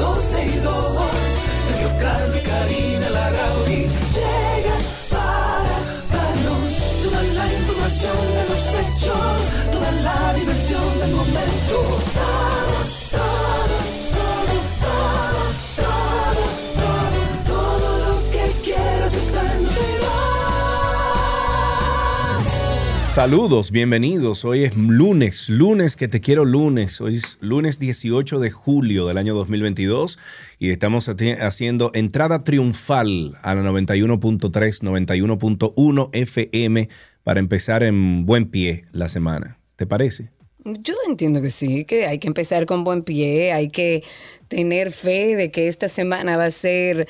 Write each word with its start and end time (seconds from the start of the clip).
12 0.00 0.46
y 0.46 0.60
2. 0.60 0.89
Saludos, 23.20 23.70
bienvenidos. 23.70 24.46
Hoy 24.46 24.64
es 24.64 24.74
lunes, 24.74 25.50
lunes 25.50 25.94
que 25.94 26.08
te 26.08 26.22
quiero 26.22 26.46
lunes. 26.46 27.02
Hoy 27.02 27.16
es 27.16 27.36
lunes 27.42 27.78
18 27.78 28.40
de 28.40 28.50
julio 28.50 29.06
del 29.06 29.18
año 29.18 29.34
2022 29.34 30.18
y 30.58 30.70
estamos 30.70 31.06
haciendo 31.06 31.90
entrada 31.92 32.44
triunfal 32.44 33.36
a 33.42 33.54
la 33.54 33.60
91.3, 33.60 34.48
91.1 34.50 36.08
FM 36.14 36.88
para 37.22 37.40
empezar 37.40 37.82
en 37.82 38.24
buen 38.24 38.50
pie 38.50 38.86
la 38.90 39.10
semana. 39.10 39.58
¿Te 39.76 39.84
parece? 39.84 40.30
Yo 40.64 40.94
entiendo 41.06 41.42
que 41.42 41.50
sí, 41.50 41.84
que 41.84 42.06
hay 42.06 42.18
que 42.20 42.28
empezar 42.28 42.64
con 42.64 42.84
buen 42.84 43.02
pie, 43.02 43.52
hay 43.52 43.68
que 43.68 44.02
tener 44.48 44.92
fe 44.92 45.36
de 45.36 45.50
que 45.50 45.68
esta 45.68 45.88
semana 45.88 46.38
va 46.38 46.46
a 46.46 46.50
ser 46.50 47.06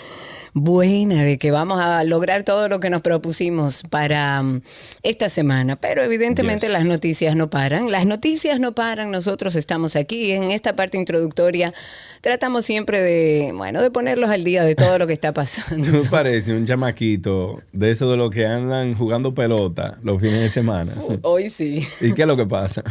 buena, 0.55 1.23
de 1.25 1.39
que 1.39 1.51
vamos 1.51 1.81
a 1.81 2.03
lograr 2.05 2.43
todo 2.45 2.69
lo 2.69 2.81
que 2.81 2.91
nos 2.91 3.03
propusimos 3.03 3.83
para 3.91 4.43
mm, 4.43 4.63
esta 5.03 5.29
semana. 5.29 5.77
Pero 5.77 6.03
evidentemente 6.03 6.67
Yes. 6.67 6.73
las 6.73 6.85
noticias 6.85 7.37
no 7.37 7.51
paran, 7.51 7.91
las 7.91 8.07
noticias 8.07 8.61
no 8.61 8.73
paran, 8.75 9.11
nosotros 9.11 9.57
estamos 9.57 9.97
aquí 9.97 10.33
en 10.33 10.51
esta 10.51 10.75
parte 10.77 10.99
introductoria. 10.99 11.73
Tratamos 12.21 12.65
siempre 12.65 13.01
de, 13.01 13.53
bueno, 13.55 13.81
de 13.83 13.91
ponerlos 13.91 14.31
al 14.31 14.45
día 14.45 14.65
de 14.65 14.75
todo 14.75 14.99
lo 14.99 15.07
que 15.07 15.13
está 15.13 15.33
pasando. 15.33 15.89
Tú 16.03 16.05
pareces 16.11 16.55
un 16.55 16.67
chamaquito 16.67 17.63
de 17.73 17.91
eso 17.91 18.11
de 18.11 18.17
los 18.17 18.31
que 18.31 18.47
andan 18.47 18.95
jugando 18.95 19.35
pelota 19.35 19.99
los 20.03 20.21
fines 20.21 20.41
de 20.41 20.49
semana. 20.49 20.93
Hoy 21.23 21.49
sí. 21.49 21.87
¿Y 22.01 22.13
qué 22.13 22.23
es 22.23 22.29
lo 22.29 22.37
que 22.37 22.47
pasa? 22.47 22.83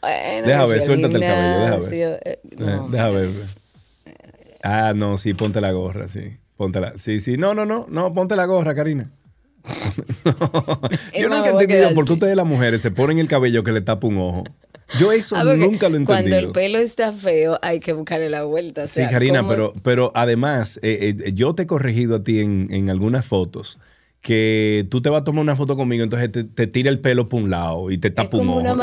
Bueno, 0.00 0.46
Deja 0.46 0.66
ver, 0.66 0.82
suéltate 0.82 1.16
el 1.16 1.22
cabello, 1.22 1.58
deja 1.60 1.76
ver. 1.90 2.20
eh, 2.24 2.38
no. 2.58 2.86
Eh, 2.86 2.88
Deja 2.90 3.08
ver. 3.08 3.30
Ah, 4.62 4.92
no, 4.94 5.16
sí, 5.18 5.34
ponte 5.34 5.60
la 5.60 5.72
gorra, 5.72 6.08
sí. 6.08 6.36
Póntela. 6.56 6.92
Sí, 6.98 7.18
sí. 7.20 7.36
No, 7.36 7.54
no, 7.54 7.64
no, 7.66 7.86
no, 7.88 8.12
ponte 8.12 8.36
la 8.36 8.44
gorra, 8.46 8.74
Karina. 8.74 9.10
No. 10.24 10.34
Yo 11.18 11.28
nunca 11.28 11.48
he 11.48 11.52
entendido 11.52 11.94
por 11.94 12.04
qué 12.06 12.12
ustedes 12.14 12.36
las 12.36 12.46
mujeres 12.46 12.82
se 12.82 12.90
ponen 12.90 13.18
el 13.18 13.28
cabello 13.28 13.62
que 13.62 13.72
le 13.72 13.80
tapa 13.80 14.06
un 14.06 14.18
ojo. 14.18 14.44
Yo 14.98 15.12
eso 15.12 15.36
Ah, 15.36 15.44
nunca 15.44 15.88
lo 15.88 15.96
he 15.98 16.04
Cuando 16.04 16.36
el 16.36 16.50
pelo 16.52 16.78
está 16.78 17.12
feo, 17.12 17.58
hay 17.62 17.80
que 17.80 17.92
buscarle 17.94 18.28
la 18.30 18.44
vuelta. 18.44 18.82
o 18.82 18.86
Sí, 18.86 19.02
Karina, 19.10 19.38
¿cómo- 19.40 19.50
pero, 19.50 19.72
pero 19.82 20.12
además, 20.14 20.78
eh, 20.82 21.14
eh, 21.24 21.32
yo 21.34 21.54
te 21.54 21.62
he 21.62 21.66
corregido 21.66 22.16
a 22.16 22.22
ti 22.22 22.40
en, 22.40 22.66
en 22.70 22.90
algunas 22.90 23.24
fotos 23.26 23.78
que 24.24 24.86
tú 24.88 25.02
te 25.02 25.10
vas 25.10 25.20
a 25.20 25.24
tomar 25.24 25.42
una 25.42 25.54
foto 25.54 25.76
conmigo, 25.76 26.02
entonces 26.02 26.32
te, 26.32 26.44
te 26.44 26.66
tira 26.66 26.88
el 26.88 26.98
pelo 26.98 27.28
por 27.28 27.42
un 27.42 27.50
lado 27.50 27.90
y 27.90 27.98
te 27.98 28.10
tapa 28.10 28.38
un 28.38 28.48
ojo. 28.48 28.60
una 28.60 28.70
Eh, 28.70 28.74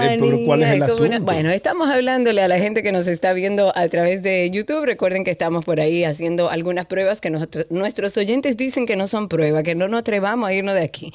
¿cuál 0.46 0.62
es 0.62 0.68
manía, 0.70 0.86
el 0.86 0.92
es 0.92 1.00
una-? 1.00 1.20
Bueno, 1.20 1.50
estamos 1.50 1.90
hablándole 1.90 2.44
a 2.44 2.48
la 2.48 2.60
gente 2.60 2.84
que 2.84 2.92
nos 2.92 3.08
está 3.08 3.34
viendo 3.34 3.76
a 3.76 3.88
través 3.88 4.22
de 4.22 4.52
YouTube. 4.52 4.86
Recuerden 4.86 5.24
que 5.24 5.32
estamos 5.32 5.66
por 5.66 5.80
ahí 5.80 6.04
haciendo 6.04 6.52
algunas 6.52 6.86
pruebas 6.86 7.22
que 7.22 7.32
nosotros- 7.32 7.66
nuestros 7.72 8.16
oyentes 8.18 8.56
dicen 8.56 8.86
que 8.86 8.96
no 8.96 9.08
son 9.08 9.30
pruebas, 9.30 9.64
que 9.64 9.74
no 9.74 9.88
nos 9.88 10.02
atrevamos 10.02 10.48
a 10.48 10.54
irnos 10.54 10.76
de 10.76 10.82
aquí. 10.82 11.12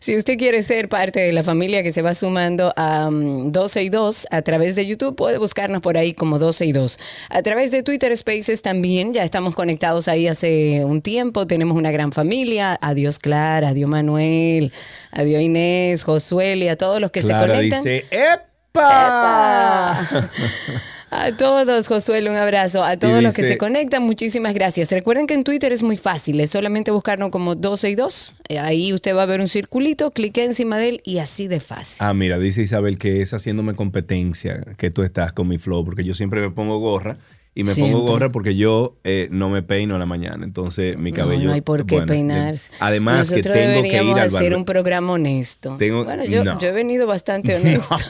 Si 0.00 0.18
usted 0.18 0.36
quiere 0.36 0.62
ser 0.62 0.90
parte 0.90 1.20
de 1.20 1.32
la 1.32 1.42
familia 1.42 1.82
que 1.82 1.92
se 1.94 2.02
va 2.02 2.14
sumando 2.14 2.74
a 2.76 3.10
mm, 3.10 3.52
12 3.52 3.84
y 3.84 3.88
2 3.88 4.26
a 4.30 4.42
través 4.42 4.76
de 4.76 4.86
YouTube, 4.86 5.16
puede 5.16 5.38
buscarnos 5.38 5.80
por 5.80 5.96
ahí 5.96 6.12
como 6.12 6.38
12 6.38 6.66
y 6.66 6.72
2. 6.72 6.98
A 7.30 7.40
través 7.40 7.70
de 7.70 7.82
Twitter 7.82 8.14
Spaces 8.14 8.60
también, 8.60 9.14
ya 9.14 9.24
estamos 9.24 9.54
conectados 9.54 10.08
ahí 10.08 10.26
hace 10.28 10.84
un 10.84 11.00
tiempo. 11.00 11.46
Tenemos 11.46 11.74
una 11.78 11.90
gran 11.90 12.12
familia. 12.12 12.78
Adiós 12.82 13.18
Clara, 13.18 13.61
adiós 13.64 13.88
Manuel, 13.88 14.72
adiós 15.10 15.42
Inés, 15.42 16.04
Josué 16.04 16.56
y 16.56 16.68
a 16.68 16.76
todos 16.76 17.00
los 17.00 17.10
que 17.10 17.20
Clara 17.20 17.46
se 17.46 17.52
conectan. 17.52 17.82
dice, 17.82 18.04
¡Epa! 18.10 20.00
A 21.14 21.30
todos, 21.36 21.88
Josué, 21.88 22.26
un 22.26 22.36
abrazo. 22.36 22.82
A 22.82 22.96
todos 22.96 23.22
los 23.22 23.34
que 23.34 23.42
se 23.42 23.58
conectan, 23.58 24.02
muchísimas 24.02 24.54
gracias. 24.54 24.90
Recuerden 24.92 25.26
que 25.26 25.34
en 25.34 25.44
Twitter 25.44 25.70
es 25.70 25.82
muy 25.82 25.98
fácil, 25.98 26.40
es 26.40 26.48
solamente 26.48 26.90
buscarnos 26.90 27.28
como 27.28 27.54
12 27.54 27.90
y 27.90 27.94
2. 27.94 28.32
Eh, 28.48 28.58
Ahí 28.58 28.94
usted 28.94 29.14
va 29.14 29.24
a 29.24 29.26
ver 29.26 29.42
un 29.42 29.46
circulito, 29.48 30.10
clique 30.12 30.42
encima 30.42 30.78
de 30.78 30.88
él 30.88 31.00
y 31.04 31.18
así 31.18 31.48
de 31.48 31.60
fácil. 31.60 31.98
Ah, 32.00 32.14
mira, 32.14 32.38
dice 32.38 32.62
Isabel 32.62 32.96
que 32.96 33.20
es 33.20 33.34
haciéndome 33.34 33.74
competencia 33.74 34.64
que 34.78 34.90
tú 34.90 35.02
estás 35.02 35.34
con 35.34 35.48
mi 35.48 35.58
flow, 35.58 35.84
porque 35.84 36.02
yo 36.02 36.14
siempre 36.14 36.40
me 36.40 36.48
pongo 36.48 36.78
gorra 36.78 37.18
y 37.54 37.64
me 37.64 37.72
Siempre. 37.72 37.92
pongo 37.94 38.06
gorra 38.12 38.30
porque 38.30 38.56
yo 38.56 38.96
eh, 39.04 39.28
no 39.30 39.50
me 39.50 39.62
peino 39.62 39.94
a 39.94 39.98
la 39.98 40.06
mañana, 40.06 40.42
entonces 40.44 40.96
mi 40.96 41.12
cabello. 41.12 41.40
no, 41.42 41.46
no 41.48 41.52
hay 41.52 41.60
por 41.60 41.84
qué 41.84 41.96
bueno, 41.96 42.12
eh, 42.12 42.16
peinarse. 42.16 42.70
además 42.80 43.30
Nosotros 43.30 43.54
que 43.54 43.62
tengo 43.66 43.82
que 43.82 44.02
ir 44.04 44.12
al 44.18 44.18
hacer 44.20 44.54
un 44.56 44.64
programa 44.64 45.12
honesto. 45.12 45.76
Tengo- 45.78 46.04
bueno, 46.04 46.24
yo, 46.24 46.44
no. 46.44 46.58
yo 46.58 46.68
he 46.68 46.72
venido 46.72 47.06
bastante 47.06 47.54
honesto. 47.56 47.94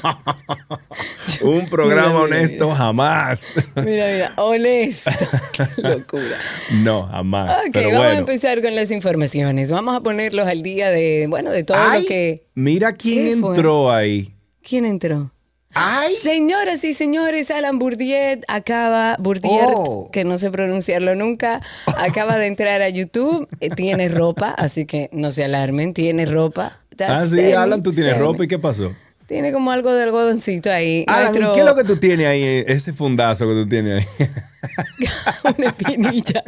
Un 1.42 1.68
programa 1.68 2.02
Mira, 2.02 2.12
mira, 2.12 2.24
honesto 2.36 2.64
mira. 2.66 2.76
jamás. 2.76 3.52
mira, 3.76 4.06
mira, 4.12 4.32
honesto. 4.36 5.10
Qué 5.52 5.66
locura. 5.82 6.36
no, 6.82 7.06
jamás. 7.08 7.50
Ok, 7.66 7.70
Pero 7.72 7.90
vamos 7.98 8.12
a 8.14 8.18
empezar 8.18 8.62
con 8.62 8.74
las 8.74 8.90
informaciones. 8.90 9.70
Vamos 9.72 9.96
a 9.96 10.00
ponerlos 10.02 10.46
al 10.46 10.62
día 10.62 10.90
de, 10.90 11.26
bueno, 11.28 11.50
de 11.50 11.64
todo 11.64 11.78
Ay, 11.78 12.02
lo 12.02 12.08
que... 12.08 12.46
Mira 12.54 12.92
quién 12.92 13.26
entró 13.26 13.90
ahí. 13.92 14.34
¿Quién 14.62 14.84
entró? 14.84 15.32
¡Ay! 15.74 16.12
Señoras 16.14 16.84
y 16.84 16.92
señores, 16.94 17.50
Alan 17.50 17.78
Bourdieu 17.78 18.40
acaba, 18.48 19.16
Bourdieu, 19.18 19.50
Oh. 19.74 20.10
que 20.12 20.24
no 20.24 20.36
sé 20.38 20.50
pronunciarlo 20.50 21.14
nunca, 21.14 21.60
acaba 21.96 22.36
de 22.36 22.46
entrar 22.46 22.82
a 22.82 22.88
YouTube, 22.90 23.48
eh, 23.60 23.70
tiene 23.70 24.08
ropa, 24.08 24.50
así 24.50 24.84
que 24.84 25.08
no 25.12 25.30
se 25.32 25.44
alarmen, 25.44 25.94
tiene 25.94 26.26
ropa. 26.26 26.78
Ah, 27.00 27.24
sí, 27.26 27.36
semi- 27.36 27.52
Alan, 27.54 27.82
tú 27.82 27.90
tienes 27.92 28.12
semi. 28.12 28.24
ropa 28.24 28.44
y 28.44 28.48
qué 28.48 28.58
pasó. 28.58 28.92
Tiene 29.26 29.50
como 29.50 29.72
algo 29.72 29.92
de 29.94 30.02
algodoncito 30.02 30.70
ahí. 30.70 31.04
Alan, 31.08 31.34
¿y 31.34 31.38
Nuestro- 31.38 31.52
¿qué 31.54 31.60
es 31.60 31.66
lo 31.66 31.74
que 31.74 31.84
tú 31.84 31.96
tienes 31.96 32.26
ahí? 32.26 32.42
eh, 32.44 32.64
Ese 32.68 32.92
fundazo 32.92 33.46
que 33.46 33.54
tú 33.54 33.66
tienes 33.68 34.04
ahí. 34.04 34.28
una 35.56 35.68
espinilla. 35.68 36.42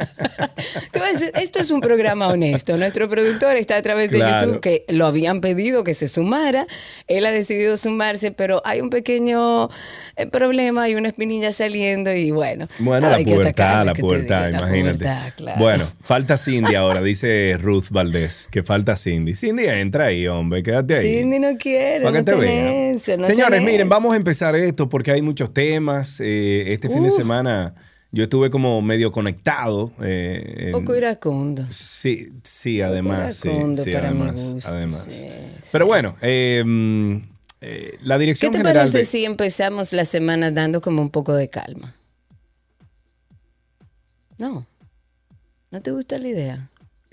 Esto 1.35 1.59
es 1.59 1.71
un 1.71 1.81
programa 1.81 2.27
honesto. 2.27 2.77
Nuestro 2.77 3.09
productor 3.09 3.57
está 3.57 3.77
a 3.77 3.81
través 3.81 4.11
de 4.11 4.17
Claro. 4.17 4.45
YouTube 4.45 4.61
que 4.61 4.85
lo 4.87 5.05
habían 5.05 5.41
pedido 5.41 5.83
que 5.83 5.93
se 5.93 6.07
sumara. 6.07 6.65
Él 7.07 7.25
ha 7.25 7.31
decidido 7.31 7.77
sumarse, 7.77 8.31
pero 8.31 8.61
hay 8.65 8.81
un 8.81 8.89
pequeño 8.89 9.69
eh, 10.15 10.27
problema, 10.27 10.83
hay 10.83 10.95
una 10.95 11.09
espinilla 11.09 11.51
saliendo 11.51 12.13
y 12.13 12.31
bueno. 12.31 12.67
Bueno, 12.79 13.09
la 13.09 13.19
pubertad, 13.19 13.85
la 13.85 13.93
pubertad, 13.93 14.49
imagínate. 14.49 14.97
pubertad, 14.99 15.33
claro. 15.35 15.59
Bueno, 15.59 15.87
falta 16.01 16.37
Cindy 16.37 16.75
ahora, 16.75 17.01
dice 17.01 17.57
Ruth 17.59 17.89
Valdés, 17.91 18.47
que 18.49 18.63
falta 18.63 18.95
Cindy. 18.95 19.35
Cindy, 19.35 19.65
entra 19.65 20.05
ahí, 20.05 20.27
hombre, 20.27 20.63
quédate 20.63 20.95
ahí. 20.95 21.19
Cindy 21.19 21.39
no 21.39 21.57
quiere, 21.57 22.05
no 22.05 22.11
te 22.11 22.23
tenés 22.23 23.07
no 23.17 23.25
Señores, 23.25 23.59
tenés 23.59 23.71
miren, 23.71 23.89
vamos 23.89 24.13
a 24.13 24.15
empezar 24.15 24.55
esto 24.55 24.87
porque 24.87 25.11
hay 25.11 25.21
muchos 25.21 25.53
temas. 25.53 26.19
Eh, 26.21 26.65
este 26.73 26.89
fin 26.89 27.03
de 27.03 27.09
semana 27.11 27.75
yo 28.15 28.23
estuve 28.23 28.49
como 28.49 28.81
medio 28.81 29.11
conectado. 29.11 29.91
eh, 30.01 30.67
en- 30.67 30.71
poco 30.71 30.95
iracundo. 30.95 31.65
Sí, 31.69 32.29
sí, 32.43 32.81
además. 32.81 33.35
Sí, 33.35 33.49
iracundo 33.49 33.83
sí, 33.83 33.91
para 33.91 34.11
mi 34.11 34.21
además, 34.21 34.53
gusto, 34.53 34.69
además. 34.69 35.05
sí, 35.09 35.27
Pero 35.71 35.85
bueno, 35.85 36.15
eh, 36.21 36.63
mm, 36.65 37.15
eh, 37.61 37.97
la 38.03 38.15
¿Qué 38.15 38.19
dirección 38.21 38.51
te 38.53 38.57
general 38.59 38.77
parece 38.83 38.99
de- 38.99 39.05
si 39.05 39.25
empezamos 39.25 39.91
la 39.93 40.05
semana 40.05 40.49
dando 40.51 40.79
como 40.81 41.01
un 41.01 41.09
poco 41.09 41.35
de 41.35 41.49
calma? 41.49 41.93
No. 44.37 44.65
¿No 45.71 45.81
te 45.81 45.91
gusta 45.91 46.17
la 46.17 46.27
idea? 46.27 46.69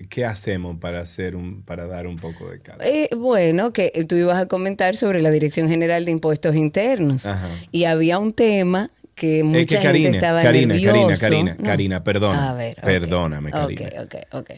¿Qué 0.08 0.24
hacemos 0.24 0.78
para 0.78 1.00
hacer 1.00 1.36
un, 1.36 1.62
para 1.62 1.86
dar 1.86 2.06
un 2.06 2.16
poco 2.16 2.48
de 2.50 2.60
calma? 2.60 2.84
Eh, 2.84 3.08
bueno, 3.16 3.72
que 3.72 3.90
tú 4.08 4.16
ibas 4.16 4.38
a 4.38 4.46
comentar 4.46 4.96
sobre 4.96 5.22
la 5.22 5.30
Dirección 5.30 5.68
General 5.68 6.04
de 6.04 6.10
Impuestos 6.10 6.54
Internos. 6.56 7.26
Ajá. 7.26 7.48
Y 7.70 7.84
había 7.84 8.18
un 8.18 8.32
tema 8.32 8.90
que 9.14 9.44
mucha 9.44 9.60
es 9.60 9.66
que 9.66 9.76
gente 9.76 9.86
Karina, 9.86 10.10
estaba 10.10 10.42
Karina, 10.42 10.74
nervioso. 10.74 10.92
Karina, 10.94 11.18
Karina, 11.20 11.54
No. 11.58 11.64
Karina, 11.64 12.04
perdona. 12.04 12.50
A 12.50 12.54
ver, 12.54 12.76
ok. 12.78 12.84
Perdóname, 12.84 13.50
Ok, 13.50 13.54
Karina. 13.74 14.02
ok, 14.02 14.14
ok. 14.32 14.50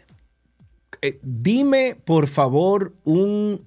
Eh, 1.02 1.18
dime, 1.22 1.96
por 2.04 2.28
favor, 2.28 2.94
un 3.04 3.62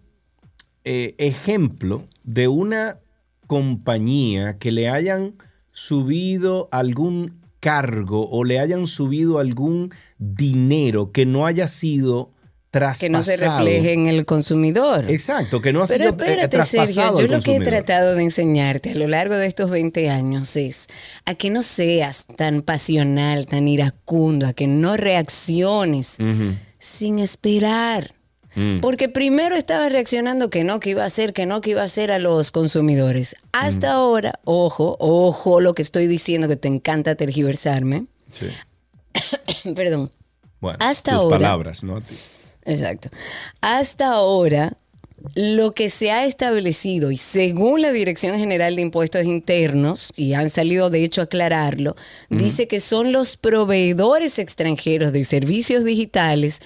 eh, 0.86 1.16
ejemplo 1.18 2.06
de 2.24 2.48
una 2.48 3.00
compañía 3.48 4.58
que 4.58 4.72
le 4.72 4.90
hayan 4.90 5.36
subido 5.72 6.68
algún 6.72 7.40
cargo 7.60 8.28
o 8.30 8.44
le 8.44 8.60
hayan 8.60 8.88
subido 8.88 9.40
algún 9.40 9.90
dinero 10.18 11.12
que 11.12 11.26
no 11.26 11.46
haya 11.46 11.68
sido 11.68 12.32
traspasado. 12.72 13.00
Que 13.00 13.10
no 13.10 13.22
se 13.22 13.38
refleje 13.38 13.94
en 13.94 14.08
el 14.08 14.26
consumidor. 14.26 15.10
Exacto, 15.10 15.62
que 15.62 15.72
no 15.74 15.84
ha 15.84 15.88
Pero 15.88 16.04
sido 16.06 16.14
eh, 16.14 16.16
espérate, 16.18 16.48
traspasado 16.58 16.88
Sergio, 16.88 17.04
al 17.04 17.18
yo 17.18 17.28
lo 17.38 17.42
que 17.42 17.56
he 17.56 17.60
tratado 17.62 18.16
de 18.16 18.24
enseñarte 18.24 18.92
a 18.92 18.96
lo 18.96 19.08
largo 19.08 19.36
de 19.36 19.48
estos 19.48 19.70
20 19.72 20.10
años 20.10 20.56
es 20.58 20.88
a 21.26 21.34
que 21.36 21.50
no 21.50 21.64
seas 21.64 22.26
tan 22.36 22.62
pasional, 22.62 23.46
tan 23.46 23.68
iracundo, 23.68 24.48
a 24.48 24.54
que 24.54 24.68
no 24.68 24.98
reacciones 24.98 26.18
sin 26.80 27.20
esperar. 27.20 28.14
Mm. 28.56 28.80
Porque 28.82 29.08
primero 29.08 29.56
estaba 29.56 29.88
reaccionando 29.88 30.50
que 30.50 30.64
no, 30.64 30.80
que 30.80 30.90
iba 30.92 31.04
a 31.04 31.06
hacer, 31.06 31.32
que 31.34 31.46
no, 31.46 31.62
que 31.62 31.72
iba 31.72 31.82
a 31.84 31.86
hacer 31.86 32.12
a 32.12 32.18
los 32.18 32.52
consumidores. 32.52 33.36
Hasta 33.52 33.90
Mm. 33.90 33.96
ahora, 33.96 34.40
ojo, 34.46 34.98
ojo 35.00 35.62
lo 35.62 35.76
que 35.76 35.84
estoy 35.84 36.08
diciendo, 36.08 36.48
que 36.48 36.56
te 36.56 36.68
encanta 36.68 37.14
tergiversarme. 37.14 38.08
Sí. 38.34 38.48
Perdón. 39.76 40.12
Bueno, 40.60 40.78
Hasta 40.82 41.12
tus 41.12 41.22
ahora- 41.22 41.38
palabras, 41.38 41.84
¿no? 41.84 42.02
Exacto. 42.68 43.10
Hasta 43.62 44.08
ahora, 44.08 44.78
lo 45.36 45.74
que 45.74 45.90
se 45.90 46.12
ha 46.12 46.26
establecido, 46.26 47.12
y 47.12 47.18
según 47.18 47.82
la 47.82 47.92
Dirección 47.92 48.38
General 48.38 48.76
de 48.76 48.82
Impuestos 48.82 49.24
Internos, 49.24 50.12
y 50.16 50.34
han 50.34 50.50
salido 50.50 50.90
de 50.90 51.04
hecho 51.04 51.22
a 51.22 51.26
aclararlo, 51.26 51.96
dice 52.30 52.68
que 52.68 52.80
son 52.80 53.12
los 53.12 53.38
proveedores 53.38 54.38
extranjeros 54.38 55.14
de 55.14 55.26
servicios 55.26 55.84
digitales 55.84 56.62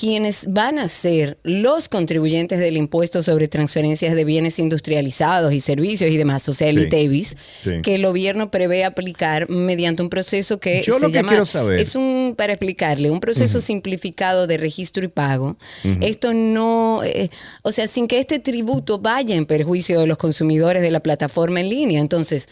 quienes 0.00 0.46
van 0.48 0.78
a 0.78 0.88
ser 0.88 1.36
los 1.42 1.90
contribuyentes 1.90 2.58
del 2.58 2.78
impuesto 2.78 3.22
sobre 3.22 3.48
transferencias 3.48 4.14
de 4.14 4.24
bienes 4.24 4.58
industrializados 4.58 5.52
y 5.52 5.60
servicios 5.60 6.10
y 6.10 6.16
demás, 6.16 6.48
o 6.48 6.54
sea, 6.54 6.68
el 6.68 6.76
Sí. 6.78 6.82
ITEVIS, 6.84 7.36
Sí. 7.62 7.70
que 7.82 7.96
el 7.96 8.06
gobierno 8.06 8.50
prevé 8.50 8.84
aplicar 8.84 9.50
mediante 9.50 10.02
un 10.02 10.08
proceso 10.08 10.58
que 10.58 10.82
Yo 10.82 10.94
se 10.94 11.00
lo 11.00 11.08
que 11.08 11.14
llama, 11.14 11.28
quiero 11.28 11.44
saber- 11.44 11.78
es 11.80 11.94
un, 11.96 12.34
para 12.36 12.54
explicarle, 12.54 13.10
un 13.10 13.20
proceso 13.20 13.60
simplificado 13.60 14.46
de 14.46 14.56
registro 14.56 15.04
y 15.04 15.08
pago. 15.08 15.56
Esto 16.00 16.32
no, 16.32 17.02
eh, 17.04 17.28
o 17.62 17.70
sea, 17.70 17.86
sin 17.86 18.08
que 18.08 18.18
este 18.20 18.38
tributo 18.38 18.98
vaya 19.00 19.34
en 19.36 19.44
perjuicio 19.44 20.00
de 20.00 20.06
los 20.06 20.16
consumidores 20.16 20.80
de 20.82 20.90
la 20.90 21.00
plataforma 21.00 21.60
en 21.60 21.68
línea. 21.68 22.00
Entonces, 22.00 22.48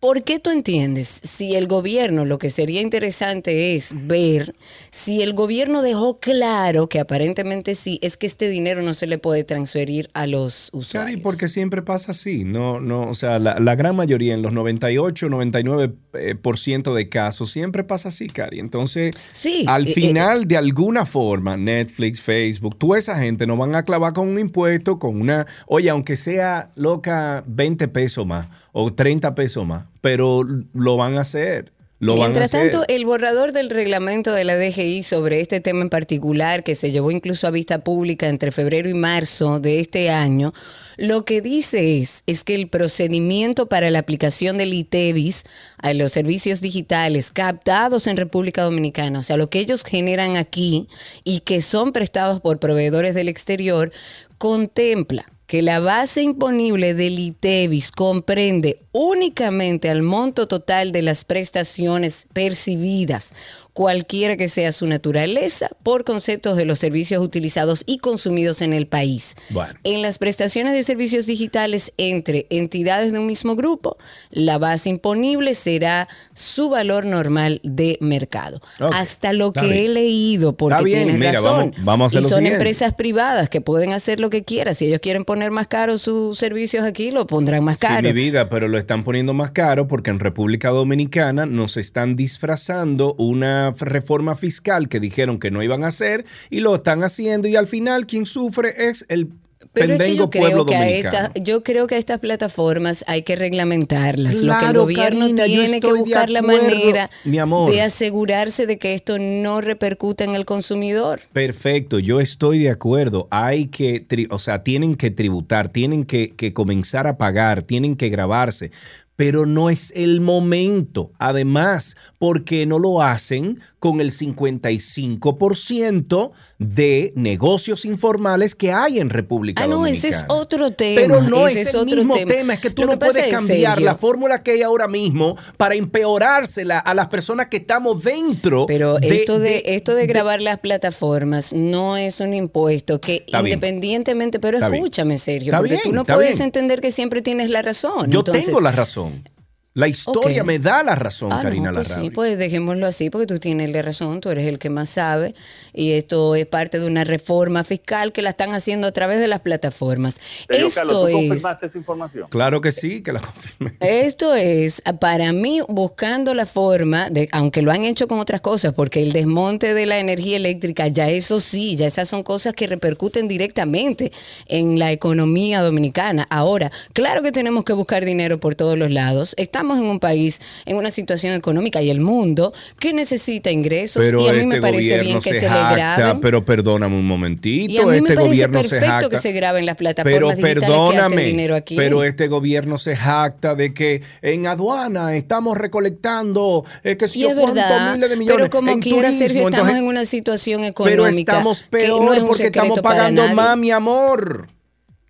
¿por 0.00 0.22
qué 0.24 0.38
tú 0.38 0.50
entiendes? 0.50 1.20
Si 1.22 1.54
el 1.54 1.66
gobierno, 1.66 2.24
lo 2.24 2.38
que 2.38 2.50
sería 2.50 2.82
interesante 2.82 3.74
es 3.74 3.94
ver 4.06 4.54
si 4.90 5.22
el 5.22 5.32
gobierno 5.32 5.82
dejó 5.82 6.18
claro 6.18 6.88
que 6.88 7.00
aparentemente 7.00 7.74
sí, 7.74 7.98
es 8.02 8.16
que 8.16 8.26
este 8.26 8.48
dinero 8.48 8.82
no 8.82 8.94
se 8.94 9.06
le 9.06 9.18
puede 9.18 9.44
transferir 9.44 10.10
a 10.12 10.26
los 10.26 10.70
usuarios. 10.72 11.12
Cari, 11.12 11.22
porque 11.22 11.48
siempre 11.48 11.82
pasa 11.82 12.12
así. 12.12 12.44
No, 12.44 12.80
no, 12.80 13.08
o 13.08 13.14
sea, 13.14 13.38
la, 13.38 13.58
la 13.58 13.74
gran 13.74 13.96
mayoría, 13.96 14.34
en 14.34 14.42
los 14.42 14.52
98, 14.52 15.28
99% 15.28 15.94
eh, 16.14 16.34
por 16.34 16.58
ciento 16.58 16.94
de 16.94 17.08
casos, 17.08 17.50
siempre 17.50 17.84
pasa 17.84 18.08
así, 18.08 18.28
Cari. 18.28 18.60
Entonces, 18.60 19.14
Sí, 19.32 19.64
al 19.66 19.88
eh, 19.88 19.94
final, 19.94 20.46
de 20.46 20.56
alguna 20.56 21.06
forma, 21.06 21.56
Netflix, 21.56 22.20
Facebook, 22.20 22.76
toda 22.78 22.98
esa 22.98 23.18
gente 23.18 23.46
nos 23.46 23.58
van 23.58 23.74
a 23.74 23.82
clavar 23.82 24.12
con 24.12 24.28
un 24.28 24.38
impuesto, 24.38 24.98
con 24.98 25.20
una, 25.20 25.46
oye, 25.66 25.90
aunque 25.90 26.16
sea 26.16 26.70
loca 26.74 27.44
20 27.46 27.88
pesos 27.88 28.26
más 28.26 28.46
o 28.78 28.92
30 28.92 29.34
pesos 29.34 29.66
más, 29.66 29.86
pero 30.02 30.42
lo 30.74 30.98
van 30.98 31.16
a 31.16 31.22
hacer. 31.22 31.72
Lo 31.98 32.12
van 32.12 32.20
a 32.20 32.24
Mientras 32.24 32.52
hacer. 32.52 32.70
tanto, 32.70 32.84
el 32.92 33.06
borrador 33.06 33.52
del 33.52 33.70
reglamento 33.70 34.34
de 34.34 34.44
la 34.44 34.54
DGI 34.54 35.02
sobre 35.02 35.40
este 35.40 35.60
tema 35.60 35.80
en 35.80 35.88
particular, 35.88 36.62
que 36.62 36.74
se 36.74 36.90
llevó 36.90 37.10
incluso 37.10 37.46
a 37.46 37.50
vista 37.50 37.82
pública 37.84 38.28
entre 38.28 38.52
febrero 38.52 38.86
y 38.86 38.92
marzo 38.92 39.60
de 39.60 39.80
este 39.80 40.10
año, 40.10 40.52
lo 40.98 41.24
que 41.24 41.40
dice 41.40 41.96
es, 41.96 42.22
es 42.26 42.44
que 42.44 42.54
el 42.54 42.68
procedimiento 42.68 43.66
para 43.66 43.88
la 43.88 44.00
aplicación 44.00 44.58
del 44.58 44.74
ITEVIS 44.74 45.44
a 45.78 45.94
los 45.94 46.12
servicios 46.12 46.60
digitales 46.60 47.32
captados 47.32 48.06
en 48.06 48.18
República 48.18 48.60
Dominicana, 48.60 49.20
o 49.20 49.22
sea, 49.22 49.38
lo 49.38 49.48
que 49.48 49.60
ellos 49.60 49.84
generan 49.84 50.36
aquí 50.36 50.86
y 51.24 51.40
que 51.40 51.62
son 51.62 51.92
prestados 51.92 52.42
por 52.42 52.58
proveedores 52.58 53.14
del 53.14 53.30
exterior, 53.30 53.90
contempla 54.36 55.32
que 55.46 55.62
la 55.62 55.78
base 55.78 56.22
imponible 56.22 56.94
del 56.94 57.18
ITEVIS 57.18 57.92
comprende 57.92 58.80
únicamente 58.92 59.88
al 59.88 60.02
monto 60.02 60.48
total 60.48 60.92
de 60.92 61.02
las 61.02 61.24
prestaciones 61.24 62.26
percibidas, 62.32 63.32
cualquiera 63.76 64.38
que 64.38 64.48
sea 64.48 64.72
su 64.72 64.86
naturaleza, 64.86 65.68
por 65.82 66.04
conceptos 66.04 66.56
de 66.56 66.64
los 66.64 66.78
servicios 66.78 67.22
utilizados 67.22 67.84
y 67.86 67.98
consumidos 67.98 68.62
en 68.62 68.72
el 68.72 68.86
país. 68.86 69.34
Bueno. 69.50 69.74
En 69.84 70.00
las 70.00 70.16
prestaciones 70.18 70.72
de 70.72 70.82
servicios 70.82 71.26
digitales 71.26 71.92
entre 71.98 72.46
entidades 72.48 73.12
de 73.12 73.18
un 73.18 73.26
mismo 73.26 73.54
grupo, 73.54 73.98
la 74.30 74.56
base 74.56 74.88
imponible 74.88 75.54
será 75.54 76.08
su 76.32 76.70
valor 76.70 77.04
normal 77.04 77.60
de 77.64 77.98
mercado. 78.00 78.62
Hasta 78.94 79.34
lo 79.34 79.48
está 79.48 79.60
que 79.60 79.66
bien. 79.66 79.84
he 79.84 79.88
leído, 79.88 80.56
porque 80.56 80.82
tienes 80.82 81.18
mira, 81.18 81.32
razón. 81.32 81.72
vamos- 81.76 81.84
vamos 81.84 82.14
a 82.14 82.18
y 82.18 82.22
son 82.22 82.28
siguiente. 82.30 82.54
empresas 82.54 82.94
privadas 82.94 83.50
que 83.50 83.60
pueden 83.60 83.92
hacer 83.92 84.20
lo 84.20 84.30
que 84.30 84.42
quieran. 84.42 84.74
Si 84.74 84.86
ellos 84.86 85.00
quieren 85.00 85.26
poner 85.26 85.50
más 85.50 85.66
caro 85.66 85.98
sus 85.98 86.38
servicios 86.38 86.82
aquí, 86.86 87.10
lo 87.10 87.26
pondrán 87.26 87.62
más 87.62 87.78
Sí, 87.80 87.86
caro. 87.86 88.02
mi 88.08 88.14
vida, 88.14 88.48
pero 88.48 88.68
lo 88.68 88.78
están 88.78 89.04
poniendo 89.04 89.34
más 89.34 89.50
caro 89.50 89.86
porque 89.86 90.08
en 90.08 90.18
República 90.18 90.70
Dominicana 90.70 91.44
nos 91.44 91.76
están 91.76 92.16
disfrazando 92.16 93.14
una 93.18 93.65
reforma 93.72 94.34
fiscal 94.34 94.88
que 94.88 95.00
dijeron 95.00 95.38
que 95.38 95.50
no 95.50 95.62
iban 95.62 95.84
a 95.84 95.88
hacer 95.88 96.24
y 96.50 96.60
lo 96.60 96.74
están 96.74 97.02
haciendo 97.02 97.48
y 97.48 97.56
al 97.56 97.66
final 97.66 98.06
quien 98.06 98.26
sufre 98.26 98.88
es 98.88 99.06
el 99.08 99.30
Pero 99.72 99.94
es 99.94 100.00
que 100.00 100.16
yo 100.16 100.30
creo 100.30 100.64
que, 100.64 100.76
a 100.76 100.88
esta, 100.88 101.32
yo 101.34 101.62
creo 101.62 101.86
que 101.86 101.96
a 101.96 101.98
estas 101.98 102.20
plataformas 102.20 103.04
hay 103.08 103.22
que 103.22 103.36
reglamentarlas. 103.36 104.42
lo 104.42 104.58
que 104.58 104.66
el 104.66 104.72
gobierno 104.72 105.20
Karina, 105.20 105.44
tiene 105.44 105.80
que 105.80 105.92
buscar 105.92 106.30
la 106.30 106.42
manera 106.42 107.10
de 107.24 107.82
asegurarse 107.82 108.66
de 108.66 108.78
que 108.78 108.94
esto 108.94 109.18
no 109.18 109.60
repercuta 109.60 110.24
en 110.24 110.34
el 110.34 110.44
consumidor. 110.44 111.20
Perfecto, 111.32 111.98
yo 111.98 112.20
estoy 112.20 112.60
de 112.60 112.70
acuerdo. 112.70 113.28
Hay 113.30 113.66
que, 113.66 114.06
o 114.30 114.38
sea, 114.38 114.62
tienen 114.62 114.94
que 114.94 115.10
tributar, 115.10 115.68
tienen 115.68 116.04
que, 116.04 116.30
que 116.30 116.52
comenzar 116.52 117.06
a 117.06 117.18
pagar, 117.18 117.62
tienen 117.62 117.96
que 117.96 118.08
grabarse, 118.08 118.70
pero 119.16 119.46
no 119.46 119.70
es 119.70 119.92
el 119.96 120.20
momento. 120.20 121.10
Además, 121.18 121.96
porque 122.18 122.66
no 122.66 122.78
lo 122.78 123.02
hacen 123.02 123.58
con 123.78 124.00
el 124.00 124.12
55% 124.12 126.32
de 126.58 127.12
negocios 127.16 127.84
informales 127.84 128.54
que 128.54 128.72
hay 128.72 128.98
en 128.98 129.10
República 129.10 129.62
Ah, 129.62 129.66
no, 129.66 129.76
Dominicana. 129.76 130.08
ese 130.08 130.08
es 130.20 130.24
otro 130.28 130.70
tema. 130.70 131.00
Pero 131.02 131.20
no 131.20 131.46
ese 131.48 131.62
es, 131.62 131.74
el 131.74 131.84
mismo 131.84 132.14
tema. 132.16 132.54
es 132.54 132.60
que 132.60 132.70
tú 132.70 132.82
Lo 132.84 132.92
no 132.92 132.98
puedes 132.98 133.26
es, 133.26 133.30
cambiar 133.30 133.74
Sergio, 133.74 133.84
la 133.84 133.94
fórmula 133.94 134.38
que 134.38 134.52
hay 134.52 134.62
ahora 134.62 134.88
mismo 134.88 135.36
para 135.58 135.74
empeorársela 135.74 136.78
a 136.78 136.94
las 136.94 137.08
personas 137.08 137.48
que 137.48 137.58
estamos 137.58 138.02
dentro. 138.02 138.64
Pero 138.66 138.98
de- 138.98 139.14
esto 139.14 139.38
de, 139.38 139.50
de- 139.50 139.62
esto 139.66 139.94
de 139.94 140.06
grabar 140.06 140.40
las 140.40 140.58
plataformas 140.60 141.52
no 141.52 141.96
es 141.98 142.20
un 142.20 142.32
impuesto 142.32 143.00
que 143.02 143.16
Está 143.26 143.42
bien. 143.42 143.54
independientemente, 143.58 144.38
pero 144.38 144.56
Está 144.56 144.74
escúchame, 144.74 145.18
Sergio, 145.18 145.48
Está 145.50 145.58
porque 145.58 145.72
bien, 145.74 145.82
tú 145.84 145.92
no 145.92 146.04
puedes 146.04 146.36
bien. 146.36 146.42
entender 146.42 146.80
que 146.80 146.90
siempre 146.90 147.20
tienes 147.20 147.50
la 147.50 147.60
razón. 147.62 148.10
Yo 148.10 148.20
Entonces- 148.20 148.46
tengo 148.46 148.60
la 148.62 148.72
razón. 148.72 149.28
La 149.76 149.88
historia 149.88 150.42
me 150.42 150.58
da 150.58 150.82
la 150.82 150.94
razón, 150.94 151.30
Ah, 151.30 151.36
no, 151.36 151.42
Karina 151.42 151.70
pues 151.70 151.90
Larrauri. 151.90 152.08
sí, 152.08 152.14
pues 152.14 152.38
dejémoslo 152.38 152.86
así, 152.86 153.10
porque 153.10 153.26
tú 153.26 153.38
tienes 153.38 153.70
la 153.72 153.82
razón, 153.82 154.22
tú 154.22 154.30
eres 154.30 154.46
el 154.46 154.58
que 154.58 154.70
más 154.70 154.88
sabe, 154.88 155.34
y 155.74 155.92
esto 155.92 156.34
es 156.34 156.46
parte 156.46 156.78
de 156.80 156.86
una 156.86 157.04
reforma 157.04 157.62
fiscal 157.62 158.12
que 158.12 158.22
la 158.22 158.30
están 158.30 158.54
haciendo 158.54 158.86
a 158.86 158.92
través 158.92 159.20
de 159.20 159.28
las 159.28 159.40
plataformas. 159.40 160.18
Sergio 160.48 160.68
esto 160.68 160.80
Carlos, 160.80 161.00
¿tú 161.02 161.08
es, 161.08 161.14
confirmaste 161.14 161.66
esa 161.66 161.76
información? 161.76 162.26
Claro 162.30 162.62
que 162.62 162.72
sí, 162.72 163.02
que 163.02 163.12
la 163.12 163.20
confirmé. 163.20 163.76
esto 163.80 164.34
es, 164.34 164.80
para 164.98 165.34
mí, 165.34 165.60
buscando 165.68 166.32
la 166.32 166.46
forma 166.46 167.10
de, 167.10 167.28
aunque 167.32 167.60
lo 167.60 167.70
han 167.70 167.84
hecho 167.84 168.08
con 168.08 168.18
otras 168.18 168.40
cosas, 168.40 168.72
porque 168.72 169.02
el 169.02 169.12
desmonte 169.12 169.74
de 169.74 169.84
la 169.84 169.98
energía 169.98 170.36
eléctrica, 170.38 170.88
ya 170.88 171.10
eso 171.10 171.38
sí, 171.38 171.76
ya 171.76 171.86
esas 171.86 172.08
son 172.08 172.22
cosas 172.22 172.54
que 172.54 172.66
repercuten 172.66 173.28
directamente 173.28 174.10
en 174.46 174.78
la 174.78 174.90
economía 174.90 175.60
dominicana. 175.60 176.26
Ahora, 176.30 176.72
claro 176.94 177.22
que 177.22 177.30
tenemos 177.30 177.64
que 177.64 177.74
buscar 177.74 178.06
dinero 178.06 178.40
por 178.40 178.54
todos 178.54 178.78
los 178.78 178.90
lados. 178.90 179.34
Estamos 179.36 179.65
en 179.78 179.84
un 179.86 179.98
país, 180.00 180.40
en 180.64 180.76
una 180.76 180.90
situación 180.90 181.34
económica 181.34 181.82
y 181.82 181.90
el 181.90 182.00
mundo 182.00 182.52
que 182.78 182.92
necesita 182.92 183.50
ingresos 183.50 184.04
Pero 184.04 184.20
y 184.20 184.28
a 184.28 184.32
mí 184.32 184.38
este 184.38 184.46
me 184.46 184.60
parece 184.60 184.98
bien 185.00 185.18
que 185.20 185.34
se, 185.34 185.40
se 185.40 185.46
le 185.46 185.52
jacta, 185.52 185.74
graben. 185.96 186.20
pero 186.20 186.44
perdóname 186.44 186.96
un 186.96 187.06
momentito, 187.06 187.72
Y 187.72 187.78
a 187.78 187.86
mí 187.86 187.96
este 187.96 188.02
me 188.02 188.14
parece 188.14 188.28
gobierno 188.28 188.62
se 188.62 188.68
perfecto 188.68 188.86
jacta. 188.94 189.08
que 189.08 189.18
se 189.18 189.32
graben 189.32 189.66
las 189.66 189.74
pero 189.76 189.88
plataformas 189.94 190.36
digitales 190.36 190.90
que 190.92 190.98
hacen 190.98 191.24
dinero 191.24 191.54
aquí. 191.54 191.76
pero 191.76 192.04
este 192.04 192.28
gobierno 192.28 192.78
se 192.78 192.94
jacta 192.96 193.54
de 193.54 193.74
que 193.74 194.02
en 194.22 194.46
aduana 194.46 195.16
estamos 195.16 195.56
recolectando 195.58 196.64
eh, 196.84 196.96
que 196.96 197.06
Y 197.14 197.20
yo 197.20 197.28
es 197.30 197.34
cuántos 197.34 197.54
verdad, 197.54 197.94
miles 197.94 198.10
de 198.10 198.16
millones 198.16 198.36
pero 198.36 198.50
como 198.50 198.70
en 198.70 198.80
quiera, 198.80 199.08
turismo, 199.08 199.18
Sergio, 199.18 199.36
estamos 199.48 199.54
entonces- 199.58 199.76
en 199.78 199.84
una 199.88 200.04
situación 200.04 200.60
Pero 200.60 200.70
económica 201.06 201.32
estamos 201.32 201.62
que 201.62 201.68
peor 201.70 202.04
no 202.04 202.12
es 202.12 202.20
porque 202.20 202.44
estamos 202.46 202.80
pagando 202.80 203.26
más, 203.28 203.56
mi 203.56 203.70
amor. 203.70 204.48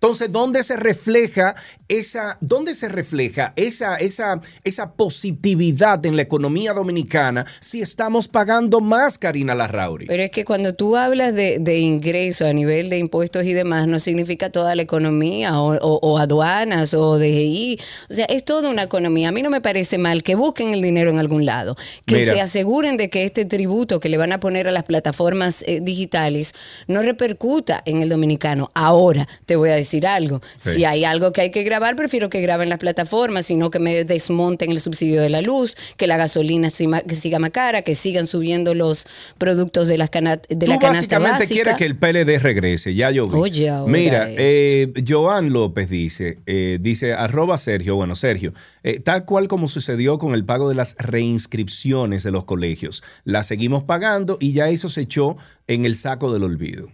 Entonces, 0.07 0.31
¿dónde 0.31 0.63
se 0.63 0.77
refleja 0.77 1.55
esa, 1.89 2.37
dónde 2.39 2.73
se 2.75 2.87
refleja 2.87 3.51
esa, 3.57 3.97
esa, 3.97 4.39
esa 4.63 4.93
positividad 4.93 6.05
en 6.05 6.15
la 6.15 6.21
economía 6.21 6.71
dominicana 6.71 7.45
si 7.59 7.81
estamos 7.81 8.29
pagando 8.29 8.79
más, 8.79 9.17
Karina 9.17 9.53
Larrauri? 9.53 10.05
Pero 10.05 10.23
es 10.23 10.31
que 10.31 10.45
cuando 10.45 10.73
tú 10.75 10.95
hablas 10.95 11.33
de, 11.33 11.57
de 11.59 11.79
ingresos 11.79 12.47
a 12.47 12.53
nivel 12.53 12.89
de 12.89 12.97
impuestos 12.99 13.43
y 13.43 13.51
demás, 13.51 13.85
no 13.87 13.99
significa 13.99 14.49
toda 14.49 14.75
la 14.75 14.81
economía 14.83 15.59
o, 15.59 15.75
o- 15.75 15.99
o 16.01 16.17
aduanas 16.19 16.93
o 16.93 17.17
DGI. 17.19 17.79
O 18.09 18.13
sea, 18.13 18.25
es 18.29 18.45
toda 18.45 18.69
una 18.69 18.83
economía. 18.83 19.27
A 19.27 19.31
mí 19.33 19.41
no 19.41 19.49
me 19.49 19.59
parece 19.59 19.97
mal 19.97 20.23
que 20.23 20.35
busquen 20.35 20.73
el 20.73 20.81
dinero 20.81 21.09
en 21.09 21.19
algún 21.19 21.45
lado, 21.45 21.75
que 22.05 22.15
Mira. 22.15 22.33
se 22.33 22.39
aseguren 22.41 22.95
de 22.95 23.09
que 23.09 23.23
este 23.25 23.43
tributo 23.43 23.99
que 23.99 24.07
le 24.07 24.17
van 24.17 24.31
a 24.31 24.39
poner 24.39 24.67
a 24.67 24.71
las 24.71 24.83
plataformas 24.83 25.63
eh, 25.67 25.79
digitales 25.81 26.53
no 26.87 27.01
repercuta 27.01 27.81
en 27.85 28.01
el 28.01 28.09
dominicano. 28.09 28.69
Ahora, 28.73 29.27
te 29.45 29.55
voy 29.55 29.69
a 29.69 29.75
decir 29.75 29.96
decir 29.97 30.07
algo. 30.07 30.41
Sí. 30.57 30.71
Si 30.75 30.85
hay 30.85 31.03
algo 31.05 31.31
que 31.33 31.41
hay 31.41 31.51
que 31.51 31.63
grabar, 31.63 31.95
prefiero 31.95 32.29
que 32.29 32.41
graben 32.41 32.69
las 32.69 32.79
plataformas, 32.79 33.45
sino 33.45 33.69
que 33.71 33.79
me 33.79 34.03
desmonten 34.03 34.71
el 34.71 34.79
subsidio 34.79 35.21
de 35.21 35.29
la 35.29 35.41
luz, 35.41 35.75
que 35.97 36.07
la 36.07 36.17
gasolina 36.17 36.69
sima- 36.69 37.01
que 37.01 37.15
siga 37.15 37.39
más 37.39 37.51
cara, 37.51 37.81
que 37.81 37.95
sigan 37.95 38.27
subiendo 38.27 38.73
los 38.75 39.07
productos 39.37 39.87
de, 39.87 39.97
las 39.97 40.09
cana- 40.09 40.39
de 40.49 40.67
la 40.67 40.77
canasta 40.79 41.19
básicamente 41.19 41.55
básica. 41.71 41.75
que 41.77 41.85
el 41.85 41.95
PLD 41.97 42.39
regrese, 42.39 42.93
ya 42.95 43.11
yo 43.11 43.27
vi. 43.27 43.37
Oye, 43.37 43.71
Mira, 43.87 44.27
eh, 44.29 44.91
Joan 45.07 45.51
López 45.51 45.89
dice, 45.89 46.39
eh, 46.45 46.77
dice, 46.81 47.13
arroba 47.13 47.57
Sergio, 47.57 47.95
bueno, 47.95 48.15
Sergio, 48.15 48.53
eh, 48.83 48.99
tal 48.99 49.25
cual 49.25 49.47
como 49.47 49.67
sucedió 49.67 50.17
con 50.19 50.33
el 50.33 50.45
pago 50.45 50.69
de 50.69 50.75
las 50.75 50.95
reinscripciones 50.97 52.23
de 52.23 52.31
los 52.31 52.43
colegios, 52.45 53.03
las 53.23 53.47
seguimos 53.47 53.83
pagando 53.83 54.37
y 54.39 54.53
ya 54.53 54.69
eso 54.69 54.89
se 54.89 55.01
echó 55.01 55.37
en 55.67 55.85
el 55.85 55.95
saco 55.95 56.33
del 56.33 56.43
olvido. 56.43 56.89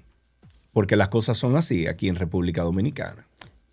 Porque 0.74 0.96
las 0.96 1.10
cosas 1.10 1.38
son 1.38 1.56
así 1.56 1.88
aquí 1.88 2.10
en 2.10 2.16
República 2.16 2.64
Dominicana. 2.64 3.26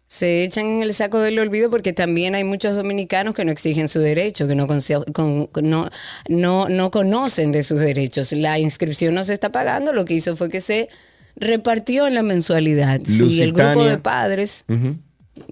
Se 0.07 0.43
echan 0.43 0.67
en 0.67 0.83
el 0.83 0.93
saco 0.93 1.21
del 1.21 1.39
olvido 1.39 1.71
porque 1.71 1.93
también 1.93 2.35
hay 2.35 2.43
muchos 2.45 2.77
dominicanos 2.77 3.33
que 3.35 3.45
no 3.45 3.53
exigen 3.53 3.89
su 3.89 4.01
derecho, 4.01 4.49
que 4.49 4.57
no, 4.57 4.67
con- 4.67 5.49
no, 5.63 5.89
no, 6.29 6.69
no 6.69 6.91
conocen 6.91 7.53
de 7.53 7.63
sus 7.63 7.79
derechos. 7.79 8.33
La 8.33 8.59
inscripción 8.59 9.15
no 9.15 9.23
se 9.25 9.33
está 9.35 9.53
pagando, 9.53 9.93
lo 9.93 10.05
que 10.05 10.15
hizo 10.15 10.37
fue 10.37 10.49
que 10.51 10.61
se 10.61 10.89
repartió 11.37 12.09
en 12.09 12.15
la 12.15 12.23
mensualidad. 12.25 13.01
Si 13.05 13.41
el 13.41 13.53
grupo 13.53 13.69
Lusitania. 13.75 13.91
de 13.91 13.99
padres. 13.99 14.65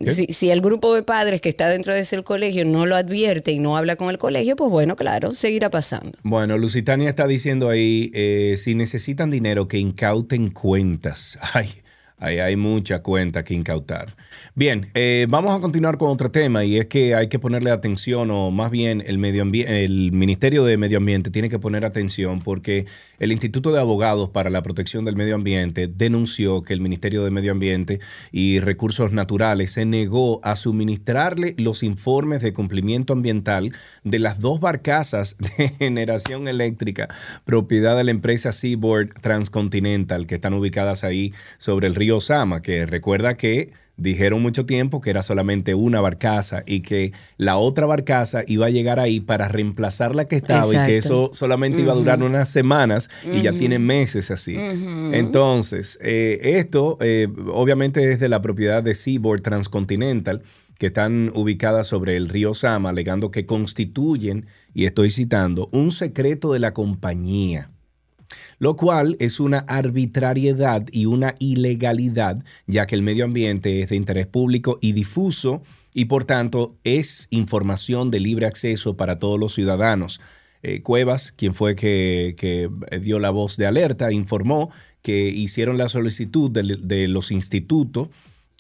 Si, 0.07 0.27
si 0.27 0.51
el 0.51 0.61
grupo 0.61 0.95
de 0.95 1.03
padres 1.03 1.41
que 1.41 1.49
está 1.49 1.69
dentro 1.69 1.93
de 1.93 2.01
ese 2.01 2.23
colegio 2.23 2.65
no 2.65 2.87
lo 2.87 2.97
advierte 2.97 3.53
y 3.53 3.59
no 3.59 3.77
habla 3.77 3.97
con 3.97 4.11
el 4.11 4.19
colegio, 4.19 4.57
pues 4.57 4.71
bueno, 4.71 4.97
claro, 4.97 5.33
seguirá 5.33 5.71
pasando. 5.71 6.13
Bueno, 6.23 6.59
Lusitania 6.59 7.09
está 7.09 7.27
diciendo 7.27 7.69
ahí, 7.69 8.11
eh, 8.15 8.55
si 8.57 8.75
necesitan 8.75 9.31
dinero, 9.31 9.69
que 9.69 9.79
incauten 9.79 10.51
cuentas. 10.51 11.39
Ay, 11.55 11.71
ahí 12.19 12.39
hay 12.39 12.57
mucha 12.57 13.03
cuenta 13.03 13.45
que 13.45 13.55
incautar. 13.55 14.17
Bien, 14.55 14.91
eh, 14.95 15.27
vamos 15.29 15.57
a 15.57 15.61
continuar 15.61 15.99
con 15.99 16.11
otro 16.11 16.31
tema 16.31 16.65
y 16.65 16.77
es 16.77 16.87
que 16.87 17.15
hay 17.15 17.29
que 17.29 17.39
ponerle 17.39 17.71
atención, 17.71 18.31
o 18.31 18.51
más 18.51 18.71
bien 18.71 19.03
el, 19.07 19.25
el 19.25 20.13
Ministerio 20.13 20.65
de 20.65 20.77
Medio 20.77 20.99
Ambiente 20.99 21.31
tiene 21.31 21.49
que 21.49 21.59
poner 21.59 21.85
atención 21.85 22.41
porque 22.41 22.87
el 23.19 23.33
Instituto 23.33 23.73
de 23.73 23.81
Abogados 23.81 24.31
para 24.31 24.51
la 24.51 24.63
Protección 24.63 25.05
del 25.05 25.17
Medio 25.17 25.35
Ambiente 25.35 25.89
denunció 25.89 26.63
que 26.63 26.73
el 26.73 26.81
Ministerio 26.81 27.25
de 27.25 27.31
Medio 27.31 27.53
Ambiente 27.53 28.01
y 28.33 28.61
Recursos 28.61 29.13
Naturales 29.13 29.73
se 29.73 29.85
negó 29.85 30.41
a 30.45 30.57
suministrarle 30.57 31.55
los 31.59 31.83
informes 31.83 32.43
de 32.43 32.53
cumplimiento 32.53 33.13
ambiental 33.13 33.73
de 34.05 34.19
las 34.19 34.41
dos 34.41 34.61
barcazas 34.61 35.37
de 35.39 35.69
generación 35.79 36.49
eléctrica 36.49 37.09
propiedad 37.45 37.97
de 37.97 38.05
la 38.05 38.11
empresa 38.11 38.53
Seaboard 38.53 39.21
Transcontinental 39.21 40.27
que 40.27 40.37
están 40.37 40.55
ubicadas 40.55 41.05
ahí 41.05 41.33
sobre 41.59 41.87
el 41.87 41.95
río 41.95 42.08
Sama, 42.21 42.63
que 42.63 42.87
recuerda 42.87 43.37
que 43.37 43.71
dijeron 43.99 44.41
mucho 44.41 44.65
tiempo 44.65 45.01
que 45.01 45.11
era 45.11 45.23
solamente 45.23 45.75
una 45.75 46.01
barcaza 46.01 46.63
y 46.67 46.81
que 46.81 47.13
la 47.37 47.59
otra 47.59 47.85
barcaza 47.85 48.43
iba 48.47 48.67
a 48.67 48.71
llegar 48.71 49.01
ahí 49.01 49.21
para 49.21 49.49
reemplazar 49.49 50.15
la 50.15 50.27
que 50.27 50.37
estaba 50.37 50.73
y 50.73 50.87
que 50.87 50.97
eso 50.97 51.31
solamente 51.33 51.83
iba 51.83 51.93
a 51.93 51.97
durar 51.97 52.23
unas 52.23 52.49
semanas 52.49 53.11
y 53.31 53.43
ya 53.43 53.53
tiene 53.53 53.79
meses 53.79 54.31
así. 54.31 54.57
Entonces, 55.13 55.99
eh, 56.01 56.41
esto 56.59 56.97
eh, 57.01 57.29
obviamente 57.53 58.13
es 58.13 58.21
de 58.21 58.29
la 58.29 58.41
propiedad 58.41 58.83
de 58.83 58.95
Seaboard 58.95 59.43
Transcontinental 59.43 60.43
que 60.79 60.87
están 60.87 61.33
ubicadas 61.35 61.89
sobre 61.89 62.17
el 62.17 62.29
río 62.29 62.55
Sama, 62.55 62.91
alegando 62.91 63.33
que 63.33 63.47
constituyen, 63.47 64.47
y 64.73 64.85
estoy 64.85 65.11
citando, 65.11 65.69
un 65.73 65.91
secreto 65.91 66.53
de 66.53 66.61
la 66.61 66.73
compañía 66.73 67.73
lo 68.59 68.77
cual 68.77 69.17
es 69.21 69.41
una 69.41 69.59
arbitrariedad 69.59 70.87
y 70.91 71.07
una 71.07 71.35
ilegalidad, 71.39 72.43
ya 72.67 72.87
que 72.87 72.95
el 72.95 73.03
medio 73.03 73.25
ambiente 73.25 73.81
es 73.81 73.91
de 73.91 73.97
interés 73.97 74.27
público 74.27 74.79
y 74.81 74.93
difuso 74.93 75.63
y 75.95 76.07
por 76.07 76.25
tanto 76.25 76.77
es 76.85 77.29
información 77.31 78.11
de 78.11 78.21
libre 78.21 78.47
acceso 78.47 78.97
para 78.97 79.19
todos 79.19 79.39
los 79.39 79.55
ciudadanos. 79.55 80.21
Eh, 80.63 80.83
Cuevas, 80.83 81.33
quien 81.33 81.55
fue 81.55 81.77
que, 81.77 82.35
que 82.37 82.69
dio 83.01 83.21
la 83.21 83.31
voz 83.31 83.57
de 83.57 83.67
alerta, 83.67 84.11
informó 84.13 84.71
que 85.03 85.29
hicieron 85.29 85.79
la 85.79 85.89
solicitud 85.89 86.51
de, 86.51 86.79
de 86.83 87.09
los 87.09 87.31
institutos 87.31 88.09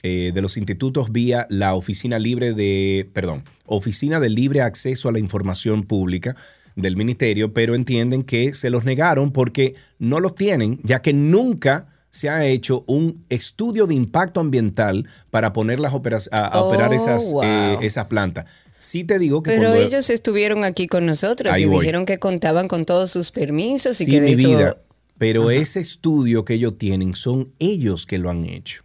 eh, 0.04 0.30
de 0.32 0.42
los 0.42 0.56
institutos 0.56 1.10
vía 1.10 1.48
la 1.50 1.74
oficina 1.74 2.20
libre 2.20 2.54
de, 2.54 3.10
perdón, 3.12 3.42
oficina 3.66 4.20
de 4.20 4.28
libre 4.28 4.62
acceso 4.62 5.08
a 5.08 5.12
la 5.12 5.18
información 5.18 5.82
pública 5.82 6.36
del 6.80 6.96
ministerio, 6.96 7.52
pero 7.52 7.74
entienden 7.74 8.22
que 8.22 8.54
se 8.54 8.70
los 8.70 8.84
negaron 8.84 9.32
porque 9.32 9.74
no 9.98 10.20
los 10.20 10.34
tienen, 10.34 10.80
ya 10.84 11.02
que 11.02 11.12
nunca 11.12 11.88
se 12.10 12.28
ha 12.30 12.46
hecho 12.46 12.84
un 12.86 13.24
estudio 13.28 13.86
de 13.86 13.94
impacto 13.94 14.40
ambiental 14.40 15.06
para 15.30 15.52
poner 15.52 15.78
las 15.80 15.92
opera- 15.92 16.18
a, 16.30 16.46
a 16.46 16.62
Oh, 16.62 16.68
operar 16.68 16.94
esas, 16.94 17.30
wow. 17.32 17.42
eh, 17.44 17.78
esas 17.82 18.06
plantas. 18.06 18.46
Sí 18.78 19.04
te 19.04 19.18
digo 19.18 19.42
que 19.42 19.50
Pero 19.50 19.68
cuando- 19.70 19.78
ellos 19.86 20.08
estuvieron 20.08 20.64
aquí 20.64 20.86
con 20.86 21.04
nosotros 21.04 21.52
Ahí 21.54 21.64
y 21.64 21.66
voy. 21.66 21.80
dijeron 21.80 22.06
que 22.06 22.18
contaban 22.18 22.68
con 22.68 22.86
todos 22.86 23.10
sus 23.10 23.30
permisos 23.32 24.00
y 24.00 24.04
Sí, 24.04 24.10
que 24.10 24.20
de 24.20 24.26
mi 24.28 24.32
hecho 24.34 24.48
vida, 24.48 24.76
pero 25.18 25.50
ese 25.50 25.80
estudio 25.80 26.44
que 26.44 26.54
ellos 26.54 26.78
tienen 26.78 27.14
son 27.14 27.52
ellos 27.58 28.06
que 28.06 28.18
lo 28.18 28.30
han 28.30 28.44
hecho. 28.44 28.84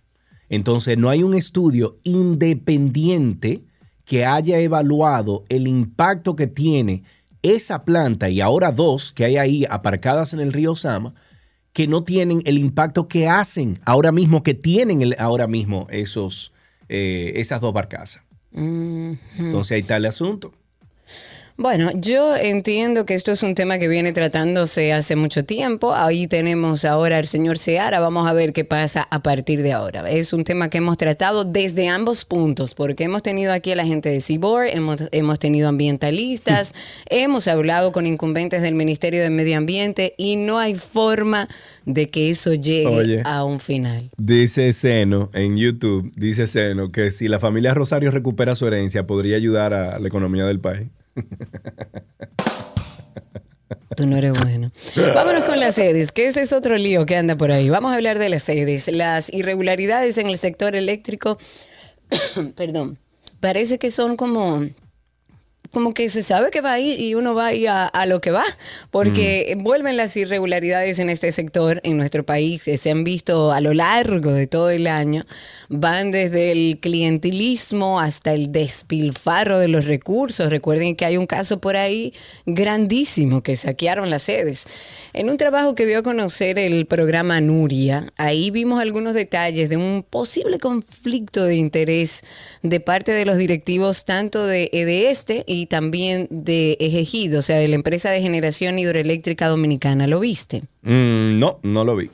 Entonces 0.50 0.98
no 0.98 1.10
hay 1.10 1.24
un 1.24 1.36
estudio 1.36 1.96
independiente 2.04 3.62
que 4.06 4.26
haya 4.26 4.60
evaluado 4.60 5.46
el 5.50 5.68
impacto 5.68 6.36
que 6.36 6.48
tiene 6.48 7.04
esa 7.44 7.86
planta 7.86 8.30
y 8.30 8.42
ahora 8.42 8.72
dos 8.72 9.12
que 9.12 9.26
hay 9.26 9.38
ahí 9.38 9.66
aparcadas 9.70 10.34
en 10.34 10.40
el 10.40 10.52
río 10.54 10.76
Sama 10.76 11.14
que 11.74 11.88
no 11.88 12.04
tienen 12.04 12.42
el 12.46 12.58
impacto 12.58 13.08
que 13.08 13.28
hacen 13.28 13.74
ahora 13.86 14.12
mismo, 14.12 14.44
que 14.44 14.54
tienen 14.54 15.02
el- 15.02 15.16
ahora 15.20 15.48
mismo 15.48 15.88
esos, 15.90 16.54
eh, 16.90 17.34
esas 17.36 17.62
dos 17.62 17.74
barcazas. 17.74 18.24
Entonces 19.40 19.72
ahí 19.72 19.82
está 19.82 19.98
el 19.98 20.06
asunto. 20.06 20.54
Bueno, 21.56 21.92
yo 21.94 22.36
entiendo 22.36 23.06
que 23.06 23.14
esto 23.14 23.32
es 23.32 23.44
un 23.44 23.54
tema 23.54 23.78
que 23.78 23.88
viene 23.88 24.12
tratándose 24.12 24.92
hace 24.92 25.16
mucho 25.16 25.46
tiempo. 25.46 25.94
Ahí 25.94 26.26
tenemos 26.26 26.84
ahora 26.84 27.20
al 27.20 27.28
señor 27.28 27.60
Seara. 27.60 28.00
Vamos 28.00 28.28
a 28.28 28.34
ver 28.34 28.54
qué 28.54 28.66
pasa 28.66 29.08
a 29.12 29.22
partir 29.22 29.62
de 29.62 29.72
ahora. 29.72 30.10
Es 30.10 30.34
un 30.34 30.46
tema 30.46 30.72
que 30.72 30.80
hemos 30.80 30.98
tratado 30.98 31.46
desde 31.46 31.90
ambos 31.90 32.26
puntos, 32.26 32.74
porque 32.74 33.04
hemos 33.04 33.22
tenido 33.22 33.54
aquí 33.54 33.72
a 33.72 33.76
la 33.76 33.86
gente 33.86 34.10
de 34.10 34.20
CIBOR, 34.20 34.66
hemos, 34.68 35.04
hemos 35.12 35.38
tenido 35.38 35.70
ambientalistas, 35.70 36.74
hemos 37.08 37.48
hablado 37.48 37.92
con 37.92 38.08
incumbentes 38.08 38.64
del 38.64 38.74
Ministerio 38.74 39.22
de 39.22 39.30
Medio 39.30 39.56
Ambiente 39.58 40.16
y 40.18 40.38
no 40.38 40.58
hay 40.58 40.74
forma 40.74 41.48
de 41.86 42.10
que 42.10 42.32
eso 42.32 42.56
llegue 42.56 42.88
Oye. 42.88 43.22
a 43.26 43.44
un 43.44 43.60
final. 43.60 44.10
Dice 44.18 44.74
Seno 44.74 45.30
en 45.34 45.56
YouTube, 45.56 46.12
dice 46.16 46.48
Seno 46.48 46.92
que 46.92 47.12
si 47.12 47.28
la 47.28 47.40
familia 47.40 47.76
Rosario 47.76 48.10
recupera 48.10 48.56
su 48.56 48.66
herencia 48.66 49.06
podría 49.06 49.38
ayudar 49.38 49.76
a 49.76 50.00
la 50.00 50.08
economía 50.08 50.46
del 50.46 50.60
país. 50.60 50.88
Tú 53.96 54.08
no 54.08 54.18
eres 54.18 54.34
bueno. 54.34 54.72
Vámonos 55.14 55.44
con 55.44 55.60
las 55.60 55.76
sedes, 55.76 56.12
que 56.12 56.28
ese 56.28 56.42
es 56.42 56.52
otro 56.52 56.78
lío 56.78 57.06
que 57.06 57.16
anda 57.16 57.38
por 57.38 57.52
ahí. 57.52 57.70
Vamos 57.70 57.92
a 57.92 57.96
hablar 57.96 58.18
de 58.18 58.30
las 58.30 58.44
sedes. 58.44 58.88
Las 58.88 59.32
irregularidades 59.32 60.18
en 60.18 60.28
el 60.28 60.38
sector 60.38 60.76
eléctrico, 60.76 61.38
perdón, 62.56 62.98
parece 63.40 63.78
que 63.78 63.92
son 63.92 64.18
como 64.18 64.68
como 65.74 65.94
que 65.94 66.08
se 66.10 66.24
sabe 66.24 66.52
que 66.52 66.62
va 66.62 66.74
ahí 66.74 66.94
y 66.94 67.16
uno 67.16 67.34
va 67.34 67.48
ahí 67.48 67.66
a, 67.66 67.86
a 67.86 68.06
lo 68.06 68.22
que 68.22 68.32
va, 68.32 68.46
porque 68.92 69.58
vuelven 69.60 69.98
las 69.98 70.16
irregularidades 70.16 71.00
en 71.00 71.10
este 71.10 71.32
sector 71.32 71.82
en 71.84 71.98
nuestro 71.98 72.24
país, 72.24 72.64
que 72.64 72.78
se 72.78 72.92
han 72.92 73.04
visto 73.04 73.52
a 73.52 73.60
lo 73.60 73.74
largo 73.74 74.32
de 74.32 74.48
todo 74.48 74.70
el 74.70 74.88
año, 74.88 75.26
van 75.70 76.12
desde 76.12 76.52
el 76.52 76.80
clientelismo 76.80 78.00
hasta 78.00 78.34
el 78.34 78.52
despilfarro 78.52 79.58
de 79.58 79.68
los 79.68 79.86
recursos. 79.86 80.50
Recuerden 80.50 80.96
que 80.96 81.06
hay 81.06 81.18
un 81.18 81.26
caso 81.26 81.60
por 81.60 81.76
ahí 81.76 82.14
grandísimo 82.46 83.42
que 83.42 83.56
saquearon 83.56 84.10
las 84.10 84.24
sedes. 84.24 84.66
En 85.14 85.30
un 85.30 85.38
trabajo 85.38 85.76
que 85.76 85.86
dio 85.86 86.00
a 86.00 86.04
conocer 86.04 86.60
el 86.60 86.86
programa 86.86 87.42
Nuria, 87.42 88.14
ahí 88.18 88.52
vimos 88.52 88.82
algunos 88.82 89.14
detalles 89.14 89.70
de 89.70 89.78
un 89.78 90.06
posible 90.08 90.60
conflicto 90.60 91.46
de 91.46 91.56
interés 91.56 92.24
de 92.62 92.80
parte 92.80 93.12
de 93.12 93.26
los 93.26 93.38
directivos 93.38 94.06
tanto 94.06 94.46
de 94.46 94.70
EDESTE 94.74 95.44
y 95.48 95.63
también 95.66 96.28
de 96.30 96.78
Ejejido, 96.80 97.40
o 97.40 97.42
sea, 97.42 97.58
de 97.58 97.68
la 97.68 97.76
empresa 97.76 98.10
de 98.12 98.22
generación 98.22 98.80
hidroeléctrica 98.80 99.48
dominicana. 99.48 100.08
¿Lo 100.08 100.20
viste? 100.20 100.64
Mm, 100.82 101.40
no, 101.40 101.60
no 101.64 101.84
lo 101.86 101.96
vi. 101.96 102.10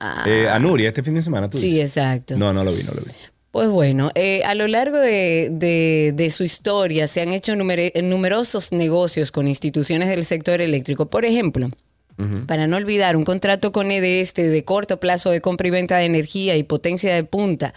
Ah. 0.00 0.24
Eh, 0.26 0.48
a 0.48 0.58
Nuria, 0.58 0.88
este 0.88 1.02
fin 1.02 1.14
de 1.14 1.22
semana 1.22 1.48
tú 1.48 1.58
Sí, 1.58 1.68
dices? 1.68 1.96
exacto. 1.96 2.36
No, 2.36 2.52
no 2.52 2.64
lo 2.64 2.72
vi, 2.72 2.82
no 2.82 2.92
lo 2.92 3.00
vi. 3.02 3.10
Pues 3.50 3.68
bueno, 3.68 4.10
eh, 4.16 4.42
a 4.44 4.54
lo 4.56 4.66
largo 4.66 4.98
de, 4.98 5.48
de- 5.52 6.12
de 6.14 6.30
su 6.30 6.42
historia 6.42 7.06
se 7.06 7.20
han 7.20 7.32
hecho 7.32 7.54
numerosos 7.54 8.72
negocios 8.72 9.30
con 9.30 9.46
instituciones 9.46 10.08
del 10.08 10.24
sector 10.24 10.60
eléctrico. 10.60 11.06
Por 11.06 11.24
ejemplo, 11.24 11.70
para 12.46 12.66
no 12.66 12.76
olvidar, 12.76 13.16
un 13.16 13.24
contrato 13.24 13.72
con 13.72 13.90
EDESTE 13.90 14.48
de 14.48 14.64
corto 14.64 15.00
plazo 15.00 15.30
de 15.30 15.40
compra 15.40 15.66
y 15.66 15.70
venta 15.70 15.98
de 15.98 16.04
energía 16.04 16.56
y 16.56 16.62
potencia 16.62 17.12
de 17.12 17.24
punta 17.24 17.74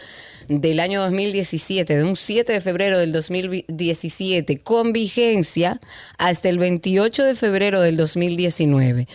del 0.48 0.80
año 0.80 1.02
2017, 1.02 1.98
de 1.98 2.04
un 2.04 2.16
7 2.16 2.54
de 2.54 2.62
febrero 2.62 3.00
del 3.00 3.12
2017, 3.12 4.60
con 4.60 4.94
vigencia 4.94 5.82
hasta 6.18 6.50
el 6.50 6.60
28 6.60 7.24
de 7.24 7.36
febrero 7.36 7.82
del 7.82 7.98
2019. 7.98 9.08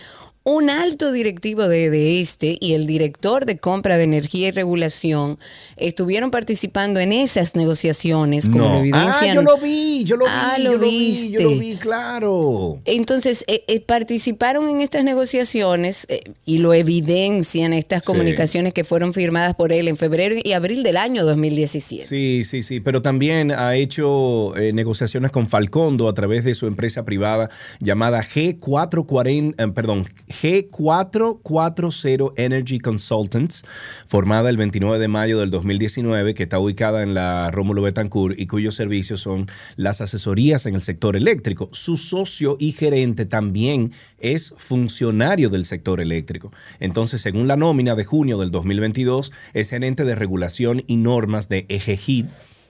Un 0.45 0.69
alto 0.69 1.11
directivo 1.13 1.67
de, 1.69 1.89
de 1.89 2.19
este 2.19 2.57
y 2.59 2.73
el 2.73 2.85
director 2.85 3.45
de 3.45 3.57
compra 3.59 3.97
de 3.97 4.03
energía 4.03 4.49
y 4.49 4.51
regulación 4.51 5.39
estuvieron 5.77 6.31
participando 6.31 6.99
en 6.99 7.13
esas 7.13 7.55
negociaciones, 7.55 8.49
como 8.49 8.65
lo 8.65 8.69
No. 8.69 8.75
Ah, 8.75 8.79
evidencian. 8.81 9.35
yo 9.35 9.41
lo 9.41 9.57
vi, 9.57 10.03
yo 10.03 10.17
lo 10.17 10.25
vi, 10.25 10.31
Ah, 10.33 10.55
yo 10.57 10.63
lo 10.63 10.71
lo 10.73 10.79
vi, 10.79 11.31
yo 11.31 11.41
lo 11.41 11.49
vi, 11.57 11.75
claro. 11.77 12.79
Entonces, 12.85 13.45
eh, 13.47 13.63
eh, 13.67 13.79
participaron 13.79 14.67
en 14.67 14.81
estas 14.81 15.03
negociaciones 15.05 16.05
eh, 16.09 16.19
y 16.45 16.57
lo 16.57 16.73
evidencian 16.73 17.71
estas 17.71 18.01
Sí. 18.01 18.07
comunicaciones 18.07 18.73
que 18.73 18.83
fueron 18.83 19.13
firmadas 19.13 19.55
por 19.55 19.71
él 19.71 19.87
en 19.87 19.95
febrero 19.95 20.35
y 20.43 20.51
abril 20.51 20.83
del 20.83 20.97
año 20.97 21.23
2017. 21.25 22.05
Sí, 22.05 22.43
sí, 22.43 22.63
sí, 22.63 22.81
pero 22.81 23.01
también 23.01 23.51
ha 23.51 23.75
hecho 23.77 24.55
eh, 24.57 24.73
negociaciones 24.73 25.31
con 25.31 25.47
Falcondo 25.47 26.09
a 26.09 26.13
través 26.13 26.43
de 26.43 26.53
su 26.53 26.67
empresa 26.67 27.05
privada 27.05 27.49
llamada 27.79 28.21
G440, 28.21 29.55
eh, 29.57 29.71
perdón, 29.73 30.05
G440 30.41 32.33
Energy 32.37 32.79
Consultants, 32.79 33.63
formada 34.07 34.49
el 34.49 34.57
29 34.57 34.99
de 34.99 35.07
mayo 35.07 35.39
del 35.39 35.51
2019, 35.51 36.33
que 36.33 36.43
está 36.43 36.59
ubicada 36.59 37.03
en 37.03 37.13
la 37.13 37.51
Rómulo 37.51 37.81
Betancourt 37.81 38.39
y 38.39 38.47
cuyos 38.47 38.75
servicios 38.75 39.21
son 39.21 39.47
las 39.75 40.01
asesorías 40.01 40.65
en 40.65 40.75
el 40.75 40.81
sector 40.81 41.15
eléctrico. 41.15 41.69
Su 41.71 41.97
socio 41.97 42.57
y 42.59 42.71
gerente 42.71 43.25
también 43.25 43.91
es 44.19 44.53
funcionario 44.57 45.49
del 45.49 45.65
sector 45.65 46.01
eléctrico. 46.01 46.51
Entonces, 46.79 47.21
según 47.21 47.47
la 47.47 47.57
nómina 47.57 47.95
de 47.95 48.03
junio 48.03 48.37
del 48.37 48.51
2022, 48.51 49.31
es 49.53 49.69
gerente 49.69 50.03
de 50.03 50.15
regulación 50.15 50.83
y 50.87 50.97
normas 50.97 51.49
de 51.49 51.65
EGEGID, 51.69 52.25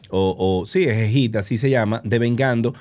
o, 0.10 0.36
o 0.38 0.66
sí, 0.66 0.84
EGEGID, 0.84 1.38
así 1.38 1.58
se 1.58 1.70
llama, 1.70 2.02
devengando 2.04 2.74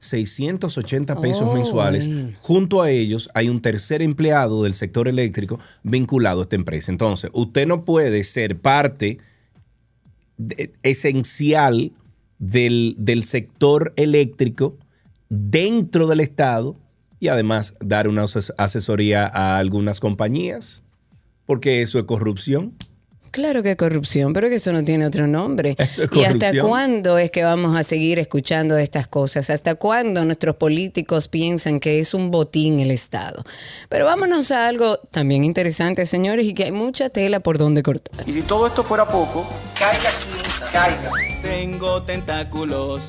141.680 0.00 1.20
pesos 1.20 1.48
Oh, 1.48 1.54
mensuales. 1.54 2.08
Junto 2.40 2.82
a 2.82 2.90
ellos 2.90 3.28
hay 3.34 3.48
un 3.48 3.60
tercer 3.60 4.02
empleado 4.02 4.62
del 4.62 4.74
sector 4.74 5.08
eléctrico 5.08 5.58
vinculado 5.82 6.40
a 6.40 6.42
esta 6.42 6.56
empresa. 6.56 6.90
Entonces, 6.92 7.30
usted 7.34 7.66
no 7.66 7.84
puede 7.84 8.22
ser 8.24 8.58
parte 8.58 9.18
de- 10.36 10.72
esencial 10.82 11.92
del, 12.38 12.94
del 12.98 13.24
sector 13.24 13.92
eléctrico 13.96 14.76
dentro 15.28 16.06
del 16.06 16.20
Estado 16.20 16.76
y 17.20 17.28
además 17.28 17.74
dar 17.80 18.06
una 18.08 18.22
ases- 18.22 18.52
asesoría 18.56 19.26
a 19.26 19.58
algunas 19.58 19.98
compañías, 20.00 20.82
porque 21.46 21.82
eso 21.82 21.98
es 21.98 22.04
corrupción. 22.04 22.74
Claro 23.30 23.62
que 23.62 23.72
es 23.72 23.76
corrupción, 23.76 24.32
pero 24.32 24.48
que 24.48 24.56
eso 24.56 24.72
no 24.72 24.82
tiene 24.84 25.06
otro 25.06 25.26
nombre. 25.26 25.76
Es 25.78 26.00
¿Y 26.12 26.24
hasta 26.24 26.58
cuándo 26.60 27.18
es 27.18 27.30
que 27.30 27.44
vamos 27.44 27.78
a 27.78 27.82
seguir 27.84 28.18
escuchando 28.18 28.76
estas 28.78 29.06
cosas? 29.06 29.50
¿Hasta 29.50 29.74
cuándo 29.74 30.24
nuestros 30.24 30.56
políticos 30.56 31.28
piensan 31.28 31.80
que 31.80 32.00
es 32.00 32.14
un 32.14 32.30
botín 32.30 32.80
el 32.80 32.90
Estado? 32.90 33.44
Pero 33.88 34.06
vámonos 34.06 34.50
a 34.50 34.66
algo 34.66 34.98
también 35.10 35.44
interesante, 35.44 36.06
señores, 36.06 36.46
y 36.46 36.54
que 36.54 36.64
hay 36.64 36.72
mucha 36.72 37.10
tela 37.10 37.40
por 37.40 37.58
donde 37.58 37.82
cortar. 37.82 38.28
Y 38.28 38.32
si 38.32 38.42
todo 38.42 38.66
esto 38.66 38.82
fuera 38.82 39.06
poco, 39.06 39.46
caiga 39.78 40.10
quien 40.10 40.72
caiga. 40.72 41.12
Tengo 41.42 42.02
tentáculos. 42.02 43.08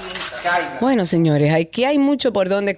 Bueno, 0.79 1.05
señores, 1.05 1.53
aquí 1.53 1.83
hay 1.83 1.99
mucho 1.99 2.33
por 2.33 2.49
donde 2.49 2.75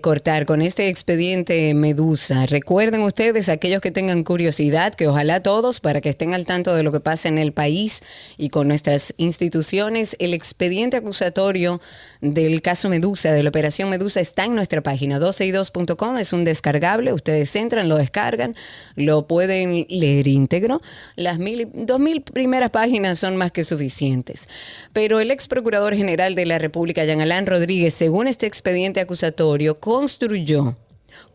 cortar 0.00 0.44
con 0.44 0.60
este 0.60 0.88
expediente 0.88 1.72
Medusa. 1.74 2.46
Recuerden 2.46 3.02
ustedes, 3.02 3.48
aquellos 3.48 3.80
que 3.80 3.92
tengan 3.92 4.24
curiosidad, 4.24 4.92
que 4.94 5.06
ojalá 5.06 5.40
todos, 5.40 5.78
para 5.78 6.00
que 6.00 6.08
estén 6.08 6.34
al 6.34 6.46
tanto 6.46 6.74
de 6.74 6.82
lo 6.82 6.90
que 6.90 6.98
pasa 6.98 7.28
en 7.28 7.38
el 7.38 7.52
país 7.52 8.02
y 8.36 8.48
con 8.48 8.66
nuestras 8.66 9.14
instituciones, 9.18 10.16
el 10.18 10.34
expediente 10.34 10.96
acusatorio 10.96 11.80
del 12.20 12.60
caso 12.60 12.88
Medusa, 12.88 13.32
de 13.32 13.44
la 13.44 13.50
operación 13.50 13.88
Medusa, 13.88 14.20
está 14.20 14.44
en 14.44 14.56
nuestra 14.56 14.82
página 14.82 15.20
12y2.com. 15.20 16.18
Es 16.18 16.32
un 16.32 16.44
descargable. 16.44 17.12
Ustedes 17.12 17.54
entran, 17.54 17.88
lo 17.88 17.98
descargan, 17.98 18.56
lo 18.96 19.28
pueden 19.28 19.86
leer 19.88 20.26
íntegro. 20.26 20.80
Las 21.14 21.38
mil, 21.38 21.68
dos 21.72 22.00
mil 22.00 22.22
primeras 22.22 22.70
páginas 22.70 23.20
son 23.20 23.36
más 23.36 23.52
que 23.52 23.62
suficientes. 23.62 24.48
Pero 24.92 25.20
el 25.20 25.30
ex 25.30 25.46
procurador 25.46 25.94
general 25.94 26.34
de 26.34 26.46
la 26.46 26.58
República, 26.58 26.95
Jean 27.04 27.20
Alain 27.20 27.46
Rodríguez, 27.46 27.94
según 27.94 28.28
este 28.28 28.46
expediente 28.46 29.00
acusatorio, 29.00 29.78
construyó 29.78 30.76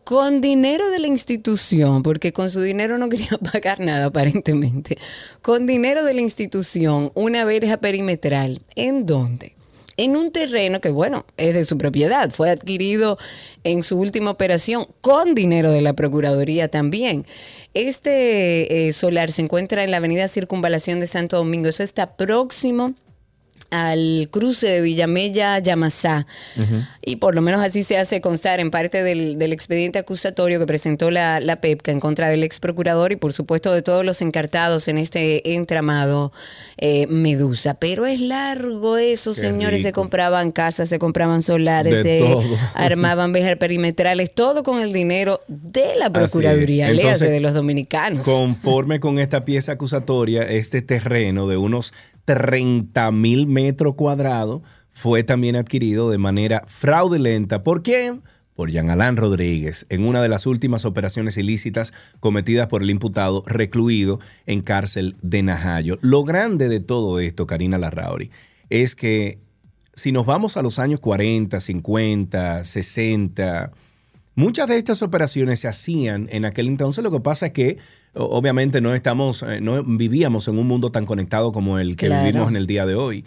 con 0.04 0.40
dinero 0.40 0.90
de 0.90 0.98
la 0.98 1.06
institución, 1.06 2.02
porque 2.02 2.32
con 2.32 2.50
su 2.50 2.60
dinero 2.60 2.98
no 2.98 3.08
quería 3.10 3.38
pagar 3.52 3.80
nada 3.80 4.06
aparentemente, 4.06 4.98
con 5.40 5.66
dinero 5.66 6.04
de 6.04 6.14
la 6.14 6.20
institución, 6.20 7.12
una 7.14 7.44
verja 7.44 7.76
perimetral. 7.76 8.62
¿En 8.74 9.06
dónde? 9.06 9.54
En 9.98 10.16
un 10.16 10.32
terreno 10.32 10.80
que, 10.80 10.88
bueno, 10.88 11.26
es 11.36 11.52
de 11.52 11.66
su 11.66 11.76
propiedad, 11.76 12.30
fue 12.30 12.50
adquirido 12.50 13.18
en 13.62 13.82
su 13.82 13.98
última 13.98 14.30
operación 14.30 14.86
con 15.02 15.34
dinero 15.34 15.70
de 15.70 15.82
la 15.82 15.92
Procuraduría 15.92 16.68
también. 16.68 17.26
Este 17.74 18.88
eh, 18.88 18.92
solar 18.92 19.30
se 19.30 19.42
encuentra 19.42 19.84
en 19.84 19.90
la 19.90 19.98
avenida 19.98 20.28
Circunvalación 20.28 20.98
de 20.98 21.06
Santo 21.06 21.36
Domingo, 21.36 21.68
eso 21.68 21.82
está 21.82 22.16
próximo 22.16 22.94
al 23.72 24.28
cruce 24.30 24.68
de 24.68 24.80
Villamella 24.82 25.58
Yamasá. 25.58 26.26
Y 27.04 27.16
por 27.16 27.34
lo 27.34 27.40
menos 27.42 27.64
así 27.64 27.82
se 27.82 27.98
hace 27.98 28.20
constar 28.20 28.60
en 28.60 28.70
parte 28.70 29.02
del, 29.02 29.38
del 29.38 29.52
expediente 29.52 29.98
acusatorio 29.98 30.60
que 30.60 30.66
presentó 30.66 31.10
la, 31.10 31.40
la 31.40 31.56
PEPCA 31.56 31.90
en 31.90 31.98
contra 31.98 32.28
del 32.28 32.44
ex 32.44 32.60
procurador 32.60 33.10
y 33.12 33.16
por 33.16 33.32
supuesto 33.32 33.72
de 33.72 33.82
todos 33.82 34.04
los 34.04 34.22
encartados 34.22 34.86
en 34.88 34.98
este 34.98 35.54
entramado 35.54 36.32
eh, 36.76 37.06
Medusa. 37.08 37.74
Pero 37.74 38.06
es 38.06 38.20
largo 38.20 38.98
eso, 38.98 39.34
Qué 39.34 39.40
señores. 39.40 39.82
Se 39.82 39.92
compraban 39.92 40.52
casas, 40.52 40.90
se 40.90 40.98
compraban 40.98 41.42
solares, 41.42 41.94
De 41.94 42.02
se 42.02 42.18
todo. 42.18 42.42
armaban 42.74 43.32
vejas 43.32 43.56
perimetrales, 43.56 44.32
todo 44.34 44.62
con 44.62 44.80
el 44.80 44.92
dinero 44.92 45.40
de 45.48 45.96
la 45.96 46.10
Procuraduría, 46.10 46.90
léase 46.90 47.30
de 47.30 47.40
los 47.40 47.54
dominicanos. 47.54 48.26
Conforme 48.26 49.00
con 49.00 49.18
esta 49.18 49.44
pieza 49.46 49.72
acusatoria, 49.72 50.42
este 50.42 50.82
terreno 50.82 51.48
de 51.48 51.56
unos 51.56 51.94
30 52.24 53.10
mil 53.12 53.46
metros 53.46 53.94
cuadrados 53.94 54.62
fue 54.90 55.24
también 55.24 55.56
adquirido 55.56 56.10
de 56.10 56.18
manera 56.18 56.62
fraudulenta. 56.66 57.62
¿Por 57.62 57.82
quién? 57.82 58.22
Por 58.54 58.70
Jean 58.70 58.90
Alain 58.90 59.16
Rodríguez, 59.16 59.86
en 59.88 60.04
una 60.04 60.20
de 60.22 60.28
las 60.28 60.46
últimas 60.46 60.84
operaciones 60.84 61.38
ilícitas 61.38 61.94
cometidas 62.20 62.66
por 62.68 62.82
el 62.82 62.90
imputado 62.90 63.42
recluido 63.46 64.20
en 64.46 64.60
cárcel 64.60 65.16
de 65.22 65.42
Najayo. 65.42 65.98
Lo 66.02 66.22
grande 66.22 66.68
de 66.68 66.80
todo 66.80 67.18
esto, 67.18 67.46
Karina 67.46 67.78
Larrauri, 67.78 68.30
es 68.68 68.94
que 68.94 69.38
si 69.94 70.12
nos 70.12 70.26
vamos 70.26 70.56
a 70.56 70.62
los 70.62 70.78
años 70.78 71.00
40, 71.00 71.58
50, 71.60 72.64
60, 72.64 73.72
Muchas 74.34 74.68
de 74.68 74.78
estas 74.78 75.02
operaciones 75.02 75.60
se 75.60 75.68
hacían 75.68 76.26
en 76.30 76.44
aquel 76.44 76.66
entonces. 76.68 77.04
Lo 77.04 77.10
que 77.10 77.20
pasa 77.20 77.46
es 77.46 77.52
que 77.52 77.78
obviamente 78.14 78.80
no 78.80 78.94
estamos, 78.94 79.42
eh, 79.42 79.60
no 79.60 79.82
vivíamos 79.84 80.48
en 80.48 80.58
un 80.58 80.66
mundo 80.66 80.90
tan 80.90 81.04
conectado 81.04 81.52
como 81.52 81.78
el 81.78 81.96
que 81.96 82.06
Claro. 82.06 82.24
vivimos 82.26 82.48
en 82.48 82.56
el 82.56 82.66
día 82.66 82.86
de 82.86 82.94
hoy. 82.94 83.24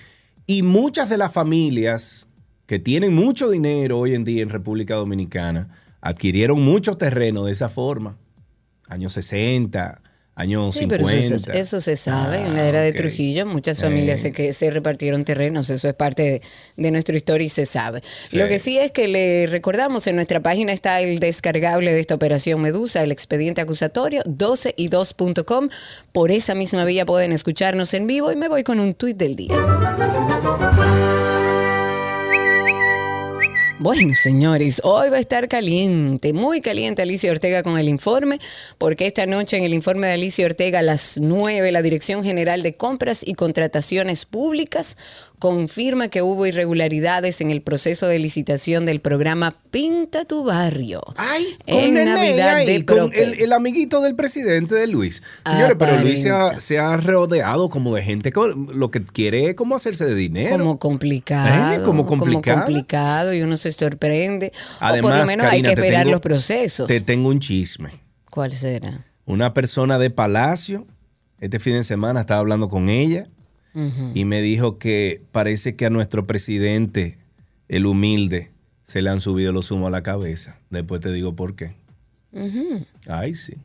Y 0.47 0.63
muchas 0.63 1.09
de 1.09 1.17
las 1.17 1.31
familias 1.31 2.27
que 2.65 2.79
tienen 2.79 3.13
mucho 3.13 3.49
dinero 3.49 3.99
hoy 3.99 4.15
en 4.15 4.23
día 4.23 4.41
en 4.41 4.49
República 4.49 4.95
Dominicana 4.95 5.69
adquirieron 6.01 6.61
mucho 6.61 6.97
terreno 6.97 7.45
de 7.45 7.51
esa 7.51 7.69
forma. 7.69 8.17
Años 8.87 9.13
60, 9.13 10.01
años 10.35 10.73
Sí, 10.75 10.81
50. 10.81 11.05
pero 11.05 11.17
eso, 11.17 11.37
se- 11.39 11.57
eso 11.59 11.81
se 11.81 11.95
sabe. 11.95 12.37
en 12.39 12.53
la 12.55 12.67
era 12.67 12.79
Ah, 12.79 12.83
de 12.83 12.89
ok. 12.91 12.95
Trujillo, 12.97 13.45
muchas 13.45 13.79
familias 13.81 14.19
Eh. 14.19 14.21
se, 14.23 14.31
que 14.33 14.51
se 14.53 14.69
repartieron 14.69 15.23
terrenos. 15.23 15.69
Eso 15.69 15.87
es 15.87 15.93
parte 15.93 16.21
de, 16.23 16.41
de 16.75 16.91
nuestra 16.91 17.15
historia 17.15 17.45
y 17.45 17.49
se 17.49 17.65
sabe. 17.65 18.01
Sí. 18.29 18.37
Lo 18.37 18.47
que 18.47 18.59
sí 18.59 18.77
es 18.77 18.91
que 18.91 19.07
le 19.07 19.47
recordamos, 19.47 20.07
en 20.07 20.15
nuestra 20.17 20.41
página 20.41 20.73
está 20.73 20.99
el 21.01 21.19
descargable 21.19 21.93
de 21.93 21.99
esta 22.01 22.15
operación 22.15 22.61
Medusa, 22.61 23.01
el 23.01 23.11
expediente 23.11 23.61
acusatorio, 23.61 24.21
12y2.com. 24.25 25.69
Por 26.11 26.31
esa 26.31 26.53
misma 26.55 26.83
vía 26.85 27.05
pueden 27.05 27.31
escucharnos 27.31 27.93
en 27.93 28.07
vivo 28.07 28.31
y 28.31 28.35
me 28.35 28.47
voy 28.49 28.63
con 28.63 28.79
un 28.79 28.93
tuit 28.93 29.15
del 29.17 29.35
día. 29.35 29.55
Bueno, 33.85 34.15
señores, 34.15 34.81
hoy 34.83 35.11
va 35.11 35.17
a 35.17 35.19
estar 35.19 35.47
caliente, 35.47 36.33
muy 36.33 36.59
caliente 36.59 37.03
Alicia 37.03 37.31
Ortega 37.31 37.61
con 37.61 37.77
el 37.77 37.87
informe, 37.87 38.39
porque 38.79 39.05
esta 39.05 39.27
noche 39.27 39.57
en 39.57 39.63
el 39.63 39.75
informe 39.75 40.07
de 40.07 40.13
Alicia 40.13 40.47
Ortega 40.47 40.79
a 40.79 40.81
las 40.81 41.19
9, 41.21 41.71
la 41.71 41.83
Dirección 41.83 42.23
General 42.23 42.63
de 42.63 42.73
Compras 42.73 43.21
y 43.23 43.35
Contrataciones 43.35 44.25
Públicas 44.25 44.97
confirma 45.39 46.07
que 46.07 46.21
hubo 46.21 46.45
irregularidades 46.45 47.41
en 47.41 47.51
el 47.51 47.61
proceso 47.61 48.07
de 48.07 48.19
licitación 48.19 48.85
del 48.85 49.01
programa 49.01 49.51
Pinta 49.71 50.25
tu 50.25 50.43
Barrio. 50.43 51.01
Ay, 51.17 51.45
en 51.65 51.95
con 51.95 52.05
Navidad 52.05 52.55
ahí, 52.55 52.65
de 52.65 52.85
con 52.85 53.11
el, 53.13 53.33
el 53.41 53.53
amiguito 53.53 54.01
del 54.01 54.15
presidente 54.15 54.75
de 54.75 54.87
Luis. 54.87 55.21
Señores, 55.45 55.75
pero 55.77 55.99
Luis 55.99 56.21
se 56.21 56.29
ha, 56.31 56.59
se 56.59 56.79
ha 56.79 56.95
rodeado 56.97 57.69
como 57.69 57.95
de 57.95 58.03
gente 58.03 58.31
que 58.31 58.39
lo 58.73 58.91
que 58.91 59.03
quiere 59.03 59.49
es 59.49 59.55
como 59.55 59.75
hacerse 59.75 60.05
de 60.05 60.15
dinero. 60.15 60.57
Como 60.57 60.79
complicado. 60.79 61.73
¿Eh? 61.73 61.83
Como 61.83 62.05
complicado. 62.05 62.63
complicado 62.65 63.33
y 63.33 63.41
uno 63.41 63.57
se 63.57 63.71
sorprende. 63.71 64.51
o 64.75 64.79
por 64.79 64.87
lo 64.89 64.93
Además, 64.95 65.27
menos 65.27 65.45
Karina, 65.47 65.69
hay 65.69 65.75
que 65.75 65.81
esperar 65.81 66.01
tengo- 66.03 66.11
los 66.11 66.21
procesos. 66.21 66.87
Te 66.87 67.01
tengo 67.01 67.29
un 67.29 67.39
chisme. 67.39 67.99
¿Cuál 68.29 68.51
será? 68.53 69.05
Una 69.25 69.53
persona 69.53 69.97
de 69.97 70.09
Palacio, 70.09 70.85
este 71.39 71.59
fin 71.59 71.73
de 71.73 71.83
semana 71.83 72.21
estaba 72.21 72.39
hablando 72.39 72.69
con 72.69 72.89
ella 72.89 73.27
y 74.13 74.25
me 74.25 74.41
dijo 74.41 74.77
que 74.77 75.21
parece 75.31 75.75
que 75.75 75.85
a 75.85 75.89
nuestro 75.89 76.25
presidente, 76.25 77.17
el 77.67 77.85
humilde, 77.85 78.51
se 78.83 79.01
le 79.01 79.09
han 79.09 79.19
subido 79.19 79.51
los 79.51 79.71
humos 79.71 79.87
a 79.87 79.91
la 79.91 80.03
cabeza. 80.03 80.59
Después 80.69 81.01
te 81.01 81.11
digo 81.11 81.35
por 81.35 81.55
qué. 81.55 81.73
Ay, 83.07 83.33
sí. 83.33 83.55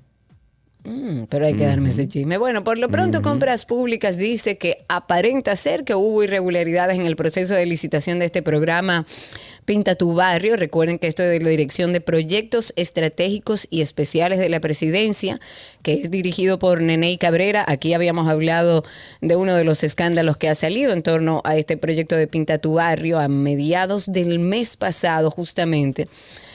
Mm, 0.83 1.25
pero 1.29 1.47
hay 1.47 1.55
que 1.55 1.67
darme 1.67 1.91
ese 1.91 2.09
chisme. 2.09 2.39
Bueno, 2.39 2.65
por 2.65 2.79
lo 2.79 2.89
pronto 2.89 3.21
Compras 3.21 3.67
Públicas 3.67 4.17
dice 4.17 4.57
que 4.57 4.85
aparenta 4.89 5.55
ser 5.55 5.85
que 5.85 5.95
hubo 5.95 6.23
irregularidades 6.23 6.97
en 6.97 7.05
el 7.05 7.17
proceso 7.17 7.55
de 7.55 7.67
licitación 7.67 8.19
de 8.19 8.25
este 8.25 8.43
programa 8.43 9.07
Pinta 9.67 9.95
tu 9.95 10.15
barrio. 10.15 10.57
Recuerden 10.57 10.99
que 10.99 11.07
esto 11.07 11.23
es 11.23 11.29
de 11.29 11.41
la 11.41 11.51
Dirección 11.51 11.93
de 11.93 12.01
Proyectos 12.01 12.73
Estratégicos 12.77 13.69
y 13.71 13.83
Especiales 13.83 14.39
de 14.39 14.49
la 14.49 14.61
Presidencia, 14.61 15.39
que 15.83 15.93
es 15.93 16.11
dirigido 16.11 16.59
por 16.59 16.81
Neney 16.81 17.19
Cabrera. 17.19 17.65
Aquí 17.69 17.93
habíamos 17.93 18.27
hablado 18.27 18.83
de 19.21 19.37
uno 19.37 19.55
de 19.55 19.65
los 19.65 19.85
escándalos 19.85 20.39
que 20.39 20.49
ha 20.49 20.55
salido 20.55 20.93
en 20.93 21.03
torno 21.03 21.43
a 21.45 21.59
este 21.59 21.77
proyecto 21.77 22.17
de 22.17 22.27
Pinta 22.27 22.57
tu 22.57 22.75
barrio 22.75 23.19
a 23.19 23.29
mediados 23.29 24.11
del 24.11 24.39
mes 24.39 24.79
pasado, 24.79 25.31
justamente. 25.31 26.09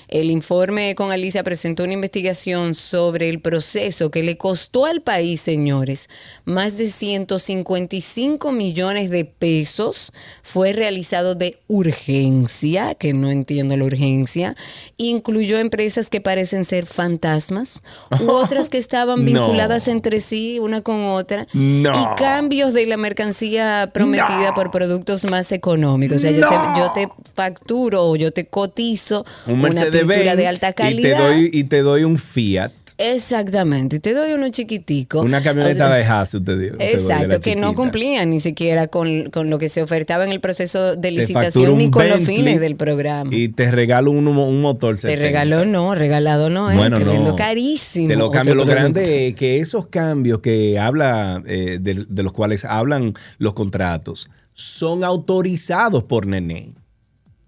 El 0.08 0.30
informe 0.30 0.94
con 0.96 1.12
Alicia 1.12 1.44
presentó 1.44 1.84
una 1.84 1.94
investigación 1.94 2.76
sobre 2.76 3.30
el 3.30 3.40
proceso 3.42 4.12
que 4.12 4.24
le 4.24 4.38
costó 4.38 4.86
al 4.86 5.02
país, 5.02 5.42
señores, 5.42 6.10
más 6.46 6.78
de 6.78 6.88
155 6.88 8.52
millones 8.52 9.10
de 9.10 9.26
pesos. 9.26 10.12
Fue 10.44 10.74
realizado 10.74 11.36
de 11.36 11.60
urgencia, 11.68 12.96
que 12.96 13.14
no 13.14 13.30
entiendo 13.30 13.76
la 13.78 13.84
urgencia. 13.86 14.56
Incluyó 14.98 15.58
empresas 15.60 16.10
que 16.10 16.22
parecen 16.22 16.66
ser 16.66 16.86
fantasmas 16.86 17.82
u 18.22 18.30
otras 18.32 18.70
que 18.70 18.78
estaban 18.78 19.20
No. 19.20 19.26
vinculadas 19.26 19.88
entre 19.88 20.20
sí, 20.20 20.60
una 20.60 20.82
con 20.82 21.04
otra. 21.06 21.48
No. 21.54 21.92
Y 21.94 22.16
cambios 22.16 22.74
de 22.74 22.86
la 22.86 22.98
mercancía 22.98 23.90
prometida 23.94 24.52
por 24.54 24.72
productos 24.72 25.30
más 25.30 25.52
económicos. 25.52 26.18
O 26.18 26.20
sea, 26.20 26.32
yo, 26.32 26.48
te, 26.48 26.56
yo 26.80 26.92
te 26.94 27.10
facturo 27.34 28.06
o 28.10 28.16
yo 28.16 28.32
te 28.32 28.46
cotizo 28.48 29.26
Un 29.48 29.54
una 29.56 29.64
Mercedes 29.70 29.95
de 30.04 30.48
alta 30.48 30.70
y 30.70 30.74
te, 30.74 30.76
calidad. 30.76 31.20
doy, 31.20 31.50
y 31.52 31.64
te 31.66 31.82
doy 31.82 32.04
un 32.04 32.18
Fiat. 32.18 32.72
Exactamente, 32.98 33.98
y 33.98 34.00
te 34.00 34.14
doy 34.14 34.32
uno 34.32 34.48
chiquitico. 34.50 35.20
Una 35.20 35.44
camioneta 35.44 35.86
O 35.86 35.88
sea, 35.90 35.96
de 35.98 36.04
Haas, 36.06 36.32
de 36.32 36.72
la 36.72 36.86
Exacto, 36.86 37.42
que 37.42 37.58
no 37.58 37.76
cumplían 37.76 38.30
ni 38.30 38.40
siquiera 38.40 38.88
con, 38.88 39.30
con 39.32 39.50
lo 39.50 39.60
que 39.60 39.68
se 39.68 39.82
ofertaba 39.82 40.24
en 40.24 40.32
el 40.32 40.40
proceso 40.40 40.96
de 40.96 41.12
licitación 41.12 41.78
ni 41.78 41.92
con 41.92 42.08
los 42.08 42.22
fines 42.22 42.62
del 42.62 42.78
programa. 42.78 43.30
Y 43.36 43.50
te 43.50 43.70
regalo 43.70 44.12
un, 44.12 44.26
un 44.28 44.62
motor. 44.62 44.96
Te 44.96 45.02
70. 45.02 45.22
regaló 45.22 45.66
no, 45.66 45.94
regalado 45.94 46.50
no 46.50 46.72
es, 46.72 46.78
Bueno, 46.78 47.00
no. 47.00 47.36
carísimo. 47.36 48.08
Te 48.08 48.16
lo 48.16 48.32
cambio. 48.32 48.66
Grande 48.66 49.28
es 49.28 49.36
que 49.36 49.60
esos 49.60 49.88
cambios 49.88 50.40
que 50.40 50.80
habla, 50.80 51.44
eh, 51.46 51.80
de, 51.82 52.06
de 52.08 52.24
los 52.24 52.32
cuales 52.32 52.64
hablan 52.64 53.14
los 53.40 53.54
contratos, 53.54 54.30
son 54.54 55.04
autorizados 55.04 56.06
por 56.06 56.28
Nene. 56.28 56.74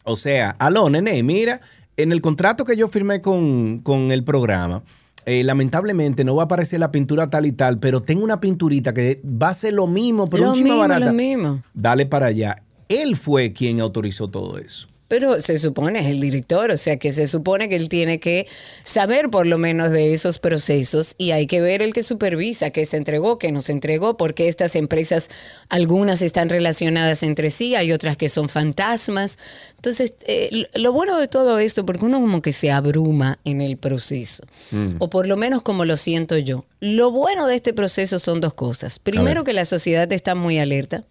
O 0.03 0.15
sea, 0.15 0.51
aló, 0.59 0.89
Nene, 0.89 1.23
mira, 1.23 1.61
en 1.97 2.11
el 2.11 2.21
contrato 2.21 2.63
que 2.65 2.77
yo 2.77 2.87
firmé 2.87 3.21
con, 3.21 3.79
con 3.79 4.11
el 4.11 4.23
programa, 4.23 4.83
eh, 5.25 5.43
lamentablemente 5.43 6.23
no 6.23 6.35
va 6.35 6.43
a 6.43 6.45
aparecer 6.45 6.79
la 6.79 6.91
pintura 6.91 7.29
tal 7.29 7.45
y 7.45 7.51
tal, 7.51 7.79
pero 7.79 8.01
tengo 8.01 8.23
una 8.23 8.39
pinturita 8.39 8.93
que 8.93 9.21
va 9.25 9.49
a 9.49 9.53
ser 9.53 9.73
lo 9.73 9.85
mismo, 9.87 10.27
pero 10.29 10.45
Lo 10.45 10.51
un 10.53 10.63
mismo, 10.63 10.77
barata. 10.79 11.05
lo 11.07 11.13
mismo. 11.13 11.61
Dale 11.73 12.05
para 12.05 12.27
allá. 12.27 12.63
Él 12.87 13.17
fue 13.17 13.51
quien 13.51 13.81
autorizó 13.81 14.29
todo 14.29 14.57
eso. 14.57 14.87
Pero 15.07 15.39
se 15.39 15.57
supone, 15.57 15.99
es 15.99 16.07
el 16.07 16.19
director, 16.19 16.69
o 16.71 16.77
sea 16.77 16.97
que 16.97 17.11
se 17.13 17.27
supone 17.27 17.69
que 17.69 17.75
él 17.75 17.87
tiene 17.87 18.19
que 18.19 18.47
saber 18.83 19.29
por 19.29 19.47
lo 19.47 19.57
menos 19.57 19.91
de 19.91 20.13
esos 20.13 20.39
procesos 20.39 21.15
y 21.17 21.31
hay 21.31 21.47
que 21.47 21.61
ver 21.61 21.81
el 21.81 21.93
que 21.93 22.03
supervisa, 22.03 22.71
que 22.71 22.85
se 22.85 22.97
entregó, 22.97 23.39
que 23.39 23.51
no 23.51 23.61
se 23.61 23.71
entregó, 23.71 24.17
porque 24.17 24.47
estas 24.49 24.75
empresas, 24.75 25.29
algunas 25.69 26.21
están 26.21 26.49
relacionadas 26.49 27.23
entre 27.23 27.51
sí, 27.51 27.75
hay 27.75 27.93
otras 27.93 28.17
que 28.17 28.27
son 28.27 28.49
fantasmas. 28.49 29.37
Entonces, 29.75 30.13
eh, 30.25 30.65
lo 30.73 30.91
bueno 30.91 31.17
de 31.17 31.27
todo 31.27 31.59
esto, 31.59 31.85
porque 31.85 32.05
uno 32.05 32.19
como 32.19 32.41
que 32.41 32.51
se 32.51 32.71
abruma 32.71 33.39
en 33.45 33.61
el 33.61 33.77
proceso, 33.77 34.43
o 34.99 35.09
por 35.09 35.27
lo 35.27 35.37
menos 35.37 35.61
como 35.61 35.85
lo 35.85 35.95
siento 35.95 36.37
yo. 36.37 36.65
Lo 36.79 37.11
bueno 37.11 37.47
de 37.47 37.55
este 37.55 37.73
proceso 37.73 38.19
son 38.19 38.41
dos 38.41 38.53
cosas. 38.53 38.99
Primero, 38.99 39.43
que 39.43 39.53
la 39.53 39.65
sociedad 39.65 40.11
está 40.11 40.35
muy 40.35 40.59
alerta. 40.59 41.05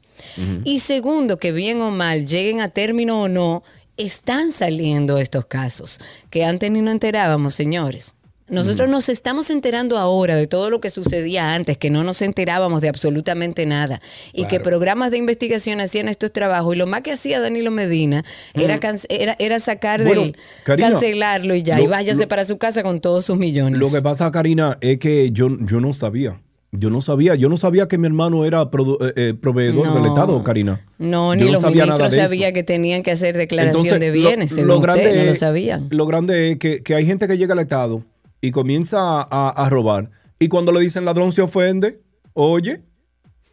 Y 0.65 0.81
segundo, 0.81 1.39
que 1.39 1.53
bien 1.53 1.81
o 1.81 1.91
mal, 1.91 2.27
lleguen 2.27 2.61
a 2.61 2.71
término 2.71 3.23
o 3.23 3.29
no, 3.29 3.63
están 3.97 4.53
saliendo 4.53 5.19
estos 5.19 5.47
casos 5.47 5.99
que 6.31 6.45
antes 6.45 6.71
ni 6.71 6.83
nos 6.83 6.93
enterábamos, 6.93 7.55
señores. 7.55 8.15
Nosotros 8.49 8.89
nos 8.89 9.09
estamos 9.09 9.51
enterando 9.51 9.99
ahora 9.99 10.37
de 10.37 10.47
todo 10.47 10.71
lo 10.71 10.81
que 10.81 10.89
sucedía 10.89 11.55
antes, 11.55 11.79
que 11.79 11.91
no 11.91 12.05
nos 12.05 12.23
enterábamos 12.23 12.81
de 12.81 12.89
absolutamente 12.89 13.67
nada. 13.67 14.01
Y 14.33 14.45
que 14.45 14.61
programas 14.61 15.11
de 15.11 15.19
investigación 15.19 15.81
hacían 15.81 16.07
estos 16.09 16.33
trabajos. 16.33 16.77
Y 16.77 16.79
lo 16.79 16.87
más 16.87 17.01
que 17.01 17.11
hacía 17.11 17.41
Danilo 17.41 17.73
Medina 17.73 18.25
era, 18.55 18.79
canc- 18.79 19.05
era, 19.09 19.35
era 19.41 19.59
sacar 19.59 20.05
Bueno, 20.05 20.21
del. 20.23 20.37
Karina, 20.63 20.91
cancelarlo 20.93 21.57
y 21.57 21.65
ya. 21.65 21.81
y 21.81 21.89
váyase 21.89 22.21
lo- 22.23 22.29
para 22.29 22.45
su 22.45 22.57
casa 22.57 22.85
con 22.85 23.01
todos 23.01 23.25
sus 23.25 23.37
millones. 23.37 23.81
Lo 23.81 23.91
que 23.91 24.01
pasa, 24.01 24.31
Karina, 24.31 24.79
es 24.81 25.01
que 25.01 25.33
yo, 25.33 25.49
yo 25.67 25.81
no 25.81 25.93
sabía. 25.93 26.41
Yo 26.79 26.91
no 26.91 27.01
sabía, 27.01 27.35
yo 27.35 27.49
no 27.49 27.57
sabía 27.57 27.89
que 27.89 27.99
mi 27.99 28.07
hermano 28.07 28.45
era 28.45 28.63
eh, 28.63 29.13
eh, 29.17 29.35
proveedor 29.35 29.87
No. 29.87 29.95
del 29.95 30.07
Estado, 30.07 30.43
Karina. 30.45 30.81
No, 30.99 31.35
Yo 31.35 31.45
ni 31.47 31.53
los 31.53 31.63
sabía 31.63 31.87
nada 31.87 31.99
ministros 31.99 32.29
sabían 32.29 32.53
que 32.53 32.63
tenían 32.63 33.03
que 33.03 33.11
hacer 33.13 33.37
declaración 33.37 33.87
Entonces, 33.87 34.01
de 34.01 34.07
lo- 34.09 34.13
bienes, 34.29 34.51
según 34.51 34.69
lo 34.69 34.75
usted, 34.77 34.83
grande 34.87 35.17
no 35.17 35.25
lo 35.25 35.31
es- 35.33 35.39
sabían. 35.39 35.89
Lo 35.91 36.07
grande 36.07 36.51
es 36.53 36.57
que, 36.59 36.83
que 36.83 36.95
hay 36.95 37.07
gente 37.07 37.27
que 37.27 37.39
llega 37.39 37.55
al 37.55 37.61
Estado 37.61 38.05
y 38.41 38.51
comienza 38.51 38.99
a, 39.23 39.49
a 39.51 39.71
robar. 39.71 40.11
Y 40.39 40.49
cuando 40.49 40.73
le 40.73 40.81
dicen 40.81 41.05
ladrón 41.05 41.33
se 41.33 41.43
ofende. 41.43 41.99
Oye, 42.35 42.83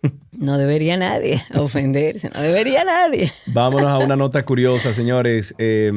No 0.34 0.58
debería 0.58 0.98
nadie 0.98 1.42
ofenderse, 1.56 2.30
no 2.34 2.42
debería 2.42 2.84
nadie. 2.84 3.32
vámonos 3.48 3.88
a 3.90 4.00
una 4.00 4.16
nota 4.18 4.44
curiosa, 4.44 4.92
señores. 4.94 5.56
Eh, 5.58 5.92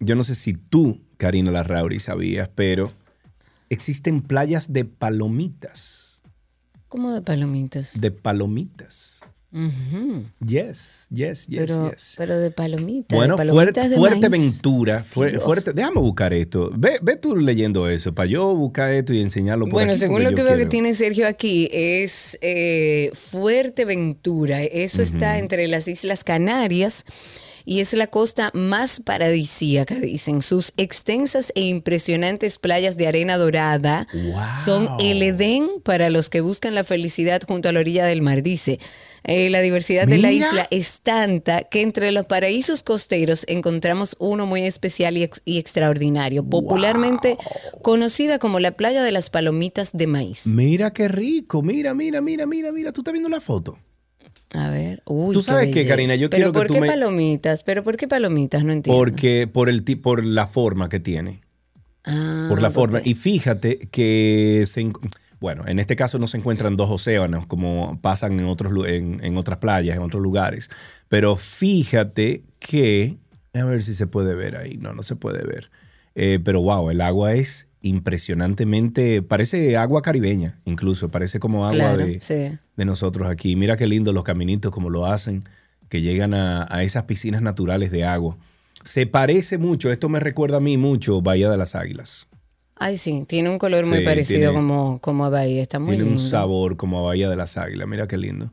yo 0.00 0.14
no 0.14 0.22
sé 0.22 0.34
si 0.34 0.52
tú, 0.52 1.00
Karina 1.16 1.50
Larrauri, 1.50 1.98
sabías, 1.98 2.50
pero 2.54 2.90
existen 3.70 4.20
playas 4.20 4.72
de 4.72 4.84
palomitas. 4.84 6.02
¿Cómo 6.88 7.12
de 7.12 7.22
palomitas? 7.22 8.00
De 8.00 8.10
palomitas. 8.10 9.32
Yes, 10.44 11.06
yes, 11.10 11.46
yes, 11.46 11.48
pero, 11.48 11.90
yes. 11.90 12.14
pero 12.18 12.38
de 12.38 12.50
palomitas. 12.50 13.16
Bueno, 13.16 13.36
de 13.36 13.96
fuerte, 13.96 14.28
maíz. 14.28 14.60
Dios. 14.60 15.06
fuerte, 15.06 15.72
déjame 15.72 16.00
buscar 16.00 16.34
esto. 16.34 16.70
Ve, 16.76 16.98
ve 17.00 17.16
tú 17.16 17.36
leyendo 17.36 17.88
eso, 17.88 18.14
para 18.14 18.28
yo 18.28 18.54
buscar 18.54 18.92
esto 18.92 19.14
y 19.14 19.22
enseñarlo 19.22 19.64
por 19.64 19.74
Bueno, 19.74 19.92
aquí, 19.92 20.00
según 20.00 20.24
lo 20.24 20.32
que 20.32 20.42
veo 20.42 20.58
que 20.58 20.66
tiene 20.66 20.92
Sergio 20.92 21.26
aquí, 21.26 21.70
es 21.72 22.38
eh, 22.42 23.10
Fuerteventura. 23.14 24.62
Eso 24.62 25.00
está 25.00 25.38
entre 25.38 25.68
las 25.68 25.88
Islas 25.88 26.22
Canarias 26.22 27.04
y 27.66 27.80
es 27.80 27.92
la 27.92 28.06
costa 28.06 28.50
más 28.54 29.00
paradisíaca, 29.00 29.96
dicen. 29.96 30.40
Sus 30.40 30.72
extensas 30.78 31.52
e 31.54 31.60
impresionantes 31.62 32.58
playas 32.58 32.96
de 32.96 33.08
arena 33.08 33.36
dorada 33.36 34.06
Wow. 34.14 34.34
son 34.64 34.88
el 35.00 35.22
Edén 35.22 35.68
para 35.82 36.08
los 36.08 36.30
que 36.30 36.40
buscan 36.40 36.74
la 36.74 36.84
felicidad 36.84 37.42
junto 37.46 37.68
a 37.68 37.72
la 37.72 37.80
orilla 37.80 38.06
del 38.06 38.22
mar. 38.22 38.42
Dice, 38.42 38.78
eh, 39.24 39.50
la 39.50 39.60
diversidad 39.60 40.06
de 40.06 40.18
la 40.18 40.30
isla 40.30 40.68
es 40.70 41.00
tanta 41.00 41.64
que 41.64 41.80
entre 41.82 42.12
los 42.12 42.26
paraísos 42.26 42.84
costeros 42.84 43.44
encontramos 43.48 44.14
uno 44.20 44.46
muy 44.46 44.62
especial 44.62 45.16
y, 45.16 45.24
ex- 45.24 45.42
y 45.44 45.58
extraordinario, 45.58 46.44
popularmente 46.44 47.36
conocida 47.82 48.38
como 48.38 48.60
la 48.60 48.72
playa 48.76 49.02
de 49.02 49.10
las 49.10 49.28
palomitas 49.30 49.90
de 49.92 50.06
maíz. 50.06 50.46
Mira 50.46 50.92
qué 50.92 51.08
rico, 51.08 51.60
mira, 51.62 51.92
mira, 51.94 52.20
mira, 52.20 52.46
mira, 52.46 52.70
mira, 52.70 52.92
tú 52.92 53.00
estás 53.00 53.12
viendo 53.12 53.28
la 53.28 53.40
foto. 53.40 53.76
A 54.50 54.70
ver, 54.70 55.02
uy, 55.06 55.34
Tú 55.34 55.42
sabes 55.42 55.70
qué. 55.72 55.86
Karina, 55.86 56.14
yo 56.14 56.30
Pero 56.30 56.36
quiero 56.38 56.52
que 56.52 56.58
¿por 56.60 56.66
tú 56.68 56.74
qué 56.74 56.80
me- 56.80 56.86
palomitas? 56.86 57.62
¿Pero 57.62 57.82
por 57.82 57.96
qué 57.96 58.06
palomitas? 58.08 58.64
No 58.64 58.72
entiendo. 58.72 58.98
Porque 58.98 59.48
por 59.52 59.68
el 59.68 59.82
por 59.98 60.24
la 60.24 60.46
forma 60.46 60.88
que 60.88 61.00
tiene, 61.00 61.40
Ah, 62.04 62.46
por 62.48 62.62
la 62.62 62.70
forma. 62.70 63.00
Y 63.04 63.14
fíjate 63.14 63.78
que 63.90 64.62
se 64.66 64.80
en- 64.82 64.92
bueno, 65.40 65.64
en 65.66 65.78
este 65.80 65.96
caso 65.96 66.18
no 66.18 66.26
se 66.28 66.38
encuentran 66.38 66.76
dos 66.76 66.88
océanos 66.90 67.46
como 67.46 67.98
pasan 68.00 68.38
en 68.38 68.46
otros 68.46 68.72
en, 68.86 69.18
en 69.22 69.36
otras 69.36 69.58
playas, 69.58 69.96
en 69.96 70.02
otros 70.02 70.22
lugares. 70.22 70.70
Pero 71.08 71.34
fíjate 71.36 72.44
que 72.60 73.16
a 73.52 73.64
ver 73.64 73.82
si 73.82 73.94
se 73.94 74.06
puede 74.06 74.34
ver 74.34 74.56
ahí. 74.56 74.76
No, 74.78 74.92
no 74.94 75.02
se 75.02 75.16
puede 75.16 75.44
ver. 75.44 75.70
Eh, 76.14 76.38
pero 76.42 76.60
wow, 76.62 76.88
el 76.90 77.00
agua 77.00 77.34
es 77.34 77.66
impresionantemente, 77.82 79.22
parece 79.22 79.76
agua 79.76 80.02
caribeña, 80.02 80.58
incluso 80.64 81.08
parece 81.10 81.38
como 81.38 81.64
agua 81.66 81.76
Claro, 81.94 82.06
de, 82.06 82.20
sí. 82.20 82.58
De 82.76 82.84
nosotros 82.84 83.28
aquí. 83.30 83.56
Mira 83.56 83.76
qué 83.76 83.86
lindo 83.86 84.12
los 84.12 84.24
caminitos 84.24 84.70
como 84.70 84.90
lo 84.90 85.06
hacen, 85.06 85.40
que 85.88 86.00
llegan 86.02 86.34
a, 86.34 86.66
a 86.70 86.82
esas 86.82 87.04
piscinas 87.04 87.42
naturales 87.42 87.90
de 87.90 88.04
agua. 88.04 88.36
Se 88.84 89.06
parece 89.06 89.58
mucho, 89.58 89.90
esto 89.90 90.08
me 90.08 90.20
recuerda 90.20 90.58
a 90.58 90.60
mí 90.60 90.76
mucho 90.76 91.20
Bahía 91.22 91.50
de 91.50 91.56
las 91.56 91.74
Águilas. 91.74 92.26
Ay, 92.78 92.98
sí, 92.98 93.24
tiene 93.26 93.48
un 93.48 93.58
color 93.58 93.86
muy 93.86 93.98
Sí, 94.00 94.04
parecido 94.04 94.50
tiene- 94.50 94.54
como, 94.54 95.00
como 95.00 95.24
a 95.24 95.30
Bahía, 95.30 95.62
está 95.62 95.78
muy 95.78 95.96
Tiene 95.96 96.04
lindo. 96.04 96.20
un 96.22 96.28
sabor 96.28 96.76
como 96.76 96.98
a 96.98 97.02
Bahía 97.02 97.28
de 97.30 97.36
las 97.36 97.56
Águilas, 97.56 97.88
mira 97.88 98.06
qué 98.06 98.18
lindo. 98.18 98.52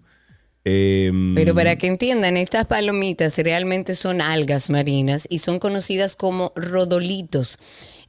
Em, 0.66 1.36
Pero 1.36 1.54
para 1.54 1.76
que 1.76 1.88
entiendan, 1.88 2.38
estas 2.38 2.66
palomitas 2.66 3.38
realmente 3.38 3.96
son 3.96 4.22
algas 4.22 4.70
marinas 4.70 5.28
y 5.30 5.40
son 5.40 5.60
conocidas 5.60 6.16
como 6.16 6.54
rodolitos. 6.56 7.60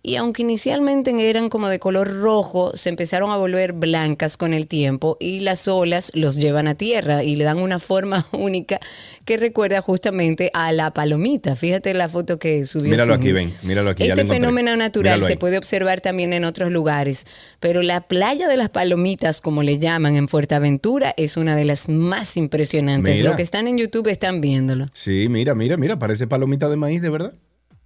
Y 0.06 0.16
aunque 0.16 0.42
inicialmente 0.42 1.14
eran 1.30 1.48
como 1.48 1.70
de 1.70 1.78
color 1.78 2.20
rojo, 2.20 2.76
se 2.76 2.90
empezaron 2.90 3.30
a 3.30 3.38
volver 3.38 3.72
blancas 3.72 4.36
con 4.36 4.52
el 4.52 4.66
tiempo 4.66 5.16
y 5.18 5.40
las 5.40 5.66
olas 5.66 6.12
los 6.14 6.36
llevan 6.36 6.68
a 6.68 6.74
tierra 6.74 7.24
y 7.24 7.36
le 7.36 7.44
dan 7.44 7.58
una 7.58 7.78
forma 7.78 8.26
única 8.32 8.80
que 9.24 9.38
recuerda 9.38 9.80
justamente 9.80 10.50
a 10.52 10.72
la 10.72 10.92
palomita. 10.92 11.56
Fíjate 11.56 11.94
la 11.94 12.10
foto 12.10 12.38
que 12.38 12.66
subió. 12.66 12.90
Míralo 12.90 13.14
aquí, 13.14 13.32
ven, 13.32 13.54
míralo 13.62 13.92
aquí, 13.92 14.02
Este 14.02 14.26
fenómeno 14.26 14.76
natural 14.76 15.14
Míralo 15.14 15.24
ahí. 15.24 15.32
se 15.32 15.38
puede 15.38 15.56
observar 15.56 16.02
también 16.02 16.34
en 16.34 16.44
otros 16.44 16.70
lugares, 16.70 17.26
pero 17.58 17.80
la 17.80 18.02
playa 18.02 18.46
de 18.46 18.58
las 18.58 18.68
palomitas, 18.68 19.40
como 19.40 19.62
le 19.62 19.78
llaman 19.78 20.16
en 20.16 20.28
Fuerteventura, 20.28 21.14
es 21.16 21.38
una 21.38 21.56
de 21.56 21.64
las 21.64 21.88
más 21.88 22.36
impresionantes. 22.36 23.16
Mira. 23.16 23.30
Lo 23.30 23.36
que 23.36 23.42
están 23.42 23.68
en 23.68 23.78
YouTube 23.78 24.08
están 24.08 24.42
viéndolo. 24.42 24.88
Sí, 24.92 25.28
mira, 25.30 25.54
mira, 25.54 25.78
mira, 25.78 25.98
parece 25.98 26.26
palomita 26.26 26.68
de 26.68 26.76
maíz, 26.76 27.00
de 27.00 27.08
verdad. 27.08 27.34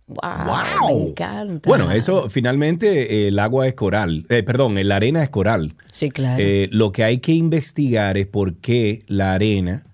Wow, 0.08 1.04
me 1.04 1.10
encanta. 1.10 1.68
Bueno, 1.68 1.92
eso 1.92 2.30
finalmente 2.30 3.24
eh, 3.24 3.28
el 3.28 3.38
agua 3.38 3.66
es 3.66 3.74
coral, 3.74 4.24
eh, 4.30 4.42
perdón, 4.42 4.76
la 4.88 4.96
arena 4.96 5.22
es 5.22 5.28
coral. 5.28 5.74
Sí, 5.92 6.10
claro. 6.10 6.42
Eh, 6.42 6.68
lo 6.72 6.92
que 6.92 7.04
hay 7.04 7.18
que 7.18 7.32
investigar 7.32 8.16
es 8.16 8.26
por 8.26 8.56
qué 8.56 9.02
la 9.06 9.34
arena 9.34 9.84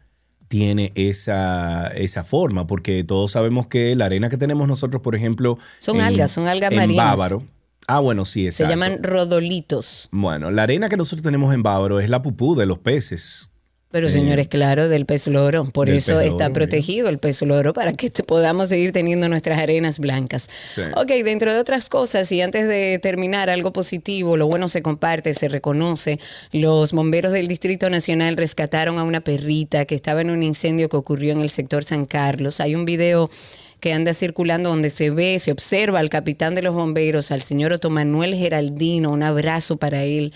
tiene 0.47 0.93
esa, 0.95 1.89
esa 1.89 2.23
forma, 2.23 2.67
porque 2.67 3.03
todos 3.03 3.33
sabemos 3.33 3.67
que 3.67 3.97
la 3.97 4.05
arena 4.05 4.29
que 4.29 4.37
tenemos 4.37 4.69
nosotros, 4.69 5.03
por 5.03 5.17
ejemplo... 5.17 5.59
Son 5.81 6.01
algas, 6.01 6.31
son 6.31 6.47
algas 6.47 6.71
en 6.71 6.77
marinas. 6.77 7.07
Bávaro. 7.07 7.43
Ah, 7.89 7.99
bueno, 7.99 8.25
sí, 8.25 8.43
Se 8.43 8.63
exacto. 8.63 8.71
llaman 8.71 9.03
rodolitos. 9.03 10.09
Bueno, 10.13 10.51
la 10.53 10.63
arena 10.63 10.89
que 10.89 10.97
nosotros 10.97 11.23
tenemos 11.23 11.53
en 11.53 11.63
Bávaro 11.63 11.99
es 11.99 12.09
la 12.09 12.23
pupú 12.23 12.55
de 12.55 12.67
los 12.67 12.79
peces. 12.79 13.51
Pero 13.95 14.09
señores, 14.09 14.49
claro, 14.49 14.89
del 14.89 15.07
pez 15.07 15.29
loro. 15.29 15.71
Por 15.71 15.89
eso 15.89 16.19
está 16.21 16.49
loro, 16.49 16.53
protegido 16.53 17.09
el 17.09 17.19
pez 17.19 17.43
loro 17.43 17.73
para 17.73 17.93
que 17.93 18.11
te- 18.11 18.25
podamos 18.25 18.69
seguir 18.71 18.91
teniendo 18.91 19.29
nuestras 19.29 19.61
arenas 19.61 20.01
blancas. 20.01 20.49
Sí. 20.65 20.81
Ok, 20.97 21.07
dentro 21.25 21.53
de 21.53 21.61
otras 21.61 21.89
cosas, 21.89 22.33
y 22.33 22.41
antes 22.41 22.67
de 22.67 22.99
terminar, 22.99 23.51
algo 23.51 23.73
positivo, 23.73 24.37
lo 24.37 24.49
bueno 24.49 24.69
se 24.69 24.83
comparte, 24.83 25.33
se 25.33 25.47
reconoce. 25.49 26.19
Los 26.51 26.91
bomberos 26.93 27.31
del 27.31 27.47
Distrito 27.47 27.89
Nacional 27.89 28.37
rescataron 28.37 28.99
a 28.99 29.05
una 29.05 29.21
perrita 29.21 29.85
que 29.85 29.95
estaba 29.95 30.23
en 30.23 30.31
un 30.31 30.43
incendio 30.43 30.89
que 30.89 30.97
ocurrió 30.97 31.33
en 31.33 31.41
el 31.41 31.51
sector 31.51 31.85
San 31.85 32.05
Carlos. 32.05 32.59
Hay 32.59 32.75
un 32.75 32.85
video 32.87 33.31
que 33.79 33.93
anda 33.93 34.13
circulando 34.13 34.71
donde 34.71 34.91
se 34.91 35.11
ve, 35.11 35.39
se 35.39 35.53
observa 35.53 36.01
al 36.01 36.09
capitán 36.11 36.57
de 36.57 36.63
los 36.63 36.75
bomberos, 36.75 37.31
al 37.31 37.43
señor 37.43 37.71
Otto 37.73 37.91
Manuel 37.91 38.35
Geraldino, 38.35 39.13
un 39.13 39.23
abrazo 39.23 39.77
para 39.77 40.03
él 40.03 40.33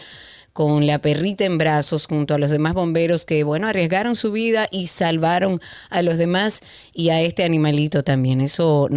con 0.59 0.88
la 0.88 0.99
perrita 0.99 1.44
en 1.44 1.57
brazos 1.57 2.09
junto 2.09 2.35
a 2.35 2.38
los 2.38 2.51
demás 2.51 2.75
bomberos 2.75 3.25
que, 3.25 3.44
bueno, 3.44 3.68
arriesgaron 3.68 4.16
su 4.16 4.33
vida 4.33 4.66
y 4.73 4.88
salvaron 4.88 5.61
a 5.88 6.03
los 6.03 6.18
demás 6.18 6.64
y 6.92 7.11
a 7.11 7.21
este 7.21 7.44
animalito 7.44 8.03
también. 8.03 8.40
Eso 8.40 8.88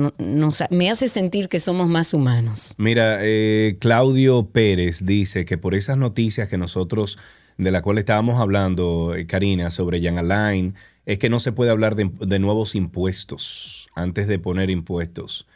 me 0.72 0.90
hace 0.90 1.08
sentir 1.08 1.50
que 1.50 1.60
somos 1.60 1.88
más 1.88 2.16
humanos. 2.16 2.74
Mira, 2.80 3.20
eh, 3.22 3.78
Claudio 3.80 4.48
Pérez 4.52 5.06
dice 5.06 5.46
que 5.46 5.60
por 5.60 5.76
esas 5.76 6.00
noticias 6.00 6.50
que 6.50 6.58
nosotros, 6.58 7.20
de 7.60 7.70
la 7.70 7.84
cual 7.84 8.00
estábamos 8.00 8.42
hablando, 8.42 9.14
eh, 9.14 9.28
Karina, 9.28 9.70
sobre 9.70 10.02
Jan 10.02 10.18
Alain, 10.18 10.74
es 11.06 11.20
que 11.20 11.30
no 11.30 11.38
se 11.38 11.52
puede 11.52 11.70
hablar 11.70 11.96
de, 11.96 12.40
nuevos 12.40 12.74
impuestos 12.74 13.88
antes 13.94 14.26
de 14.26 14.40
poner 14.40 14.72
impuestos. 14.72 15.48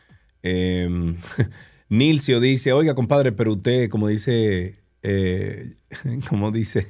Eh, 0.43 0.87
Nilcio 1.89 2.39
dice, 2.39 2.73
oiga, 2.73 2.93
compadre, 2.93 3.31
pero 3.31 3.53
usted, 3.53 3.89
como 3.89 4.07
dice, 4.07 4.84
eh, 5.07 5.73
como 6.29 6.51
dice 6.51 6.87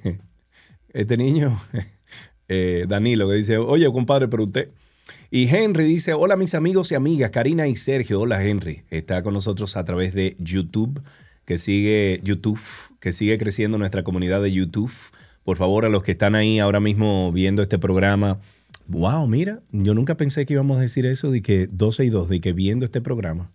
este 0.94 1.18
niño, 1.18 1.60
eh, 2.48 2.86
Danilo, 2.88 3.28
que 3.28 3.36
dice, 3.36 3.58
oye, 3.58 3.92
compadre, 3.92 4.28
pero 4.28 4.44
usted... 4.44 4.70
Y 5.30 5.48
Henry 5.54 5.86
dice, 5.86 6.14
hola 6.14 6.36
mis 6.36 6.56
amigos 6.56 6.92
y 6.92 6.96
amigas, 6.96 7.30
Karina 7.30 7.68
y 7.68 7.76
Sergio. 7.76 8.22
Hola 8.22 8.44
Henry, 8.44 8.84
está 8.90 9.22
con 9.22 9.34
nosotros 9.34 9.76
a 9.76 9.84
través 9.84 10.14
de 10.14 10.36
YouTube, 10.40 11.02
que 11.44 11.58
sigue 11.58 12.22
YouTube, 12.24 12.60
que 13.00 13.12
sigue 13.12 13.38
creciendo 13.38 13.78
nuestra 13.78 14.04
comunidad 14.04 14.42
de 14.42 14.52
YouTube. 14.52 14.92
Por 15.44 15.58
favor, 15.58 15.86
a 15.86 15.90
los 15.90 16.04
que 16.04 16.12
están 16.12 16.36
ahí 16.36 16.60
ahora 16.60 16.80
mismo 16.80 17.32
viendo 17.34 17.62
este 17.62 17.78
programa, 17.78 18.40
wow, 18.88 19.28
mira, 19.28 19.62
yo 19.72 19.94
nunca 19.94 20.16
pensé 20.16 20.46
que 20.46 20.54
íbamos 20.54 20.78
a 20.78 20.82
decir 20.82 21.06
eso 21.06 21.32
de 21.32 21.42
que 21.42 21.68
12 21.70 22.06
y 22.06 22.10
2, 22.10 22.30
de 22.30 22.40
que 22.40 22.54
viendo 22.54 22.86
este 22.86 23.02
programa. 23.02 23.52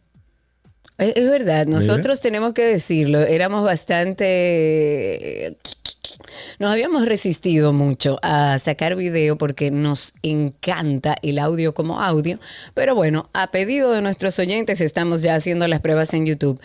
Es, 1.01 1.31
verdad, 1.31 1.67
nosotros 1.67 2.21
tenemos 2.21 2.53
que 2.53 2.63
decirlo, 2.63 3.21
éramos 3.21 3.65
bastante... 3.65 5.57
Nos 6.59 6.71
habíamos 6.71 7.07
resistido 7.07 7.73
mucho 7.73 8.19
a 8.23 8.59
sacar 8.59 8.97
video 8.97 9.39
porque 9.39 9.71
nos 9.71 10.13
encanta 10.23 11.17
el 11.23 11.39
audio 11.39 11.73
como 11.73 12.03
audio, 12.03 12.39
pero 12.75 12.95
bueno, 12.95 13.31
a 13.33 13.51
pedido 13.51 13.93
de 13.93 14.03
nuestros 14.03 14.39
oyentes 14.39 14.83
estamos 14.83 15.23
ya 15.23 15.37
haciendo 15.37 15.67
las 15.69 15.81
pruebas 15.81 16.13
en 16.13 16.27
YouTube. 16.27 16.61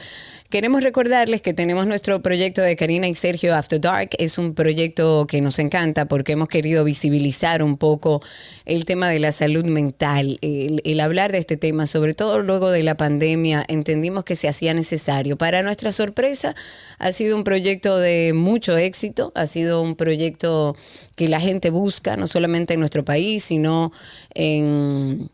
Queremos 0.49 0.84
recordarles 0.84 1.41
que 1.41 1.55
tenemos 1.55 1.88
nuestro 1.88 2.21
proyecto 2.21 2.62
de 2.62 2.75
Karina 2.75 3.08
y 3.08 3.15
Sergio 3.15 3.55
After 3.55 3.81
Dark. 3.81 4.12
Es 4.19 4.38
un 4.38 4.53
proyecto 4.53 5.25
que 5.27 5.41
nos 5.41 5.58
encanta 5.58 6.08
porque 6.08 6.34
hemos 6.34 6.49
querido 6.49 6.84
visibilizar 6.84 7.63
un 7.63 7.77
poco 7.77 8.21
el 8.65 8.86
tema 8.86 9.10
de 9.10 9.17
la 9.17 9.31
salud 9.31 9.65
mental, 9.65 10.38
el, 10.41 10.99
hablar 10.99 11.31
de 11.31 11.39
este 11.39 11.58
tema, 11.58 11.88
sobre 11.88 12.13
todo 12.13 12.43
luego 12.43 12.69
de 12.69 12.84
la 12.84 12.95
pandemia, 12.95 13.65
entendimos 13.67 14.23
que 14.23 14.36
se 14.36 14.47
hacía 14.47 14.75
necesario. 14.75 15.36
Para 15.36 15.63
nuestra 15.63 15.91
sorpresa, 15.91 16.55
ha 16.99 17.12
sido 17.12 17.36
un 17.36 17.43
proyecto 17.43 17.97
de 17.97 18.34
mucho 18.34 18.77
éxito, 18.77 19.31
ha 19.34 19.47
sido 19.47 19.81
un 19.81 19.95
proyecto 19.95 20.75
que 21.15 21.27
la 21.27 21.39
gente 21.39 21.71
busca, 21.71 22.17
no 22.17 22.27
solamente 22.27 22.75
en 22.75 22.81
nuestro 22.81 23.03
país, 23.03 23.43
sino 23.43 23.91
en 24.36 25.31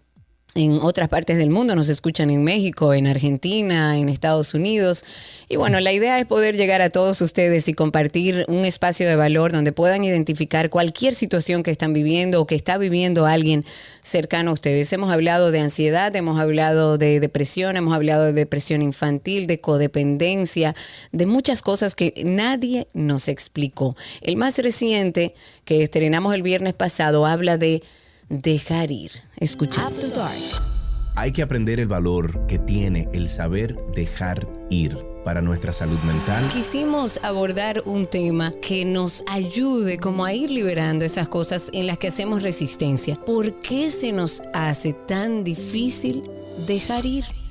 en 0.54 0.80
otras 0.82 1.08
partes 1.08 1.38
del 1.38 1.50
mundo, 1.50 1.76
nos 1.76 1.88
escuchan 1.88 2.30
en 2.30 2.44
México, 2.44 2.94
en 2.94 3.08
Argentina, 3.08 3.98
en 3.98 4.10
Estados 4.10 4.54
Unidos. 4.54 5.06
Y 5.48 5.56
bueno, 5.56 5.80
la 5.80 5.94
idea 5.94 6.20
es 6.20 6.26
poder 6.26 6.58
llegar 6.58 6.82
a 6.82 6.90
todos 6.90 7.22
ustedes 7.22 7.70
y 7.70 7.74
compartir 7.74 8.44
un 8.50 8.66
espacio 8.66 9.08
de 9.08 9.16
valor 9.16 9.54
donde 9.54 9.72
puedan 9.72 10.04
identificar 10.04 10.70
cualquier 10.70 11.14
situación 11.14 11.64
que 11.64 11.72
están 11.72 11.94
viviendo 11.94 12.42
o 12.42 12.48
que 12.48 12.56
está 12.56 12.78
viviendo 12.78 13.26
alguien 13.26 13.64
cercano 14.02 14.52
a 14.52 14.54
ustedes. 14.54 14.92
Hemos 14.92 15.12
hablado 15.12 15.52
de 15.52 15.60
ansiedad, 15.60 16.14
hemos 16.18 16.38
hablado 16.38 16.98
de 16.98 17.22
depresión, 17.22 17.78
hemos 17.78 17.94
hablado 17.94 18.26
de 18.26 18.34
depresión 18.34 18.82
infantil, 18.82 19.48
de 19.48 19.62
codependencia, 19.62 20.76
de 21.14 21.28
muchas 21.28 21.62
cosas 21.62 21.96
que 21.96 22.14
nadie 22.26 22.88
nos 22.94 23.30
explicó. 23.30 23.96
El 24.20 24.36
más 24.36 24.58
reciente 24.58 25.34
que 25.64 25.84
estrenamos 25.84 26.36
el 26.36 26.42
viernes 26.42 26.74
pasado 26.74 27.26
habla 27.26 27.58
de 27.58 27.84
dejar 28.32 28.92
ir. 28.92 29.12
Escuchemos. 29.38 30.14
Hay 31.16 31.34
que 31.34 31.42
aprender 31.42 31.80
el 31.82 31.88
valor 31.88 32.48
que 32.48 32.58
tiene 32.58 33.10
el 33.12 33.28
saber 33.28 33.76
dejar 33.94 34.48
ir 34.70 34.98
para 35.26 35.42
nuestra 35.42 35.74
salud 35.74 36.00
mental. 36.00 36.48
Quisimos 36.50 37.20
abordar 37.22 37.84
un 37.86 38.08
tema 38.08 38.54
que 38.62 38.86
nos 38.86 39.24
ayude 39.28 39.98
como 39.98 40.24
a 40.24 40.34
ir 40.34 40.50
liberando 40.50 41.04
esas 41.04 41.28
cosas 41.28 41.70
en 41.74 41.86
las 41.86 41.98
que 41.98 42.08
hacemos 42.08 42.42
resistencia. 42.42 43.18
¿Por 43.18 43.60
qué 43.60 43.92
se 43.92 44.14
nos 44.14 44.42
hace 44.54 44.94
tan 44.94 45.44
difícil 45.44 46.24
dejar 46.66 47.06
ir? 47.06 47.26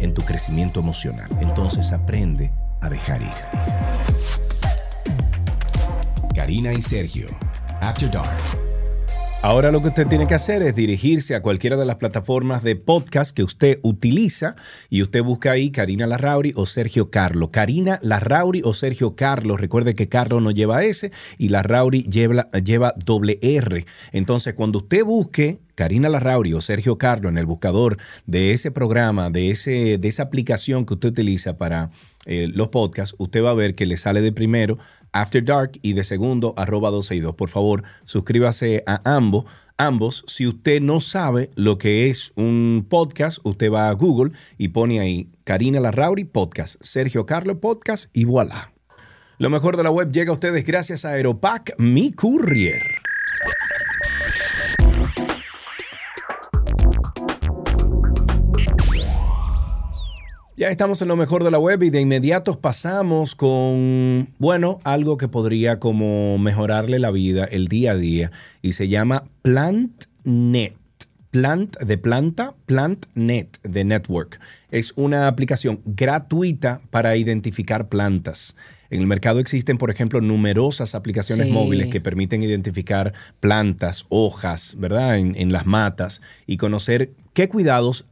en 0.00 0.14
tu 0.14 0.22
crecimiento 0.22 0.80
emocional. 0.80 1.30
Entonces 1.40 1.92
aprende 1.92 2.50
a 2.80 2.88
dejar 2.88 3.22
ir. 3.22 3.28
Karina 6.34 6.72
y 6.72 6.82
Sergio, 6.82 7.28
After 7.80 8.10
Dark. 8.10 8.67
Ahora 9.40 9.70
lo 9.70 9.80
que 9.80 9.88
usted 9.88 10.08
tiene 10.08 10.26
que 10.26 10.34
hacer 10.34 10.62
es 10.62 10.74
dirigirse 10.74 11.36
a 11.36 11.42
cualquiera 11.42 11.76
de 11.76 11.84
las 11.86 11.96
plataformas 11.96 12.64
de 12.64 12.74
podcast 12.74 13.30
que 13.30 13.44
usted 13.44 13.78
utiliza 13.82 14.56
y 14.90 15.00
usted 15.00 15.22
busca 15.22 15.52
ahí 15.52 15.70
Karina 15.70 16.08
Larrauri 16.08 16.52
o 16.56 16.66
Sergio 16.66 17.08
Carlo. 17.08 17.52
Karina 17.52 18.00
Larrauri 18.02 18.62
o 18.64 18.74
Sergio 18.74 19.14
Carlo. 19.14 19.56
Recuerde 19.56 19.94
que 19.94 20.08
Carlo 20.08 20.40
no 20.40 20.50
lleva 20.50 20.82
S 20.82 21.12
y 21.38 21.50
Larrauri 21.50 22.02
lleva, 22.02 22.50
lleva 22.50 22.94
doble 22.96 23.38
R. 23.40 23.86
Entonces, 24.10 24.54
cuando 24.54 24.78
usted 24.78 25.04
busque 25.04 25.60
Karina 25.76 26.08
Larrauri 26.08 26.54
o 26.54 26.60
Sergio 26.60 26.98
Carlo 26.98 27.28
en 27.28 27.38
el 27.38 27.46
buscador 27.46 27.98
de 28.26 28.50
ese 28.50 28.72
programa, 28.72 29.30
de, 29.30 29.52
ese, 29.52 29.98
de 29.98 30.08
esa 30.08 30.24
aplicación 30.24 30.84
que 30.84 30.94
usted 30.94 31.10
utiliza 31.10 31.56
para 31.56 31.90
eh, 32.26 32.48
los 32.52 32.68
podcasts, 32.68 33.14
usted 33.18 33.44
va 33.44 33.50
a 33.50 33.54
ver 33.54 33.76
que 33.76 33.86
le 33.86 33.96
sale 33.96 34.20
de 34.20 34.32
primero 34.32 34.78
After 35.12 35.44
Dark 35.44 35.72
y 35.82 35.92
de 35.92 36.04
segundo 36.04 36.54
arroba 36.56 36.90
262. 36.90 37.34
Por 37.34 37.48
favor, 37.48 37.82
suscríbase 38.04 38.82
a 38.86 39.00
ambos. 39.04 39.44
Ambos, 39.76 40.24
si 40.26 40.46
usted 40.46 40.80
no 40.80 41.00
sabe 41.00 41.50
lo 41.54 41.78
que 41.78 42.10
es 42.10 42.32
un 42.34 42.84
podcast, 42.88 43.38
usted 43.44 43.70
va 43.70 43.88
a 43.88 43.92
Google 43.92 44.32
y 44.56 44.68
pone 44.68 44.98
ahí 44.98 45.30
Karina 45.44 45.78
Larrauri 45.78 46.24
Podcast, 46.24 46.76
Sergio 46.80 47.26
Carlo 47.26 47.60
Podcast 47.60 48.06
y 48.12 48.24
voilà. 48.24 48.72
Lo 49.38 49.50
mejor 49.50 49.76
de 49.76 49.84
la 49.84 49.90
web 49.90 50.10
llega 50.10 50.30
a 50.30 50.34
ustedes 50.34 50.64
gracias 50.64 51.04
a 51.04 51.10
Aeropack, 51.10 51.76
mi 51.78 52.10
courier. 52.10 52.82
Ya 60.58 60.70
estamos 60.70 61.00
en 61.02 61.06
lo 61.06 61.14
mejor 61.14 61.44
de 61.44 61.52
la 61.52 61.60
web 61.60 61.84
y 61.84 61.90
de 61.90 62.00
inmediato 62.00 62.58
pasamos 62.60 63.36
con, 63.36 64.26
bueno, 64.38 64.80
algo 64.82 65.16
que 65.16 65.28
podría 65.28 65.78
como 65.78 66.36
mejorarle 66.36 66.98
la 66.98 67.12
vida 67.12 67.44
el 67.44 67.68
día 67.68 67.92
a 67.92 67.94
día 67.94 68.32
y 68.60 68.72
se 68.72 68.88
llama 68.88 69.22
PlantNet. 69.42 70.76
Plant 71.30 71.78
de 71.78 71.96
planta, 71.98 72.54
PlantNet 72.66 73.60
de 73.62 73.84
Network. 73.84 74.40
Es 74.72 74.94
una 74.96 75.28
aplicación 75.28 75.80
gratuita 75.84 76.80
para 76.90 77.16
identificar 77.16 77.88
plantas. 77.88 78.56
En 78.90 78.98
el 79.00 79.06
mercado 79.06 79.38
existen, 79.38 79.78
por 79.78 79.92
ejemplo, 79.92 80.20
numerosas 80.20 80.96
aplicaciones 80.96 81.46
Sí. 81.46 81.52
móviles 81.52 81.86
que 81.86 82.00
permiten 82.00 82.42
identificar 82.42 83.12
plantas, 83.38 84.06
hojas, 84.08 84.74
¿verdad? 84.78 85.18
En, 85.18 85.36
en 85.36 85.52
las 85.52 85.66
matas 85.66 86.20
y 86.48 86.56
conocer 86.56 87.12
qué 87.32 87.48
cuidados 87.48 88.06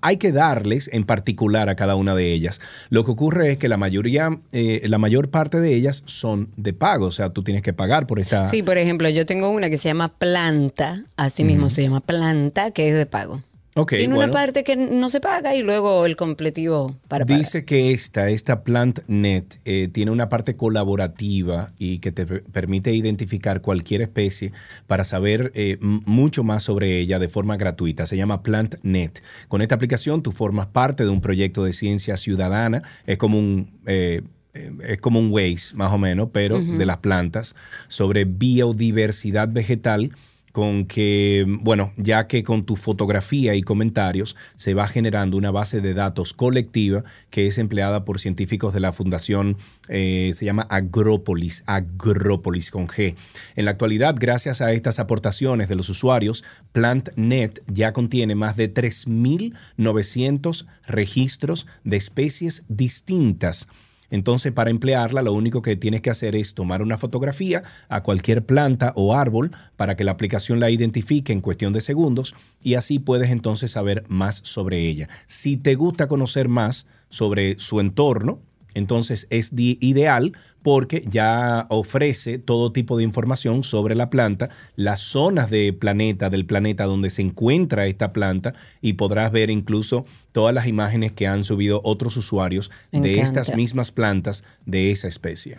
hay 0.00 0.16
que 0.16 0.32
darles 0.32 0.88
en 0.92 1.04
particular 1.04 1.68
a 1.68 1.74
cada 1.74 1.94
una 1.94 2.14
de 2.14 2.32
ellas. 2.32 2.60
Lo 2.90 3.04
que 3.04 3.10
ocurre 3.10 3.52
es 3.52 3.58
que 3.58 3.68
la 3.68 3.76
mayoría, 3.76 4.40
eh, 4.52 4.82
la 4.84 4.98
mayor 4.98 5.30
parte 5.30 5.60
de 5.60 5.74
ellas 5.74 6.02
son 6.06 6.50
de 6.56 6.72
pago, 6.72 7.06
o 7.06 7.10
sea, 7.10 7.30
tú 7.30 7.42
tienes 7.42 7.62
que 7.62 7.72
pagar 7.72 8.06
por 8.06 8.18
esta. 8.20 8.46
Sí, 8.46 8.62
por 8.62 8.78
ejemplo, 8.78 9.08
yo 9.08 9.26
tengo 9.26 9.50
una 9.50 9.70
que 9.70 9.76
se 9.76 9.88
llama 9.88 10.08
Planta, 10.16 11.04
así 11.16 11.44
mismo 11.44 11.70
se 11.70 11.82
llama 11.82 12.00
Planta, 12.00 12.70
que 12.70 12.88
es 12.88 12.94
de 12.94 13.06
pago. 13.06 13.42
Ok, 13.74 13.90
Tiene 13.96 14.14
bueno. 14.14 14.30
una 14.30 14.32
parte 14.32 14.64
que 14.64 14.76
no 14.76 15.08
se 15.08 15.20
paga 15.20 15.54
y 15.54 15.62
luego 15.62 16.04
el 16.04 16.14
completivo 16.14 16.94
para 17.08 17.24
pagar. 17.24 17.38
Dice 17.38 17.64
que 17.64 17.92
esta, 17.92 18.28
esta 18.28 18.64
PlantNet, 18.64 19.60
eh, 19.64 19.88
tiene 19.90 20.10
una 20.10 20.28
parte 20.28 20.56
colaborativa 20.56 21.72
y 21.78 21.98
que 22.00 22.12
te 22.12 22.26
per- 22.26 22.44
permite 22.44 22.92
identificar 22.92 23.62
cualquier 23.62 24.02
especie 24.02 24.52
para 24.86 25.04
saber 25.04 25.52
eh, 25.54 25.78
mucho 25.80 26.44
más 26.44 26.62
sobre 26.64 26.98
ella 26.98 27.18
de 27.18 27.28
forma 27.28 27.56
gratuita. 27.56 28.04
Se 28.06 28.18
llama 28.18 28.42
PlantNet. 28.42 29.22
Con 29.48 29.62
esta 29.62 29.74
aplicación 29.76 30.22
tú 30.22 30.32
formas 30.32 30.66
parte 30.66 31.04
de 31.04 31.08
un 31.08 31.22
proyecto 31.22 31.64
de 31.64 31.72
ciencia 31.72 32.18
ciudadana. 32.18 32.82
Es 33.06 33.16
como 33.16 33.38
un... 33.38 33.70
eh, 33.86 34.20
eh, 34.54 34.70
es 34.86 34.98
como 34.98 35.18
un 35.18 35.32
Waze, 35.32 35.74
más 35.76 35.90
o 35.94 35.96
menos, 35.96 36.28
pero 36.30 36.60
de 36.60 36.84
las 36.84 36.98
plantas, 36.98 37.56
sobre 37.88 38.26
biodiversidad 38.26 39.48
vegetal 39.48 40.12
con 40.52 40.84
que, 40.86 41.44
bueno, 41.48 41.92
ya 41.96 42.26
que 42.26 42.42
con 42.42 42.64
tu 42.64 42.76
fotografía 42.76 43.54
y 43.54 43.62
comentarios 43.62 44.36
se 44.54 44.74
va 44.74 44.86
generando 44.86 45.36
una 45.38 45.50
base 45.50 45.80
de 45.80 45.94
datos 45.94 46.34
colectiva 46.34 47.02
que 47.30 47.46
es 47.46 47.56
empleada 47.58 48.04
por 48.04 48.20
científicos 48.20 48.74
de 48.74 48.80
la 48.80 48.92
fundación, 48.92 49.56
eh, 49.88 50.30
se 50.34 50.44
llama 50.44 50.66
Agrópolis, 50.70 51.64
Agrópolis 51.66 52.70
con 52.70 52.86
G. 52.86 53.16
En 53.56 53.64
la 53.64 53.70
actualidad, 53.72 54.14
gracias 54.18 54.60
a 54.60 54.72
estas 54.72 54.98
aportaciones 54.98 55.70
de 55.70 55.74
los 55.76 55.88
usuarios, 55.88 56.44
PlantNet 56.72 57.62
ya 57.66 57.92
contiene 57.92 58.34
más 58.34 58.56
de 58.56 58.72
3.900 58.72 60.66
registros 60.86 61.66
de 61.84 61.96
especies 61.96 62.64
distintas. 62.68 63.68
Entonces, 64.12 64.52
para 64.52 64.70
emplearla, 64.70 65.22
lo 65.22 65.32
único 65.32 65.62
que 65.62 65.74
tienes 65.74 66.02
que 66.02 66.10
hacer 66.10 66.36
es 66.36 66.52
tomar 66.52 66.82
una 66.82 66.98
fotografía 66.98 67.62
a 67.88 68.02
cualquier 68.02 68.44
planta 68.44 68.92
o 68.94 69.16
árbol 69.16 69.52
para 69.76 69.96
que 69.96 70.04
la 70.04 70.12
aplicación 70.12 70.60
la 70.60 70.68
identifique 70.68 71.32
en 71.32 71.40
cuestión 71.40 71.72
de 71.72 71.80
segundos 71.80 72.34
y 72.62 72.74
así 72.74 72.98
puedes 72.98 73.30
entonces 73.30 73.70
saber 73.70 74.04
más 74.08 74.42
sobre 74.44 74.86
ella. 74.86 75.08
Si 75.26 75.56
te 75.56 75.76
gusta 75.76 76.08
conocer 76.08 76.48
más 76.48 76.86
sobre 77.08 77.58
su 77.58 77.80
entorno, 77.80 78.40
entonces 78.74 79.26
es 79.30 79.52
ideal 79.56 80.32
porque 80.62 81.04
ya 81.08 81.66
ofrece 81.70 82.38
todo 82.38 82.72
tipo 82.72 82.96
de 82.96 83.02
información 83.04 83.62
sobre 83.64 83.94
la 83.94 84.10
planta, 84.10 84.48
las 84.76 85.00
zonas 85.00 85.50
de 85.50 85.72
planeta, 85.72 86.30
del 86.30 86.46
planeta 86.46 86.84
donde 86.84 87.10
se 87.10 87.22
encuentra 87.22 87.86
esta 87.86 88.12
planta 88.12 88.54
y 88.80 88.92
podrás 88.94 89.32
ver 89.32 89.50
incluso 89.50 90.04
todas 90.30 90.54
las 90.54 90.66
imágenes 90.66 91.12
que 91.12 91.26
han 91.26 91.44
subido 91.44 91.80
otros 91.84 92.16
usuarios 92.16 92.70
Me 92.92 93.00
de 93.00 93.12
encanta. 93.14 93.40
estas 93.40 93.56
mismas 93.56 93.90
plantas 93.90 94.44
de 94.64 94.92
esa 94.92 95.08
especie. 95.08 95.56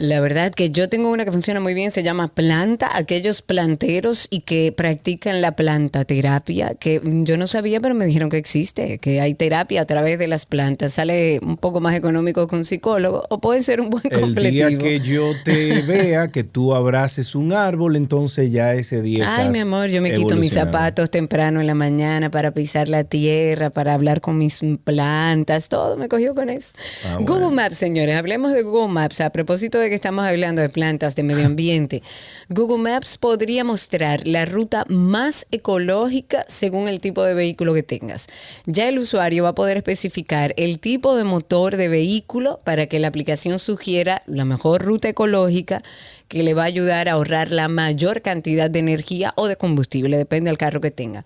La 0.00 0.18
verdad 0.20 0.50
que 0.50 0.70
yo 0.70 0.88
tengo 0.88 1.10
una 1.10 1.26
que 1.26 1.30
funciona 1.30 1.60
muy 1.60 1.74
bien, 1.74 1.90
se 1.90 2.02
llama 2.02 2.28
Planta, 2.28 2.88
aquellos 2.90 3.42
planteros 3.42 4.28
y 4.30 4.40
que 4.40 4.72
practican 4.72 5.42
la 5.42 5.54
plantaterapia, 5.54 6.74
que 6.74 7.02
yo 7.04 7.36
no 7.36 7.46
sabía, 7.46 7.80
pero 7.80 7.94
me 7.94 8.06
dijeron 8.06 8.30
que 8.30 8.38
existe, 8.38 8.96
que 8.96 9.20
hay 9.20 9.34
terapia 9.34 9.82
a 9.82 9.84
través 9.84 10.18
de 10.18 10.26
las 10.26 10.46
plantas. 10.46 10.94
Sale 10.94 11.38
un 11.42 11.58
poco 11.58 11.80
más 11.80 11.94
económico 11.94 12.46
que 12.46 12.56
un 12.56 12.64
psicólogo 12.64 13.24
o 13.28 13.42
puede 13.42 13.62
ser 13.62 13.82
un 13.82 13.90
buen 13.90 14.04
El 14.10 14.22
completivo. 14.22 14.68
día 14.68 14.78
que 14.78 15.00
yo 15.00 15.32
te 15.44 15.82
vea 15.86 16.28
que 16.28 16.44
tú 16.44 16.74
abraces 16.74 17.34
un 17.34 17.52
árbol, 17.52 17.94
entonces 17.94 18.50
ya 18.50 18.72
ese 18.72 19.02
día 19.02 19.26
Ay, 19.26 19.40
estás 19.40 19.52
mi 19.52 19.58
amor, 19.58 19.90
yo 19.90 20.00
me 20.00 20.14
quito 20.14 20.34
mis 20.36 20.54
zapatos 20.54 21.10
temprano 21.10 21.60
en 21.60 21.66
la 21.66 21.74
mañana 21.74 22.30
para 22.30 22.52
pisar 22.52 22.88
la 22.88 23.04
tierra, 23.04 23.68
para 23.68 23.92
hablar 23.92 24.22
con 24.22 24.38
mis 24.38 24.60
plantas, 24.82 25.68
todo 25.68 25.98
me 25.98 26.08
cogió 26.08 26.34
con 26.34 26.48
eso. 26.48 26.72
Ah, 27.04 27.18
Google. 27.20 27.50
Maps, 27.50 27.76
señores, 27.76 28.16
hablemos 28.16 28.52
de 28.52 28.62
Google 28.62 28.92
Maps. 28.92 29.20
A 29.20 29.28
propósito 29.30 29.78
de 29.78 29.89
que 29.90 29.96
estamos 29.96 30.24
hablando 30.26 30.62
de 30.62 30.70
plantas, 30.70 31.14
de 31.16 31.22
medio 31.22 31.44
ambiente, 31.44 32.02
Google 32.48 32.78
Maps 32.78 33.18
podría 33.18 33.64
mostrar 33.64 34.26
la 34.26 34.46
ruta 34.46 34.86
más 34.88 35.46
ecológica 35.50 36.44
según 36.48 36.88
el 36.88 37.00
tipo 37.00 37.22
de 37.22 37.34
vehículo 37.34 37.74
que 37.74 37.82
tengas. 37.82 38.28
Ya 38.64 38.88
el 38.88 38.98
usuario 38.98 39.42
va 39.42 39.50
a 39.50 39.54
poder 39.54 39.76
especificar 39.76 40.54
el 40.56 40.78
tipo 40.78 41.14
de 41.16 41.24
motor 41.24 41.76
de 41.76 41.88
vehículo 41.88 42.60
para 42.64 42.86
que 42.86 42.98
la 42.98 43.08
aplicación 43.08 43.58
sugiera 43.58 44.22
la 44.26 44.44
mejor 44.44 44.82
ruta 44.82 45.08
ecológica 45.08 45.82
que 46.30 46.44
le 46.44 46.54
va 46.54 46.62
a 46.62 46.66
ayudar 46.66 47.08
a 47.08 47.12
ahorrar 47.14 47.50
la 47.50 47.66
mayor 47.66 48.22
cantidad 48.22 48.70
de 48.70 48.78
energía 48.78 49.32
o 49.34 49.48
de 49.48 49.56
combustible, 49.56 50.16
depende 50.16 50.48
del 50.48 50.58
carro 50.58 50.80
que 50.80 50.92
tenga. 50.92 51.24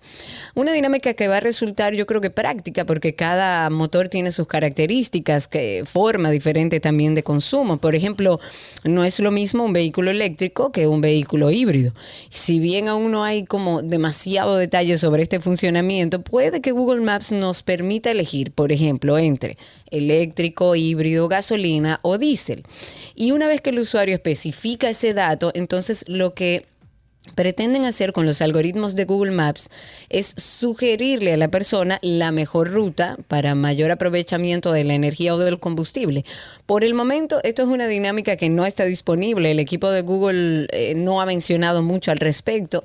Una 0.55 0.73
dinámica 0.73 1.13
que 1.13 1.27
va 1.27 1.37
a 1.37 1.39
resultar 1.41 1.93
yo 1.93 2.07
creo 2.07 2.21
que 2.21 2.31
práctica 2.31 2.85
porque 2.85 3.13
cada 3.13 3.69
motor 3.69 4.09
tiene 4.09 4.31
sus 4.31 4.47
características, 4.47 5.47
que 5.47 5.83
forma 5.85 6.31
diferente 6.31 6.79
también 6.79 7.13
de 7.13 7.21
consumo. 7.21 7.77
Por 7.77 7.93
ejemplo, 7.93 8.39
no 8.83 9.03
es 9.05 9.19
lo 9.19 9.29
mismo 9.29 9.63
un 9.63 9.73
vehículo 9.73 10.09
eléctrico 10.09 10.71
que 10.71 10.87
un 10.87 11.01
vehículo 11.01 11.51
híbrido. 11.51 11.93
Si 12.31 12.57
bien 12.57 12.87
aún 12.87 13.11
no 13.11 13.23
hay 13.23 13.43
como 13.43 13.83
demasiado 13.83 14.57
detalle 14.57 14.97
sobre 14.97 15.21
este 15.21 15.39
funcionamiento, 15.39 16.23
puede 16.23 16.61
que 16.61 16.71
Google 16.71 17.01
Maps 17.01 17.31
nos 17.31 17.61
permita 17.61 18.09
elegir, 18.09 18.51
por 18.51 18.71
ejemplo, 18.71 19.19
entre 19.19 19.59
eléctrico, 19.89 20.75
híbrido, 20.75 21.27
gasolina 21.27 21.99
o 22.01 22.17
diésel. 22.17 22.63
Y 23.15 23.31
una 23.31 23.47
vez 23.47 23.61
que 23.61 23.69
el 23.71 23.79
usuario 23.79 24.15
especifica 24.15 24.89
ese 24.89 25.13
dato, 25.13 25.51
entonces 25.53 26.05
lo 26.07 26.33
que 26.33 26.65
pretenden 27.33 27.85
hacer 27.85 28.13
con 28.13 28.25
los 28.25 28.41
algoritmos 28.41 28.95
de 28.95 29.05
Google 29.05 29.31
Maps 29.31 29.69
es 30.09 30.33
sugerirle 30.37 31.33
a 31.33 31.37
la 31.37 31.47
persona 31.47 31.97
la 32.01 32.31
mejor 32.31 32.71
ruta 32.71 33.17
para 33.27 33.55
mayor 33.55 33.91
aprovechamiento 33.91 34.71
de 34.71 34.83
la 34.83 34.93
energía 34.93 35.33
o 35.33 35.39
del 35.39 35.59
combustible. 35.59 36.23
Por 36.65 36.83
el 36.83 36.93
momento, 36.93 37.39
esto 37.43 37.63
es 37.63 37.67
una 37.67 37.87
dinámica 37.87 38.35
que 38.35 38.49
no 38.49 38.65
está 38.65 38.85
disponible. 38.85 39.51
El 39.51 39.59
equipo 39.59 39.89
de 39.89 40.01
Google 40.01 40.67
eh, 40.71 40.93
no 40.95 41.21
ha 41.21 41.25
mencionado 41.25 41.81
mucho 41.81 42.11
al 42.11 42.17
respecto. 42.17 42.83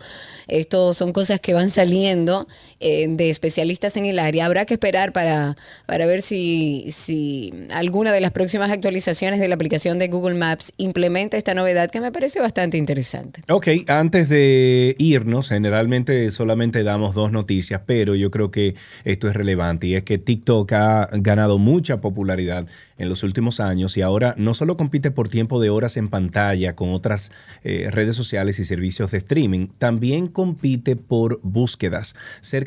Esto 0.49 0.95
son 0.95 1.13
cosas 1.13 1.41
que 1.41 1.55
van 1.55 1.71
saliendo 1.71 2.49
eh, 2.81 3.07
de 3.09 3.31
especialistas 3.31 3.97
en 3.97 4.07
el 4.07 4.19
área. 4.19 4.47
Habrá 4.47 4.65
que 4.65 4.75
esperar 4.75 5.13
para, 5.13 5.57
para 5.87 6.07
ver 6.07 6.23
si, 6.23 6.87
si 6.91 7.53
alguna 7.71 8.13
de 8.13 8.21
las 8.21 8.33
próximas 8.33 8.71
actualizaciones 8.71 9.39
de 9.39 9.49
la 9.49 9.55
aplicación 9.55 9.99
de 9.99 10.09
Google 10.09 10.35
Maps 10.35 10.73
implementa 10.79 11.37
esta 11.37 11.55
novedad 11.55 11.91
que 11.91 12.01
me 12.01 12.11
parece 12.11 12.41
bastante 12.41 12.79
interesante. 12.79 13.43
Ok, 13.49 13.69
antes 13.87 14.29
de 14.29 14.97
irnos, 14.99 15.51
generalmente 15.51 16.31
solamente 16.31 16.83
damos 16.83 17.15
dos 17.15 17.33
noticias, 17.33 17.83
pero 17.87 18.15
yo 18.15 18.31
creo 18.31 18.51
que 18.51 18.75
esto 19.05 19.29
es 19.29 19.35
relevante 19.35 19.87
y 19.87 19.95
es 19.95 20.03
que 20.03 20.19
TikTok 20.19 20.73
ha 20.73 21.09
ganado 21.13 21.59
mucha 21.59 22.01
popularidad 22.01 22.67
en 22.99 23.09
los 23.09 23.23
últimos 23.23 23.61
años 23.61 23.97
y 23.97 24.03
ahora 24.03 24.35
no 24.37 24.55
solo 24.55 24.77
compite 24.77 25.11
por 25.11 25.29
tiempo 25.29 25.61
de 25.61 25.71
horas 25.71 25.97
en 25.97 26.09
pantalla 26.09 26.77
con 26.77 26.93
otras 26.93 27.33
eh, 27.65 27.89
redes 27.91 28.15
sociales 28.15 28.59
y 28.59 28.65
servicios 28.65 29.11
de 29.11 29.19
streaming, 29.19 29.69
también 29.79 30.29
compite 30.29 30.97
por 30.97 31.41
búsquedas. 31.43 32.15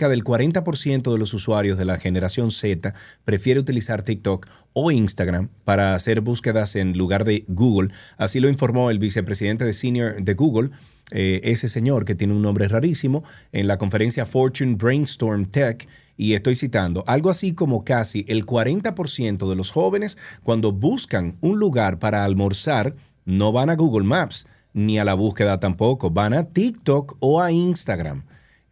Del 0.10 0.24
40% 0.24 1.12
de 1.12 1.18
los 1.18 1.34
usuarios 1.34 1.78
de 1.78 1.86
la 1.86 1.98
generación 1.98 2.52
Z 2.52 2.94
prefiere 3.26 3.60
utilizar 3.60 4.02
TikTok 4.02 4.48
o 4.74 4.92
Instagram 4.92 5.50
para 5.66 5.96
hacer 5.96 6.22
búsquedas 6.22 6.76
en 6.76 6.98
lugar 6.98 7.24
de 7.24 7.46
Google. 7.48 7.90
Así 8.18 8.40
lo 8.40 8.50
informó 8.50 8.90
el 8.90 9.00
vicepresidente 9.00 9.66
de 9.66 9.74
Senior 9.74 10.24
de 10.24 10.34
Google, 10.34 10.72
eh, 11.12 11.42
ese 11.44 11.70
señor 11.70 12.06
que 12.06 12.16
tiene 12.16 12.34
un 12.34 12.42
nombre 12.42 12.68
rarísimo, 12.68 13.24
en 13.52 13.68
la 13.68 13.78
conferencia 13.78 14.26
Fortune 14.26 14.76
Brainstorm 14.76 15.46
Tech. 15.46 15.88
Y 16.16 16.34
estoy 16.34 16.56
citando, 16.56 17.04
algo 17.08 17.30
así 17.30 17.54
como 17.54 17.84
casi 17.84 18.24
el 18.28 18.46
40% 18.46 19.50
de 19.50 19.56
los 19.56 19.72
jóvenes 19.72 20.18
cuando 20.44 20.72
buscan 20.72 21.38
un 21.42 21.60
lugar 21.60 21.98
para 21.98 22.24
almorzar 22.24 22.96
no 23.26 23.52
van 23.52 23.70
a 23.70 23.76
Google 23.76 24.06
Maps 24.06 24.46
ni 24.74 25.00
a 25.00 25.06
la 25.06 25.14
búsqueda 25.14 25.60
tampoco, 25.60 26.10
van 26.10 26.34
a 26.34 26.46
TikTok 26.46 27.18
o 27.20 27.42
a 27.42 27.52
Instagram. 27.52 28.24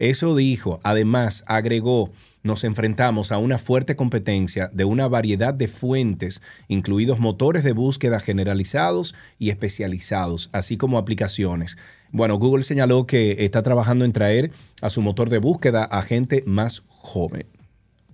Eso 0.02 0.36
dijo, 0.36 0.80
además 0.82 1.44
agregó, 1.46 2.10
nos 2.42 2.64
enfrentamos 2.64 3.32
a 3.32 3.38
una 3.38 3.60
fuerte 3.60 3.96
competencia 3.96 4.68
de 4.74 4.84
una 4.84 5.08
variedad 5.08 5.54
de 5.54 5.68
fuentes, 5.68 6.42
incluidos 6.68 7.20
motores 7.20 7.64
de 7.64 7.74
búsqueda 7.74 8.20
generalizados 8.20 9.14
y 9.38 9.52
especializados, 9.52 10.50
así 10.54 10.76
como 10.76 10.98
aplicaciones. 10.98 11.78
Bueno, 12.12 12.40
Google 12.40 12.64
señaló 12.64 13.06
que 13.06 13.46
está 13.46 13.62
trabajando 13.62 14.04
en 14.04 14.12
traer 14.12 14.50
a 14.82 14.90
su 14.90 15.04
motor 15.04 15.30
de 15.30 15.38
búsqueda 15.38 15.84
a 15.84 16.02
gente 16.02 16.44
más 16.48 16.82
joven. 16.88 17.46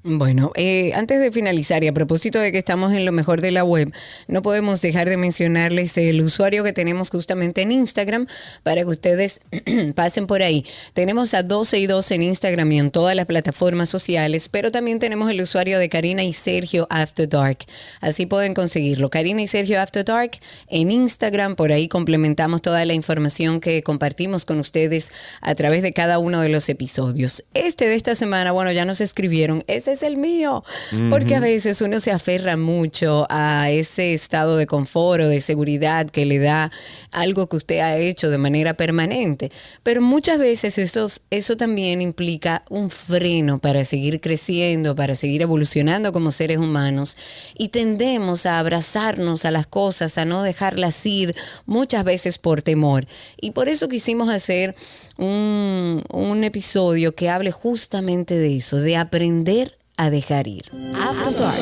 Bueno, 0.09 0.53
eh, 0.55 0.93
antes 0.93 1.19
de 1.19 1.33
finalizar 1.33 1.83
y 1.83 1.89
a 1.89 1.93
propósito 1.93 2.39
de 2.39 2.53
que 2.53 2.59
estamos 2.59 2.93
en 2.93 3.03
lo 3.03 3.11
mejor 3.11 3.41
de 3.41 3.51
la 3.51 3.65
web, 3.65 3.91
no 4.29 4.41
podemos 4.41 4.81
dejar 4.81 5.09
de 5.09 5.17
mencionarles 5.17 5.97
el 5.97 6.21
usuario 6.21 6.63
que 6.63 6.71
tenemos 6.71 7.09
justamente 7.09 7.61
en 7.61 7.73
Instagram 7.73 8.25
para 8.63 8.83
que 8.83 8.87
ustedes 8.87 9.41
pasen 9.95 10.25
por 10.25 10.43
ahí. 10.43 10.65
Tenemos 10.93 11.33
a 11.33 11.43
12 11.43 11.79
y 11.79 11.87
2 11.87 12.11
en 12.11 12.21
Instagram 12.21 12.71
y 12.71 12.79
en 12.79 12.91
todas 12.91 13.17
las 13.17 13.25
plataformas 13.25 13.89
sociales, 13.89 14.47
pero 14.47 14.71
también 14.71 14.99
tenemos 14.99 15.29
el 15.29 15.41
usuario 15.41 15.77
de 15.77 15.89
Karina 15.89 16.23
y 16.23 16.31
Sergio 16.31 16.87
After 16.89 17.27
Dark. 17.27 17.65
Así 17.99 18.25
pueden 18.25 18.53
conseguirlo. 18.53 19.09
Karina 19.09 19.41
y 19.41 19.47
Sergio 19.49 19.81
After 19.81 20.05
Dark 20.05 20.39
en 20.69 20.89
Instagram, 20.89 21.57
por 21.57 21.73
ahí 21.73 21.89
complementamos 21.89 22.61
toda 22.61 22.85
la 22.85 22.93
información 22.93 23.59
que 23.59 23.83
compartimos 23.83 24.45
con 24.45 24.59
ustedes 24.59 25.11
a 25.41 25.53
través 25.53 25.83
de 25.83 25.91
cada 25.91 26.17
uno 26.17 26.39
de 26.39 26.47
los 26.47 26.69
episodios. 26.69 27.43
Este 27.53 27.89
de 27.89 27.95
esta 27.95 28.15
semana, 28.15 28.53
bueno, 28.53 28.71
ya 28.71 28.85
nos 28.85 29.01
escribieron, 29.01 29.65
es 29.97 30.03
el 30.03 30.17
mío. 30.17 30.63
Porque 31.09 31.35
a 31.35 31.39
veces 31.39 31.81
uno 31.81 31.99
se 31.99 32.11
aferra 32.11 32.55
mucho 32.55 33.25
a 33.29 33.69
ese 33.71 34.13
estado 34.13 34.57
de 34.57 34.67
confort 34.67 35.23
o 35.23 35.27
de 35.27 35.41
seguridad 35.41 36.09
que 36.09 36.25
le 36.25 36.39
da 36.39 36.71
algo 37.11 37.47
que 37.47 37.57
usted 37.57 37.79
ha 37.79 37.97
hecho 37.97 38.29
de 38.29 38.37
manera 38.37 38.75
permanente. 38.75 39.51
Pero 39.83 40.01
muchas 40.01 40.39
veces 40.39 40.77
eso, 40.77 41.07
eso 41.29 41.57
también 41.57 42.01
implica 42.01 42.63
un 42.69 42.89
freno 42.89 43.59
para 43.59 43.83
seguir 43.83 44.21
creciendo, 44.21 44.95
para 44.95 45.15
seguir 45.15 45.41
evolucionando 45.41 46.13
como 46.13 46.31
seres 46.31 46.57
humanos. 46.57 47.17
Y 47.57 47.69
tendemos 47.69 48.45
a 48.45 48.59
abrazarnos 48.59 49.45
a 49.45 49.51
las 49.51 49.67
cosas, 49.67 50.17
a 50.17 50.25
no 50.25 50.43
dejarlas 50.43 51.05
ir, 51.05 51.35
muchas 51.65 52.03
veces 52.03 52.37
por 52.37 52.61
temor. 52.61 53.07
Y 53.41 53.51
por 53.51 53.67
eso 53.67 53.89
quisimos 53.89 54.29
hacer 54.29 54.75
un, 55.17 56.03
un 56.11 56.43
episodio 56.43 57.15
que 57.15 57.29
hable 57.29 57.51
justamente 57.51 58.37
de 58.37 58.57
eso, 58.57 58.79
de 58.79 58.97
aprender 58.97 59.77
a 59.97 60.09
dejar 60.09 60.47
ir. 60.47 60.63
After 60.95 61.35
Dark. 61.35 61.59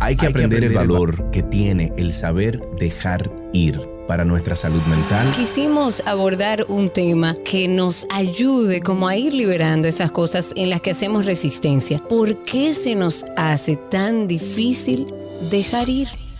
Hay 0.00 0.16
que 0.16 0.26
aprender 0.26 0.62
el 0.62 0.74
valor 0.74 1.30
que 1.32 1.42
tiene 1.42 1.92
el 1.96 2.12
saber 2.12 2.60
dejar 2.78 3.30
ir 3.52 3.80
para 4.06 4.24
nuestra 4.24 4.56
salud 4.56 4.82
mental. 4.82 5.32
Quisimos 5.32 6.02
abordar 6.06 6.64
un 6.68 6.88
tema 6.88 7.34
que 7.44 7.68
nos 7.68 8.06
ayude 8.10 8.80
como 8.80 9.08
a 9.08 9.16
ir 9.16 9.34
liberando 9.34 9.88
esas 9.88 10.12
cosas 10.12 10.52
en 10.56 10.70
las 10.70 10.80
que 10.80 10.92
hacemos 10.92 11.26
resistencia. 11.26 11.98
¿Por 12.08 12.42
qué 12.44 12.72
se 12.72 12.94
nos 12.94 13.26
hace 13.36 13.76
tan 13.76 14.28
difícil 14.28 15.06
dejar 15.50 15.88
ir? 15.88 16.08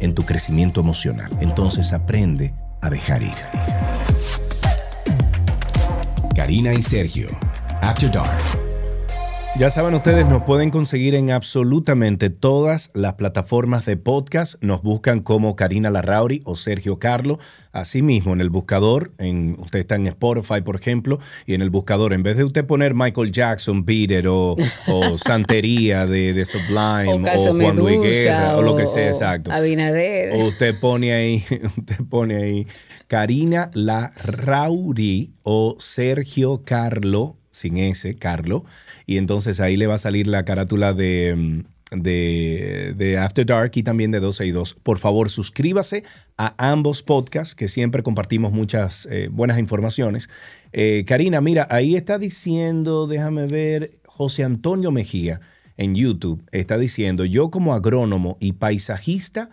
en 0.00 0.14
tu 0.14 0.24
crecimiento 0.24 0.80
emocional. 0.80 1.30
Entonces 1.40 1.92
aprende 1.92 2.54
a 2.80 2.90
dejar 2.90 3.22
ir. 3.22 3.32
Karina 6.34 6.72
y 6.72 6.82
Sergio, 6.82 7.28
After 7.80 8.10
Dark. 8.10 8.61
Ya 9.58 9.68
saben 9.68 9.92
ustedes, 9.92 10.24
nos 10.24 10.44
pueden 10.44 10.70
conseguir 10.70 11.14
en 11.14 11.30
absolutamente 11.30 12.30
todas 12.30 12.90
las 12.94 13.14
plataformas 13.14 13.84
de 13.84 13.98
podcast. 13.98 14.54
Nos 14.62 14.82
buscan 14.82 15.20
como 15.20 15.56
Karina 15.56 15.90
Larrauri 15.90 16.40
o 16.46 16.56
Sergio 16.56 16.98
Carlo. 16.98 17.38
Asimismo, 17.70 18.32
en 18.32 18.40
el 18.40 18.48
buscador, 18.48 19.12
en, 19.18 19.56
usted 19.60 19.80
está 19.80 19.96
en 19.96 20.06
Spotify, 20.06 20.62
por 20.62 20.76
ejemplo, 20.76 21.18
y 21.44 21.52
en 21.52 21.60
el 21.60 21.68
buscador, 21.68 22.14
en 22.14 22.22
vez 22.22 22.38
de 22.38 22.44
usted 22.44 22.64
poner 22.64 22.94
Michael 22.94 23.30
Jackson, 23.30 23.84
Peter 23.84 24.26
o, 24.26 24.56
o 24.88 25.18
Santería 25.18 26.06
de, 26.06 26.32
de 26.32 26.44
Sublime 26.46 27.12
O 27.12 27.54
Juan 27.54 27.76
Luis 27.76 28.00
Guerra 28.00 28.56
o, 28.56 28.62
lo 28.62 28.74
que 28.74 28.86
sea, 28.86 29.08
exacto. 29.08 29.52
Abinader. 29.52 30.32
O 30.32 30.46
usted 30.46 30.74
pone 30.80 31.12
ahí, 31.12 31.44
usted 31.76 31.98
pone 32.08 32.36
ahí 32.36 32.66
Karina 33.06 33.70
Larrauri 33.74 35.34
o 35.42 35.76
Sergio 35.78 36.62
Carlo, 36.64 37.36
sin 37.50 37.76
S, 37.76 38.16
Carlo. 38.16 38.64
Y 39.06 39.16
entonces 39.16 39.60
ahí 39.60 39.76
le 39.76 39.86
va 39.86 39.94
a 39.94 39.98
salir 39.98 40.26
la 40.26 40.44
carátula 40.44 40.92
de, 40.92 41.34
mm, 41.36 42.00
de, 42.00 42.94
de 42.96 43.18
After 43.18 43.44
Dark 43.44 43.72
y 43.74 43.82
también 43.82 44.10
de 44.10 44.20
12 44.20 44.46
y 44.46 44.50
2. 44.50 44.74
Por 44.82 44.98
favor, 44.98 45.30
suscríbase 45.30 46.04
a 46.36 46.54
ambos 46.70 47.02
podcasts 47.02 47.54
que 47.54 47.68
siempre 47.68 48.02
compartimos 48.02 48.52
muchas 48.52 49.06
eh, 49.10 49.28
buenas 49.30 49.58
informaciones. 49.58 50.28
Eh, 50.72 51.04
Karina, 51.06 51.40
mira, 51.40 51.66
ahí 51.70 51.96
está 51.96 52.18
diciendo, 52.18 53.06
déjame 53.06 53.46
ver, 53.46 53.92
José 54.06 54.44
Antonio 54.44 54.90
Mejía 54.90 55.40
en 55.76 55.94
YouTube 55.94 56.42
está 56.52 56.78
diciendo, 56.78 57.24
yo 57.24 57.50
como 57.50 57.74
agrónomo 57.74 58.36
y 58.40 58.52
paisajista 58.52 59.50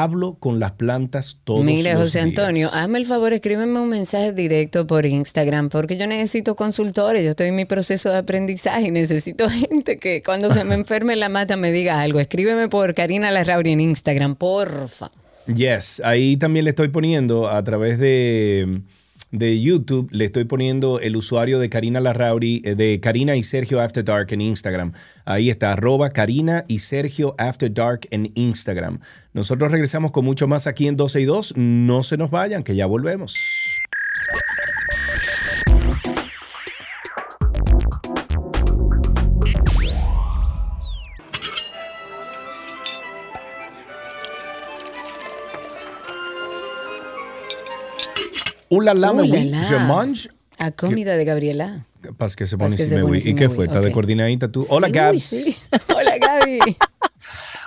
hablo 0.00 0.34
con 0.38 0.58
las 0.60 0.72
plantas 0.72 1.38
todos 1.44 1.64
Mira, 1.64 1.94
los 1.94 2.02
José 2.02 2.18
días". 2.18 2.28
Antonio, 2.28 2.70
hazme 2.72 2.98
el 2.98 3.06
favor, 3.06 3.32
escríbeme 3.32 3.80
un 3.80 3.88
mensaje 3.88 4.32
directo 4.32 4.86
por 4.86 5.06
Instagram, 5.06 5.68
porque 5.68 5.96
yo 5.96 6.06
necesito 6.06 6.54
consultores, 6.56 7.24
yo 7.24 7.30
estoy 7.30 7.48
en 7.48 7.56
mi 7.56 7.64
proceso 7.64 8.10
de 8.10 8.18
aprendizaje 8.18 8.88
y 8.88 8.90
necesito 8.90 9.48
gente 9.50 9.98
que 9.98 10.22
cuando 10.22 10.52
se 10.52 10.64
me 10.64 10.74
enferme 10.82 11.16
la 11.16 11.28
mata 11.28 11.56
me 11.56 11.72
diga 11.72 12.00
algo. 12.00 12.20
Escríbeme 12.20 12.68
por 12.68 12.94
Karina 12.94 13.30
Larrauri 13.30 13.72
en 13.72 13.80
Instagram, 13.80 14.36
porfa. 14.36 15.10
Yes, 15.52 16.00
ahí 16.04 16.36
también 16.36 16.64
le 16.64 16.70
estoy 16.70 16.88
poniendo 16.88 17.48
a 17.48 17.62
través 17.64 17.98
de, 17.98 18.80
de 19.32 19.60
YouTube, 19.60 20.08
le 20.12 20.26
estoy 20.26 20.44
poniendo 20.44 21.00
el 21.00 21.16
usuario 21.16 21.58
de 21.58 21.70
Karina 21.70 22.00
Larrauri, 22.00 22.62
eh, 22.64 22.74
de 22.74 23.00
Karina 23.00 23.34
y 23.34 23.42
Sergio 23.42 23.80
After 23.80 24.04
Dark 24.04 24.28
en 24.30 24.42
Instagram. 24.42 24.92
Ahí 25.24 25.50
está, 25.50 25.72
arroba 25.72 26.10
Karina 26.10 26.64
y 26.68 26.78
Sergio 26.78 27.34
After 27.38 27.72
Dark 27.72 28.06
en 28.10 28.30
Instagram. 28.34 29.00
Nosotros 29.32 29.72
regresamos 29.72 30.10
con 30.10 30.26
mucho 30.26 30.46
más 30.46 30.66
aquí 30.66 30.86
en 30.86 30.96
12 30.96 31.22
y 31.22 31.24
2. 31.24 31.54
No 31.56 32.02
se 32.02 32.18
nos 32.18 32.30
vayan, 32.30 32.62
que 32.62 32.76
ya 32.76 32.84
volvemos. 32.84 33.34
Hola, 48.74 48.94
la, 48.94 49.12
Uh, 49.12 49.16
la, 49.16 49.22
oui, 49.24 49.52
je 49.68 49.76
mange. 49.76 50.30
A 50.58 50.70
comida 50.70 51.14
de 51.18 51.24
Gabriela. 51.26 51.84
Pas 52.16 52.34
que 52.34 52.46
se 52.46 52.56
pone 52.56 52.74
si 52.74 52.84
me 52.94 53.20
si 53.20 53.28
¿Y 53.28 53.34
me 53.34 53.40
qué 53.40 53.50
fue? 53.50 53.66
¿Está 53.66 53.80
de 53.80 53.92
coordinadita 53.92 54.50
tú? 54.50 54.64
Hola, 54.70 54.88
Gabs. 54.88 55.34
Hola, 55.94 56.16
Gaby. 56.16 56.76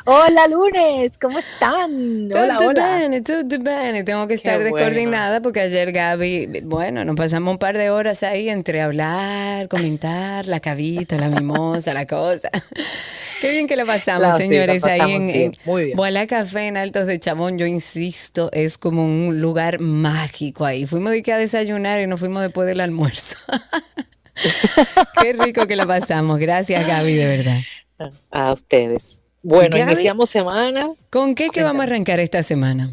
Hola, 0.08 0.48
lunes, 0.48 1.18
¿cómo 1.18 1.40
están? 1.40 2.30
Hola, 2.32 2.58
Todo 2.58 2.70
hola. 2.70 3.08
bien, 3.10 3.24
todo 3.24 3.44
bien. 3.44 4.06
Tengo 4.06 4.28
que 4.28 4.36
estar 4.36 4.60
Qué 4.60 4.70
bueno. 4.70 4.76
descoordinada 4.78 5.42
porque 5.42 5.62
ayer 5.62 5.92
Gaby, 5.92 6.62
bueno, 6.64 7.04
nos 7.06 7.16
pasamos 7.16 7.52
un 7.54 7.58
par 7.58 7.76
de 7.76 7.90
horas 7.90 8.22
ahí 8.22 8.50
entre 8.50 8.82
hablar, 8.82 9.68
comentar, 9.68 10.46
la 10.48 10.60
cabita, 10.60 11.18
la 11.18 11.30
mimosa, 11.30 11.96
la 11.96 12.06
cosa. 12.06 12.52
Qué 13.42 13.50
bien 13.50 13.66
que 13.68 13.76
la 13.76 13.86
pasamos, 13.86 14.30
No, 14.30 14.38
sí, 14.38 14.44
la 14.44 14.48
señores, 14.48 14.84
ahí 14.86 15.00
pasamos 15.00 15.16
en, 15.22 15.28
bien, 15.28 15.42
en 15.46 15.58
muy 15.66 15.86
bien. 15.86 15.98
Voilà 15.98 16.28
Café 16.28 16.68
en 16.68 16.78
Altos 16.78 17.08
de 17.08 17.20
Chamón. 17.20 17.58
Yo 17.58 17.66
insisto, 17.66 18.52
es 18.54 18.78
como 18.78 19.04
un 19.06 19.42
lugar 19.42 19.80
mágico 19.80 20.66
ahí. 20.66 20.86
Fuimos 20.86 21.12
de 21.12 21.24
que 21.24 21.34
a 21.34 21.40
desayunar 21.40 22.00
y 22.00 22.06
nos 22.06 22.20
fuimos 22.20 22.44
después 22.44 22.68
del 22.68 22.80
almuerzo. 22.80 23.38
Qué 25.20 25.34
rico 25.34 25.66
que 25.66 25.76
la 25.76 25.88
pasamos. 25.88 26.40
Gracias, 26.40 26.86
Gaby, 26.86 27.16
de 27.16 27.26
verdad. 27.26 27.62
A 28.30 28.54
ustedes. 28.54 29.20
Bueno, 29.48 29.78
Gaby. 29.78 29.92
iniciamos 29.92 30.32
semana. 30.32 30.90
¿Con 31.12 31.36
qué 31.36 31.50
que 31.50 31.62
vamos 31.62 31.82
a 31.82 31.84
arrancar 31.84 32.20
esta 32.20 32.42
semana? 32.42 32.90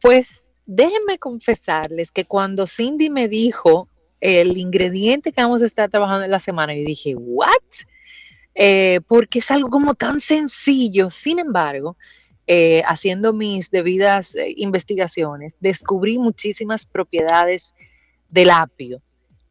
Pues 0.00 0.40
déjenme 0.66 1.18
confesarles 1.18 2.12
que 2.12 2.24
cuando 2.24 2.68
Cindy 2.68 3.10
me 3.10 3.26
dijo 3.26 3.88
el 4.20 4.56
ingrediente 4.56 5.32
que 5.32 5.42
vamos 5.42 5.62
a 5.62 5.66
estar 5.66 5.90
trabajando 5.90 6.26
en 6.26 6.30
la 6.30 6.38
semana, 6.38 6.76
yo 6.76 6.84
dije, 6.86 7.16
¿what? 7.16 7.50
Eh, 8.54 9.00
porque 9.08 9.40
es 9.40 9.50
algo 9.50 9.68
como 9.68 9.94
tan 9.94 10.20
sencillo. 10.20 11.10
Sin 11.10 11.40
embargo, 11.40 11.96
eh, 12.46 12.84
haciendo 12.86 13.32
mis 13.32 13.68
debidas 13.72 14.32
eh, 14.36 14.54
investigaciones, 14.56 15.56
descubrí 15.58 16.20
muchísimas 16.20 16.86
propiedades 16.86 17.74
del 18.28 18.50
apio 18.50 19.02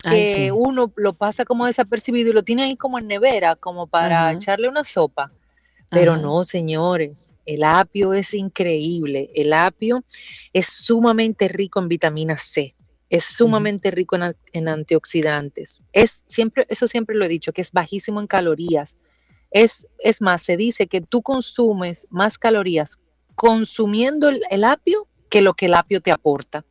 Ay, 0.06 0.22
que 0.22 0.36
sí. 0.36 0.52
uno 0.52 0.94
lo 0.96 1.16
pasa 1.16 1.44
como 1.44 1.66
desapercibido 1.66 2.30
y 2.30 2.34
lo 2.34 2.44
tiene 2.44 2.64
ahí 2.64 2.78
como 2.78 2.98
en 2.98 3.08
nevera, 3.08 3.58
como 3.58 3.88
para 3.88 4.30
Ajá. 4.30 4.38
echarle 4.38 4.70
una 4.70 4.86
sopa. 4.86 5.34
Pero 5.90 6.14
Ajá. 6.14 6.22
no, 6.22 6.44
señores, 6.44 7.34
el 7.46 7.64
apio 7.64 8.14
es 8.14 8.34
increíble. 8.34 9.32
El 9.36 9.54
apio 9.54 10.04
es 10.54 10.68
sumamente 10.68 11.48
rico 11.48 11.80
en 11.80 11.88
vitamina 11.88 12.38
C, 12.38 12.76
es 13.10 13.24
sumamente 13.26 13.92
rico 13.92 14.18
en, 14.52 14.68
antioxidantes. 14.68 15.82
Es 15.94 16.24
siempre, 16.26 16.66
eso 16.70 16.88
siempre 16.88 17.16
lo 17.16 17.26
he 17.26 17.30
dicho, 17.30 17.54
que 17.54 17.62
es 17.62 17.72
bajísimo 17.72 18.20
en 18.20 18.28
calorías. 18.28 18.98
Es, 19.52 19.88
es 20.00 20.22
más, 20.22 20.42
se 20.42 20.58
dice 20.58 20.88
que 20.88 21.02
tú 21.02 21.22
consumes 21.22 22.08
más 22.10 22.38
calorías 22.38 23.00
consumiendo 23.36 24.30
el, 24.30 24.42
el 24.50 24.64
apio 24.64 25.08
que 25.30 25.42
lo 25.42 25.54
que 25.54 25.68
el 25.68 25.74
apio 25.74 26.02
te 26.02 26.12
aporta. 26.12 26.66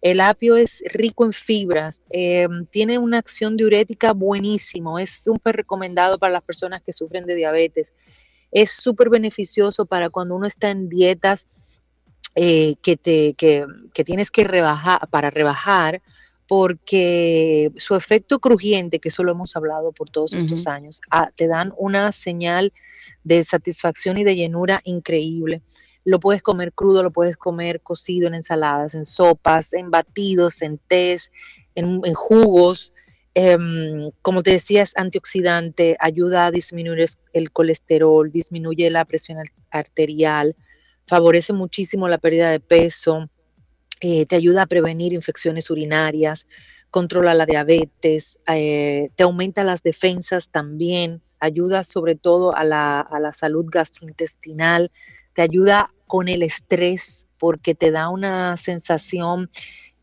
El 0.00 0.20
apio 0.20 0.56
es 0.56 0.82
rico 0.92 1.24
en 1.24 1.32
fibras, 1.32 2.00
eh, 2.10 2.46
tiene 2.70 2.98
una 2.98 3.18
acción 3.18 3.56
diurética 3.56 4.12
buenísimo, 4.12 4.98
es 4.98 5.10
súper 5.10 5.56
recomendado 5.56 6.18
para 6.18 6.32
las 6.32 6.44
personas 6.44 6.82
que 6.82 6.92
sufren 6.92 7.26
de 7.26 7.34
diabetes, 7.34 7.92
es 8.50 8.70
súper 8.70 9.10
beneficioso 9.10 9.86
para 9.86 10.10
cuando 10.10 10.34
uno 10.36 10.46
está 10.46 10.70
en 10.70 10.88
dietas 10.88 11.48
eh, 12.34 12.76
que, 12.82 12.96
te, 12.96 13.34
que, 13.34 13.66
que 13.94 14.04
tienes 14.04 14.30
que 14.30 14.44
rebajar, 14.44 15.08
para 15.08 15.30
rebajar, 15.30 16.02
porque 16.48 17.72
su 17.76 17.94
efecto 17.96 18.38
crujiente, 18.38 19.00
que 19.00 19.08
eso 19.08 19.24
lo 19.24 19.32
hemos 19.32 19.56
hablado 19.56 19.92
por 19.92 20.10
todos 20.10 20.32
estos 20.34 20.66
años, 20.66 21.00
ah, 21.10 21.30
te 21.34 21.48
dan 21.48 21.72
una 21.76 22.12
señal 22.12 22.72
de 23.24 23.42
satisfacción 23.42 24.18
y 24.18 24.24
de 24.24 24.36
llenura 24.36 24.80
increíble. 24.84 25.62
Lo 26.04 26.20
puedes 26.20 26.42
comer 26.42 26.72
crudo, 26.72 27.02
lo 27.02 27.10
puedes 27.10 27.36
comer 27.36 27.80
cocido 27.80 28.28
en 28.28 28.34
ensaladas, 28.34 28.94
en 28.94 29.04
sopas, 29.04 29.72
en 29.72 29.90
batidos, 29.90 30.62
en 30.62 30.78
tés, 30.78 31.32
en, 31.74 32.00
en 32.04 32.14
jugos. 32.14 32.92
Em, 33.38 34.10
como 34.22 34.42
te 34.42 34.52
decía, 34.52 34.82
es 34.82 34.96
antioxidante, 34.96 35.94
ayuda 36.00 36.46
a 36.46 36.50
disminuir 36.50 37.06
el 37.34 37.50
colesterol, 37.52 38.32
disminuye 38.32 38.88
la 38.88 39.04
presión 39.04 39.36
ar- 39.38 39.52
arterial, 39.70 40.56
favorece 41.06 41.52
muchísimo 41.52 42.08
la 42.08 42.16
pérdida 42.16 42.50
de 42.50 42.60
peso, 42.60 43.28
eh, 44.00 44.24
te 44.24 44.36
ayuda 44.36 44.62
a 44.62 44.66
prevenir 44.66 45.12
infecciones 45.12 45.68
urinarias, 45.68 46.46
controla 46.90 47.34
la 47.34 47.44
diabetes, 47.44 48.38
eh, 48.48 49.10
te 49.16 49.24
aumenta 49.24 49.64
las 49.64 49.82
defensas 49.82 50.48
también, 50.50 51.20
ayuda 51.38 51.84
sobre 51.84 52.14
todo 52.14 52.56
a 52.56 52.64
la, 52.64 53.00
a 53.00 53.20
la 53.20 53.32
salud 53.32 53.66
gastrointestinal, 53.70 54.90
te 55.34 55.42
ayuda 55.42 55.92
con 56.06 56.28
el 56.28 56.42
estrés 56.42 57.26
porque 57.36 57.74
te 57.74 57.90
da 57.90 58.08
una 58.08 58.56
sensación, 58.56 59.50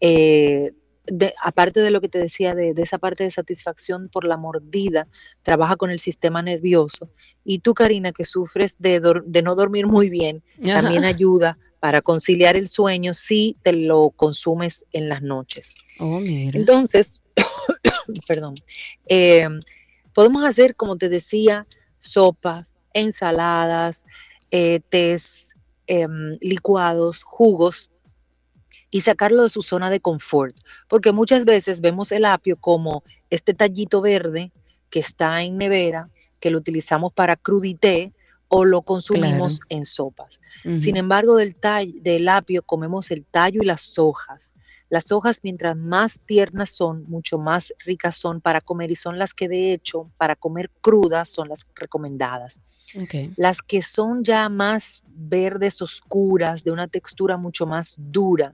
eh, 0.01 0.73
de, 1.05 1.33
aparte 1.41 1.81
de 1.81 1.91
lo 1.91 2.01
que 2.01 2.09
te 2.09 2.19
decía, 2.19 2.55
de, 2.55 2.73
de 2.73 2.81
esa 2.81 2.97
parte 2.97 3.23
de 3.23 3.31
satisfacción 3.31 4.09
por 4.09 4.25
la 4.25 4.37
mordida, 4.37 5.07
trabaja 5.41 5.75
con 5.75 5.91
el 5.91 5.99
sistema 5.99 6.41
nervioso. 6.41 7.09
Y 7.43 7.59
tú, 7.59 7.73
Karina, 7.73 8.11
que 8.11 8.25
sufres 8.25 8.75
de, 8.79 9.01
de 9.25 9.41
no 9.41 9.55
dormir 9.55 9.87
muy 9.87 10.09
bien, 10.09 10.43
Ajá. 10.63 10.81
también 10.81 11.03
ayuda 11.03 11.57
para 11.79 12.01
conciliar 12.01 12.55
el 12.55 12.69
sueño 12.69 13.13
si 13.13 13.57
te 13.61 13.73
lo 13.73 14.11
consumes 14.11 14.85
en 14.93 15.09
las 15.09 15.21
noches. 15.21 15.73
Oh, 15.99 16.19
mira. 16.21 16.57
Entonces, 16.57 17.21
perdón, 18.27 18.55
eh, 19.07 19.49
podemos 20.13 20.45
hacer, 20.45 20.75
como 20.75 20.97
te 20.97 21.09
decía, 21.09 21.67
sopas, 21.99 22.81
ensaladas, 22.93 24.05
eh, 24.51 24.79
tés, 24.89 25.49
em, 25.87 26.37
licuados, 26.39 27.23
jugos 27.23 27.89
y 28.93 29.01
sacarlo 29.01 29.41
de 29.41 29.49
su 29.49 29.63
zona 29.63 29.89
de 29.89 29.99
confort, 29.99 30.55
porque 30.87 31.11
muchas 31.11 31.45
veces 31.45 31.81
vemos 31.81 32.11
el 32.11 32.25
apio 32.25 32.57
como 32.57 33.03
este 33.31 33.55
tallito 33.55 34.01
verde 34.01 34.51
que 34.91 34.99
está 34.99 35.41
en 35.41 35.57
nevera, 35.57 36.09
que 36.39 36.51
lo 36.51 36.59
utilizamos 36.59 37.11
para 37.11 37.35
crudité 37.35 38.13
o 38.49 38.65
lo 38.65 38.83
consumimos 38.83 39.61
en 39.69 39.85
sopas. 39.85 40.39
Sin 40.79 40.95
embargo, 40.95 41.37
del, 41.37 41.55
del 42.03 42.29
apio 42.29 42.61
comemos 42.61 43.09
el 43.09 43.25
tallo 43.25 43.63
y 43.63 43.65
las 43.65 43.97
hojas. 43.97 44.53
Las 44.89 45.11
hojas, 45.11 45.39
mientras 45.41 45.75
más 45.75 46.19
tiernas 46.27 46.69
son, 46.69 47.03
mucho 47.09 47.39
más 47.39 47.73
ricas 47.83 48.15
son 48.15 48.41
para 48.41 48.61
comer 48.61 48.91
y 48.91 48.95
son 48.95 49.17
las 49.17 49.33
que 49.33 49.47
de 49.47 49.73
hecho 49.73 50.11
para 50.17 50.35
comer 50.35 50.69
crudas 50.81 51.29
son 51.29 51.49
las 51.49 51.65
recomendadas. 51.73 52.61
Las 53.37 53.63
que 53.63 53.81
son 53.81 54.23
ya 54.23 54.49
más 54.49 55.01
verdes 55.07 55.81
oscuras, 55.81 56.63
de 56.63 56.69
una 56.69 56.87
textura 56.87 57.37
mucho 57.37 57.65
más 57.65 57.95
dura, 57.97 58.53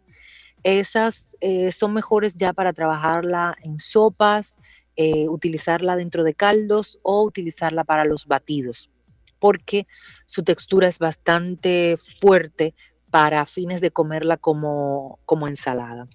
esas 0.63 1.27
eh, 1.41 1.71
son 1.71 1.93
mejores 1.93 2.37
ya 2.37 2.53
para 2.53 2.73
trabajarla 2.73 3.55
en 3.63 3.79
sopas, 3.79 4.57
eh, 4.95 5.27
utilizarla 5.29 5.95
dentro 5.95 6.23
de 6.23 6.33
caldos 6.33 6.99
o 7.03 7.23
utilizarla 7.23 7.83
para 7.83 8.05
los 8.05 8.25
batidos, 8.27 8.89
porque 9.39 9.87
su 10.25 10.43
textura 10.43 10.87
es 10.87 10.99
bastante 10.99 11.97
fuerte 12.19 12.73
para 13.09 13.45
fines 13.45 13.81
de 13.81 13.91
comerla 13.91 14.37
como, 14.37 15.19
como 15.25 15.47
ensalada. 15.47 16.07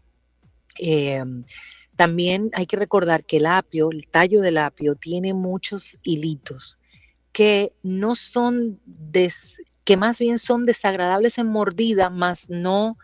Eh, 0.79 1.23
también 1.97 2.51
hay 2.55 2.67
que 2.67 2.77
recordar 2.77 3.25
que 3.25 3.37
el 3.39 3.47
apio, 3.47 3.91
el 3.91 4.07
tallo 4.09 4.41
del 4.41 4.59
apio, 4.59 4.97
tiene 4.97 5.33
muchos 5.33 5.97
hilitos 6.03 6.79
que 7.33 7.73
no 7.83 8.15
son, 8.17 8.81
des- 8.85 9.57
que 9.85 9.97
más 9.97 10.19
bien 10.19 10.39
son 10.39 10.65
desagradables 10.65 11.39
en 11.39 11.47
mordida, 11.47 12.11
más 12.11 12.49
no 12.51 12.97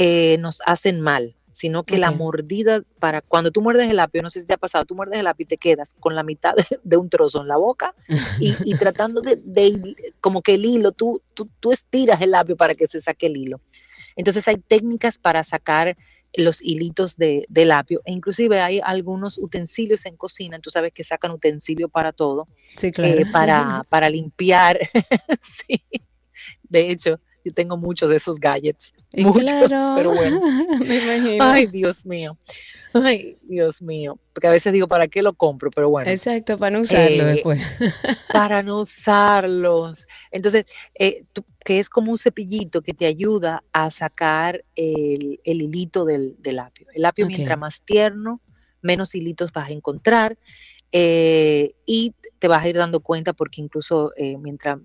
eh, 0.00 0.36
nos 0.38 0.60
hacen 0.64 1.00
mal, 1.00 1.34
sino 1.50 1.82
que 1.82 1.98
la 1.98 2.12
mordida, 2.12 2.82
para 3.00 3.20
cuando 3.20 3.50
tú 3.50 3.60
muerdes 3.62 3.90
el 3.90 3.98
apio, 3.98 4.22
no 4.22 4.30
sé 4.30 4.40
si 4.40 4.46
te 4.46 4.54
ha 4.54 4.58
pasado, 4.58 4.84
tú 4.84 4.94
muerdes 4.94 5.18
el 5.18 5.26
apio 5.26 5.42
y 5.42 5.46
te 5.48 5.56
quedas 5.56 5.96
con 5.98 6.14
la 6.14 6.22
mitad 6.22 6.54
de, 6.54 6.64
de 6.84 6.96
un 6.96 7.08
trozo 7.08 7.40
en 7.42 7.48
la 7.48 7.56
boca 7.56 7.94
y, 8.38 8.54
y 8.64 8.74
tratando 8.78 9.20
de, 9.22 9.40
de- 9.42 9.96
como 10.20 10.40
que 10.40 10.54
el 10.54 10.64
hilo, 10.64 10.92
tú, 10.92 11.20
tú, 11.34 11.48
tú 11.58 11.72
estiras 11.72 12.20
el 12.20 12.32
apio 12.34 12.56
para 12.56 12.76
que 12.76 12.86
se 12.86 13.02
saque 13.02 13.26
el 13.26 13.36
hilo. 13.36 13.60
Entonces 14.14 14.46
hay 14.46 14.58
técnicas 14.58 15.18
para 15.18 15.42
sacar 15.42 15.96
los 16.34 16.62
hilitos 16.62 17.16
de, 17.16 17.44
del 17.48 17.72
apio 17.72 18.02
e 18.04 18.12
inclusive 18.12 18.60
hay 18.60 18.80
algunos 18.84 19.36
utensilios 19.38 20.04
en 20.06 20.16
cocina, 20.16 20.60
tú 20.60 20.70
sabes 20.70 20.92
que 20.92 21.02
sacan 21.02 21.32
utensilio 21.32 21.88
para 21.88 22.12
todo, 22.12 22.46
Sí, 22.76 22.92
claro. 22.92 23.18
eh, 23.20 23.26
para, 23.32 23.82
para 23.88 24.08
limpiar. 24.10 24.78
sí. 25.40 25.82
De 26.62 26.90
hecho, 26.90 27.18
yo 27.44 27.52
tengo 27.52 27.76
muchos 27.76 28.08
de 28.10 28.16
esos 28.16 28.38
gadgets. 28.38 28.92
Y 29.12 29.24
muchos, 29.24 29.42
claro, 29.42 29.94
pero 29.96 30.14
bueno. 30.14 30.40
me 30.86 30.96
imagino. 30.96 31.44
Ay, 31.44 31.66
Dios 31.66 32.04
mío. 32.04 32.38
Ay, 32.92 33.36
Dios 33.42 33.80
mío. 33.82 34.18
Porque 34.32 34.46
a 34.48 34.50
veces 34.50 34.72
digo, 34.72 34.86
¿para 34.88 35.08
qué 35.08 35.22
lo 35.22 35.32
compro? 35.34 35.70
Pero 35.70 35.88
bueno, 35.90 36.10
Exacto, 36.10 36.58
para 36.58 36.76
no 36.76 36.82
usarlo 36.82 37.24
Eh, 37.24 37.32
después. 37.34 37.60
para 38.32 38.62
no 38.62 38.80
usarlos. 38.80 40.06
Entonces, 40.30 40.64
eh, 40.98 41.24
tú- 41.32 41.44
que 41.64 41.78
es 41.78 41.88
como 41.88 42.12
un 42.12 42.18
cepillito 42.18 42.82
que 42.82 42.94
te 42.94 43.06
ayuda 43.06 43.62
a 43.72 43.90
sacar 43.90 44.64
el, 44.74 45.40
el 45.44 45.62
hilito 45.62 46.04
del, 46.04 46.36
del 46.38 46.58
apio. 46.58 46.86
El 46.94 47.04
apio, 47.04 47.26
mientras 47.26 47.58
más 47.58 47.82
tierno, 47.82 48.40
menos 48.82 49.14
hilitos 49.14 49.52
vas 49.52 49.68
a 49.68 49.72
encontrar 49.72 50.38
eh, 50.92 51.74
y 51.84 52.14
te 52.38 52.48
vas 52.48 52.62
a 52.64 52.68
ir 52.68 52.76
dando 52.76 53.00
cuenta 53.00 53.32
porque 53.32 53.60
incluso 53.60 54.12
eh, 54.16 54.36
mientras 54.38 54.78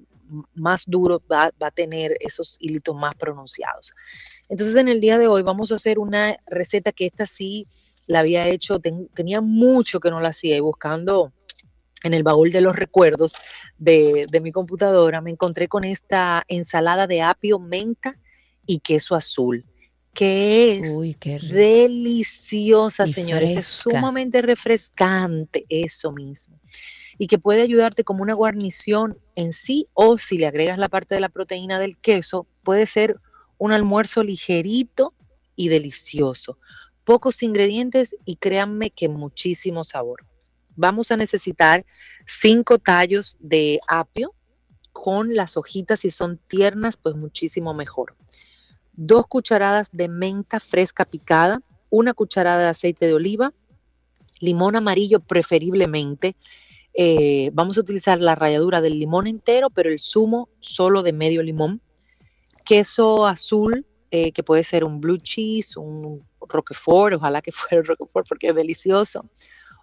más 0.54 0.84
duro 0.88 1.22
va, 1.32 1.52
va 1.62 1.68
a 1.68 1.72
tener 1.72 2.16
esos 2.20 2.58
hilitos 2.60 2.96
más 2.96 3.16
pronunciados. 3.16 3.94
Entonces, 4.50 4.76
en 4.76 4.88
el 4.88 5.00
día 5.02 5.18
de 5.18 5.28
hoy 5.28 5.44
vamos 5.44 5.72
a 5.72 5.76
hacer 5.76 6.00
una 6.00 6.38
receta 6.46 6.92
que 6.92 7.06
esta 7.06 7.26
sí 7.26 7.68
la 8.08 8.20
había 8.20 8.48
hecho, 8.48 8.80
ten- 8.80 9.08
tenía 9.14 9.42
mucho 9.42 10.00
que 10.00 10.10
no 10.10 10.20
la 10.20 10.30
hacía 10.30 10.56
y 10.58 10.60
buscando 10.60 11.32
en 12.04 12.14
el 12.14 12.24
baúl 12.24 12.52
de 12.52 12.60
los 12.62 12.76
recuerdos 12.76 13.34
de, 13.78 14.28
de 14.30 14.42
mi 14.42 14.52
computadora, 14.52 15.22
me 15.22 15.32
encontré 15.32 15.70
con 15.70 15.86
esta 15.86 16.44
ensalada 16.50 17.08
de 17.08 17.22
apio, 17.22 17.60
menta 17.60 18.20
y 18.66 18.80
queso 18.80 19.16
azul, 19.16 19.66
que 20.14 20.80
es 20.80 20.90
Uy, 20.90 21.14
qué 21.16 21.40
deliciosa, 21.40 23.08
Y 23.08 23.14
señores. 23.14 23.58
Es 23.58 23.66
sumamente 23.66 24.42
refrescante, 24.42 25.66
eso 25.70 26.12
mismo. 26.12 26.60
Y 27.18 27.28
que 27.28 27.40
puede 27.40 27.62
ayudarte 27.62 28.04
como 28.04 28.24
una 28.24 28.34
guarnición 28.34 29.18
en 29.36 29.54
sí, 29.54 29.88
o 29.94 30.18
si 30.18 30.38
le 30.38 30.48
agregas 30.48 30.78
la 30.78 30.90
parte 30.90 31.16
de 31.16 31.22
la 31.22 31.30
proteína 31.30 31.80
del 31.80 31.98
queso, 31.98 32.48
puede 32.64 32.86
ser 32.86 33.20
un 33.58 33.72
almuerzo 33.72 34.24
ligerito 34.24 35.14
y 35.56 35.70
delicioso. 35.70 36.58
Pocos 37.04 37.44
ingredientes 37.44 38.16
y 38.26 38.38
créanme 38.38 38.90
que 38.90 39.10
muchísimo 39.10 39.84
sabor. 39.84 40.26
Vamos 40.76 41.12
a 41.12 41.18
necesitar 41.18 41.86
cinco 42.26 42.80
tallos 42.80 43.38
de 43.40 43.80
apio 43.88 44.34
con 44.92 45.36
las 45.36 45.58
hojitas, 45.58 46.00
si 46.02 46.10
son 46.10 46.38
tiernas, 46.48 46.98
pues 46.98 47.16
muchísimo 47.16 47.74
mejor. 47.74 48.16
Dos 48.94 49.28
cucharadas 49.28 49.90
de 49.92 50.08
menta 50.08 50.60
fresca 50.60 51.06
picada, 51.06 51.62
una 51.90 52.14
cucharada 52.14 52.64
de 52.64 52.70
aceite 52.70 53.06
de 53.06 53.14
oliva, 53.14 53.54
limón 54.40 54.76
amarillo 54.76 55.20
preferiblemente. 55.20 56.36
Eh, 56.94 57.50
vamos 57.54 57.78
a 57.78 57.82
utilizar 57.82 58.20
la 58.20 58.36
ralladura 58.36 58.82
del 58.82 59.00
limón 59.00 59.28
entero, 59.28 59.70
pero 59.70 59.90
el 59.90 60.00
zumo 60.00 60.50
solo 60.60 61.04
de 61.04 61.14
medio 61.14 61.42
limón. 61.42 61.82
queso 62.66 63.26
azul, 63.26 63.86
eh, 64.10 64.32
que 64.32 64.44
puede 64.44 64.64
ser 64.64 64.86
un 64.86 65.02
blue 65.02 65.18
cheese, 65.18 65.78
un 65.78 66.24
roquefort, 66.48 67.16
ojalá 67.16 67.42
que 67.42 67.52
fuera 67.52 67.82
el 67.82 67.86
roquefort 67.86 68.28
porque 68.28 68.50
es 68.50 68.56
delicioso, 68.56 69.26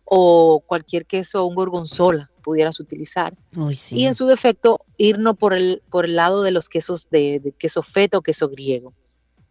o 0.04 0.62
cualquier 0.66 1.04
queso, 1.04 1.44
un 1.44 1.54
gorgonzola 1.54 2.30
pudieras 2.42 2.80
utilizar. 2.80 3.36
Uy, 3.54 3.74
sí. 3.74 3.98
Y 3.98 4.06
en 4.06 4.14
su 4.14 4.26
defecto, 4.26 4.80
irnos 4.96 5.36
por 5.36 5.52
el, 5.52 5.82
por 5.90 6.06
el 6.06 6.16
lado 6.16 6.42
de 6.42 6.52
los 6.52 6.68
quesos 6.68 7.10
de, 7.10 7.38
de 7.40 7.52
queso 7.52 7.82
feta 7.82 8.18
o 8.18 8.22
queso 8.22 8.48
griego. 8.48 8.94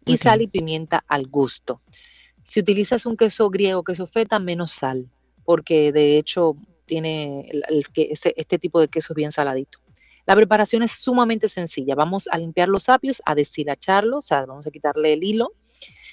Y 0.06 0.16
sal 0.16 0.42
y 0.42 0.48
pimienta 0.48 1.04
al 1.06 1.28
gusto. 1.28 1.82
Si 2.42 2.58
utilizas 2.58 3.06
un 3.06 3.16
queso 3.16 3.48
griego, 3.48 3.84
queso 3.84 4.06
feta, 4.06 4.40
menos 4.40 4.72
sal, 4.72 5.08
porque 5.44 5.92
de 5.92 6.18
hecho 6.18 6.56
tiene 6.90 7.46
el, 7.48 7.62
el 7.68 7.84
este, 7.94 8.34
este 8.38 8.58
tipo 8.58 8.80
de 8.80 8.88
queso 8.88 9.12
es 9.12 9.16
bien 9.16 9.30
saladito. 9.30 9.78
La 10.26 10.34
preparación 10.34 10.82
es 10.82 10.90
sumamente 10.90 11.48
sencilla. 11.48 11.94
Vamos 11.94 12.28
a 12.32 12.36
limpiar 12.36 12.68
los 12.68 12.88
apios, 12.88 13.22
a 13.24 13.36
deshilacharlos, 13.36 14.24
o 14.24 14.26
sea, 14.26 14.44
vamos 14.44 14.66
a 14.66 14.72
quitarle 14.72 15.12
el 15.12 15.22
hilo 15.22 15.52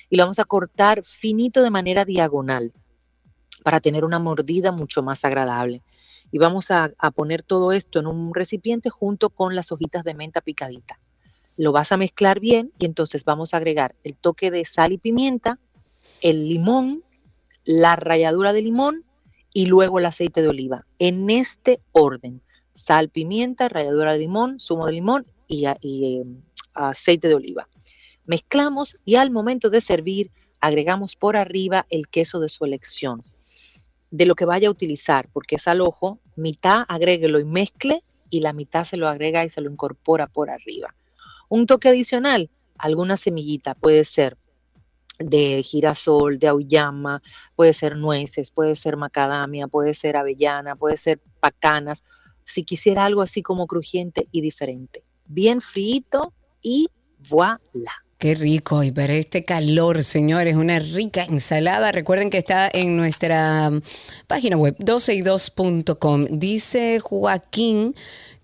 y 0.07 0.17
lo 0.17 0.23
vamos 0.23 0.37
a 0.37 0.45
cortar 0.45 1.03
finito 1.03 1.63
de 1.63 1.71
manera 1.71 2.05
diagonal 2.05 2.73
para 3.63 3.79
tener 3.79 4.05
una 4.05 4.19
mordida 4.19 4.71
mucho 4.71 5.01
más 5.01 5.25
agradable. 5.25 5.81
Y 6.31 6.37
vamos 6.37 6.69
a, 6.69 6.91
a 6.99 7.09
poner 7.09 7.41
todo 7.41 7.71
esto 7.71 7.99
en 7.99 8.05
un 8.05 8.35
recipiente 8.35 8.91
junto 8.91 9.31
con 9.31 9.55
las 9.55 9.71
hojitas 9.71 10.03
de 10.03 10.13
menta 10.13 10.41
picadita. 10.41 10.99
Lo 11.57 11.71
vas 11.71 11.91
a 11.91 11.97
mezclar 11.97 12.39
bien 12.39 12.71
y 12.77 12.85
entonces 12.85 13.25
vamos 13.25 13.55
a 13.55 13.57
agregar 13.57 13.95
el 14.03 14.15
toque 14.15 14.51
de 14.51 14.63
sal 14.63 14.93
y 14.93 14.99
pimienta, 14.99 15.57
el 16.21 16.47
limón, 16.47 17.03
la 17.65 17.95
ralladura 17.95 18.53
de 18.53 18.61
limón 18.61 19.06
y 19.57 19.65
luego 19.65 19.97
el 19.97 20.05
aceite 20.05 20.43
de 20.43 20.49
oliva. 20.49 20.85
En 20.99 21.31
este 21.31 21.81
orden, 21.91 22.43
sal, 22.69 23.09
pimienta, 23.09 23.67
ralladura 23.67 24.13
de 24.13 24.19
limón, 24.19 24.59
zumo 24.59 24.85
de 24.85 24.91
limón 24.91 25.25
y, 25.47 25.65
eh, 25.65 26.23
aceite 26.75 27.27
de 27.27 27.33
oliva. 27.33 27.67
Mezclamos 28.27 28.99
y 29.03 29.15
al 29.15 29.31
momento 29.31 29.71
de 29.71 29.81
servir 29.81 30.29
agregamos 30.61 31.15
por 31.15 31.35
arriba 31.35 31.87
el 31.89 32.07
queso 32.07 32.39
de 32.39 32.49
su 32.49 32.65
elección, 32.65 33.23
de 34.11 34.27
lo 34.27 34.35
que 34.35 34.45
vaya 34.45 34.67
a 34.67 34.71
utilizar, 34.71 35.27
porque 35.33 35.55
es 35.55 35.67
al 35.67 35.81
ojo, 35.81 36.19
mitad 36.35 36.85
agréguelo 36.87 37.39
y 37.39 37.45
mezcle 37.45 38.03
y 38.29 38.41
la 38.41 38.53
mitad 38.53 38.85
se 38.85 38.95
lo 38.95 39.07
agrega 39.07 39.43
y 39.43 39.49
se 39.49 39.61
lo 39.61 39.71
incorpora 39.71 40.27
por 40.27 40.51
arriba. 40.51 40.93
Un 41.49 41.65
toque 41.65 41.89
adicional, 41.89 42.51
alguna 42.77 43.17
semillita, 43.17 43.73
puede 43.73 44.03
ser 44.03 44.37
de 45.19 45.63
girasol, 45.63 46.39
de 46.39 46.47
auyama, 46.47 47.21
puede 47.55 47.73
ser 47.73 47.97
nueces, 47.97 48.51
puede 48.51 48.75
ser 48.75 48.97
macadamia, 48.97 49.67
puede 49.67 49.93
ser 49.93 50.17
avellana, 50.17 50.75
puede 50.75 50.97
ser 50.97 51.19
pacanas. 51.39 52.03
Si 52.45 52.63
quisiera 52.63 53.05
algo 53.05 53.21
así 53.21 53.41
como 53.41 53.67
crujiente 53.67 54.27
y 54.31 54.41
diferente. 54.41 55.03
Bien 55.25 55.61
frito 55.61 56.33
y 56.61 56.89
voilà. 57.29 57.91
Qué 58.17 58.33
rico, 58.33 58.81
y 58.81 58.91
para 58.91 59.13
este 59.13 59.45
calor, 59.45 60.03
señores, 60.03 60.55
una 60.55 60.79
rica 60.79 61.23
ensalada. 61.23 61.91
Recuerden 61.91 62.31
que 62.31 62.39
está 62.39 62.67
en 62.73 62.97
nuestra 62.97 63.69
mm, 63.69 63.81
página 64.25 64.57
web, 64.57 64.75
12y2.com. 64.79 66.25
Dice 66.31 66.99
Joaquín 66.99 67.93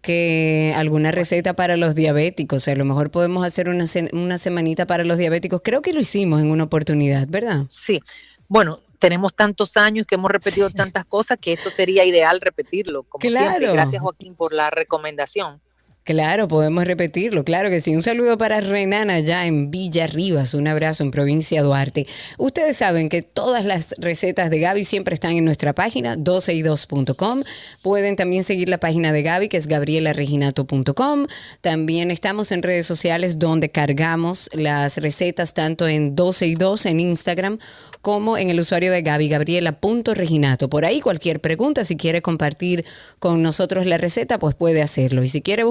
que 0.04 0.74
alguna 0.76 1.12
receta 1.12 1.56
para 1.56 1.78
los 1.78 1.96
diabéticos. 1.96 2.68
A 2.68 2.76
lo 2.76 2.86
mejor 2.86 3.10
podemos 3.10 3.46
hacer 3.46 3.70
una, 3.70 3.86
una 4.12 4.38
semanita 4.38 4.86
para 4.86 5.06
los 5.06 5.18
diabéticos. 5.18 5.62
Creo 5.64 5.82
que 5.82 5.94
lo 5.94 6.02
hicimos 6.02 6.42
en 6.42 6.52
una 6.52 6.66
oportunidad, 6.66 7.26
¿verdad? 7.30 7.64
Sí, 7.70 8.02
bueno, 8.50 8.80
tenemos 9.00 9.34
tantos 9.34 9.78
años 9.78 10.06
que 10.06 10.16
hemos 10.16 10.30
repetido 10.30 10.68
Sí. 10.70 10.76
tantas 10.76 11.06
cosas 11.06 11.38
que 11.42 11.54
esto 11.54 11.70
sería 11.70 12.06
ideal 12.06 12.42
repetirlo. 12.42 13.04
Como 13.04 13.22
siempre. 13.22 13.58
Claro. 13.60 13.74
Gracias 13.74 14.02
Joaquín 14.02 14.36
por 14.36 14.54
la 14.54 14.70
recomendación. 14.70 15.62
Claro, 16.04 16.50
podemos 16.50 16.84
repetirlo, 16.84 17.46
claro 17.46 17.70
que 17.70 17.80
sí. 17.80 17.96
Un 17.96 18.04
saludo 18.04 18.38
para 18.38 18.60
Renan 18.60 19.10
allá 19.10 19.46
en 19.46 19.72
Villa 19.72 20.06
Rivas, 20.06 20.54
un 20.54 20.68
abrazo 20.68 21.02
en 21.04 21.12
provincia 21.12 21.62
Duarte. 21.62 22.08
Ustedes 22.38 22.76
saben 22.76 23.08
que 23.08 23.22
todas 23.22 23.64
las 23.64 23.96
recetas 23.98 24.50
de 24.50 24.60
Gaby 24.60 24.84
siempre 24.84 25.14
están 25.14 25.38
en 25.38 25.46
nuestra 25.46 25.72
página 25.72 26.18
12y2.com. 26.18 27.44
Pueden 27.82 28.18
también 28.18 28.44
seguir 28.44 28.68
la 28.68 28.80
página 28.80 29.14
de 29.14 29.24
Gaby 29.24 29.48
que 29.48 29.56
es 29.56 29.68
gabrielareginato.com. 29.68 31.28
También 31.62 32.12
estamos 32.12 32.52
en 32.52 32.64
redes 32.64 32.86
sociales 32.86 33.40
donde 33.40 33.70
cargamos 33.70 34.50
las 34.52 34.98
recetas 34.98 35.54
tanto 35.54 35.88
en 35.88 36.18
12y2 36.18 36.86
en 36.86 37.00
Instagram 37.00 37.60
como 38.02 38.38
en 38.38 38.50
el 38.50 38.60
usuario 38.60 38.92
de 38.92 39.02
Gaby, 39.04 39.30
gabriela.reginato. 39.30 40.70
Por 40.70 40.84
ahí 40.84 41.00
cualquier 41.00 41.40
pregunta, 41.40 41.86
si 41.86 41.96
quiere 41.96 42.22
compartir 42.22 42.84
con 43.20 43.42
nosotros 43.42 43.86
la 43.86 43.98
receta, 43.98 44.38
pues 44.38 44.54
puede 44.54 44.82
hacerlo. 44.82 45.24
Y 45.24 45.30
si 45.30 45.42
quiere 45.42 45.64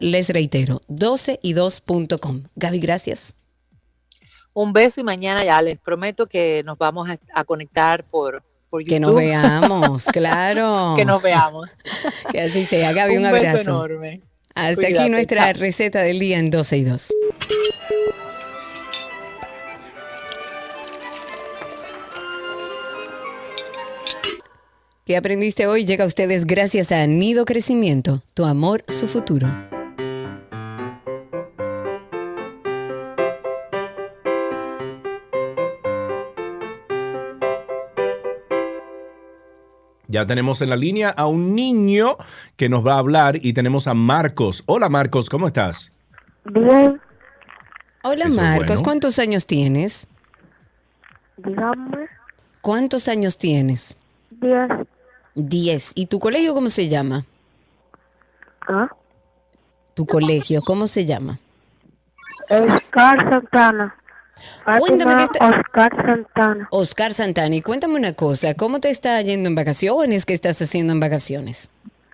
les 0.00 0.28
reitero, 0.30 0.80
12y2.com. 0.88 2.42
Gaby, 2.56 2.78
gracias. 2.78 3.34
Un 4.52 4.72
beso 4.72 5.00
y 5.00 5.04
mañana 5.04 5.44
ya 5.44 5.60
les 5.60 5.78
prometo 5.78 6.26
que 6.26 6.62
nos 6.64 6.78
vamos 6.78 7.08
a, 7.10 7.18
a 7.34 7.44
conectar 7.44 8.04
por, 8.04 8.42
por 8.70 8.80
YouTube. 8.82 8.94
Que 8.94 9.00
nos 9.00 9.14
veamos, 9.14 10.04
claro. 10.12 10.94
que 10.96 11.04
nos 11.04 11.22
veamos. 11.22 11.70
Que 12.32 12.40
así 12.40 12.64
sea. 12.64 12.92
Gaby, 12.92 13.16
un, 13.18 13.22
beso 13.24 13.36
abrazo. 13.36 13.60
enorme. 13.70 14.22
Hasta 14.54 14.80
aquí 14.82 14.92
Cuídate, 14.92 15.10
nuestra 15.10 15.52
chao. 15.52 15.60
receta 15.60 16.00
del 16.00 16.18
día 16.18 16.38
en 16.38 16.50
12 16.50 16.76
y 16.78 16.84
2. 16.84 17.12
¿Qué 25.06 25.16
aprendiste 25.16 25.68
hoy? 25.68 25.84
Llega 25.84 26.02
a 26.02 26.06
ustedes 26.08 26.46
gracias 26.46 26.90
a 26.90 27.06
Nido 27.06 27.44
Crecimiento, 27.44 28.24
tu 28.34 28.44
amor, 28.44 28.82
su 28.88 29.06
futuro. 29.06 29.46
Ya 40.08 40.24
tenemos 40.26 40.60
en 40.62 40.70
la 40.70 40.76
línea 40.76 41.10
a 41.10 41.26
un 41.26 41.54
niño 41.54 42.16
que 42.56 42.68
nos 42.68 42.86
va 42.86 42.94
a 42.94 42.98
hablar 42.98 43.36
y 43.42 43.52
tenemos 43.52 43.86
a 43.88 43.94
Marcos. 43.94 44.62
Hola 44.66 44.88
Marcos, 44.88 45.28
¿cómo 45.28 45.48
estás? 45.48 45.92
Bien, 46.44 47.00
Hola 48.04 48.26
Eso 48.26 48.36
Marcos, 48.40 48.66
bueno. 48.66 48.82
¿cuántos 48.84 49.18
años 49.18 49.46
tienes? 49.46 50.06
dígame, 51.38 52.06
¿Cuántos 52.60 53.08
años 53.08 53.36
tienes? 53.36 53.96
diez, 54.30 54.68
Diez. 55.36 55.92
¿Y 55.94 56.06
tu 56.06 56.18
colegio 56.18 56.54
cómo 56.54 56.70
se 56.70 56.88
llama? 56.88 57.26
¿ah? 58.66 58.88
Tu 59.94 60.06
colegio, 60.06 60.62
¿cómo 60.62 60.86
se 60.86 61.04
llama? 61.04 61.38
Oscar 62.48 63.18
Santana. 63.30 63.94
Cuéntame 64.64 65.28
que 65.28 65.44
Oscar 65.44 65.94
Santana. 66.04 66.68
Oscar 66.70 67.12
Santani, 67.12 67.60
cuéntame 67.60 67.96
una 67.96 68.14
cosa, 68.14 68.54
¿cómo 68.54 68.80
te 68.80 68.88
está 68.88 69.20
yendo 69.20 69.48
en 69.48 69.54
vacaciones? 69.54 70.24
¿Qué 70.24 70.32
estás 70.32 70.60
haciendo 70.62 70.94
en 70.94 71.00
vacaciones? 71.00 71.68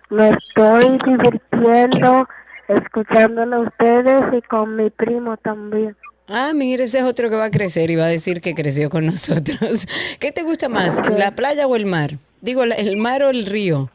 Me 0.09 0.29
estoy 0.29 0.97
divirtiendo 1.05 2.27
escuchándolo 2.67 3.55
a 3.55 3.59
ustedes 3.61 4.21
y 4.37 4.41
con 4.43 4.75
mi 4.75 4.89
primo 4.89 5.37
también. 5.37 5.95
Ah, 6.27 6.51
mira, 6.53 6.83
ese 6.83 6.99
es 6.99 7.05
otro 7.05 7.29
que 7.29 7.35
va 7.37 7.45
a 7.45 7.51
crecer 7.51 7.89
y 7.89 7.95
va 7.95 8.05
a 8.05 8.09
decir 8.09 8.41
que 8.41 8.53
creció 8.53 8.89
con 8.89 9.05
nosotros. 9.07 9.87
¿Qué 10.19 10.33
te 10.33 10.43
gusta 10.43 10.67
más, 10.67 10.99
la 11.09 11.31
playa 11.35 11.67
o 11.67 11.75
el 11.77 11.85
mar? 11.85 12.17
Digo, 12.43 12.63
el 12.63 12.97
mar 12.97 13.23
o 13.23 13.29
el 13.29 13.45
río. 13.45 13.89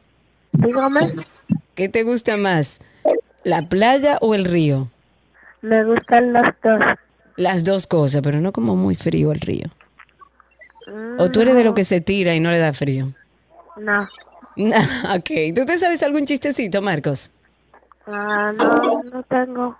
Dígame, 0.53 1.01
¿Qué 1.75 1.91
te 1.91 2.03
gusta 2.03 2.39
más, 2.39 2.81
la 3.45 3.69
playa 3.69 4.17
o 4.23 4.35
el 4.35 4.47
río? 4.47 4.89
me 5.61 5.85
gustan 5.85 6.33
las 6.33 6.55
dos. 6.65 6.81
Las 7.37 7.65
dos 7.65 7.87
cosas, 7.87 8.23
pero 8.23 8.41
no 8.41 8.53
como 8.53 8.75
muy 8.75 8.95
frío 8.95 9.33
el 9.33 9.41
río. 9.41 9.67
¿O 11.19 11.31
tú 11.31 11.43
eres 11.43 11.55
de 11.57 11.63
lo 11.63 11.75
que 11.75 11.85
se 11.85 12.01
tira 12.01 12.35
y 12.35 12.41
no 12.41 12.51
le 12.51 12.59
da 12.59 12.73
frío? 12.73 13.13
No, 13.77 14.03
ok, 15.15 15.31
¿tú 15.55 15.67
te 15.67 15.79
sabes 15.79 16.03
algún 16.03 16.25
chistecito, 16.25 16.81
Marcos? 16.81 17.31
ah, 18.07 18.51
no, 18.57 19.03
no 19.03 19.23
tengo. 19.25 19.77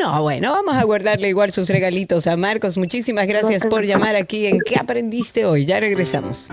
No, 0.00 0.22
bueno, 0.22 0.50
vamos 0.50 0.74
a 0.74 0.82
guardarle 0.82 1.28
igual 1.28 1.52
sus 1.52 1.70
regalitos 1.70 2.26
a 2.26 2.36
Marcos. 2.36 2.76
Muchísimas 2.76 3.28
gracias 3.28 3.64
por 3.66 3.84
llamar 3.84 4.16
aquí 4.16 4.48
en 4.48 4.58
¿Qué 4.60 4.74
aprendiste 4.76 5.46
hoy? 5.46 5.64
Ya 5.64 5.78
regresamos. 5.78 6.48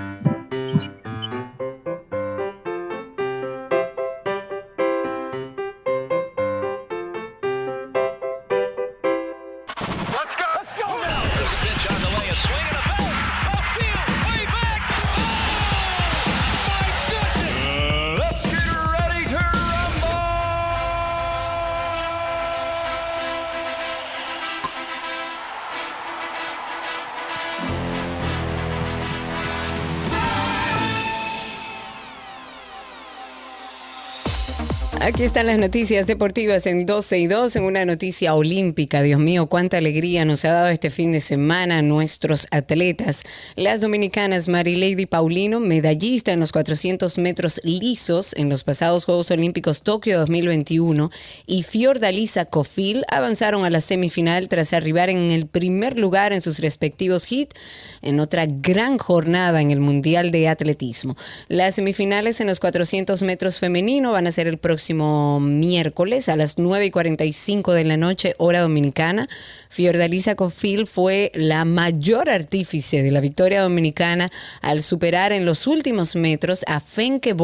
Aquí 35.07 35.23
están 35.23 35.47
las 35.47 35.57
noticias 35.57 36.05
deportivas 36.05 36.67
en 36.67 36.85
12 36.85 37.17
y 37.17 37.27
2, 37.27 37.55
en 37.55 37.63
una 37.63 37.85
noticia 37.85 38.35
olímpica. 38.35 39.01
Dios 39.01 39.21
mío, 39.21 39.47
cuánta 39.47 39.77
alegría 39.77 40.25
nos 40.25 40.43
ha 40.43 40.51
dado 40.51 40.67
este 40.67 40.89
fin 40.89 41.13
de 41.13 41.21
semana 41.21 41.81
nuestros 41.81 42.45
atletas. 42.51 43.23
Las 43.55 43.79
dominicanas 43.79 44.49
Marilady 44.49 45.05
Paulino, 45.05 45.61
medallista 45.61 46.33
en 46.33 46.41
los 46.41 46.51
400 46.51 47.19
metros 47.19 47.61
lisos 47.63 48.33
en 48.35 48.49
los 48.49 48.65
pasados 48.65 49.05
Juegos 49.05 49.31
Olímpicos 49.31 49.81
Tokio 49.81 50.19
2021, 50.19 51.09
y 51.45 51.63
Fiordalisa 51.63 52.43
Cofil 52.43 53.05
avanzaron 53.07 53.63
a 53.63 53.69
la 53.69 53.79
semifinal 53.79 54.49
tras 54.49 54.73
arribar 54.73 55.09
en 55.09 55.31
el 55.31 55.47
primer 55.47 55.97
lugar 55.97 56.33
en 56.33 56.41
sus 56.41 56.59
respectivos 56.59 57.31
hits 57.31 57.55
en 58.01 58.19
otra 58.19 58.45
gran 58.45 58.97
jornada 58.97 59.61
en 59.61 59.71
el 59.71 59.79
Mundial 59.79 60.31
de 60.31 60.49
Atletismo. 60.49 61.15
Las 61.47 61.75
semifinales 61.75 62.41
en 62.41 62.47
los 62.47 62.59
400 62.59 63.23
metros 63.23 63.57
femenino 63.57 64.11
van 64.11 64.27
a 64.27 64.33
ser 64.33 64.47
el 64.47 64.57
próximo 64.57 64.96
miércoles 65.41 66.29
a 66.29 66.35
las 66.35 66.57
9 66.57 66.87
y 66.87 66.91
45 66.91 67.73
de 67.73 67.85
la 67.85 67.97
noche, 67.97 68.35
hora 68.37 68.61
dominicana. 68.61 69.29
Fiordalisa 69.69 70.35
Cofil 70.35 70.87
fue 70.87 71.31
la 71.33 71.65
mayor 71.65 72.29
artífice 72.29 73.03
de 73.03 73.11
la 73.11 73.19
victoria 73.19 73.61
dominicana 73.61 74.31
al 74.61 74.81
superar 74.81 75.31
en 75.31 75.45
los 75.45 75.67
últimos 75.67 76.15
metros 76.15 76.63
a 76.67 76.79
Fenke 76.79 77.35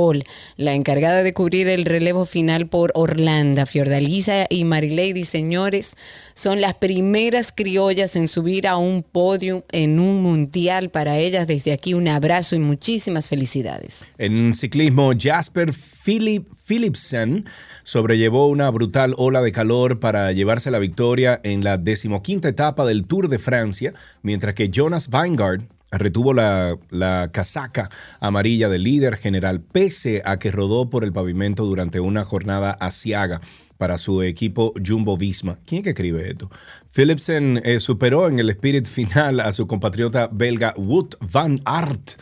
la 0.58 0.74
encargada 0.74 1.24
de 1.24 1.34
cubrir 1.34 1.68
el 1.68 1.86
relevo 1.86 2.26
final 2.26 2.68
por 2.68 2.91
Orlando. 2.95 3.66
Fiordalisa 3.66 4.45
y 4.49 4.66
Marilady, 4.66 5.26
señores, 5.26 5.95
son 6.34 6.62
las 6.62 6.76
primeras 6.76 7.51
criollas 7.51 8.16
en 8.16 8.28
subir 8.28 8.68
a 8.68 8.78
un 8.78 9.04
podio 9.04 9.66
en 9.72 9.99
un 9.99 10.22
mundial 10.22 10.89
para 10.89 11.18
ellas. 11.18 11.47
Desde 11.47 11.74
aquí 11.74 11.93
un 11.93 12.08
abrazo 12.08 12.56
y 12.56 12.60
muchísimas 12.60 13.28
felicidades. 13.28 14.06
En 14.18 14.54
ciclismo, 14.54 15.12
Jasper 15.18 15.72
Philip 15.74 16.47
Philipsen 16.66 17.45
sobrellevó 17.84 18.47
una 18.47 18.70
brutal 18.70 19.14
ola 19.18 19.41
de 19.41 19.51
calor 19.51 19.99
para 19.99 20.32
llevarse 20.32 20.72
la 20.72 20.80
victoria 20.80 21.39
en 21.43 21.64
la 21.64 21.78
decimoquinta 21.78 22.47
etapa 22.47 22.86
del 22.86 23.05
Tour 23.05 23.28
de 23.28 23.39
Francia, 23.39 23.93
mientras 24.22 24.55
que 24.55 24.70
Jonas 24.70 25.09
Vingegaard 25.09 25.64
retuvo 25.91 26.34
la, 26.34 26.78
la, 26.89 27.30
casaca 27.32 27.89
amarilla 28.20 28.70
del 28.70 28.84
líder 28.84 29.18
general, 29.18 29.61
pese 29.61 30.22
a 30.26 30.39
que 30.39 30.51
rodó 30.51 30.89
por 30.89 31.03
el 31.03 31.14
pavimento 31.14 31.66
durante 31.66 31.99
una 31.99 32.24
jornada 32.24 32.72
asiaga 32.72 33.41
para 33.78 33.97
su 33.97 34.22
equipo 34.24 34.74
Jumbo 34.84 35.18
Visma. 35.18 35.59
¿Quién 35.66 35.80
es 35.80 35.84
que 35.84 35.89
escribe 35.89 36.30
esto? 36.30 36.49
Philipsen 36.91 37.61
eh, 37.64 37.80
superó 37.80 38.28
en 38.28 38.39
el 38.39 38.49
spirit 38.51 38.88
final 38.88 39.39
a 39.39 39.51
su 39.51 39.68
compatriota 39.68 40.30
belga 40.32 40.74
Wout 40.78 41.16
van 41.20 41.59
Aert 41.66 42.14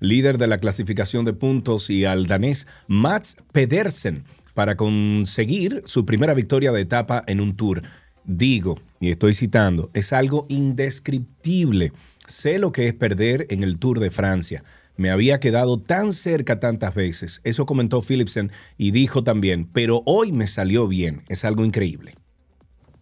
líder 0.00 0.38
de 0.38 0.46
la 0.46 0.58
clasificación 0.58 1.24
de 1.24 1.32
puntos, 1.32 1.90
y 1.90 2.04
al 2.04 2.26
danés 2.26 2.66
Mats 2.86 3.36
Pedersen 3.52 4.24
para 4.54 4.76
conseguir 4.76 5.82
su 5.84 6.04
primera 6.04 6.34
victoria 6.34 6.72
de 6.72 6.80
etapa 6.80 7.22
en 7.26 7.40
un 7.40 7.56
tour. 7.56 7.82
Digo, 8.24 8.78
y 9.00 9.10
estoy 9.10 9.32
citando, 9.32 9.90
es 9.94 10.12
algo 10.12 10.44
indescriptible. 10.48 11.92
Sé 12.26 12.58
lo 12.58 12.72
que 12.72 12.88
es 12.88 12.94
perder 12.94 13.46
en 13.48 13.62
el 13.62 13.78
Tour 13.78 14.00
de 14.00 14.10
Francia. 14.10 14.64
Me 14.98 15.10
había 15.10 15.40
quedado 15.40 15.80
tan 15.80 16.12
cerca 16.12 16.60
tantas 16.60 16.94
veces. 16.94 17.40
Eso 17.44 17.64
comentó 17.64 18.02
Philipsen 18.02 18.52
y 18.76 18.90
dijo 18.90 19.24
también, 19.24 19.66
pero 19.72 20.02
hoy 20.04 20.32
me 20.32 20.46
salió 20.46 20.88
bien. 20.88 21.22
Es 21.28 21.46
algo 21.46 21.64
increíble. 21.64 22.17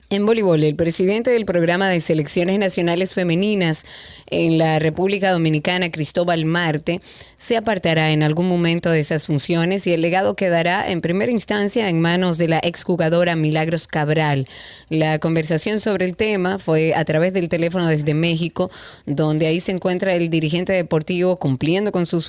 En 0.08 0.24
voleibol, 0.24 0.62
el 0.62 0.76
presidente 0.76 1.30
del 1.30 1.44
programa 1.44 1.88
de 1.88 1.98
selecciones 1.98 2.60
nacionales 2.60 3.12
femeninas 3.12 3.84
en 4.28 4.56
la 4.56 4.78
República 4.78 5.32
Dominicana, 5.32 5.90
Cristóbal 5.90 6.44
Marte, 6.44 7.00
se 7.36 7.56
apartará 7.56 8.12
en 8.12 8.22
algún 8.22 8.48
momento 8.48 8.88
de 8.88 9.00
esas 9.00 9.26
funciones 9.26 9.84
y 9.88 9.92
el 9.92 10.02
legado 10.02 10.34
quedará 10.34 10.88
en 10.88 11.00
primera 11.00 11.32
instancia 11.32 11.88
en 11.88 12.00
manos 12.00 12.38
de 12.38 12.46
la 12.46 12.58
exjugadora 12.58 13.34
Milagros 13.34 13.88
Cabral. 13.88 14.46
La 14.90 15.18
conversación 15.18 15.80
sobre 15.80 16.06
el 16.06 16.16
tema 16.16 16.60
fue 16.60 16.94
a 16.94 17.04
través 17.04 17.32
del 17.32 17.48
teléfono 17.48 17.88
desde 17.88 18.14
México, 18.14 18.70
donde 19.06 19.48
ahí 19.48 19.58
se 19.58 19.72
encuentra 19.72 20.14
el 20.14 20.30
dirigente 20.30 20.72
deportivo 20.72 21.36
cumpliendo 21.36 21.90
con 21.90 22.06
sus 22.06 22.28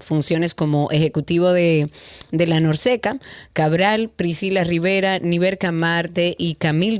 funciones 0.00 0.54
como 0.54 0.88
ejecutivo 0.92 1.52
de, 1.52 1.90
la 2.30 2.60
Norseca, 2.60 3.18
Cabral, 3.54 4.08
Priscila 4.14 4.62
Rivera, 4.62 5.18
Niverca 5.18 5.72
Marte 5.72 6.36
y 6.38 6.54
Camil 6.54 6.98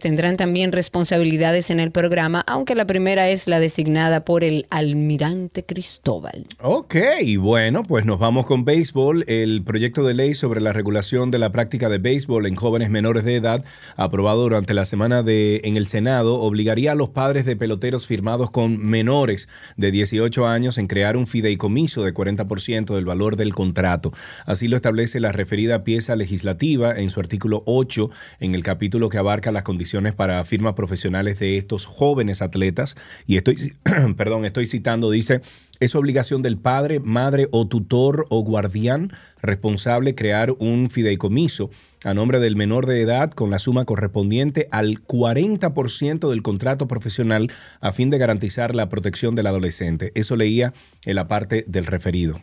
Tendrán 0.00 0.36
también 0.36 0.72
responsabilidades 0.72 1.70
en 1.70 1.78
el 1.78 1.90
programa, 1.90 2.42
aunque 2.46 2.74
la 2.74 2.86
primera 2.86 3.28
es 3.28 3.48
la 3.48 3.60
designada 3.60 4.24
por 4.24 4.44
el 4.44 4.66
almirante 4.70 5.64
Cristóbal. 5.64 6.46
Ok, 6.60 6.96
bueno, 7.38 7.82
pues 7.82 8.06
nos 8.06 8.18
vamos 8.18 8.46
con 8.46 8.64
béisbol. 8.64 9.24
El 9.28 9.62
proyecto 9.62 10.04
de 10.04 10.14
ley 10.14 10.34
sobre 10.34 10.60
la 10.60 10.72
regulación 10.72 11.30
de 11.30 11.38
la 11.38 11.52
práctica 11.52 11.88
de 11.88 11.98
béisbol 11.98 12.46
en 12.46 12.54
jóvenes 12.54 12.88
menores 12.88 13.24
de 13.24 13.36
edad, 13.36 13.64
aprobado 13.96 14.42
durante 14.42 14.72
la 14.74 14.84
semana 14.84 15.22
de, 15.22 15.60
en 15.64 15.76
el 15.76 15.86
Senado, 15.86 16.40
obligaría 16.40 16.92
a 16.92 16.94
los 16.94 17.10
padres 17.10 17.44
de 17.44 17.54
peloteros 17.54 18.06
firmados 18.06 18.50
con 18.50 18.78
menores 18.78 19.48
de 19.76 19.90
18 19.90 20.46
años 20.46 20.78
en 20.78 20.86
crear 20.86 21.16
un 21.16 21.26
fideicomiso 21.26 22.02
de 22.02 22.14
40% 22.14 22.94
del 22.94 23.04
valor 23.04 23.36
del 23.36 23.52
contrato. 23.52 24.12
Así 24.46 24.66
lo 24.68 24.76
establece 24.76 25.20
la 25.20 25.32
referida 25.32 25.84
pieza 25.84 26.16
legislativa 26.16 26.92
en 26.92 27.10
su 27.10 27.20
artículo 27.20 27.62
8 27.66 28.10
en 28.40 28.54
el 28.54 28.62
capítulo 28.62 29.08
que 29.08 29.18
abarca 29.18 29.41
las 29.50 29.62
condiciones 29.64 30.14
para 30.14 30.44
firmas 30.44 30.74
profesionales 30.74 31.38
de 31.38 31.56
estos 31.56 31.86
jóvenes 31.86 32.42
atletas. 32.42 32.96
Y 33.26 33.36
estoy, 33.36 33.72
perdón, 34.16 34.44
estoy 34.44 34.66
citando, 34.66 35.10
dice, 35.10 35.40
es 35.80 35.96
obligación 35.96 36.42
del 36.42 36.58
padre, 36.58 37.00
madre 37.00 37.48
o 37.50 37.66
tutor 37.66 38.26
o 38.28 38.44
guardián 38.44 39.12
responsable 39.40 40.14
crear 40.14 40.52
un 40.60 40.90
fideicomiso 40.90 41.70
a 42.04 42.14
nombre 42.14 42.38
del 42.38 42.54
menor 42.54 42.86
de 42.86 43.00
edad 43.00 43.30
con 43.30 43.50
la 43.50 43.58
suma 43.58 43.84
correspondiente 43.84 44.68
al 44.70 45.04
40% 45.04 46.30
del 46.30 46.42
contrato 46.42 46.86
profesional 46.86 47.50
a 47.80 47.92
fin 47.92 48.10
de 48.10 48.18
garantizar 48.18 48.74
la 48.74 48.88
protección 48.88 49.34
del 49.34 49.48
adolescente. 49.48 50.12
Eso 50.14 50.36
leía 50.36 50.72
en 51.04 51.16
la 51.16 51.26
parte 51.26 51.64
del 51.66 51.86
referido. 51.86 52.40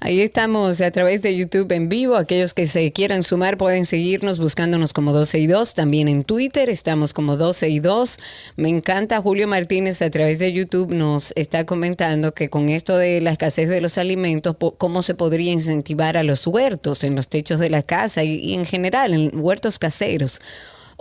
Ahí 0.00 0.20
estamos 0.20 0.80
a 0.80 0.90
través 0.90 1.22
de 1.22 1.36
YouTube 1.36 1.72
en 1.72 1.88
vivo. 1.88 2.16
Aquellos 2.16 2.54
que 2.54 2.66
se 2.66 2.92
quieran 2.92 3.22
sumar 3.22 3.56
pueden 3.56 3.86
seguirnos 3.86 4.38
buscándonos 4.38 4.92
como 4.92 5.12
12 5.12 5.38
y 5.38 5.46
2. 5.46 5.74
También 5.74 6.08
en 6.08 6.24
Twitter 6.24 6.68
estamos 6.68 7.12
como 7.14 7.36
12 7.36 7.68
y 7.68 7.80
2. 7.80 8.18
Me 8.56 8.68
encanta 8.68 9.20
Julio 9.20 9.48
Martínez 9.48 10.02
a 10.02 10.10
través 10.10 10.38
de 10.38 10.52
YouTube 10.52 10.92
nos 10.92 11.32
está 11.36 11.64
comentando 11.66 12.32
que 12.32 12.48
con 12.50 12.68
esto 12.68 12.96
de 12.96 13.20
la 13.20 13.32
escasez 13.32 13.68
de 13.68 13.80
los 13.80 13.98
alimentos, 13.98 14.56
cómo 14.78 15.02
se 15.02 15.14
podría 15.14 15.52
incentivar 15.52 16.16
a 16.16 16.22
los 16.22 16.46
huertos 16.46 17.04
en 17.04 17.14
los 17.14 17.28
techos 17.28 17.60
de 17.60 17.70
la 17.70 17.82
casa 17.82 18.24
y, 18.24 18.34
y 18.36 18.54
en 18.54 18.64
general 18.64 19.12
en 19.12 19.38
huertos 19.38 19.78
caseros. 19.78 20.40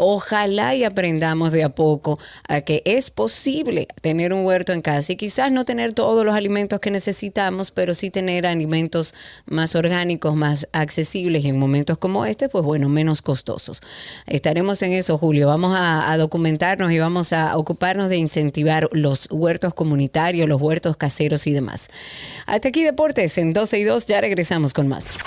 Ojalá 0.01 0.75
y 0.75 0.85
aprendamos 0.85 1.51
de 1.51 1.61
a 1.61 1.75
poco 1.75 2.19
a 2.47 2.61
que 2.61 2.81
es 2.85 3.11
posible 3.11 3.89
tener 3.99 4.31
un 4.31 4.45
huerto 4.45 4.71
en 4.71 4.79
casa 4.79 5.11
y 5.11 5.17
quizás 5.17 5.51
no 5.51 5.65
tener 5.65 5.91
todos 5.91 6.23
los 6.23 6.35
alimentos 6.35 6.79
que 6.79 6.89
necesitamos, 6.89 7.71
pero 7.71 7.93
sí 7.93 8.09
tener 8.09 8.47
alimentos 8.47 9.13
más 9.45 9.75
orgánicos, 9.75 10.37
más 10.37 10.69
accesibles 10.71 11.43
y 11.43 11.49
en 11.49 11.59
momentos 11.59 11.97
como 11.97 12.25
este, 12.25 12.47
pues 12.47 12.63
bueno, 12.63 12.87
menos 12.87 13.21
costosos. 13.21 13.81
Estaremos 14.25 14.81
en 14.83 14.93
eso, 14.93 15.17
Julio. 15.17 15.47
Vamos 15.47 15.75
a, 15.75 16.09
a 16.09 16.15
documentarnos 16.15 16.93
y 16.93 16.99
vamos 16.99 17.33
a 17.33 17.57
ocuparnos 17.57 18.07
de 18.07 18.15
incentivar 18.15 18.87
los 18.93 19.27
huertos 19.29 19.73
comunitarios, 19.73 20.47
los 20.47 20.61
huertos 20.61 20.95
caseros 20.95 21.45
y 21.45 21.51
demás. 21.51 21.89
Hasta 22.45 22.69
aquí 22.69 22.83
Deportes 22.83 23.37
en 23.37 23.51
12 23.51 23.79
y 23.79 23.83
2, 23.83 24.07
ya 24.07 24.21
regresamos 24.21 24.73
con 24.73 24.87
más. 24.87 25.17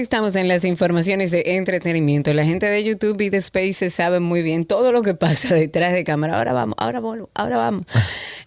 Estamos 0.00 0.34
en 0.34 0.48
las 0.48 0.64
informaciones 0.64 1.30
de 1.30 1.42
entretenimiento. 1.56 2.32
La 2.32 2.46
gente 2.46 2.64
de 2.64 2.82
YouTube 2.82 3.20
y 3.20 3.28
de 3.28 3.38
Spaces 3.38 3.92
saben 3.92 4.22
muy 4.22 4.40
bien 4.40 4.64
todo 4.64 4.92
lo 4.92 5.02
que 5.02 5.12
pasa 5.26 5.54
detrás 5.54 5.92
de 5.92 6.04
cámara. 6.04 6.38
Ahora 6.38 6.54
vamos, 6.54 6.74
ahora 6.78 7.00
vamos, 7.00 7.28
ahora 7.34 7.56
vamos. 7.58 7.84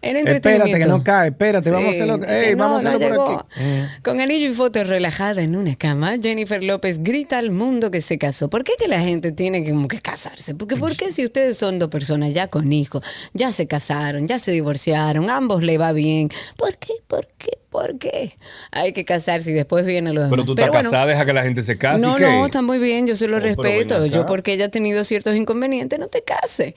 En 0.01 0.17
entretenimiento. 0.17 0.65
Espérate 0.65 0.83
que 0.83 0.89
no 0.89 1.03
cae, 1.03 1.29
espérate, 1.29 1.69
vamos 1.69 1.87
a 1.87 1.91
hacerlo, 1.91 2.25
ey, 2.25 2.55
no, 2.55 2.63
vamos 2.63 2.85
a 2.85 2.89
hacerlo 2.89 3.15
no 3.15 3.15
por 3.15 3.35
aquí. 3.35 3.45
Eh. 3.57 3.87
Con 4.03 4.19
anillo 4.19 4.49
y 4.49 4.53
foto 4.53 4.83
relajada 4.83 5.43
en 5.43 5.55
una 5.55 5.75
cama, 5.75 6.15
Jennifer 6.19 6.63
López 6.63 7.03
grita 7.03 7.37
al 7.37 7.51
mundo 7.51 7.91
que 7.91 8.01
se 8.01 8.17
casó. 8.17 8.49
¿Por 8.49 8.63
qué 8.63 8.73
que 8.79 8.87
la 8.87 8.99
gente 8.99 9.31
tiene 9.31 9.63
que, 9.63 9.69
como 9.69 9.87
que 9.87 10.01
casarse? 10.01 10.55
Porque 10.55 10.75
¿por 10.75 10.97
qué 10.97 11.11
si 11.11 11.23
ustedes 11.23 11.55
son 11.55 11.77
dos 11.77 11.89
personas 11.89 12.33
ya 12.33 12.47
con 12.47 12.73
hijos, 12.73 13.03
ya 13.33 13.51
se 13.51 13.67
casaron, 13.67 14.27
ya 14.27 14.39
se 14.39 14.51
divorciaron, 14.51 15.29
ambos 15.29 15.61
le 15.61 15.77
va 15.77 15.91
bien? 15.91 16.29
¿Por 16.57 16.77
qué? 16.77 16.93
¿Por 17.07 17.27
qué? 17.37 17.62
¿Por 17.73 17.97
qué? 17.97 18.33
Hay 18.69 18.93
que 18.93 19.03
casarse 19.03 19.49
y 19.49 19.55
después 19.55 19.83
viene 19.83 20.13
lo 20.13 20.21
demás. 20.21 20.29
Pero 20.29 20.45
tú 20.45 20.51
estás 20.51 20.67
bueno, 20.69 20.83
casada, 20.83 21.07
deja 21.07 21.25
que 21.25 21.33
la 21.33 21.41
gente 21.41 21.63
se 21.63 21.75
case. 21.75 22.05
no, 22.05 22.19
no, 22.19 22.45
está 22.45 22.61
muy 22.61 22.77
bien, 22.77 23.07
yo 23.07 23.15
se 23.15 23.27
lo 23.27 23.39
respeto. 23.39 24.05
Yo 24.05 24.27
porque 24.27 24.53
ella 24.53 24.65
ha 24.65 24.69
tenido 24.69 25.03
ciertos 25.03 25.35
inconvenientes, 25.35 25.97
no 25.97 26.05
te 26.07 26.21
case. 26.21 26.75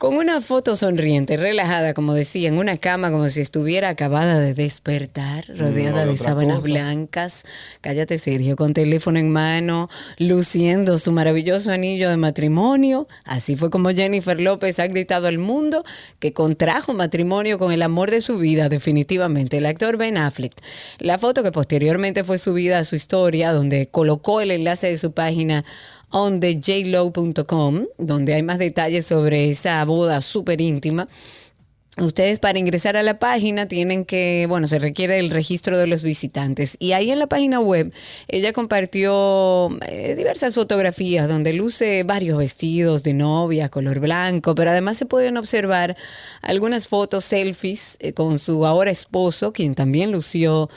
Con 0.00 0.16
una 0.16 0.40
foto 0.40 0.76
sonriente, 0.76 1.36
relajada, 1.36 1.92
como 1.92 2.14
decía, 2.14 2.48
en 2.48 2.56
una 2.56 2.78
cama 2.78 3.10
como 3.10 3.28
si 3.28 3.42
estuviera 3.42 3.90
acabada 3.90 4.38
de 4.40 4.54
despertar, 4.54 5.44
rodeada 5.54 6.06
no, 6.06 6.12
de 6.12 6.16
sábanas 6.16 6.60
cosa. 6.60 6.68
blancas. 6.68 7.44
Cállate, 7.82 8.16
Sergio, 8.16 8.56
con 8.56 8.72
teléfono 8.72 9.18
en 9.18 9.30
mano, 9.30 9.90
luciendo 10.16 10.96
su 10.96 11.12
maravilloso 11.12 11.70
anillo 11.70 12.08
de 12.08 12.16
matrimonio. 12.16 13.08
Así 13.26 13.56
fue 13.56 13.68
como 13.68 13.90
Jennifer 13.90 14.40
López 14.40 14.78
ha 14.80 14.86
gritado 14.86 15.26
al 15.26 15.36
mundo 15.36 15.84
que 16.18 16.32
contrajo 16.32 16.94
matrimonio 16.94 17.58
con 17.58 17.70
el 17.70 17.82
amor 17.82 18.10
de 18.10 18.22
su 18.22 18.38
vida, 18.38 18.70
definitivamente, 18.70 19.58
el 19.58 19.66
actor 19.66 19.98
Ben 19.98 20.16
Affleck. 20.16 20.54
La 20.98 21.18
foto 21.18 21.42
que 21.42 21.52
posteriormente 21.52 22.24
fue 22.24 22.38
subida 22.38 22.78
a 22.78 22.84
su 22.84 22.96
historia, 22.96 23.52
donde 23.52 23.86
colocó 23.88 24.40
el 24.40 24.50
enlace 24.50 24.86
de 24.86 24.96
su 24.96 25.12
página 25.12 25.62
ondejlow.com, 26.10 27.86
donde 27.98 28.34
hay 28.34 28.42
más 28.42 28.58
detalles 28.58 29.06
sobre 29.06 29.50
esa 29.50 29.84
boda 29.84 30.20
súper 30.20 30.60
íntima. 30.60 31.08
Ustedes 31.98 32.38
para 32.38 32.58
ingresar 32.58 32.96
a 32.96 33.02
la 33.02 33.18
página 33.18 33.66
tienen 33.66 34.04
que, 34.04 34.46
bueno, 34.48 34.66
se 34.68 34.78
requiere 34.78 35.18
el 35.18 35.28
registro 35.28 35.76
de 35.76 35.86
los 35.88 36.02
visitantes. 36.02 36.76
Y 36.78 36.92
ahí 36.92 37.10
en 37.10 37.18
la 37.18 37.26
página 37.26 37.60
web 37.60 37.92
ella 38.28 38.52
compartió 38.52 39.68
eh, 39.86 40.14
diversas 40.16 40.54
fotografías 40.54 41.28
donde 41.28 41.52
luce 41.52 42.04
varios 42.04 42.38
vestidos 42.38 43.02
de 43.02 43.12
novia, 43.12 43.68
color 43.68 43.98
blanco, 43.98 44.54
pero 44.54 44.70
además 44.70 44.98
se 44.98 45.06
pueden 45.06 45.36
observar 45.36 45.96
algunas 46.42 46.86
fotos, 46.86 47.24
selfies 47.24 47.96
eh, 47.98 48.12
con 48.12 48.38
su 48.38 48.66
ahora 48.66 48.92
esposo, 48.92 49.52
quien 49.52 49.74
también 49.74 50.12
lució 50.12 50.70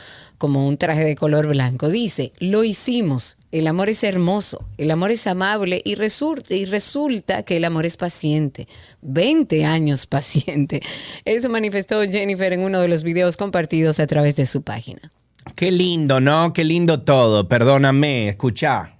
como 0.43 0.67
un 0.67 0.75
traje 0.75 1.05
de 1.05 1.15
color 1.15 1.47
blanco. 1.47 1.87
Dice, 1.87 2.33
lo 2.37 2.65
hicimos, 2.65 3.37
el 3.53 3.65
amor 3.65 3.87
es 3.87 4.03
hermoso, 4.03 4.67
el 4.77 4.91
amor 4.91 5.11
es 5.11 5.25
amable 5.25 5.81
y 5.85 5.95
resulta, 5.95 6.53
y 6.53 6.65
resulta 6.65 7.43
que 7.43 7.55
el 7.55 7.63
amor 7.63 7.85
es 7.85 7.95
paciente. 7.95 8.67
20 9.03 9.63
años 9.63 10.05
paciente. 10.17 10.81
Eso 11.23 11.49
manifestó 11.49 12.01
Jennifer 12.01 12.51
en 12.51 12.59
uno 12.59 12.81
de 12.81 12.89
los 12.89 13.03
videos 13.03 13.37
compartidos 13.37 14.01
a 14.01 14.07
través 14.07 14.35
de 14.35 14.45
su 14.45 14.63
página. 14.63 15.13
Qué 15.55 15.71
lindo, 15.71 16.19
¿no? 16.19 16.51
Qué 16.51 16.65
lindo 16.65 17.03
todo. 17.03 17.47
Perdóname, 17.47 18.27
escucha. 18.27 18.97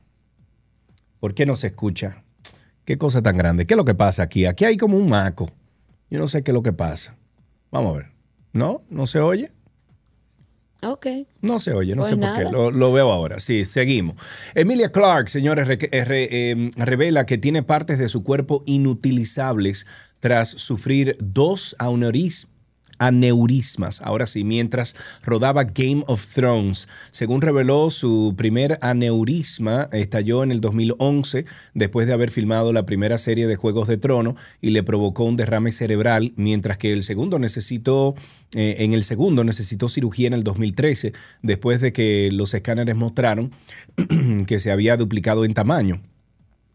¿Por 1.20 1.34
qué 1.34 1.46
no 1.46 1.58
se 1.58 1.68
escucha? 1.68 2.24
Qué 2.86 2.98
cosa 2.98 3.22
tan 3.22 3.36
grande. 3.36 3.66
¿Qué 3.66 3.74
es 3.74 3.78
lo 3.78 3.84
que 3.84 3.96
pasa 3.96 4.24
aquí? 4.24 4.46
Aquí 4.46 4.64
hay 4.64 4.78
como 4.78 4.96
un 4.96 5.10
maco. 5.10 5.52
Yo 6.10 6.20
no 6.20 6.28
sé 6.28 6.42
qué 6.42 6.52
es 6.52 6.56
lo 6.56 6.64
que 6.64 6.72
pasa. 6.72 7.18
Vamos 7.70 7.96
a 7.96 7.98
ver. 7.98 8.12
¿No? 8.54 8.82
¿No 8.90 9.06
se 9.08 9.20
oye? 9.20 9.52
Ok. 10.86 11.08
No 11.42 11.60
se 11.60 11.74
oye, 11.74 11.96
no 11.96 12.02
Pues 12.02 12.10
sé 12.10 12.18
por 12.18 12.34
qué. 12.36 12.44
Lo, 12.52 12.72
lo 12.72 12.92
veo 12.94 13.12
ahora. 13.12 13.40
Sí, 13.40 13.66
seguimos. 13.66 14.16
Emilia 14.56 14.92
Clark, 14.92 15.30
señores, 15.30 15.68
re- 15.68 15.90
eh, 15.92 16.06
re- 16.06 16.28
eh, 16.32 16.72
revela 16.78 17.26
que 17.26 17.38
tiene 17.38 17.64
partes 17.64 18.00
de 18.00 18.10
su 18.10 18.24
cuerpo 18.24 18.64
inutilizables 18.66 19.86
tras 20.20 20.50
sufrir 20.50 21.18
dos 21.20 21.76
aneuris- 21.80 22.48
aneurismas. 23.06 24.02
Ahora 24.02 24.26
sí, 24.26 24.44
mientras 24.44 24.96
rodaba 25.24 25.66
Game 25.66 26.04
of 26.08 26.26
Thrones. 26.34 26.88
Según 27.12 27.42
reveló, 27.42 27.90
su 27.90 28.34
primer 28.38 28.80
aneurisma 28.82 29.90
estalló 29.92 30.44
en 30.44 30.52
el 30.52 30.62
2011 30.62 31.46
después 31.74 32.08
de 32.08 32.14
haber 32.14 32.32
filmado 32.32 32.72
la 32.74 32.86
primera 32.86 33.18
serie 33.18 33.48
de 33.48 33.56
Juegos 33.56 33.88
de 33.88 33.98
Trono 33.98 34.36
y 34.62 34.70
le 34.70 34.84
provocó 34.84 35.24
un 35.26 35.36
derrame 35.36 35.72
cerebral, 35.72 36.34
mientras 36.36 36.78
que 36.78 36.94
el 36.94 37.04
segundo 37.04 37.40
necesitó, 37.40 38.16
eh, 38.56 38.78
en 38.80 38.94
el 38.94 39.04
segundo 39.04 39.44
necesitó 39.44 39.90
cirugía 39.90 40.28
en 40.28 40.34
el 40.34 40.44
2013 40.44 41.14
después 41.42 41.82
de 41.82 41.92
que 41.92 42.30
los 42.32 42.54
escáneres 42.54 42.96
mostraron 42.96 43.52
que 44.48 44.60
se 44.60 44.72
había 44.72 44.98
duplicado 44.98 45.46
en 45.46 45.54
tamaño. 45.54 46.02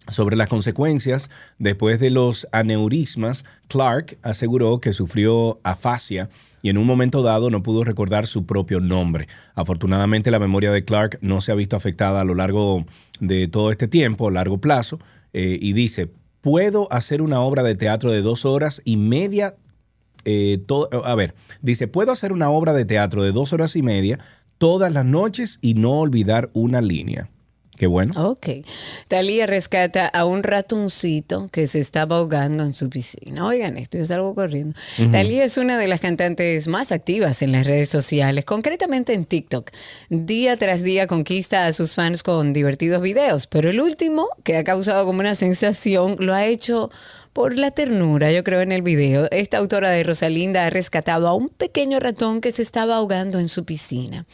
Sobre 0.06 0.36
las 0.36 0.48
consecuencias, 0.48 1.28
después 1.58 2.00
de 2.00 2.10
los 2.10 2.48
aneurismas, 2.52 3.44
Clark 3.66 4.16
aseguró 4.22 4.80
que 4.80 4.92
sufrió 4.92 5.60
afasia 5.64 6.30
y 6.62 6.70
en 6.70 6.78
un 6.78 6.86
momento 6.86 7.22
dado 7.22 7.50
no 7.50 7.62
pudo 7.62 7.84
recordar 7.84 8.26
su 8.26 8.46
propio 8.46 8.80
nombre. 8.80 9.28
Afortunadamente 9.54 10.30
la 10.30 10.38
memoria 10.38 10.72
de 10.72 10.82
Clark 10.82 11.18
no 11.20 11.40
se 11.40 11.52
ha 11.52 11.56
visto 11.56 11.76
afectada 11.76 12.22
a 12.22 12.24
lo 12.24 12.34
largo 12.34 12.86
de 13.20 13.48
todo 13.48 13.70
este 13.70 13.86
tiempo, 13.86 14.28
a 14.28 14.32
largo 14.32 14.58
plazo, 14.58 14.98
eh, 15.34 15.58
y 15.60 15.74
dice, 15.74 16.08
puedo 16.40 16.90
hacer 16.90 17.20
una 17.20 17.40
obra 17.40 17.62
de 17.62 17.74
teatro 17.74 18.10
de 18.10 18.22
dos 18.22 18.46
horas 18.46 18.80
y 18.84 18.96
media 18.96 19.56
eh, 20.24 20.60
a 21.04 21.14
ver, 21.14 21.34
dice, 21.62 21.86
puedo 21.88 22.12
hacer 22.12 22.32
una 22.32 22.50
obra 22.50 22.72
de 22.72 22.84
teatro 22.84 23.22
de 23.22 23.32
dos 23.32 23.52
horas 23.52 23.76
y 23.76 23.82
media 23.82 24.18
todas 24.58 24.92
las 24.92 25.04
noches 25.04 25.58
y 25.62 25.74
no 25.74 26.00
olvidar 26.00 26.50
una 26.52 26.80
línea. 26.80 27.30
Qué 27.78 27.86
bueno. 27.86 28.12
Ok. 28.30 28.48
Talía 29.06 29.46
rescata 29.46 30.08
a 30.08 30.24
un 30.24 30.42
ratoncito 30.42 31.48
que 31.52 31.68
se 31.68 31.78
estaba 31.78 32.16
ahogando 32.16 32.64
en 32.64 32.74
su 32.74 32.90
piscina. 32.90 33.46
Oigan 33.46 33.76
esto, 33.76 33.98
yo 33.98 34.04
salgo 34.04 34.34
corriendo. 34.34 34.74
Talía 35.12 35.44
es 35.44 35.56
una 35.58 35.78
de 35.78 35.86
las 35.86 36.00
cantantes 36.00 36.66
más 36.66 36.90
activas 36.90 37.40
en 37.40 37.52
las 37.52 37.64
redes 37.64 37.88
sociales, 37.88 38.44
concretamente 38.44 39.14
en 39.14 39.24
TikTok. 39.24 39.70
Día 40.10 40.56
tras 40.56 40.82
día 40.82 41.06
conquista 41.06 41.66
a 41.66 41.72
sus 41.72 41.94
fans 41.94 42.24
con 42.24 42.52
divertidos 42.52 43.00
videos, 43.00 43.46
pero 43.46 43.70
el 43.70 43.80
último, 43.80 44.28
que 44.42 44.56
ha 44.56 44.64
causado 44.64 45.06
como 45.06 45.20
una 45.20 45.36
sensación, 45.36 46.16
lo 46.18 46.34
ha 46.34 46.46
hecho 46.46 46.90
por 47.38 47.56
la 47.56 47.70
ternura, 47.70 48.32
yo 48.32 48.42
creo, 48.42 48.62
en 48.62 48.72
el 48.72 48.82
video. 48.82 49.28
Esta 49.30 49.58
autora 49.58 49.90
de 49.90 50.02
Rosalinda 50.02 50.66
ha 50.66 50.70
rescatado 50.70 51.28
a 51.28 51.34
un 51.34 51.50
pequeño 51.50 52.00
ratón 52.00 52.40
que 52.40 52.50
se 52.50 52.62
estaba 52.62 52.96
ahogando 52.96 53.38
en 53.38 53.48
su 53.48 53.64
piscina. 53.64 54.26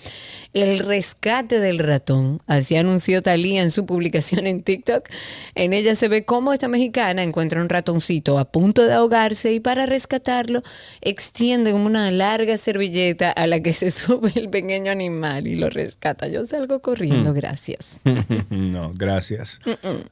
El 0.54 0.78
rescate 0.78 1.60
del 1.60 1.80
ratón, 1.80 2.40
así 2.46 2.76
anunció 2.76 3.20
Talía 3.20 3.60
en 3.60 3.70
su 3.70 3.84
publicación 3.84 4.46
en 4.46 4.62
TikTok. 4.62 5.06
En 5.54 5.74
ella 5.74 5.96
se 5.96 6.08
ve 6.08 6.24
cómo 6.24 6.54
esta 6.54 6.66
mexicana 6.66 7.22
encuentra 7.22 7.60
un 7.60 7.68
ratoncito 7.68 8.38
a 8.38 8.46
punto 8.46 8.86
de 8.86 8.94
ahogarse 8.94 9.52
y 9.52 9.60
para 9.60 9.84
rescatarlo 9.84 10.62
extiende 11.02 11.74
una 11.74 12.10
larga 12.10 12.56
servilleta 12.56 13.32
a 13.32 13.46
la 13.46 13.60
que 13.60 13.74
se 13.74 13.90
sube 13.90 14.32
el 14.36 14.48
pequeño 14.48 14.90
animal 14.90 15.46
y 15.46 15.56
lo 15.56 15.68
rescata. 15.68 16.26
Yo 16.28 16.46
salgo 16.46 16.80
corriendo, 16.80 17.32
Hmm. 17.32 17.36
gracias. 17.36 18.00
no, 18.48 18.92
gracias. 18.94 19.60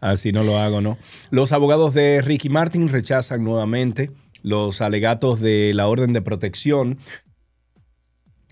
Así 0.01 0.32
no 0.32 0.43
lo 0.43 0.59
hago, 0.59 0.82
¿no? 0.82 0.99
Los 1.30 1.53
abogados 1.53 1.95
de 1.95 2.20
Ricky 2.20 2.51
Martin 2.51 2.81
rechazan 2.88 3.44
nuevamente 3.44 4.10
los 4.42 4.80
alegatos 4.80 5.40
de 5.40 5.72
la 5.74 5.86
orden 5.86 6.12
de 6.12 6.22
protección. 6.22 6.98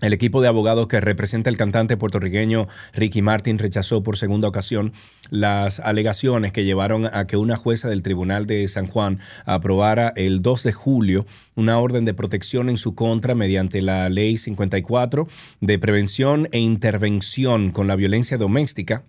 El 0.01 0.13
equipo 0.13 0.41
de 0.41 0.47
abogados 0.47 0.87
que 0.87 0.99
representa 0.99 1.51
el 1.51 1.57
cantante 1.57 1.95
puertorriqueño 1.95 2.67
Ricky 2.93 3.21
Martin 3.21 3.59
rechazó 3.59 4.01
por 4.01 4.17
segunda 4.17 4.47
ocasión 4.47 4.93
las 5.29 5.79
alegaciones 5.79 6.51
que 6.51 6.63
llevaron 6.63 7.05
a 7.05 7.27
que 7.27 7.37
una 7.37 7.55
jueza 7.55 7.87
del 7.87 8.01
Tribunal 8.01 8.47
de 8.47 8.67
San 8.67 8.87
Juan 8.87 9.19
aprobara 9.45 10.11
el 10.15 10.41
2 10.41 10.63
de 10.63 10.71
julio 10.71 11.25
una 11.55 11.77
orden 11.77 12.03
de 12.05 12.15
protección 12.15 12.67
en 12.67 12.77
su 12.77 12.95
contra 12.95 13.35
mediante 13.35 13.83
la 13.83 14.09
Ley 14.09 14.37
54 14.37 15.27
de 15.59 15.77
prevención 15.77 16.49
e 16.51 16.57
intervención 16.57 17.71
con 17.71 17.85
la 17.85 17.95
violencia 17.95 18.37
doméstica 18.37 19.03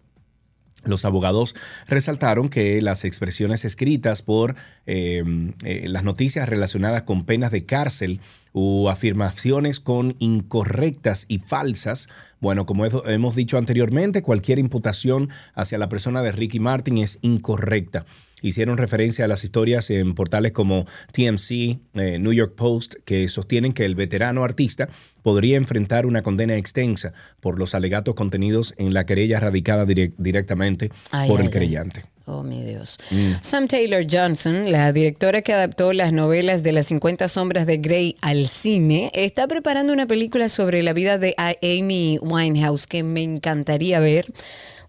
los 0.85 1.05
abogados 1.05 1.55
resaltaron 1.87 2.49
que 2.49 2.80
las 2.83 3.05
expresiones 3.05 3.64
escritas 3.64 4.22
por 4.22 4.57
eh, 4.87 5.22
eh, 5.64 5.87
las 5.89 6.05
noticias 6.05 6.49
relacionadas 6.49 7.03
con 7.05 7.24
penas 7.24 7.51
de 7.53 7.64
cárcel 7.64 8.20
o 8.53 8.91
afirmaciones 8.91 9.80
con 9.80 10.16
incorrectas 10.18 11.24
y 11.28 11.39
falsas, 11.39 12.09
bueno, 12.41 12.66
como 12.66 12.85
he- 12.87 12.91
hemos 13.14 13.35
dicho 13.37 13.57
anteriormente, 13.59 14.22
cualquier 14.22 14.59
imputación 14.59 15.30
hacia 15.55 15.78
la 15.78 15.89
persona 15.89 16.22
de 16.22 16.33
Ricky 16.33 16.59
Martin 16.61 16.99
es 16.99 17.18
incorrecta. 17.22 18.05
Hicieron 18.43 18.76
referencia 18.76 19.24
a 19.24 19.28
las 19.28 19.45
historias 19.45 19.88
en 19.90 20.14
portales 20.14 20.53
como 20.53 20.84
TMC, 21.12 21.51
eh, 21.95 22.18
New 22.20 22.32
York 22.32 22.55
Post, 22.57 22.97
que 23.05 23.26
sostienen 23.28 23.72
que 23.72 23.84
el 23.84 23.95
veterano 23.95 24.45
artista 24.45 24.88
podría 25.22 25.57
enfrentar 25.57 26.05
una 26.07 26.22
condena 26.22 26.57
extensa 26.57 27.12
por 27.40 27.59
los 27.59 27.74
alegatos 27.74 28.14
contenidos 28.14 28.74
en 28.76 28.93
la 28.93 29.07
querella 29.07 29.40
radicada 29.40 29.86
direc- 29.86 30.14
directamente 30.18 30.90
Ay, 31.11 31.28
por 31.28 31.40
ay, 31.40 31.47
el 31.47 31.53
ay. 31.53 31.59
creyente. 31.59 32.05
Oh, 32.24 32.45
mi 32.45 32.62
Dios. 32.62 32.99
Mm. 33.11 33.32
Sam 33.40 33.66
Taylor 33.66 34.05
Johnson, 34.09 34.70
la 34.70 34.93
directora 34.93 35.43
que 35.43 35.53
adaptó 35.53 35.93
las 35.93 36.12
novelas 36.12 36.62
de 36.62 36.70
las 36.70 36.86
50 36.86 37.26
sombras 37.26 37.66
de 37.66 37.78
Grey 37.78 38.16
al 38.20 38.47
cine, 38.47 39.11
está 39.12 39.49
preparando 39.49 39.93
una 39.93 40.07
película 40.07 40.49
sobre 40.49 40.82
la 40.84 40.93
vida 40.93 41.18
de 41.18 41.34
Amy 41.36 42.18
Winehouse 42.22 42.86
que 42.86 43.03
me 43.03 43.22
encantaría 43.24 43.99
ver. 43.99 44.32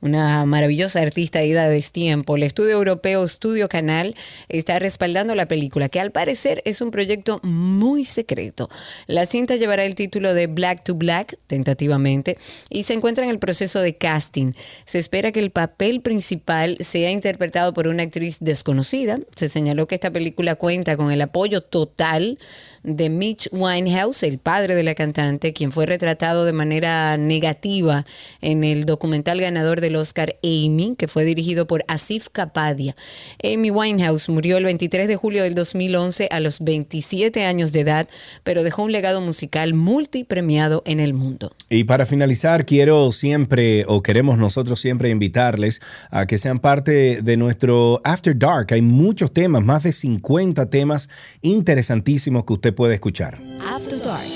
Una 0.03 0.45
maravillosa 0.45 0.99
artista 0.99 1.43
ida 1.43 1.69
de 1.69 1.81
tiempo. 1.81 2.35
El 2.35 2.43
estudio 2.43 2.71
europeo 2.73 3.25
Studio 3.27 3.69
Canal 3.69 4.15
está 4.49 4.77
respaldando 4.77 5.33
la 5.33 5.47
película, 5.47 5.89
que 5.89 5.99
al 5.99 6.11
parecer 6.11 6.61
es 6.65 6.81
un 6.81 6.91
proyecto 6.91 7.39
muy 7.41 8.03
secreto. 8.03 8.69
La 9.07 9.25
cinta 9.25 9.55
llevará 9.55 9.85
el 9.85 9.95
título 9.95 10.33
de 10.33 10.47
Black 10.47 10.83
to 10.83 10.95
Black, 10.95 11.37
tentativamente, 11.47 12.37
y 12.69 12.83
se 12.83 12.93
encuentra 12.93 13.23
en 13.23 13.31
el 13.31 13.39
proceso 13.39 13.79
de 13.79 13.95
casting. 13.95 14.53
Se 14.85 14.99
espera 14.99 15.31
que 15.31 15.39
el 15.39 15.51
papel 15.51 16.01
principal 16.01 16.77
sea 16.81 17.09
interpretado 17.09 17.73
por 17.73 17.87
una 17.87 18.03
actriz 18.03 18.37
desconocida. 18.41 19.19
Se 19.35 19.47
señaló 19.47 19.87
que 19.87 19.95
esta 19.95 20.11
película 20.11 20.55
cuenta 20.55 20.97
con 20.97 21.11
el 21.11 21.21
apoyo 21.21 21.61
total 21.61 22.37
de 22.83 23.09
Mitch 23.09 23.49
Winehouse, 23.51 24.23
el 24.23 24.37
padre 24.37 24.75
de 24.75 24.83
la 24.83 24.95
cantante, 24.95 25.53
quien 25.53 25.71
fue 25.71 25.85
retratado 25.85 26.45
de 26.45 26.53
manera 26.53 27.17
negativa 27.17 28.05
en 28.41 28.63
el 28.63 28.85
documental 28.85 29.39
ganador 29.39 29.81
del 29.81 29.95
Oscar 29.95 30.35
Amy, 30.43 30.95
que 30.97 31.07
fue 31.07 31.23
dirigido 31.23 31.65
por 31.65 31.83
Asif 31.87 32.27
Kapadia. 32.29 32.95
Amy 33.43 33.71
Winehouse 33.71 34.29
murió 34.29 34.57
el 34.57 34.65
23 34.65 35.07
de 35.07 35.15
julio 35.15 35.43
del 35.43 35.55
2011 35.55 36.27
a 36.31 36.39
los 36.39 36.59
27 36.59 37.45
años 37.45 37.71
de 37.71 37.81
edad, 37.81 38.09
pero 38.43 38.63
dejó 38.63 38.83
un 38.83 38.91
legado 38.91 39.21
musical 39.21 39.73
multipremiado 39.73 40.83
en 40.85 40.99
el 40.99 41.13
mundo. 41.13 41.55
Y 41.69 41.85
para 41.85 42.05
finalizar, 42.05 42.65
quiero 42.65 43.11
siempre, 43.11 43.85
o 43.87 44.03
queremos 44.03 44.37
nosotros 44.37 44.79
siempre 44.79 45.09
invitarles 45.09 45.81
a 46.11 46.25
que 46.25 46.37
sean 46.37 46.59
parte 46.59 47.21
de 47.21 47.37
nuestro 47.37 48.01
After 48.03 48.37
Dark. 48.37 48.67
Hay 48.73 48.81
muchos 48.81 49.31
temas, 49.31 49.63
más 49.63 49.83
de 49.83 49.93
50 49.93 50.69
temas 50.69 51.09
interesantísimos 51.41 52.43
que 52.45 52.53
usted 52.53 52.72
puede 52.73 52.95
escuchar. 52.95 53.41
After 53.67 54.01
Dark. 54.01 54.27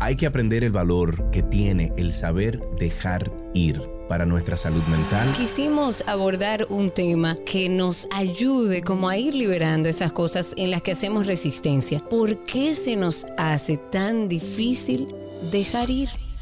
Hay 0.00 0.14
que 0.14 0.26
aprender 0.26 0.62
el 0.62 0.70
valor 0.70 1.30
que 1.30 1.42
tiene 1.42 1.92
el 1.96 2.12
saber 2.12 2.60
dejar 2.78 3.32
ir 3.52 3.82
para 4.08 4.26
nuestra 4.26 4.56
salud 4.56 4.82
mental. 4.84 5.32
Quisimos 5.32 6.04
abordar 6.06 6.66
un 6.70 6.90
tema 6.90 7.36
que 7.44 7.68
nos 7.68 8.08
ayude 8.12 8.82
como 8.82 9.08
a 9.08 9.16
ir 9.16 9.34
liberando 9.34 9.88
esas 9.88 10.12
cosas 10.12 10.54
en 10.56 10.70
las 10.70 10.82
que 10.82 10.92
hacemos 10.92 11.26
resistencia. 11.26 12.02
¿Por 12.08 12.44
qué 12.44 12.74
se 12.74 12.96
nos 12.96 13.26
hace 13.36 13.76
tan 13.76 14.28
difícil 14.28 15.08
dejar 15.50 15.90
ir? 15.90 16.08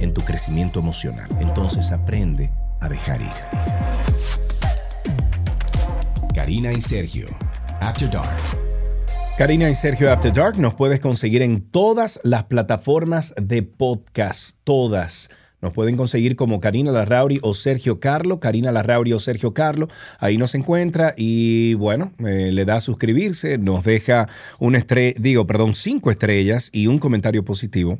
en 0.00 0.12
tu 0.12 0.22
crecimiento 0.22 0.80
emocional. 0.80 1.28
Entonces 1.40 1.90
aprende 1.92 2.50
a 2.80 2.88
dejar 2.88 3.20
ir. 3.22 3.28
Karina 6.34 6.72
y 6.72 6.80
Sergio, 6.80 7.26
After 7.80 8.10
Dark. 8.10 8.36
Karina 9.38 9.70
y 9.70 9.74
Sergio 9.74 10.12
After 10.12 10.32
Dark 10.32 10.58
nos 10.58 10.74
puedes 10.74 11.00
conseguir 11.00 11.42
en 11.42 11.62
todas 11.62 12.20
las 12.22 12.44
plataformas 12.44 13.34
de 13.40 13.62
podcast, 13.62 14.58
todas. 14.64 15.30
Nos 15.62 15.72
pueden 15.72 15.96
conseguir 15.96 16.36
como 16.36 16.60
Karina 16.60 16.90
Larrauri 16.90 17.38
o 17.42 17.54
Sergio 17.54 18.00
Carlo, 18.00 18.40
Karina 18.40 18.72
Larrauri 18.72 19.12
o 19.12 19.18
Sergio 19.18 19.52
Carlo. 19.52 19.88
Ahí 20.18 20.36
nos 20.38 20.54
encuentra 20.54 21.14
y 21.16 21.74
bueno, 21.74 22.12
eh, 22.18 22.50
le 22.52 22.64
da 22.64 22.76
a 22.76 22.80
suscribirse, 22.80 23.58
nos 23.58 23.84
deja 23.84 24.28
una 24.58 24.78
estrella, 24.78 25.14
digo, 25.18 25.46
perdón, 25.46 25.74
cinco 25.74 26.10
estrellas 26.10 26.70
y 26.72 26.86
un 26.86 26.98
comentario 26.98 27.44
positivo 27.44 27.98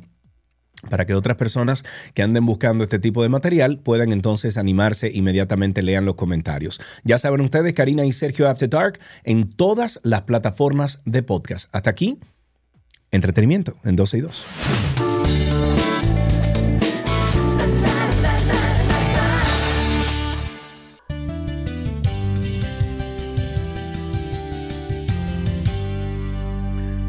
para 0.89 1.05
que 1.05 1.13
otras 1.13 1.37
personas 1.37 1.83
que 2.13 2.23
anden 2.23 2.45
buscando 2.45 2.83
este 2.83 2.99
tipo 2.99 3.23
de 3.23 3.29
material 3.29 3.79
puedan 3.79 4.11
entonces 4.11 4.57
animarse 4.57 5.09
inmediatamente 5.13 5.81
lean 5.81 6.05
los 6.05 6.15
comentarios. 6.15 6.79
Ya 7.03 7.17
saben 7.17 7.41
ustedes, 7.41 7.73
Karina 7.73 8.05
y 8.05 8.13
Sergio 8.13 8.49
After 8.49 8.69
Dark 8.69 8.99
en 9.23 9.51
todas 9.51 9.99
las 10.03 10.23
plataformas 10.23 11.01
de 11.05 11.23
podcast. 11.23 11.73
Hasta 11.73 11.89
aquí, 11.89 12.19
entretenimiento 13.11 13.75
en 13.83 13.95
12 13.95 14.17
y 14.17 14.21
2. 14.21 14.45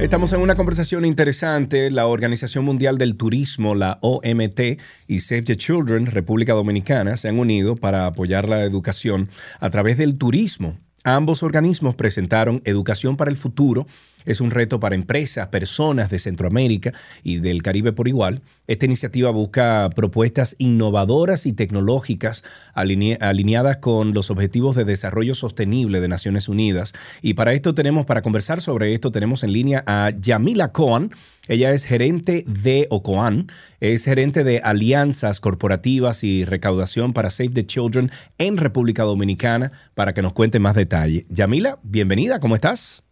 Estamos 0.03 0.32
en 0.32 0.40
una 0.40 0.57
conversación 0.57 1.05
interesante. 1.05 1.88
La 1.88 2.09
Organización 2.09 2.64
Mundial 2.64 2.98
del 2.98 3.16
Turismo, 3.16 3.76
la 3.76 3.98
OMT, 4.03 4.80
y 5.07 5.20
Save 5.20 5.42
the 5.42 5.57
Children, 5.57 6.07
República 6.07 6.55
Dominicana, 6.55 7.16
se 7.16 7.28
han 7.28 7.38
unido 7.38 7.76
para 7.76 8.07
apoyar 8.07 8.48
la 8.48 8.64
educación 8.64 9.30
a 9.61 9.70
través 9.70 9.96
del 9.98 10.18
turismo. 10.18 10.76
Ambos 11.05 11.44
organismos 11.44 11.94
presentaron 11.94 12.62
Educación 12.64 13.16
para 13.16 13.30
el 13.30 13.36
Futuro. 13.36 13.86
Es 14.25 14.41
un 14.41 14.51
reto 14.51 14.81
para 14.81 14.95
empresas, 14.95 15.49
personas 15.49 16.11
de 16.11 16.18
Centroamérica 16.18 16.93
y 17.23 17.39
del 17.39 17.62
Caribe 17.62 17.93
por 17.93 18.09
igual. 18.09 18.43
Esta 18.66 18.87
iniciativa 18.87 19.31
busca 19.31 19.91
propuestas 19.95 20.55
innovadoras 20.59 21.47
y 21.47 21.53
tecnológicas 21.53 22.45
alineadas 22.75 23.79
con 23.79 24.14
los 24.14 24.31
Objetivos 24.31 24.77
de 24.77 24.85
Desarrollo 24.85 25.35
Sostenible 25.35 26.01
de 26.01 26.09
Naciones 26.09 26.49
Unidas. 26.49 26.93
Y 27.23 27.35
para 27.35 27.53
esto 27.53 27.75
tenemos, 27.75 28.07
para 28.07 28.23
conversar 28.23 28.61
sobre 28.61 28.95
esto, 28.95 29.11
tenemos 29.11 29.43
en 29.43 29.53
línea 29.53 29.83
a 29.87 30.11
Yamila 30.11 30.73
Coan. 30.73 31.11
Ella 31.49 31.73
es 31.73 31.85
gerente 31.85 32.45
de 32.47 32.87
OCOAN, 32.91 33.49
es 33.81 34.05
gerente 34.05 34.45
de 34.45 34.61
alianzas 34.61 35.41
corporativas 35.41 36.23
y 36.23 36.45
recaudación 36.45 37.12
para 37.12 37.31
Save 37.31 37.51
the 37.51 37.66
Children 37.66 38.11
en 38.39 38.57
República 38.57 39.03
Dominicana, 39.03 39.73
para 39.95 40.14
que 40.14 40.23
nos 40.23 40.33
cuente 40.33 40.61
más 40.61 40.77
detalle. 40.77 41.27
Yamila, 41.29 41.79
bienvenida, 41.83 42.39
¿cómo 42.39 42.55
estás? 42.55 43.03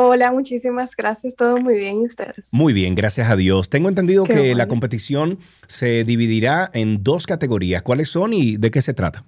Hola, 0.00 0.30
muchísimas 0.30 0.94
gracias. 0.94 1.34
Todo 1.34 1.56
muy 1.56 1.74
bien, 1.74 2.02
¿y 2.02 2.06
ustedes? 2.06 2.50
Muy 2.52 2.72
bien, 2.72 2.94
gracias 2.94 3.28
a 3.28 3.34
Dios. 3.34 3.68
Tengo 3.68 3.88
entendido 3.88 4.22
que 4.22 4.54
la 4.54 4.68
competición 4.68 5.40
se 5.66 6.04
dividirá 6.04 6.70
en 6.72 7.02
dos 7.02 7.26
categorías. 7.26 7.82
¿Cuáles 7.82 8.08
son 8.08 8.32
y 8.32 8.58
de 8.58 8.70
qué 8.70 8.80
se 8.80 8.94
trata? 8.94 9.24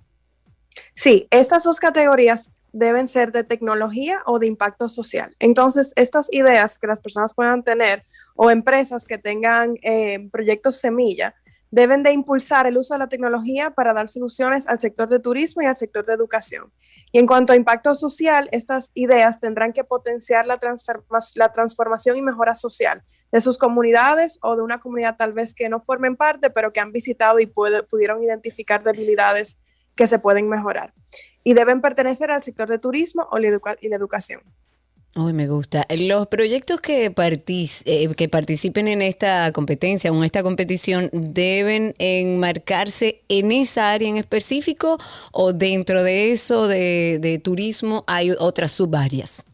Sí, 0.94 1.26
estas 1.32 1.64
dos 1.64 1.80
categorías 1.80 2.52
deben 2.72 3.08
ser 3.08 3.32
de 3.32 3.42
tecnología 3.42 4.22
o 4.26 4.38
de 4.38 4.46
impacto 4.46 4.88
social. 4.88 5.34
Entonces, 5.40 5.92
estas 5.96 6.32
ideas 6.32 6.78
que 6.78 6.86
las 6.86 7.00
personas 7.00 7.34
puedan 7.34 7.64
tener 7.64 8.04
o 8.36 8.48
empresas 8.48 9.06
que 9.06 9.18
tengan 9.18 9.74
eh, 9.82 10.28
proyectos 10.30 10.76
semilla 10.76 11.34
deben 11.72 12.04
de 12.04 12.12
impulsar 12.12 12.68
el 12.68 12.76
uso 12.76 12.94
de 12.94 12.98
la 12.98 13.08
tecnología 13.08 13.70
para 13.70 13.92
dar 13.92 14.08
soluciones 14.08 14.68
al 14.68 14.78
sector 14.78 15.08
de 15.08 15.18
turismo 15.18 15.62
y 15.62 15.66
al 15.66 15.76
sector 15.76 16.06
de 16.06 16.14
educación. 16.14 16.70
Y 17.12 17.18
en 17.18 17.26
cuanto 17.26 17.52
a 17.52 17.56
impacto 17.56 17.94
social, 17.94 18.48
estas 18.52 18.92
ideas 18.94 19.40
tendrán 19.40 19.72
que 19.72 19.84
potenciar 19.84 20.46
la, 20.46 20.58
transformación 20.58 22.16
y 22.16 22.22
mejora 22.22 22.54
social 22.54 23.02
de 23.32 23.40
sus 23.40 23.58
comunidades 23.58 24.38
o 24.42 24.56
de 24.56 24.62
una 24.62 24.80
comunidad 24.80 25.16
tal 25.16 25.32
vez 25.32 25.54
que 25.54 25.68
no 25.68 25.80
formen 25.80 26.16
parte, 26.16 26.50
pero 26.50 26.72
que 26.72 26.80
han 26.80 26.92
visitado 26.92 27.40
y 27.40 27.46
pudieron 27.46 28.22
identificar 28.22 28.82
debilidades 28.82 29.58
que 29.94 30.06
se 30.06 30.18
pueden 30.18 30.48
mejorar. 30.48 30.94
Y 31.42 31.54
deben 31.54 31.80
pertenecer 31.80 32.30
al 32.30 32.42
sector 32.42 32.68
de 32.68 32.78
turismo 32.78 33.28
o 33.30 33.38
y 33.38 33.88
la 33.88 33.96
educación. 33.96 34.42
Me 35.16 35.48
gusta. 35.48 35.86
Los 35.90 36.28
proyectos 36.28 36.80
que, 36.80 37.06
eh, 37.06 38.14
que 38.14 38.28
participen 38.28 38.86
en 38.86 39.02
esta 39.02 39.50
competencia 39.52 40.12
o 40.12 40.16
en 40.16 40.24
esta 40.24 40.44
competición 40.44 41.10
deben 41.12 41.94
enmarcarse 41.98 43.22
en 43.28 43.50
esa 43.50 43.90
área 43.90 44.08
en 44.08 44.16
específico 44.16 44.98
o 45.32 45.52
dentro 45.52 46.04
de 46.04 46.30
eso 46.30 46.68
de, 46.68 47.18
de 47.20 47.40
turismo 47.40 48.04
hay 48.06 48.30
otras 48.38 48.70
subáreas. 48.70 49.44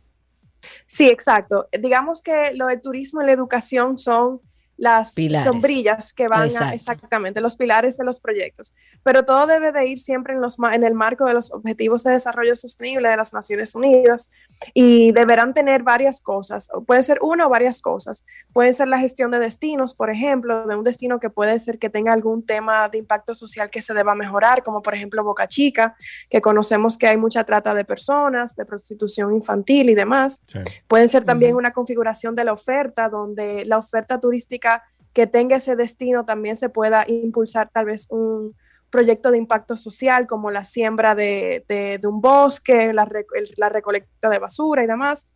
Sí, 0.87 1.09
exacto. 1.09 1.69
Digamos 1.73 2.21
que 2.21 2.53
lo 2.55 2.67
de 2.67 2.77
turismo 2.77 3.23
y 3.23 3.27
la 3.27 3.33
educación 3.33 3.97
son 3.97 4.43
las 4.77 5.15
sombrillas 5.45 6.13
que 6.13 6.29
van 6.29 6.51
a, 6.57 6.75
exactamente, 6.75 7.41
los 7.41 7.57
pilares 7.57 7.97
de 7.97 8.05
los 8.05 8.21
proyectos. 8.21 8.75
Pero 9.03 9.25
todo 9.25 9.47
debe 9.47 9.73
de 9.73 9.87
ir 9.87 9.99
siempre 9.99 10.35
en, 10.35 10.41
los, 10.41 10.59
en 10.73 10.85
el 10.85 10.95
marco 10.95 11.25
de 11.25 11.35
los 11.35 11.53
Objetivos 11.53 12.05
de 12.05 12.13
Desarrollo 12.13 12.57
Sostenible 12.57 13.09
de 13.09 13.17
las 13.17 13.33
Naciones 13.33 13.75
Unidas 13.75 14.31
y 14.75 15.13
deberán 15.13 15.55
tener 15.55 15.83
varias 15.83 16.21
cosas, 16.21 16.69
puede 16.87 17.03
ser 17.03 17.19
una 17.23 17.47
o 17.47 17.49
varias 17.49 17.81
cosas. 17.81 18.25
Puede 18.53 18.73
ser 18.73 18.89
la 18.89 18.99
gestión 18.99 19.31
de 19.31 19.39
destinos, 19.39 19.95
por 19.95 20.11
ejemplo, 20.11 20.67
de 20.67 20.77
un 20.77 20.85
destino 20.85 21.21
que 21.21 21.31
puede 21.31 21.59
ser 21.59 21.79
que 21.79 21.91
tenga 21.91 22.13
algún 22.13 22.45
tema 22.45 22.89
de 22.89 22.99
impacto 22.99 23.35
social 23.35 23.71
que 23.71 23.83
se 23.83 23.95
deba 23.95 24.15
mejorar, 24.15 24.63
como 24.63 24.83
por 24.83 24.95
ejemplo 24.95 25.23
Boca 25.25 25.47
Chica, 25.47 25.95
que 26.31 26.41
conocemos 26.41 26.99
que 26.99 27.07
hay 27.07 27.17
mucha 27.17 27.45
trata 27.45 27.75
de 27.75 27.85
personas, 27.85 28.57
de 28.57 28.65
prostitución 28.65 29.35
infantil 29.35 29.91
y 29.91 29.95
demás. 29.95 30.43
Pueden 30.89 31.09
ser 31.09 31.25
también 31.25 31.55
una 31.55 31.73
configuración 31.73 32.35
de 32.35 32.45
la 32.45 32.53
oferta, 32.53 33.09
donde 33.09 33.65
la 33.67 33.79
oferta 33.79 34.19
turística 34.19 34.66
que 35.13 35.27
tenga 35.27 35.57
ese 35.57 35.77
destino 35.77 36.25
también 36.25 36.57
se 36.57 36.69
pueda 36.69 37.05
impulsar 37.09 37.71
tal 37.73 37.87
vez 37.87 38.07
un, 38.11 38.55
proyecto 38.89 39.31
de 39.33 39.39
impacto 39.39 39.77
social 39.77 40.27
como 40.29 40.51
la 40.51 40.65
siembra 40.65 41.15
de, 41.15 41.65
de- 41.69 41.99
de 41.99 42.07
un 42.07 42.21
bosque, 42.21 42.93
la, 42.93 43.05
re- 43.05 43.27
el- 43.35 43.51
la 43.57 43.69
recolecta 43.69 44.31
de 44.31 44.39
basura 44.39 44.85
y 44.85 44.87
demás, 44.87 45.29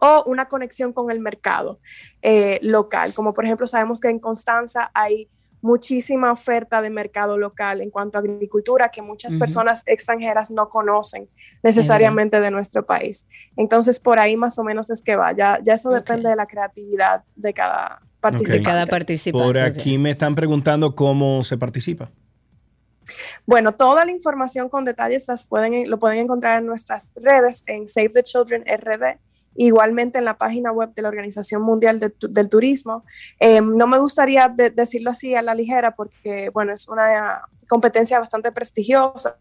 o 0.00 0.24
una 0.26 0.46
conexión 0.48 0.92
con 0.92 1.10
el 1.10 1.20
mercado 1.20 1.80
eh, 2.22 2.58
local, 2.62 3.12
como 3.14 3.34
por 3.34 3.44
ejemplo 3.44 3.66
sabemos 3.66 4.00
que 4.00 4.08
en 4.08 4.18
Constanza 4.18 4.90
hay 4.94 5.28
muchísima 5.60 6.32
oferta 6.32 6.80
de 6.80 6.88
mercado 6.88 7.36
local 7.36 7.82
en 7.82 7.90
cuanto 7.90 8.16
a 8.16 8.20
agricultura 8.22 8.88
que 8.90 9.02
muchas 9.02 9.34
personas 9.40 9.82
extranjeras 9.86 10.50
no 10.50 10.68
conocen 10.68 11.28
necesariamente 11.62 12.40
de 12.40 12.50
nuestro 12.50 12.86
país. 12.86 13.26
Entonces, 13.56 14.00
por 14.00 14.18
ahí 14.18 14.36
más 14.36 14.58
o 14.58 14.64
menos 14.64 14.88
es 14.90 15.02
que 15.02 15.14
va. 15.16 15.32
Ya, 15.32 15.58
ya 15.62 15.74
eso 15.74 15.90
depende 15.90 16.30
de 16.30 16.36
la 16.36 16.46
creatividad 16.46 17.22
de 17.36 17.52
cada 17.52 18.00
participante. 18.20 18.60
Ok. 18.60 18.64
Cada 18.64 18.86
participante. 18.86 19.44
Por 19.46 19.58
aquí 19.58 19.98
me 19.98 20.10
están 20.12 20.34
preguntando 20.34 20.94
cómo 20.94 21.42
se 21.44 21.56
participa. 21.56 22.10
Bueno, 23.46 23.72
toda 23.74 24.04
la 24.04 24.10
información 24.10 24.68
con 24.68 24.84
detalles 24.84 25.26
las 25.28 25.44
pueden, 25.46 25.88
lo 25.88 25.98
pueden 25.98 26.18
encontrar 26.18 26.58
en 26.58 26.66
nuestras 26.66 27.10
redes, 27.16 27.64
en 27.66 27.88
Save 27.88 28.10
the 28.10 28.22
Children 28.22 28.64
RD, 28.66 29.18
igualmente 29.54 30.18
en 30.18 30.26
la 30.26 30.36
página 30.36 30.70
web 30.72 30.92
de 30.94 31.02
la 31.02 31.08
Organización 31.08 31.62
Mundial 31.62 31.98
de 32.00 32.12
del 32.28 32.48
Turismo. 32.50 33.04
Eh, 33.40 33.60
no 33.62 33.86
me 33.86 33.98
gustaría 33.98 34.48
de- 34.48 34.70
decirlo 34.70 35.10
así 35.10 35.34
a 35.34 35.42
la 35.42 35.54
ligera 35.54 35.94
porque, 35.96 36.50
bueno, 36.50 36.74
es 36.74 36.86
una 36.88 37.42
competencia 37.68 38.18
bastante 38.18 38.52
prestigiosa, 38.52 39.36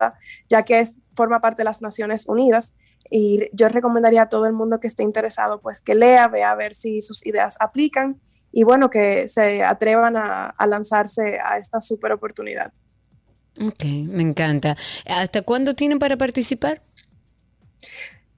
ya 0.47 0.63
que 0.63 0.79
es, 0.79 0.95
forma 1.15 1.41
parte 1.41 1.57
de 1.59 1.65
las 1.65 1.81
Naciones 1.81 2.25
Unidas. 2.27 2.73
Y 3.09 3.49
yo 3.53 3.69
recomendaría 3.69 4.23
a 4.23 4.29
todo 4.29 4.45
el 4.47 4.53
mundo 4.53 4.79
que 4.79 4.87
esté 4.87 5.03
interesado, 5.03 5.59
pues 5.61 5.81
que 5.81 5.95
lea, 5.95 6.27
vea 6.29 6.51
a 6.51 6.55
ver 6.55 6.73
si 6.75 7.01
sus 7.01 7.25
ideas 7.25 7.57
aplican 7.59 8.19
y 8.59 8.63
bueno, 8.63 8.89
que 8.89 9.27
se 9.27 9.63
atrevan 9.63 10.17
a, 10.17 10.47
a 10.47 10.65
lanzarse 10.65 11.37
a 11.39 11.59
esta 11.59 11.79
super 11.79 12.11
oportunidad. 12.11 12.73
Ok, 13.61 13.83
me 13.85 14.23
encanta. 14.23 14.75
¿Hasta 15.05 15.43
cuándo 15.43 15.75
tienen 15.75 15.99
para 15.99 16.17
participar? 16.17 16.81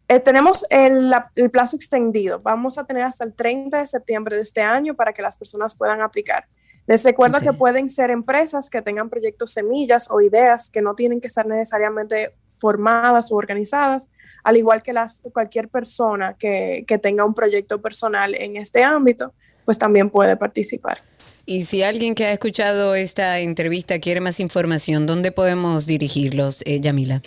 Eh, 0.09 0.19
tenemos 0.19 0.65
el, 0.69 1.09
la- 1.09 1.31
el 1.35 1.49
plazo 1.49 1.77
extendido. 1.77 2.41
Vamos 2.41 2.77
a 2.77 2.83
tener 2.85 3.03
hasta 3.03 3.23
el 3.23 3.33
30 3.33 3.77
de 3.79 3.87
septiembre 3.87 4.35
de 4.35 4.41
este 4.41 4.61
año 4.61 4.93
para 4.93 5.13
que 5.13 5.21
las 5.21 5.37
personas 5.37 5.73
puedan 5.73 6.01
aplicar. 6.01 6.47
Les 6.85 7.01
recuerdo 7.05 7.39
que 7.39 7.53
pueden 7.53 7.89
ser 7.89 8.11
empresas 8.11 8.69
que 8.69 8.81
tengan 8.81 9.09
proyectos 9.09 9.51
semillas 9.53 10.07
o 10.11 10.19
ideas 10.19 10.69
que 10.69 10.81
no 10.81 10.95
tienen 10.95 11.21
que 11.21 11.27
estar 11.27 11.45
necesariamente 11.47 12.33
formadas 12.57 13.31
o 13.31 13.35
organizadas, 13.35 14.09
al 14.43 14.57
igual 14.57 14.83
que 14.83 14.91
las, 14.91 15.21
cualquier 15.31 15.69
persona 15.69 16.33
que, 16.33 16.83
que 16.85 16.97
tenga 16.97 17.23
un 17.23 17.33
proyecto 17.33 17.81
personal 17.81 18.35
en 18.35 18.57
este 18.57 18.83
ámbito, 18.83 19.33
pues 19.69 19.77
también 19.77 20.09
puede 20.09 20.35
participar. 20.35 20.97
Y 21.45 21.61
si 21.61 21.83
alguien 21.83 22.15
que 22.15 22.25
ha 22.25 22.31
escuchado 22.31 22.95
esta 22.95 23.37
entrevista 23.37 23.99
quiere 23.99 24.19
más 24.19 24.39
información, 24.39 25.05
¿dónde 25.05 25.31
podemos 25.31 25.85
dirigirlos, 25.85 26.63
eh, 26.65 26.79
Yamila? 26.79 27.21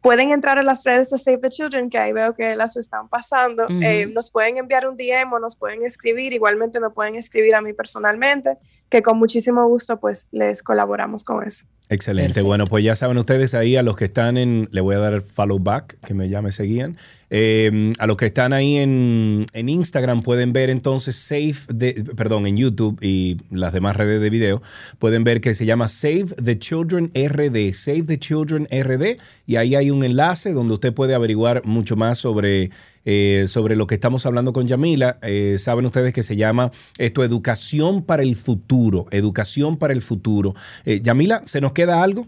pueden 0.00 0.30
entrar 0.30 0.58
a 0.58 0.62
las 0.62 0.84
redes 0.84 1.10
de 1.10 1.18
Save 1.18 1.38
the 1.38 1.48
Children, 1.48 1.90
que 1.90 1.98
ahí 1.98 2.12
veo 2.12 2.34
que 2.34 2.54
las 2.54 2.76
están 2.76 3.08
pasando. 3.08 3.66
Eh, 3.82 4.06
nos 4.06 4.30
pueden 4.30 4.58
enviar 4.58 4.86
un 4.88 4.96
DM 4.96 5.32
o 5.32 5.40
nos 5.40 5.56
pueden 5.56 5.84
escribir. 5.84 6.32
Igualmente 6.32 6.78
me 6.78 6.90
pueden 6.90 7.16
escribir 7.16 7.56
a 7.56 7.60
mí 7.60 7.72
personalmente, 7.72 8.56
que 8.88 9.02
con 9.02 9.18
muchísimo 9.18 9.66
gusto 9.66 9.98
pues 9.98 10.28
les 10.30 10.62
colaboramos 10.62 11.24
con 11.24 11.44
eso. 11.44 11.66
Excelente. 11.88 12.28
Perfecto. 12.28 12.46
Bueno, 12.46 12.64
pues 12.64 12.84
ya 12.84 12.94
saben 12.94 13.18
ustedes 13.18 13.54
ahí, 13.54 13.76
a 13.76 13.82
los 13.82 13.96
que 13.96 14.04
están 14.04 14.36
en, 14.36 14.68
le 14.70 14.80
voy 14.80 14.94
a 14.94 15.00
dar 15.00 15.14
el 15.14 15.22
follow 15.22 15.58
back, 15.58 15.98
que 16.06 16.14
me 16.14 16.28
ya 16.28 16.40
me 16.42 16.52
seguían. 16.52 16.96
Eh, 17.30 17.92
a 17.98 18.06
los 18.06 18.16
que 18.16 18.26
están 18.26 18.52
ahí 18.52 18.76
en, 18.76 19.46
en 19.52 19.68
Instagram 19.68 20.22
pueden 20.22 20.52
ver 20.52 20.68
entonces 20.68 21.16
Save, 21.16 21.54
de, 21.72 22.04
perdón, 22.16 22.46
en 22.46 22.56
YouTube 22.56 22.98
y 23.00 23.38
las 23.50 23.72
demás 23.72 23.96
redes 23.96 24.20
de 24.20 24.30
video, 24.30 24.62
pueden 24.98 25.24
ver 25.24 25.40
que 25.40 25.54
se 25.54 25.64
llama 25.64 25.88
Save 25.88 26.26
the 26.42 26.58
Children 26.58 27.12
RD, 27.14 27.72
Save 27.72 28.02
the 28.02 28.18
Children 28.18 28.68
RD, 28.70 29.18
y 29.46 29.56
ahí 29.56 29.74
hay 29.74 29.90
un 29.90 30.04
enlace 30.04 30.52
donde 30.52 30.74
usted 30.74 30.92
puede 30.92 31.14
averiguar 31.14 31.64
mucho 31.64 31.96
más 31.96 32.18
sobre, 32.18 32.70
eh, 33.04 33.44
sobre 33.46 33.76
lo 33.76 33.86
que 33.86 33.94
estamos 33.94 34.26
hablando 34.26 34.52
con 34.52 34.66
Yamila. 34.66 35.18
Eh, 35.22 35.56
saben 35.58 35.86
ustedes 35.86 36.12
que 36.12 36.22
se 36.22 36.36
llama 36.36 36.70
esto 36.98 37.24
Educación 37.24 38.02
para 38.04 38.22
el 38.22 38.36
Futuro, 38.36 39.06
Educación 39.10 39.76
para 39.76 39.92
el 39.92 40.02
Futuro. 40.02 40.54
Eh, 40.84 41.00
Yamila, 41.02 41.42
¿se 41.44 41.60
nos 41.60 41.72
queda 41.72 42.02
algo? 42.02 42.26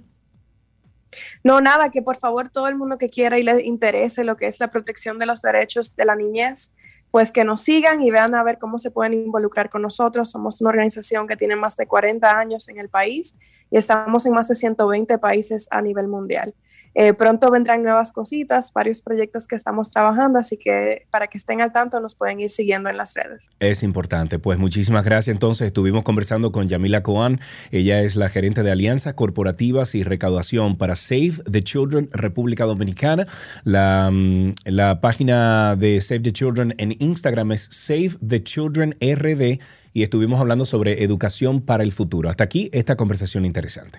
No, 1.45 1.61
nada, 1.61 1.91
que 1.91 2.03
por 2.03 2.17
favor 2.17 2.49
todo 2.49 2.69
el 2.69 2.77
mundo 2.77 2.99
que 2.99 3.09
quiera 3.09 3.39
y 3.39 3.43
le 3.43 3.63
interese 3.63 4.25
lo 4.25 4.37
que 4.37 4.47
es 4.47 4.61
la 4.61 4.71
protección 4.71 5.19
de 5.19 5.27
los 5.27 5.43
derechos 5.43 5.95
de 5.97 6.05
la 6.05 6.17
niñez, 6.17 6.75
pues 7.11 7.31
que 7.31 7.45
nos 7.45 7.61
sigan 7.61 8.03
y 8.03 8.11
vean 8.11 8.35
a 8.35 8.43
ver 8.43 8.59
cómo 8.59 8.79
se 8.79 8.91
pueden 8.91 9.15
involucrar 9.15 9.69
con 9.69 9.83
nosotros. 9.83 10.31
Somos 10.31 10.61
una 10.61 10.71
organización 10.71 11.27
que 11.27 11.37
tiene 11.37 11.57
más 11.57 11.77
de 11.77 11.87
40 11.87 12.39
años 12.39 12.69
en 12.69 12.79
el 12.79 12.89
país 12.89 13.37
y 13.71 13.77
estamos 13.77 14.25
en 14.27 14.33
más 14.33 14.49
de 14.49 14.55
120 14.55 15.19
países 15.19 15.69
a 15.71 15.83
nivel 15.83 16.09
mundial. 16.09 16.55
Eh, 16.95 17.15
pronto 17.15 17.51
vendrán 17.51 17.83
nuevas 17.83 18.13
cositas, 18.13 18.73
varios 18.73 19.01
proyectos 19.01 19.47
que 19.47 19.57
estamos 19.57 19.91
trabajando, 19.91 20.39
así 20.39 20.57
que 20.57 21.07
para 21.11 21.27
que 21.27 21.39
estén 21.39 21.61
al 21.61 21.73
tanto 21.73 22.01
nos 22.01 22.15
pueden 22.15 22.41
ir 22.41 22.51
siguiendo 22.51 22.91
en 22.91 22.97
las 22.97 23.15
redes. 23.15 23.51
Es 23.61 23.83
importante. 23.83 24.39
Pues 24.39 24.59
muchísimas 24.59 25.05
gracias. 25.05 25.35
Entonces 25.35 25.67
estuvimos 25.67 26.03
conversando 26.03 26.53
con 26.53 26.69
Yamila 26.69 27.03
Coan. 27.03 27.41
Ella 27.71 28.03
es 28.03 28.17
la 28.17 28.29
gerente 28.29 28.63
de 28.63 28.71
alianzas 28.71 29.15
corporativas 29.15 29.95
y 29.95 30.05
recaudación 30.05 30.77
para 30.77 30.95
Save 30.95 31.35
the 31.51 31.63
Children 31.63 32.09
República 32.13 32.65
Dominicana. 32.65 33.27
La, 33.65 34.11
mm, 34.13 34.53
la 34.65 35.01
página 35.01 35.77
de 35.77 36.01
Save 36.01 36.21
the 36.21 36.33
Children 36.33 36.75
en 36.79 36.97
Instagram 36.99 37.53
es 37.53 37.69
Save 37.71 38.13
the 38.27 38.43
Children 38.43 38.97
RD 39.01 39.61
y 39.95 40.03
estuvimos 40.03 40.41
hablando 40.41 40.65
sobre 40.65 41.03
educación 41.03 41.61
para 41.61 41.83
el 41.83 41.93
futuro. 41.93 42.29
Hasta 42.29 42.45
aquí 42.45 42.71
esta 42.73 42.97
conversación 42.97 43.45
interesante. 43.45 43.99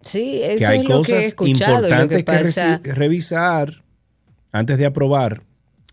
Sí, 0.00 0.40
eso 0.42 0.58
que 0.58 0.66
hay 0.66 0.78
es 0.80 0.88
lo 0.88 1.02
que 1.02 1.12
he 1.12 1.14
cosas 1.16 1.24
escuchado. 1.26 1.86
y 1.86 1.90
Lo 1.90 2.02
importantes 2.02 2.08
que 2.08 2.16
que, 2.16 2.24
pasa, 2.24 2.80
reci- 2.82 2.94
revisar 2.94 3.82
antes 4.52 4.78
de 4.78 4.86
aprobar 4.86 5.42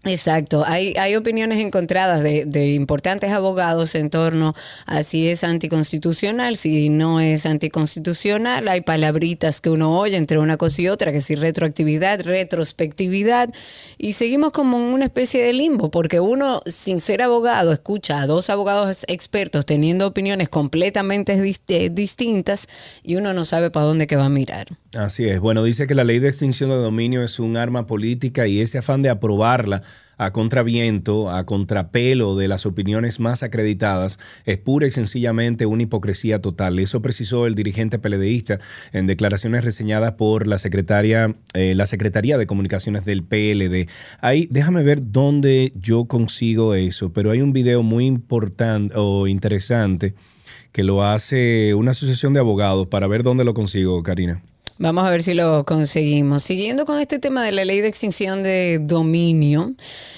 Exacto, 0.04 0.64
hay, 0.66 0.94
hay 0.98 1.16
opiniones 1.16 1.60
encontradas 1.60 2.22
de, 2.22 2.46
de 2.46 2.68
importantes 2.74 3.32
abogados 3.32 3.96
en 3.96 4.10
torno 4.10 4.54
a 4.86 5.04
si 5.04 5.28
es 5.28 5.44
anticonstitucional, 5.44 6.56
si 6.56 6.90
no 6.90 7.20
es 7.20 7.46
anticonstitucional, 7.46 8.68
hay 8.68 8.82
palabritas 8.82 9.60
que 9.60 9.70
uno 9.70 10.00
oye 10.00 10.16
entre 10.16 10.38
una 10.38 10.56
cosa 10.56 10.84
y 10.84 10.88
otra, 10.88 11.12
que 11.12 11.20
si 11.20 11.36
retroactividad, 11.36 12.22
retrospectividad, 12.22 13.50
y 13.98 14.14
seguimos 14.14 14.52
como 14.52 14.78
en 14.78 14.84
una 14.84 15.06
especie 15.06 15.44
de 15.44 15.52
limbo, 15.52 15.90
porque 15.90 16.20
uno, 16.20 16.62
sin 16.68 17.02
ser 17.02 17.24
abogado, 17.24 17.74
escucha 17.74 18.22
a 18.22 18.28
dos 18.28 18.50
abogados 18.50 19.04
expertos 19.08 19.66
teniendo 19.66 20.06
opiniones 20.06 20.48
completamente 20.48 21.34
eh, 21.34 21.90
distintas 21.90 22.68
y 23.04 23.16
uno 23.16 23.34
no 23.34 23.44
sabe 23.46 23.72
para 23.72 23.88
dónde 23.88 24.08
que 24.08 24.16
va 24.16 24.26
a 24.26 24.30
mirar. 24.30 24.68
Así 24.94 25.26
es. 25.26 25.42
Bueno, 25.42 25.64
dice 25.64 25.86
que 25.86 25.96
la 25.96 26.06
ley 26.06 26.20
de 26.20 26.30
extinción 26.30 26.70
de 26.70 26.78
dominio 26.78 27.22
es 27.22 27.40
un 27.40 27.58
arma 27.58 27.86
política 27.88 28.48
y 28.48 28.62
ese 28.62 28.78
afán 28.78 29.02
de 29.02 29.10
aprobarla 29.10 29.82
a 30.18 30.32
contraviento, 30.32 31.30
a 31.30 31.46
contrapelo 31.46 32.36
de 32.36 32.48
las 32.48 32.66
opiniones 32.66 33.20
más 33.20 33.44
acreditadas, 33.44 34.18
es 34.46 34.58
pura 34.58 34.88
y 34.88 34.92
sencillamente 34.92 35.66
una 35.66 35.84
hipocresía 35.84 36.42
total. 36.42 36.80
Eso 36.80 37.02
precisó 37.02 37.48
el 37.48 37.54
dirigente 37.54 38.00
peledeísta 38.00 38.60
en 38.94 39.08
declaraciones 39.08 39.66
reseñadas 39.66 40.14
por 40.14 40.48
la 40.48 40.58
secretaria, 40.58 41.36
eh, 41.54 41.76
la 41.76 41.86
Secretaría 41.86 42.38
de 42.38 42.48
Comunicaciones 42.48 43.04
del 43.06 43.24
PLD. 43.24 43.90
Ahí, 44.22 44.48
déjame 44.50 44.84
ver 44.84 45.12
dónde 45.12 45.74
yo 45.76 46.06
consigo 46.06 46.76
eso, 46.76 47.12
pero 47.12 47.32
hay 47.32 47.42
un 47.42 47.52
video 47.52 47.84
muy 47.84 48.06
importante 48.06 48.96
o 48.98 49.28
interesante 49.28 50.16
que 50.72 50.84
lo 50.84 51.04
hace 51.04 51.74
una 51.74 51.92
asociación 51.92 52.34
de 52.34 52.40
abogados 52.40 52.88
para 52.88 53.08
ver 53.08 53.24
dónde 53.24 53.44
lo 53.44 53.54
consigo, 53.54 54.02
Karina. 54.02 54.42
Vamos 54.80 55.06
a 55.06 55.10
ver 55.10 55.24
si 55.24 55.34
lo 55.34 55.64
conseguimos. 55.64 56.44
Siguiendo 56.44 56.86
con 56.86 57.00
este 57.00 57.18
tema 57.18 57.44
de 57.44 57.52
la 57.52 57.66
ley 57.66 57.82
de 57.82 57.88
extinción 57.88 58.44
de 58.44 58.78
dominio, 58.80 59.74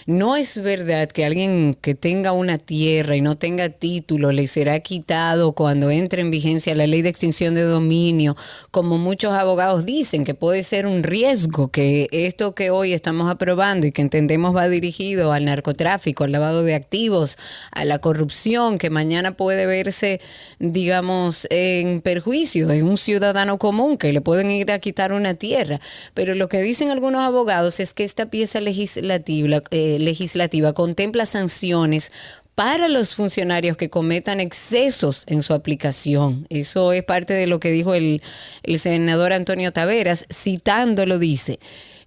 no 0.06 0.36
es 0.36 0.62
verdad 0.62 1.08
que 1.08 1.24
alguien 1.24 1.78
que 1.80 1.96
tenga 1.96 2.34
una 2.34 2.58
tierra 2.58 3.16
y 3.16 3.22
no 3.22 3.38
tenga 3.38 3.70
título 3.70 4.34
le 4.34 4.48
será 4.48 4.78
quitado 4.82 5.54
cuando 5.54 5.90
entre 5.92 6.24
en 6.24 6.30
vigencia 6.30 6.76
la 6.76 6.88
ley 6.88 7.02
de 7.02 7.08
extinción 7.08 7.56
de 7.56 7.62
dominio, 7.62 8.36
como 8.70 8.98
muchos 8.98 9.32
abogados 9.32 9.86
dicen, 9.86 10.26
que 10.26 10.34
puede 10.34 10.64
ser 10.64 10.88
un 10.88 11.04
riesgo, 11.04 11.70
que 11.70 12.10
esto 12.12 12.54
que 12.54 12.70
hoy 12.70 12.92
estamos 12.92 13.32
aprobando 13.32 13.88
y 13.88 13.94
que 13.94 14.02
entendemos 14.02 14.54
va 14.54 14.68
dirigido 14.68 15.32
al 15.32 15.46
narcotráfico, 15.46 16.26
al 16.26 16.34
lavado 16.34 16.64
de 16.64 16.76
activos, 16.76 17.38
a 17.72 17.86
la 17.86 18.00
corrupción, 18.00 18.78
que 18.78 18.90
mañana 18.90 19.38
puede 19.38 19.66
verse, 19.66 20.20
digamos, 20.60 21.48
en 21.50 22.02
perjuicio 22.02 22.68
de 22.68 22.84
un 22.84 22.98
ciudadano 22.98 23.58
común 23.58 23.98
que 23.98 24.12
le 24.12 24.20
pueden 24.20 24.49
ir 24.52 24.72
a 24.72 24.80
quitar 24.80 25.14
una 25.14 25.34
tierra. 25.34 25.80
Pero 26.14 26.36
lo 26.36 26.50
que 26.50 26.62
dicen 26.62 26.92
algunos 26.92 27.22
abogados 27.22 27.80
es 27.80 27.94
que 27.94 28.04
esta 28.04 28.30
pieza 28.30 28.62
legislativa, 28.62 29.62
eh, 29.72 29.98
legislativa 30.00 30.74
contempla 30.74 31.26
sanciones 31.26 32.12
para 32.56 32.90
los 32.90 33.16
funcionarios 33.16 33.78
que 33.78 33.90
cometan 33.90 34.42
excesos 34.42 35.24
en 35.28 35.44
su 35.44 35.54
aplicación. 35.54 36.46
Eso 36.50 36.92
es 36.92 37.04
parte 37.04 37.34
de 37.34 37.48
lo 37.48 37.62
que 37.62 37.72
dijo 37.72 37.94
el, 37.94 38.22
el 38.64 38.80
senador 38.80 39.32
Antonio 39.32 39.72
Taveras, 39.72 40.26
citándolo, 40.30 41.20
dice. 41.20 41.60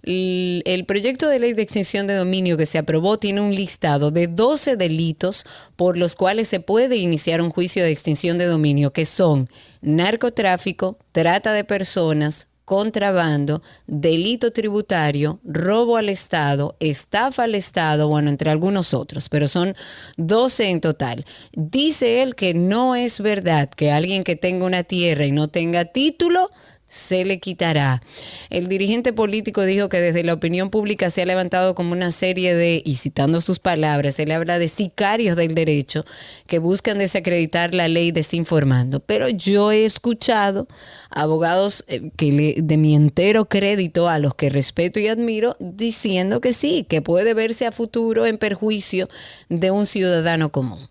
El, 0.03 0.83
proyecto 0.85 1.29
de 1.29 1.39
ley 1.39 1.53
de 1.53 1.61
extinción 1.61 2.07
de 2.07 2.15
dominio 2.15 2.57
que 2.57 2.65
se 2.65 2.77
aprobó 2.77 3.17
tiene 3.17 3.39
un 3.39 3.55
listado 3.55 4.11
de 4.11 4.27
12 4.27 4.75
delitos 4.75 5.45
por 5.77 5.97
los 5.97 6.15
cuales 6.15 6.49
se 6.49 6.59
puede 6.59 6.97
iniciar 6.97 7.41
un 7.41 7.49
juicio 7.49 7.83
de 7.83 7.91
extinción 7.91 8.37
de 8.37 8.45
dominio, 8.45 8.91
que 8.91 9.05
son 9.05 9.49
narcotráfico, 9.81 10.97
trata 11.13 11.53
de 11.53 11.63
personas, 11.63 12.49
contrabando, 12.65 13.61
delito 13.87 14.51
tributario, 14.51 15.39
robo 15.43 15.97
al 15.97 16.09
Estado, 16.09 16.75
estafa 16.79 17.43
al 17.43 17.55
Estado, 17.55 18.07
bueno, 18.07 18.29
entre 18.29 18.49
algunos 18.49 18.93
otros, 18.93 19.29
pero 19.29 19.47
son 19.47 19.75
12 20.17 20.69
en 20.69 20.81
total. 20.81 21.25
Dice 21.53 22.21
él 22.21 22.35
que 22.35 22.53
no 22.53 22.95
es 22.95 23.19
verdad 23.21 23.69
que 23.69 23.91
alguien 23.91 24.23
que 24.23 24.35
tenga 24.35 24.65
una 24.65 24.83
tierra 24.83 25.25
y 25.25 25.31
no 25.31 25.49
tenga 25.49 25.85
título, 25.85 26.51
se 26.93 27.25
le 27.25 27.39
quitará. 27.39 28.03
El 28.51 28.67
dirigente 28.67 29.13
político 29.13 29.63
dijo 29.63 29.89
que 29.89 29.99
desde 29.99 30.23
la 30.23 30.33
opinión 30.33 30.69
pública 30.69 31.09
se 31.09 31.23
ha 31.23 31.25
levantado 31.25 31.73
como 31.73 31.91
una 31.91 32.11
serie 32.11 32.53
de, 32.53 32.83
y 32.85 32.95
citando 32.95 33.41
sus 33.41 33.57
palabras, 33.57 34.19
él 34.19 34.29
habla 34.31 34.59
de 34.59 34.67
sicarios 34.67 35.35
del 35.35 35.55
derecho 35.55 36.05
que 36.45 36.59
buscan 36.59 36.99
desacreditar 36.99 37.73
la 37.73 37.87
ley 37.87 38.11
desinformando. 38.11 38.99
Pero 38.99 39.27
yo 39.27 39.71
he 39.71 39.85
escuchado 39.85 40.67
abogados 41.09 41.83
eh, 41.87 42.11
que 42.15 42.31
le, 42.31 42.55
de 42.61 42.77
mi 42.77 42.93
entero 42.93 43.45
crédito, 43.45 44.07
a 44.07 44.19
los 44.19 44.35
que 44.35 44.51
respeto 44.51 44.99
y 44.99 45.07
admiro, 45.07 45.55
diciendo 45.59 46.41
que 46.41 46.53
sí, 46.53 46.85
que 46.87 47.01
puede 47.01 47.33
verse 47.33 47.65
a 47.65 47.71
futuro 47.71 48.27
en 48.27 48.37
perjuicio 48.37 49.09
de 49.49 49.71
un 49.71 49.87
ciudadano 49.87 50.51
común. 50.51 50.89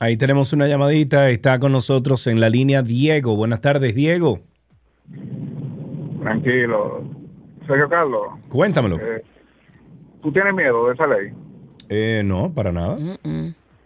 Ahí 0.00 0.16
tenemos 0.16 0.54
una 0.54 0.66
llamadita, 0.68 1.28
está 1.28 1.58
con 1.58 1.72
nosotros 1.72 2.26
en 2.28 2.40
la 2.40 2.48
línea 2.48 2.82
Diego. 2.82 3.36
Buenas 3.36 3.60
tardes, 3.60 3.94
Diego. 3.94 4.40
Tranquilo. 6.20 7.02
Sergio 7.66 7.88
Carlos, 7.88 8.28
Cuéntamelo. 8.48 8.96
eh, 8.96 9.22
¿tú 10.22 10.30
tienes 10.32 10.54
miedo 10.54 10.86
de 10.88 10.94
esa 10.94 11.06
ley? 11.06 11.32
Eh, 11.88 12.22
no, 12.24 12.52
para 12.52 12.72
nada. 12.72 12.98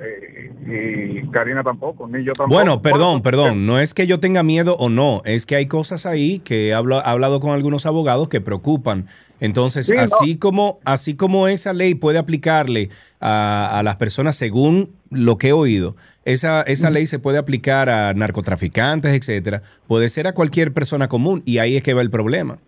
Eh, 0.00 1.22
y 1.24 1.30
Karina 1.30 1.64
tampoco, 1.64 2.06
ni 2.06 2.22
yo 2.22 2.32
tampoco. 2.32 2.54
Bueno, 2.54 2.82
perdón, 2.82 3.20
perdón. 3.22 3.66
No 3.66 3.80
es 3.80 3.94
que 3.94 4.06
yo 4.06 4.20
tenga 4.20 4.42
miedo 4.44 4.76
o 4.78 4.88
no, 4.88 5.22
es 5.24 5.44
que 5.44 5.56
hay 5.56 5.66
cosas 5.66 6.06
ahí 6.06 6.38
que 6.38 6.68
he 6.68 6.74
habla- 6.74 7.02
he 7.04 7.08
hablado 7.08 7.40
con 7.40 7.50
algunos 7.50 7.84
abogados 7.84 8.28
que 8.28 8.40
preocupan. 8.40 9.06
Entonces, 9.40 9.86
Sí, 9.86 9.94
no. 9.94 10.02
así 10.02 10.36
como 10.36 10.78
así 10.84 11.16
como 11.16 11.48
esa 11.48 11.72
ley 11.72 11.94
puede 11.94 12.18
aplicarle 12.18 12.90
a, 13.20 13.78
a 13.78 13.82
las 13.82 13.96
personas 13.96 14.36
según 14.36 14.90
lo 15.10 15.36
que 15.38 15.48
he 15.48 15.52
oído, 15.52 15.96
esa, 16.24 16.62
esa 16.62 16.90
ley 16.90 17.06
se 17.06 17.18
puede 17.18 17.38
aplicar 17.38 17.88
a 17.88 18.12
narcotraficantes, 18.14 19.12
etcétera. 19.14 19.62
Puede 19.86 20.08
ser 20.10 20.26
a 20.28 20.32
cualquier 20.34 20.72
persona 20.72 21.08
común 21.08 21.42
y 21.44 21.58
ahí 21.58 21.76
es 21.76 21.82
que 21.82 21.94
va 21.94 22.02
el 22.02 22.10
problema. 22.10 22.58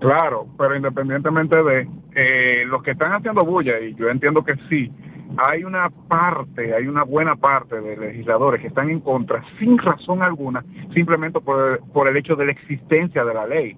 Claro, 0.00 0.46
pero 0.56 0.74
independientemente 0.76 1.62
de 1.62 1.88
eh, 2.14 2.64
los 2.66 2.82
que 2.82 2.92
están 2.92 3.12
haciendo 3.12 3.44
bulla, 3.44 3.78
y 3.80 3.94
yo 3.96 4.08
entiendo 4.08 4.42
que 4.42 4.54
sí, 4.70 4.90
hay 5.36 5.64
una 5.64 5.90
parte, 6.08 6.74
hay 6.74 6.86
una 6.86 7.04
buena 7.04 7.36
parte 7.36 7.80
de 7.80 7.96
legisladores 7.96 8.60
que 8.60 8.68
están 8.68 8.90
en 8.90 9.00
contra 9.00 9.42
sin 9.58 9.78
razón 9.78 10.22
alguna, 10.22 10.64
simplemente 10.94 11.40
por, 11.40 11.80
por 11.92 12.10
el 12.10 12.16
hecho 12.16 12.36
de 12.36 12.46
la 12.46 12.52
existencia 12.52 13.24
de 13.24 13.34
la 13.34 13.46
ley. 13.46 13.76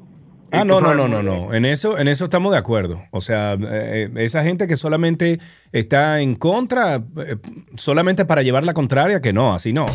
Ah, 0.52 0.66
no, 0.66 0.82
no, 0.82 0.94
no, 0.94 1.08
no, 1.08 1.22
no. 1.22 1.54
En 1.54 1.64
eso, 1.64 1.98
en 1.98 2.08
eso 2.08 2.24
estamos 2.24 2.52
de 2.52 2.58
acuerdo. 2.58 3.02
O 3.10 3.22
sea, 3.22 3.54
eh, 3.58 4.10
esa 4.16 4.42
gente 4.42 4.66
que 4.66 4.76
solamente 4.76 5.38
está 5.72 6.20
en 6.20 6.36
contra, 6.36 6.96
eh, 6.96 7.36
solamente 7.74 8.26
para 8.26 8.42
llevar 8.42 8.62
la 8.62 8.74
contraria, 8.74 9.22
que 9.22 9.32
no, 9.32 9.54
así 9.54 9.72
no. 9.72 9.86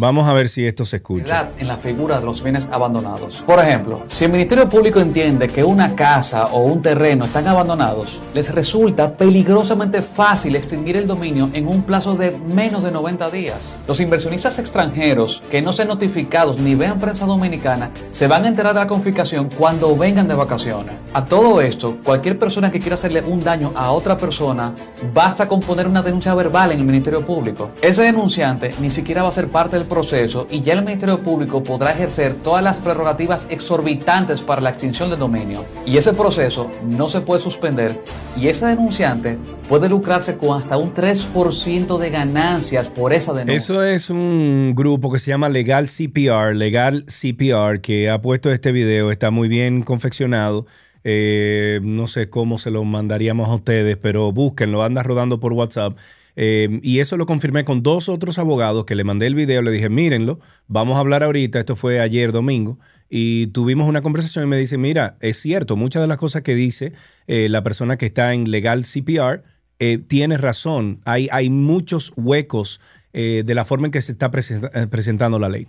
Vamos 0.00 0.26
a 0.26 0.32
ver 0.32 0.48
si 0.48 0.66
esto 0.66 0.86
se 0.86 0.96
escucha. 0.96 1.50
en 1.58 1.68
la 1.68 1.76
figura 1.76 2.18
de 2.18 2.24
los 2.24 2.42
bienes 2.42 2.66
abandonados. 2.72 3.44
Por 3.46 3.58
ejemplo, 3.58 4.04
si 4.08 4.24
el 4.24 4.32
Ministerio 4.32 4.66
Público 4.66 4.98
entiende 4.98 5.46
que 5.46 5.62
una 5.62 5.94
casa 5.94 6.46
o 6.46 6.60
un 6.60 6.80
terreno 6.80 7.26
están 7.26 7.46
abandonados, 7.46 8.18
les 8.32 8.50
resulta 8.54 9.14
peligrosamente 9.14 10.00
fácil 10.00 10.56
extinguir 10.56 10.96
el 10.96 11.06
dominio 11.06 11.50
en 11.52 11.68
un 11.68 11.82
plazo 11.82 12.14
de 12.14 12.30
menos 12.30 12.82
de 12.82 12.92
90 12.92 13.30
días. 13.30 13.76
Los 13.86 14.00
inversionistas 14.00 14.58
extranjeros 14.58 15.42
que 15.50 15.60
no 15.60 15.70
sean 15.74 15.88
notificados 15.88 16.56
ni 16.58 16.74
vean 16.74 16.98
prensa 16.98 17.26
dominicana 17.26 17.90
se 18.10 18.26
van 18.26 18.46
a 18.46 18.48
enterar 18.48 18.72
de 18.72 18.80
la 18.80 18.86
confiscación 18.86 19.50
cuando 19.50 19.94
vengan 19.94 20.28
de 20.28 20.34
vacaciones. 20.34 20.94
A 21.12 21.26
todo 21.26 21.60
esto, 21.60 21.98
cualquier 22.02 22.38
persona 22.38 22.72
que 22.72 22.78
quiera 22.78 22.94
hacerle 22.94 23.20
un 23.20 23.40
daño 23.40 23.72
a 23.74 23.90
otra 23.90 24.16
persona, 24.16 24.74
basta 25.12 25.46
con 25.46 25.60
poner 25.60 25.86
una 25.86 26.00
denuncia 26.00 26.34
verbal 26.34 26.72
en 26.72 26.78
el 26.78 26.86
Ministerio 26.86 27.22
Público. 27.22 27.72
Ese 27.82 28.02
denunciante 28.02 28.72
ni 28.80 28.88
siquiera 28.88 29.22
va 29.22 29.28
a 29.28 29.32
ser 29.32 29.48
parte 29.48 29.76
del 29.76 29.89
proceso 29.90 30.46
y 30.50 30.62
ya 30.62 30.72
el 30.72 30.82
Ministerio 30.82 31.22
Público 31.22 31.62
podrá 31.62 31.90
ejercer 31.90 32.36
todas 32.36 32.64
las 32.64 32.78
prerrogativas 32.78 33.46
exorbitantes 33.50 34.42
para 34.42 34.62
la 34.62 34.70
extinción 34.70 35.10
del 35.10 35.18
dominio. 35.18 35.66
Y 35.84 35.98
ese 35.98 36.14
proceso 36.14 36.70
no 36.82 37.10
se 37.10 37.20
puede 37.20 37.42
suspender 37.42 38.02
y 38.34 38.48
ese 38.48 38.66
denunciante 38.66 39.36
puede 39.68 39.90
lucrarse 39.90 40.38
con 40.38 40.56
hasta 40.56 40.78
un 40.78 40.94
3% 40.94 41.98
de 41.98 42.10
ganancias 42.10 42.88
por 42.88 43.12
esa 43.12 43.34
denuncia. 43.34 43.56
Eso 43.56 43.84
es 43.84 44.08
un 44.08 44.72
grupo 44.74 45.12
que 45.12 45.18
se 45.18 45.30
llama 45.30 45.50
Legal 45.50 45.88
CPR, 45.88 46.56
Legal 46.56 47.04
CPR, 47.04 47.82
que 47.82 48.08
ha 48.08 48.22
puesto 48.22 48.50
este 48.50 48.72
video, 48.72 49.10
está 49.10 49.30
muy 49.30 49.48
bien 49.48 49.82
confeccionado. 49.82 50.64
Eh, 51.02 51.80
no 51.82 52.06
sé 52.06 52.30
cómo 52.30 52.58
se 52.58 52.70
lo 52.70 52.84
mandaríamos 52.84 53.48
a 53.48 53.54
ustedes, 53.54 53.96
pero 53.96 54.32
búsquenlo, 54.32 54.82
anda 54.82 55.02
rodando 55.02 55.40
por 55.40 55.52
WhatsApp. 55.52 55.96
Eh, 56.42 56.80
y 56.82 57.00
eso 57.00 57.18
lo 57.18 57.26
confirmé 57.26 57.66
con 57.66 57.82
dos 57.82 58.08
otros 58.08 58.38
abogados 58.38 58.86
que 58.86 58.94
le 58.94 59.04
mandé 59.04 59.26
el 59.26 59.34
video, 59.34 59.60
le 59.60 59.70
dije, 59.70 59.90
mírenlo, 59.90 60.40
vamos 60.68 60.96
a 60.96 61.00
hablar 61.00 61.22
ahorita, 61.22 61.60
esto 61.60 61.76
fue 61.76 62.00
ayer 62.00 62.32
domingo, 62.32 62.78
y 63.10 63.48
tuvimos 63.48 63.86
una 63.86 64.00
conversación 64.00 64.46
y 64.46 64.48
me 64.48 64.56
dice, 64.56 64.78
mira, 64.78 65.18
es 65.20 65.36
cierto, 65.36 65.76
muchas 65.76 66.00
de 66.00 66.08
las 66.08 66.16
cosas 66.16 66.40
que 66.40 66.54
dice 66.54 66.94
eh, 67.26 67.50
la 67.50 67.62
persona 67.62 67.98
que 67.98 68.06
está 68.06 68.32
en 68.32 68.50
Legal 68.50 68.84
CPR, 68.84 69.42
eh, 69.80 69.98
tiene 69.98 70.38
razón, 70.38 71.02
hay, 71.04 71.28
hay 71.30 71.50
muchos 71.50 72.14
huecos 72.16 72.80
eh, 73.12 73.42
de 73.44 73.54
la 73.54 73.64
forma 73.64 73.88
en 73.88 73.90
que 73.90 74.00
se 74.00 74.12
está 74.12 74.30
eh, 74.32 74.86
presentando 74.88 75.38
la 75.38 75.48
ley. 75.50 75.66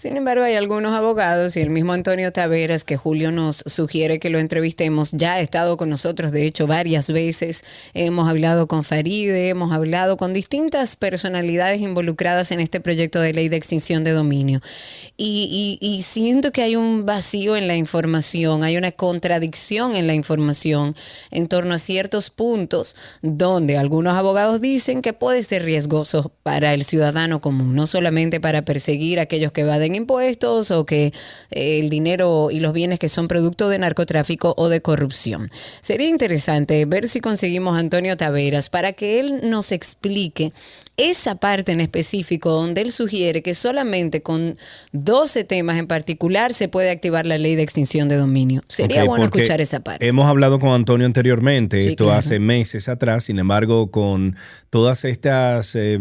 Sin 0.00 0.16
embargo, 0.16 0.44
hay 0.44 0.54
algunos 0.54 0.92
abogados 0.92 1.58
y 1.58 1.60
el 1.60 1.68
mismo 1.68 1.92
Antonio 1.92 2.32
Taveras, 2.32 2.84
que 2.84 2.96
Julio 2.96 3.30
nos 3.32 3.62
sugiere 3.66 4.18
que 4.18 4.30
lo 4.30 4.38
entrevistemos, 4.38 5.10
ya 5.12 5.34
ha 5.34 5.40
estado 5.40 5.76
con 5.76 5.90
nosotros, 5.90 6.32
de 6.32 6.46
hecho, 6.46 6.66
varias 6.66 7.12
veces. 7.12 7.64
Hemos 7.92 8.26
hablado 8.26 8.66
con 8.66 8.82
Faride, 8.82 9.50
hemos 9.50 9.72
hablado 9.72 10.16
con 10.16 10.32
distintas 10.32 10.96
personalidades 10.96 11.82
involucradas 11.82 12.50
en 12.50 12.60
este 12.60 12.80
proyecto 12.80 13.20
de 13.20 13.34
ley 13.34 13.50
de 13.50 13.58
extinción 13.58 14.02
de 14.02 14.12
dominio. 14.12 14.62
Y, 15.18 16.00
siento 16.02 16.50
que 16.50 16.62
hay 16.62 16.76
un 16.76 17.04
vacío 17.04 17.54
en 17.54 17.68
la 17.68 17.76
información, 17.76 18.64
hay 18.64 18.78
una 18.78 18.92
contradicción 18.92 19.94
en 19.94 20.06
la 20.06 20.14
información 20.14 20.96
en 21.30 21.46
torno 21.46 21.74
a 21.74 21.78
ciertos 21.78 22.30
puntos 22.30 22.96
donde 23.20 23.76
algunos 23.76 24.14
abogados 24.14 24.62
dicen 24.62 25.02
que 25.02 25.12
puede 25.12 25.42
ser 25.42 25.62
riesgoso 25.64 26.32
para 26.42 26.72
el 26.72 26.86
ciudadano 26.86 27.42
común, 27.42 27.74
no 27.74 27.86
solamente 27.86 28.40
para 28.40 28.64
perseguir 28.64 29.18
a 29.18 29.24
aquellos 29.24 29.52
que 29.52 29.64
impuestos 29.94 30.70
o 30.70 30.86
que 30.86 31.12
eh, 31.50 31.80
el 31.80 31.90
dinero 31.90 32.50
y 32.50 32.60
los 32.60 32.72
bienes 32.72 32.98
que 32.98 33.08
son 33.08 33.28
producto 33.28 33.68
de 33.68 33.78
narcotráfico 33.78 34.54
o 34.56 34.68
de 34.68 34.80
corrupción. 34.82 35.48
Sería 35.82 36.08
interesante 36.08 36.84
ver 36.86 37.08
si 37.08 37.20
conseguimos 37.20 37.76
a 37.76 37.78
Antonio 37.80 38.16
Taveras 38.16 38.70
para 38.70 38.92
que 38.92 39.20
él 39.20 39.50
nos 39.50 39.72
explique 39.72 40.52
esa 40.96 41.36
parte 41.36 41.72
en 41.72 41.80
específico 41.80 42.50
donde 42.50 42.82
él 42.82 42.92
sugiere 42.92 43.42
que 43.42 43.54
solamente 43.54 44.22
con 44.22 44.58
12 44.92 45.44
temas 45.44 45.78
en 45.78 45.86
particular 45.86 46.52
se 46.52 46.68
puede 46.68 46.90
activar 46.90 47.26
la 47.26 47.38
ley 47.38 47.54
de 47.56 47.62
extinción 47.62 48.08
de 48.08 48.16
dominio. 48.16 48.62
Sería 48.68 49.04
bueno 49.04 49.24
escuchar 49.24 49.60
esa 49.60 49.80
parte. 49.80 50.06
Hemos 50.06 50.26
hablado 50.26 50.58
con 50.58 50.70
Antonio 50.70 51.06
anteriormente, 51.06 51.80
Sí, 51.80 51.90
esto 51.90 52.04
claro. 52.04 52.18
hace 52.18 52.38
meses 52.38 52.88
atrás, 52.88 53.24
sin 53.24 53.38
embargo, 53.38 53.90
con 53.90 54.36
todas 54.68 55.04
estas 55.04 55.74
eh, 55.74 55.98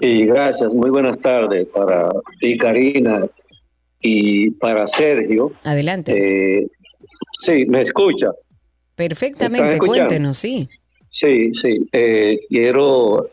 Y 0.00 0.26
gracias, 0.26 0.68
muy 0.72 0.90
buenas 0.90 1.20
tardes 1.20 1.68
para 1.68 2.08
ti, 2.40 2.58
Karina, 2.58 3.24
y 4.00 4.50
para 4.50 4.88
Sergio. 4.98 5.52
Adelante. 5.62 6.58
Eh, 6.60 6.66
sí, 7.46 7.66
me 7.66 7.82
escucha. 7.82 8.32
Perfectamente, 8.96 9.78
cuéntenos, 9.78 10.36
sí. 10.38 10.68
Sí, 11.12 11.52
sí. 11.62 11.88
eh, 11.92 12.38
quiero 12.48 13.30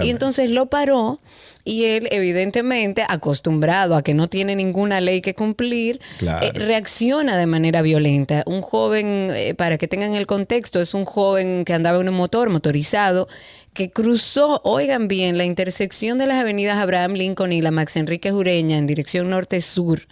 Y 0.03 0.11
entonces 0.11 0.51
lo 0.51 0.67
paró 0.67 1.21
y 1.65 1.85
él, 1.85 2.09
evidentemente, 2.11 3.05
acostumbrado 3.09 3.95
a 3.95 4.03
que 4.03 4.15
no 4.15 4.29
tiene 4.29 4.57
ninguna 4.57 5.01
ley 5.01 5.21
que 5.21 5.35
cumplir, 5.35 6.01
Claro. 6.19 6.45
eh, 6.45 6.51
reacciona 6.53 7.37
de 7.37 7.47
manera 7.47 7.83
violenta. 7.83 8.43
Un 8.47 8.63
joven, 8.63 9.31
eh, 9.35 9.55
para 9.55 9.79
que 9.79 9.87
tengan 9.87 10.15
el 10.15 10.27
contexto, 10.27 10.81
es 10.83 10.93
un 10.93 11.05
joven 11.05 11.65
que 11.65 11.73
andaba 11.73 12.01
en 12.01 12.09
un 12.09 12.17
motor 12.17 12.51
motorizado 12.51 13.29
que 13.75 13.91
cruzó, 13.91 14.61
oigan 14.65 15.09
bien, 15.09 15.39
la 15.39 15.45
intersección 15.45 16.19
de 16.19 16.27
las 16.27 16.39
avenidas 16.39 16.79
Abraham 16.79 17.13
Lincoln 17.13 17.53
y 17.53 17.63
la 17.63 17.71
Max 17.71 17.97
Enrique 17.97 18.31
Jureña 18.31 18.77
en 18.79 18.87
dirección 18.87 19.31
norte-sur. 19.31 20.03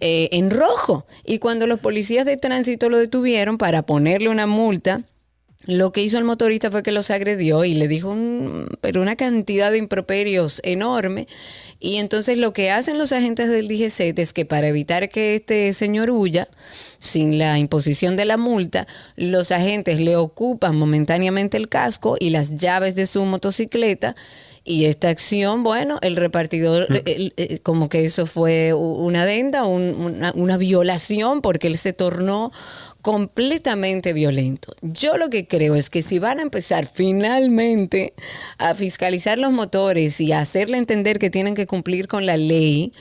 eh, 0.00 0.28
en 0.32 0.50
rojo. 0.50 1.06
Y 1.24 1.38
cuando 1.38 1.66
los 1.66 1.80
policías 1.80 2.24
de 2.24 2.36
tránsito 2.36 2.88
lo 2.88 2.98
detuvieron 2.98 3.58
para 3.58 3.82
ponerle 3.82 4.28
una 4.28 4.46
multa, 4.46 5.02
lo 5.68 5.92
que 5.92 6.02
hizo 6.02 6.16
el 6.16 6.24
motorista 6.24 6.70
fue 6.70 6.82
que 6.82 6.92
los 6.92 7.10
agredió 7.10 7.62
y 7.62 7.74
le 7.74 7.88
dijo 7.88 8.08
un- 8.08 8.68
pero 8.80 9.02
una 9.02 9.16
cantidad 9.16 9.70
de 9.70 9.76
improperios 9.76 10.62
enorme. 10.64 11.28
Y 11.78 11.96
entonces 11.98 12.38
lo 12.38 12.54
que 12.54 12.70
hacen 12.70 12.96
los 12.96 13.12
agentes 13.12 13.50
del 13.50 13.68
DGC 13.68 14.14
es 14.18 14.32
que 14.32 14.46
para 14.46 14.68
evitar 14.68 15.10
que 15.10 15.34
este 15.34 15.70
señor 15.74 16.10
huya, 16.10 16.48
sin 16.98 17.38
la 17.38 17.58
imposición 17.58 18.16
de 18.16 18.24
la 18.24 18.38
multa, 18.38 18.86
los 19.16 19.52
agentes 19.52 20.00
le 20.00 20.16
ocupan 20.16 20.74
momentáneamente 20.74 21.58
el 21.58 21.68
casco 21.68 22.16
y 22.18 22.30
las 22.30 22.56
llaves 22.56 22.94
de 22.94 23.04
su 23.04 23.22
motocicleta. 23.26 24.16
Y 24.64 24.84
esta 24.84 25.08
acción, 25.08 25.62
bueno, 25.62 25.98
el 26.02 26.16
repartidor, 26.16 26.88
el- 27.06 27.32
el- 27.36 27.60
como 27.62 27.88
que 27.88 28.04
eso 28.04 28.26
fue 28.26 28.74
una 28.74 29.22
adenda, 29.22 29.64
un- 29.64 29.94
una, 29.94 30.32
una 30.34 30.56
violación, 30.58 31.40
porque 31.40 31.68
él 31.68 31.78
se 31.78 31.94
tornó 31.94 32.52
completamente 33.02 34.12
violento. 34.12 34.74
Yo 34.82 35.16
lo 35.16 35.30
que 35.30 35.46
creo 35.46 35.74
es 35.74 35.90
que 35.90 36.02
si 36.02 36.18
van 36.18 36.38
a 36.38 36.42
empezar 36.42 36.86
finalmente 36.86 38.14
a 38.58 38.74
fiscalizar 38.74 39.38
los 39.38 39.52
motores 39.52 40.20
y 40.20 40.32
a 40.32 40.40
hacerle 40.40 40.78
entender 40.78 41.18
que 41.18 41.30
tienen 41.30 41.54
que 41.54 41.66
cumplir 41.66 42.08
con 42.08 42.26
la 42.26 42.36
ley, 42.36 42.92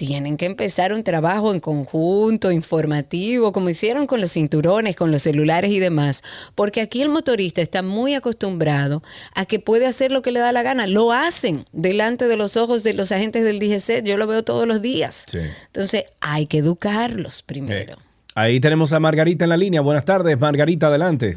tienen 0.00 0.38
que 0.38 0.46
empezar 0.46 0.94
un 0.94 1.04
trabajo 1.04 1.52
en 1.52 1.60
conjunto, 1.60 2.50
informativo, 2.50 3.52
como 3.52 3.68
hicieron 3.68 4.06
con 4.06 4.22
los 4.22 4.32
cinturones, 4.32 4.96
con 4.96 5.10
los 5.10 5.20
celulares 5.20 5.70
y 5.70 5.78
demás. 5.78 6.22
Porque 6.54 6.80
aquí 6.80 7.02
el 7.02 7.10
motorista 7.10 7.60
está 7.60 7.82
muy 7.82 8.14
acostumbrado 8.14 9.02
a 9.34 9.44
que 9.44 9.58
puede 9.58 9.86
hacer 9.86 10.10
lo 10.10 10.22
que 10.22 10.32
le 10.32 10.40
da 10.40 10.52
la 10.52 10.62
gana. 10.62 10.86
Lo 10.86 11.12
hacen 11.12 11.66
delante 11.72 12.28
de 12.28 12.38
los 12.38 12.56
ojos 12.56 12.82
de 12.82 12.94
los 12.94 13.12
agentes 13.12 13.44
del 13.44 13.58
DGC. 13.58 14.02
Yo 14.02 14.16
lo 14.16 14.26
veo 14.26 14.42
todos 14.42 14.66
los 14.66 14.80
días. 14.80 15.26
Entonces 15.66 16.04
hay 16.20 16.46
que 16.46 16.58
educarlos 16.58 17.42
primero. 17.42 17.98
Ahí 18.40 18.58
tenemos 18.58 18.90
a 18.94 19.00
Margarita 19.00 19.44
en 19.44 19.50
la 19.50 19.56
línea. 19.58 19.82
Buenas 19.82 20.06
tardes, 20.06 20.40
Margarita, 20.40 20.86
adelante. 20.86 21.36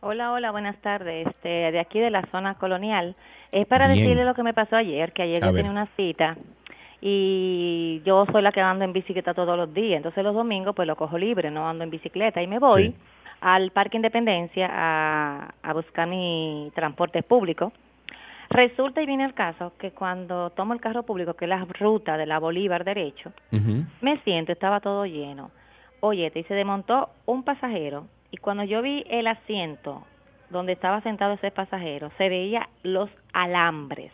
Hola, 0.00 0.30
hola, 0.30 0.52
buenas 0.52 0.76
tardes. 0.80 1.26
Este, 1.26 1.48
de 1.48 1.80
aquí 1.80 1.98
de 1.98 2.08
la 2.10 2.22
zona 2.30 2.54
colonial. 2.54 3.16
Es 3.50 3.66
para 3.66 3.88
Bien. 3.88 3.98
decirle 3.98 4.24
lo 4.24 4.32
que 4.34 4.44
me 4.44 4.54
pasó 4.54 4.76
ayer, 4.76 5.12
que 5.12 5.22
ayer 5.22 5.42
A 5.42 5.48
yo 5.48 5.52
ver. 5.52 5.62
tenía 5.64 5.72
una 5.72 5.88
cita 5.96 6.36
y 7.00 8.00
yo 8.04 8.26
soy 8.30 8.42
la 8.42 8.52
que 8.52 8.60
ando 8.60 8.84
en 8.84 8.92
bicicleta 8.92 9.34
todos 9.34 9.56
los 9.56 9.74
días. 9.74 9.96
Entonces 9.96 10.22
los 10.22 10.34
domingos 10.36 10.72
pues 10.76 10.86
lo 10.86 10.94
cojo 10.94 11.18
libre, 11.18 11.50
no 11.50 11.68
ando 11.68 11.82
en 11.82 11.90
bicicleta 11.90 12.40
y 12.40 12.46
me 12.46 12.60
voy 12.60 12.90
Sí. 12.90 12.94
al 13.40 13.72
Parque 13.72 13.96
Independencia 13.96 14.68
a, 14.72 15.52
a 15.64 15.72
buscar 15.72 16.06
mi 16.06 16.70
transporte 16.76 17.24
público. 17.24 17.72
Resulta 18.50 19.02
y 19.02 19.06
viene 19.06 19.24
el 19.24 19.34
caso 19.34 19.72
que 19.80 19.90
cuando 19.90 20.50
tomo 20.50 20.74
el 20.74 20.80
carro 20.80 21.02
público, 21.02 21.34
que 21.34 21.46
es 21.46 21.48
la 21.48 21.64
ruta 21.80 22.16
de 22.16 22.26
la 22.26 22.38
Bolívar 22.38 22.84
derecho, 22.84 23.32
me 24.00 24.18
siento, 24.22 24.52
estaba 24.52 24.78
todo 24.78 25.04
lleno. 25.06 25.50
Oye, 26.06 26.30
y 26.34 26.42
se 26.44 26.54
desmontó 26.54 27.10
un 27.26 27.42
pasajero 27.42 28.06
y 28.30 28.36
cuando 28.38 28.64
yo 28.64 28.82
vi 28.82 29.04
el 29.08 29.26
asiento 29.26 30.04
donde 30.50 30.72
estaba 30.72 31.00
sentado 31.02 31.34
ese 31.34 31.50
pasajero, 31.50 32.10
se 32.18 32.28
veía 32.28 32.68
los 32.82 33.10
alambres. 33.32 34.12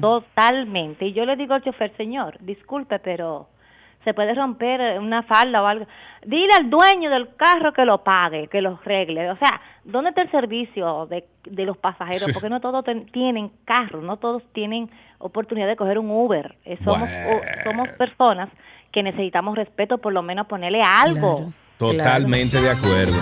Totalmente. 0.00 1.06
Y 1.06 1.12
yo 1.12 1.24
le 1.24 1.36
digo 1.36 1.54
al 1.54 1.62
chofer, 1.62 1.94
señor, 1.96 2.36
disculpe, 2.40 2.98
pero 2.98 3.48
se 4.04 4.14
puede 4.14 4.34
romper 4.34 4.98
una 4.98 5.22
falda 5.22 5.62
o 5.62 5.66
algo. 5.66 5.86
Dile 6.24 6.50
al 6.58 6.70
dueño 6.70 7.10
del 7.10 7.34
carro 7.36 7.72
que 7.72 7.84
lo 7.84 8.02
pague, 8.02 8.48
que 8.48 8.60
lo 8.60 8.78
arregle. 8.82 9.30
O 9.30 9.36
sea, 9.36 9.60
¿dónde 9.84 10.10
está 10.10 10.22
el 10.22 10.30
servicio 10.30 11.06
de, 11.06 11.24
de 11.44 11.64
los 11.64 11.76
pasajeros? 11.76 12.22
Sí. 12.24 12.32
Porque 12.32 12.48
no 12.48 12.60
todos 12.60 12.84
ten- 12.84 13.06
tienen 13.06 13.50
carro, 13.64 14.00
no 14.02 14.16
todos 14.16 14.42
tienen 14.52 14.90
oportunidad 15.18 15.68
de 15.68 15.76
coger 15.76 15.98
un 15.98 16.10
Uber. 16.10 16.56
Eh, 16.64 16.78
somos, 16.84 17.08
o- 17.08 17.62
somos 17.70 17.88
personas 17.90 18.48
que 18.92 19.02
necesitamos 19.02 19.56
respeto, 19.56 19.98
por 19.98 20.12
lo 20.12 20.22
menos 20.22 20.46
ponerle 20.46 20.82
algo. 20.82 21.52
Totalmente 21.78 22.60
de 22.60 22.70
acuerdo. 22.70 23.18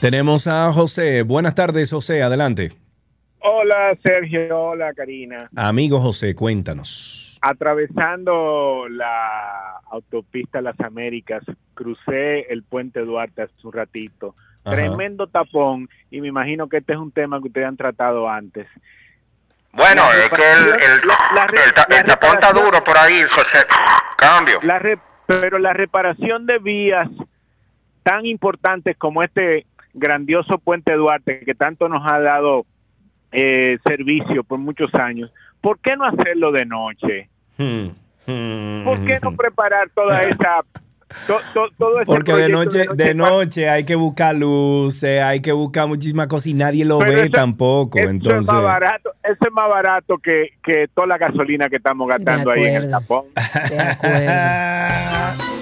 Tenemos 0.00 0.46
a 0.46 0.72
José. 0.72 1.22
Buenas 1.22 1.54
tardes, 1.54 1.90
José. 1.90 2.22
Adelante. 2.22 2.72
Hola 3.42 3.96
Sergio, 4.02 4.58
hola 4.58 4.92
Karina. 4.94 5.48
Amigo 5.56 6.00
José, 6.00 6.34
cuéntanos. 6.34 7.38
Atravesando 7.42 8.86
la 8.88 9.78
autopista 9.90 10.60
Las 10.60 10.78
Américas, 10.80 11.42
crucé 11.74 12.52
el 12.52 12.62
puente 12.62 13.00
Duarte 13.00 13.42
hace 13.42 13.54
un 13.64 13.72
ratito. 13.72 14.34
Ajá. 14.64 14.76
Tremendo 14.76 15.26
tapón 15.26 15.88
y 16.10 16.20
me 16.20 16.28
imagino 16.28 16.68
que 16.68 16.78
este 16.78 16.92
es 16.92 16.98
un 16.98 17.10
tema 17.12 17.40
que 17.40 17.48
ustedes 17.48 17.66
han 17.66 17.76
tratado 17.76 18.28
antes. 18.28 18.66
Bueno, 19.72 20.02
La 20.02 20.24
es 20.24 20.28
que 20.30 20.42
el, 20.52 20.58
el, 20.68 20.74
reparación- 20.74 21.06
la- 21.06 21.34
la 21.40 21.46
re- 21.46 21.58
el 21.64 21.72
ta- 21.72 21.86
la 21.88 21.98
el 21.98 22.04
tapón 22.04 22.30
está 22.34 22.52
duro 22.52 22.82
por 22.84 22.98
ahí, 22.98 23.22
José. 23.30 23.58
Cambio. 24.16 24.58
La 24.62 24.78
re- 24.78 24.98
pero 25.26 25.58
la 25.58 25.72
reparación 25.72 26.44
de 26.46 26.58
vías 26.58 27.08
tan 28.02 28.26
importantes 28.26 28.96
como 28.96 29.22
este 29.22 29.64
grandioso 29.94 30.58
puente 30.58 30.92
Duarte 30.94 31.40
que 31.44 31.54
tanto 31.54 31.88
nos 31.88 32.02
ha 32.10 32.18
dado 32.20 32.66
eh, 33.32 33.78
servicio 33.86 34.42
por 34.42 34.58
muchos 34.58 34.92
años, 34.94 35.32
¿por 35.60 35.78
qué 35.78 35.96
no 35.96 36.04
hacerlo 36.04 36.50
de 36.50 36.66
noche? 36.66 37.28
Hmm, 37.56 38.84
¿Por 38.84 39.04
qué 39.04 39.18
no 39.22 39.36
preparar 39.36 39.90
toda 39.90 40.20
esa 40.22 40.60
to- 41.26 41.38
to- 41.54 41.68
todo 41.78 41.96
ese 42.00 42.06
Porque 42.06 42.32
de 42.34 42.48
noche, 42.48 42.86
de 42.94 43.14
noche 43.14 43.68
hay 43.68 43.84
que 43.84 43.94
buscar 43.94 44.34
luces, 44.34 45.22
hay 45.22 45.40
que 45.40 45.52
buscar 45.52 45.88
muchísimas 45.88 46.28
cosas 46.28 46.46
y 46.48 46.54
nadie 46.54 46.84
lo 46.84 46.98
Pero 46.98 47.12
ve 47.12 47.20
eso- 47.22 47.30
tampoco. 47.32 47.98
Eso 47.98 48.08
Entonces, 48.10 48.48
es 48.48 48.52
más 48.54 48.62
barato, 48.62 49.10
eso 49.22 49.36
es 49.40 49.52
más 49.52 49.68
barato 49.68 50.18
que, 50.18 50.50
que 50.62 50.86
toda 50.94 51.06
la 51.08 51.18
gasolina 51.18 51.68
que 51.68 51.76
estamos 51.76 52.08
gastando 52.08 52.50
ahí 52.52 52.64
en 52.64 52.82
el 52.84 52.90
tapón. 52.90 53.24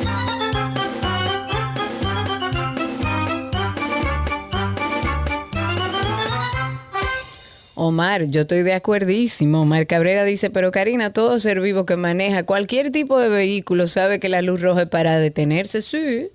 Omar, 7.80 8.24
yo 8.24 8.40
estoy 8.40 8.64
de 8.64 8.72
acuerdísimo. 8.72 9.60
Omar 9.60 9.86
Cabrera 9.86 10.24
dice, 10.24 10.50
pero 10.50 10.72
Karina, 10.72 11.12
todo 11.12 11.38
ser 11.38 11.60
vivo 11.60 11.86
que 11.86 11.94
maneja 11.94 12.42
cualquier 12.42 12.90
tipo 12.90 13.20
de 13.20 13.28
vehículo 13.28 13.86
sabe 13.86 14.18
que 14.18 14.28
la 14.28 14.42
luz 14.42 14.60
roja 14.60 14.82
es 14.82 14.88
para 14.88 15.16
detenerse, 15.20 15.80
sí, 15.80 16.28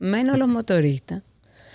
menos 0.00 0.38
los 0.38 0.48
motoristas. 0.48 1.22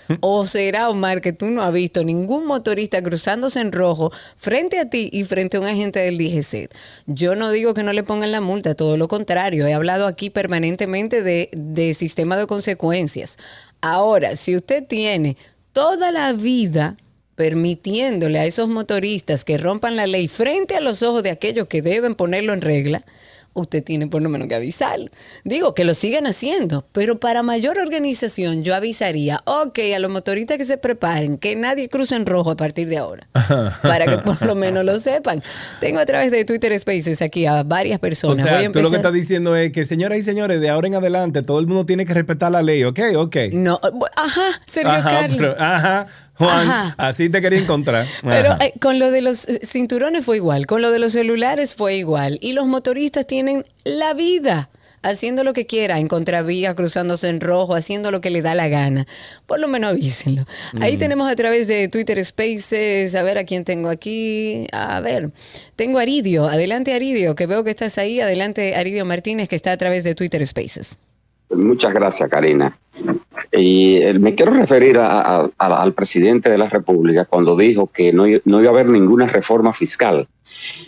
¿O 0.20 0.44
será, 0.44 0.90
Omar, 0.90 1.22
que 1.22 1.32
tú 1.32 1.46
no 1.46 1.62
has 1.62 1.72
visto 1.72 2.04
ningún 2.04 2.44
motorista 2.44 3.02
cruzándose 3.02 3.60
en 3.60 3.72
rojo 3.72 4.12
frente 4.36 4.78
a 4.78 4.90
ti 4.90 5.08
y 5.10 5.24
frente 5.24 5.56
a 5.56 5.60
un 5.60 5.68
agente 5.68 6.00
del 6.00 6.18
DGC? 6.18 6.68
Yo 7.06 7.34
no 7.34 7.50
digo 7.50 7.72
que 7.72 7.82
no 7.82 7.94
le 7.94 8.02
pongan 8.02 8.30
la 8.30 8.42
multa, 8.42 8.74
todo 8.74 8.98
lo 8.98 9.08
contrario. 9.08 9.66
He 9.66 9.72
hablado 9.72 10.06
aquí 10.06 10.28
permanentemente 10.28 11.22
de, 11.22 11.48
de 11.54 11.94
sistema 11.94 12.36
de 12.36 12.46
consecuencias. 12.46 13.38
Ahora, 13.80 14.36
si 14.36 14.54
usted 14.54 14.86
tiene 14.86 15.38
toda 15.72 16.10
la 16.10 16.34
vida 16.34 16.98
permitiéndole 17.36 18.38
a 18.38 18.44
esos 18.46 18.68
motoristas 18.68 19.44
que 19.44 19.58
rompan 19.58 19.96
la 19.96 20.06
ley 20.06 20.28
frente 20.28 20.76
a 20.76 20.80
los 20.80 21.02
ojos 21.02 21.22
de 21.22 21.30
aquellos 21.30 21.66
que 21.68 21.82
deben 21.82 22.14
ponerlo 22.14 22.52
en 22.52 22.60
regla, 22.60 23.02
usted 23.56 23.84
tiene 23.84 24.08
por 24.08 24.20
lo 24.20 24.28
menos 24.28 24.48
que 24.48 24.56
avisarlo. 24.56 25.10
Digo, 25.44 25.74
que 25.76 25.84
lo 25.84 25.94
sigan 25.94 26.26
haciendo, 26.26 26.88
pero 26.90 27.20
para 27.20 27.44
mayor 27.44 27.78
organización 27.78 28.64
yo 28.64 28.74
avisaría, 28.74 29.42
ok, 29.44 29.78
a 29.94 30.00
los 30.00 30.10
motoristas 30.10 30.58
que 30.58 30.64
se 30.66 30.76
preparen, 30.76 31.38
que 31.38 31.54
nadie 31.54 31.88
cruce 31.88 32.16
en 32.16 32.26
rojo 32.26 32.50
a 32.50 32.56
partir 32.56 32.88
de 32.88 32.98
ahora, 32.98 33.28
para 33.82 34.06
que 34.06 34.18
por 34.18 34.42
lo 34.44 34.56
menos 34.56 34.84
lo 34.84 34.98
sepan. 34.98 35.40
Tengo 35.80 36.00
a 36.00 36.04
través 36.04 36.32
de 36.32 36.44
Twitter 36.44 36.76
Spaces 36.76 37.22
aquí 37.22 37.46
a 37.46 37.62
varias 37.62 37.98
o 37.98 38.00
personas. 38.00 38.42
sea, 38.42 38.56
Voy 38.56 38.64
a 38.64 38.72
tú 38.72 38.80
lo 38.80 38.90
que 38.90 38.96
empezar- 38.96 38.96
estás 38.96 39.12
diciendo 39.14 39.54
es 39.54 39.70
que, 39.70 39.84
señoras 39.84 40.18
y 40.18 40.22
señores, 40.22 40.60
de 40.60 40.68
ahora 40.70 40.88
en 40.88 40.96
adelante 40.96 41.42
todo 41.42 41.60
el 41.60 41.68
mundo 41.68 41.86
tiene 41.86 42.04
que 42.04 42.12
respetar 42.14 42.50
la 42.50 42.60
ley, 42.62 42.82
¿ok? 42.82 42.98
Ok. 43.18 43.36
No, 43.52 43.78
ajá, 44.16 44.60
Sergio 44.66 44.90
Ajá, 44.90 45.10
Carlos. 45.10 45.38
pero- 45.38 45.54
ajá, 45.62 46.06
Juan, 46.36 46.68
Ajá. 46.68 46.94
así 46.98 47.28
te 47.28 47.40
quería 47.40 47.60
encontrar. 47.60 48.06
Pero 48.22 48.54
eh, 48.60 48.74
con 48.80 48.98
lo 48.98 49.10
de 49.10 49.22
los 49.22 49.48
eh, 49.48 49.60
cinturones 49.64 50.24
fue 50.24 50.36
igual, 50.36 50.66
con 50.66 50.82
lo 50.82 50.90
de 50.90 50.98
los 50.98 51.12
celulares 51.12 51.76
fue 51.76 51.96
igual. 51.96 52.38
Y 52.40 52.52
los 52.54 52.66
motoristas 52.66 53.26
tienen 53.26 53.64
la 53.84 54.14
vida 54.14 54.68
haciendo 55.02 55.44
lo 55.44 55.52
que 55.52 55.66
quiera, 55.66 55.98
en 56.00 56.08
contravía, 56.08 56.74
cruzándose 56.74 57.28
en 57.28 57.40
rojo, 57.42 57.74
haciendo 57.74 58.10
lo 58.10 58.22
que 58.22 58.30
le 58.30 58.40
da 58.40 58.54
la 58.54 58.68
gana. 58.68 59.06
Por 59.44 59.60
lo 59.60 59.68
menos 59.68 59.90
avísenlo. 59.90 60.46
Ahí 60.80 60.96
Mm. 60.96 60.98
tenemos 60.98 61.30
a 61.30 61.36
través 61.36 61.68
de 61.68 61.88
Twitter 61.88 62.24
Spaces, 62.24 63.14
a 63.14 63.22
ver 63.22 63.36
a 63.36 63.44
quién 63.44 63.64
tengo 63.64 63.90
aquí. 63.90 64.66
A 64.72 65.00
ver, 65.00 65.30
tengo 65.76 65.98
a 65.98 66.02
Aridio. 66.02 66.46
Adelante 66.46 66.94
Aridio, 66.94 67.34
que 67.34 67.46
veo 67.46 67.64
que 67.64 67.70
estás 67.70 67.98
ahí. 67.98 68.20
Adelante 68.22 68.74
Aridio 68.76 69.04
Martínez, 69.04 69.46
que 69.48 69.56
está 69.56 69.72
a 69.72 69.76
través 69.76 70.04
de 70.04 70.14
Twitter 70.14 70.44
Spaces. 70.46 70.96
Muchas 71.50 71.92
gracias, 71.92 72.28
Karina. 72.30 72.78
Y 73.52 73.96
eh, 73.96 74.14
me 74.18 74.34
quiero 74.34 74.52
referir 74.52 74.98
a- 74.98 75.50
al 75.58 75.92
presidente 75.94 76.50
de 76.50 76.58
la 76.58 76.68
República 76.68 77.24
cuando 77.24 77.56
dijo 77.56 77.86
que 77.88 78.12
no, 78.12 78.24
no 78.44 78.60
iba 78.60 78.68
a 78.70 78.72
haber 78.72 78.88
ninguna 78.88 79.26
reforma 79.26 79.72
fiscal. 79.72 80.28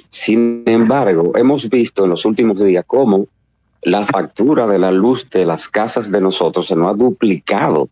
Sin 0.08 0.62
embargo, 0.66 1.32
hemos 1.36 1.68
visto 1.68 2.04
en 2.04 2.10
los 2.10 2.24
últimos 2.24 2.62
días 2.62 2.84
cómo 2.86 3.26
la 3.82 4.06
factura 4.06 4.66
de 4.66 4.78
la 4.78 4.90
luz 4.90 5.28
de 5.30 5.44
las 5.44 5.68
casas 5.68 6.10
de 6.10 6.20
nosotros 6.20 6.66
se 6.68 6.76
nos 6.76 6.88
ha 6.90 6.94
duplicado. 6.94 7.88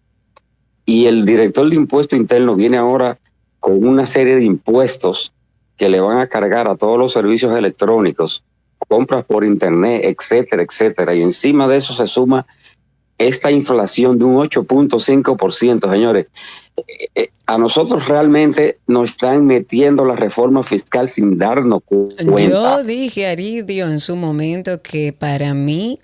Y 0.86 1.06
el 1.06 1.24
director 1.24 1.68
de 1.68 1.76
impuesto 1.76 2.16
interno 2.16 2.54
viene 2.56 2.76
ahora 2.76 3.18
con 3.60 3.86
una 3.86 4.06
serie 4.06 4.36
de 4.36 4.44
impuestos 4.44 5.32
que 5.76 5.88
le 5.88 6.00
van 6.00 6.18
a 6.18 6.26
cargar 6.28 6.68
a 6.68 6.76
todos 6.76 6.98
los 6.98 7.12
servicios 7.12 7.56
electrónicos, 7.56 8.42
compras 8.88 9.24
por 9.24 9.44
internet, 9.44 10.02
etcétera, 10.04 10.62
etcétera. 10.62 11.14
Y 11.14 11.22
encima 11.22 11.66
de 11.66 11.78
eso 11.78 11.92
se 11.94 12.06
suma 12.06 12.46
esta 13.18 13.50
inflación 13.50 14.18
de 14.18 14.24
un 14.24 14.36
8.5%, 14.36 15.90
señores. 15.90 16.26
eh, 16.76 16.82
eh, 17.14 17.28
A 17.46 17.58
nosotros 17.58 18.08
realmente 18.08 18.78
nos 18.86 19.10
están 19.12 19.44
metiendo 19.46 20.04
la 20.06 20.16
reforma 20.16 20.62
fiscal 20.62 21.08
sin 21.08 21.36
darnos 21.38 21.82
cu- 21.84 22.08
cuenta. 22.24 22.78
Yo 22.78 22.84
dije, 22.84 23.26
Aridio, 23.26 23.86
en 23.88 24.00
su 24.00 24.16
momento 24.16 24.80
que 24.82 25.12
para 25.12 25.52
mí 25.54 26.00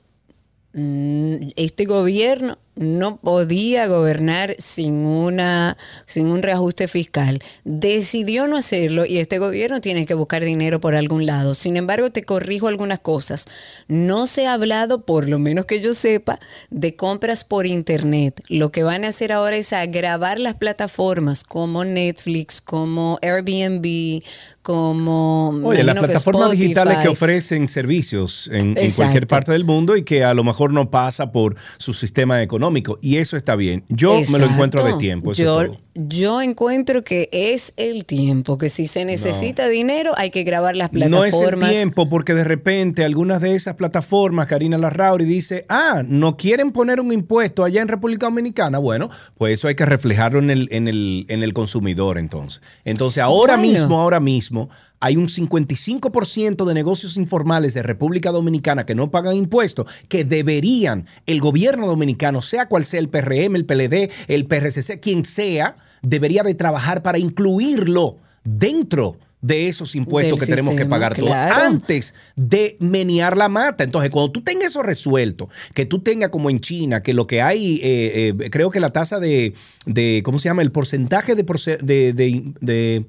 mm, 0.74 1.34
este 1.56 1.86
gobierno 1.86 2.58
no 2.80 3.18
podía 3.18 3.86
gobernar 3.88 4.56
sin 4.58 5.04
una 5.04 5.76
sin 6.06 6.28
un 6.28 6.42
reajuste 6.42 6.88
fiscal. 6.88 7.38
Decidió 7.64 8.46
no 8.46 8.56
hacerlo 8.56 9.04
y 9.04 9.18
este 9.18 9.38
gobierno 9.38 9.82
tiene 9.82 10.06
que 10.06 10.14
buscar 10.14 10.42
dinero 10.42 10.80
por 10.80 10.94
algún 10.94 11.26
lado. 11.26 11.52
Sin 11.52 11.76
embargo, 11.76 12.10
te 12.10 12.22
corrijo 12.22 12.68
algunas 12.68 12.98
cosas. 12.98 13.44
No 13.86 14.26
se 14.26 14.46
ha 14.46 14.54
hablado, 14.54 15.04
por 15.04 15.28
lo 15.28 15.38
menos 15.38 15.66
que 15.66 15.82
yo 15.82 15.92
sepa, 15.92 16.40
de 16.70 16.96
compras 16.96 17.44
por 17.44 17.66
internet. 17.66 18.42
Lo 18.48 18.72
que 18.72 18.82
van 18.82 19.04
a 19.04 19.08
hacer 19.08 19.30
ahora 19.30 19.56
es 19.56 19.74
agravar 19.74 20.40
las 20.40 20.54
plataformas 20.54 21.44
como 21.44 21.84
Netflix, 21.84 22.62
como 22.62 23.18
Airbnb, 23.20 24.22
como 24.62 25.48
Oye, 25.64 25.82
las 25.82 25.94
que 25.94 26.00
plataformas 26.02 26.50
digitales 26.50 26.98
que 26.98 27.08
ofrecen 27.08 27.68
servicios 27.68 28.48
en, 28.52 28.74
cualquier 28.94 29.26
parte 29.26 29.52
del 29.52 29.64
mundo 29.64 29.96
y 29.96 30.02
que 30.02 30.22
a 30.22 30.34
lo 30.34 30.44
mejor 30.44 30.72
no 30.72 30.90
pasa 30.90 31.32
por 31.32 31.56
su 31.78 31.94
sistema 31.94 32.42
económico. 32.42 32.98
Y 33.00 33.16
eso 33.16 33.36
está 33.36 33.56
bien. 33.56 33.84
Yo 33.88 34.20
me 34.30 34.38
lo 34.38 34.46
encuentro 34.46 34.84
de 34.84 34.94
tiempo. 34.94 35.32
Eso 35.32 35.42
Yo, 35.42 35.60
es 35.62 35.68
todo. 35.68 35.80
Yo 35.94 36.40
encuentro 36.40 37.02
que 37.02 37.28
es 37.32 37.72
el 37.76 38.04
tiempo, 38.04 38.58
que 38.58 38.68
si 38.68 38.86
se 38.86 39.04
necesita 39.04 39.68
dinero 39.68 40.12
hay 40.16 40.30
que 40.30 40.44
grabar 40.44 40.76
las 40.76 40.92
No 40.92 41.24
es 41.24 41.34
el 41.34 41.40
plataformas. 41.40 41.70
tiempo 41.72 42.08
porque 42.08 42.32
de 42.34 42.44
repente 42.44 43.04
algunas 43.04 43.40
de 43.42 43.54
esas 43.54 43.74
plataformas, 43.74 44.46
Karina 44.46 44.78
Larrauri 44.78 45.24
dice, 45.24 45.66
ah, 45.68 46.02
no 46.06 46.36
quieren 46.36 46.72
poner 46.72 47.00
un 47.00 47.12
impuesto 47.12 47.64
allá 47.64 47.82
en 47.82 47.88
República 47.88 48.26
Dominicana. 48.26 48.78
Bueno, 48.78 49.10
pues 49.36 49.54
eso 49.54 49.68
hay 49.68 49.74
que 49.74 49.84
reflejarlo 49.86 50.38
en 50.38 50.50
el, 50.50 50.68
en 50.70 50.86
el, 50.88 51.26
en 51.28 51.42
el 51.42 51.52
consumidor 51.52 52.18
entonces. 52.18 52.62
Entonces 52.84 53.22
ahora 53.22 53.56
Bueno. 53.56 53.72
mismo, 53.72 54.00
ahora 54.00 54.20
mismo, 54.20 54.70
hay 55.00 55.16
un 55.16 55.28
55% 55.28 56.64
de 56.66 56.74
negocios 56.74 57.16
informales 57.16 57.74
de 57.74 57.82
República 57.82 58.30
Dominicana 58.30 58.84
que 58.86 58.94
no 58.94 59.10
pagan 59.10 59.34
impuestos, 59.34 59.86
que 60.08 60.24
deberían 60.24 61.06
el 61.26 61.40
gobierno 61.40 61.86
dominicano, 61.86 62.42
sea 62.42 62.66
cual 62.66 62.84
sea 62.84 63.00
el 63.00 63.08
PRM, 63.08 63.56
el 63.56 63.64
PLD, 63.64 64.10
el 64.28 64.46
PRCC, 64.46 65.00
quien 65.00 65.24
sea, 65.24 65.76
debería 66.02 66.42
de 66.42 66.54
trabajar 66.54 67.02
para 67.02 67.18
incluirlo 67.18 68.18
dentro 68.44 69.16
de 69.42 69.68
esos 69.68 69.94
impuestos 69.96 70.38
que 70.38 70.44
tenemos 70.46 70.74
que 70.76 70.84
pagar 70.84 71.14
todos 71.14 71.30
claro. 71.30 71.64
antes 71.64 72.14
de 72.36 72.76
menear 72.78 73.38
la 73.38 73.48
mata. 73.48 73.84
Entonces, 73.84 74.10
cuando 74.10 74.32
tú 74.32 74.42
tengas 74.42 74.66
eso 74.72 74.82
resuelto, 74.82 75.48
que 75.72 75.86
tú 75.86 76.00
tengas 76.00 76.28
como 76.28 76.50
en 76.50 76.60
China, 76.60 77.02
que 77.02 77.14
lo 77.14 77.26
que 77.26 77.40
hay, 77.40 77.76
eh, 77.82 78.34
eh, 78.38 78.50
creo 78.50 78.70
que 78.70 78.80
la 78.80 78.90
tasa 78.90 79.18
de, 79.18 79.54
de, 79.86 80.20
¿cómo 80.26 80.38
se 80.38 80.50
llama? 80.50 80.60
El 80.60 80.72
porcentaje 80.72 81.34
de, 81.36 81.46
porce- 81.46 81.78
de, 81.78 82.12
de- 82.12 82.52
de 82.60 83.06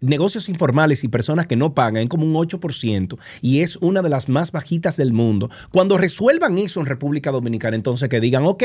negocios 0.00 0.48
informales 0.48 1.04
y 1.04 1.08
personas 1.08 1.46
que 1.46 1.56
no 1.56 1.74
pagan 1.74 2.06
como 2.08 2.24
un 2.24 2.34
8% 2.34 3.18
y 3.40 3.60
es 3.60 3.76
una 3.76 4.02
de 4.02 4.08
las 4.08 4.28
más 4.28 4.52
bajitas 4.52 4.96
del 4.96 5.12
mundo. 5.12 5.50
Cuando 5.70 5.98
resuelvan 5.98 6.58
eso 6.58 6.80
en 6.80 6.86
República 6.86 7.30
Dominicana, 7.30 7.76
entonces 7.76 8.08
que 8.08 8.20
digan, 8.20 8.44
ok, 8.44 8.64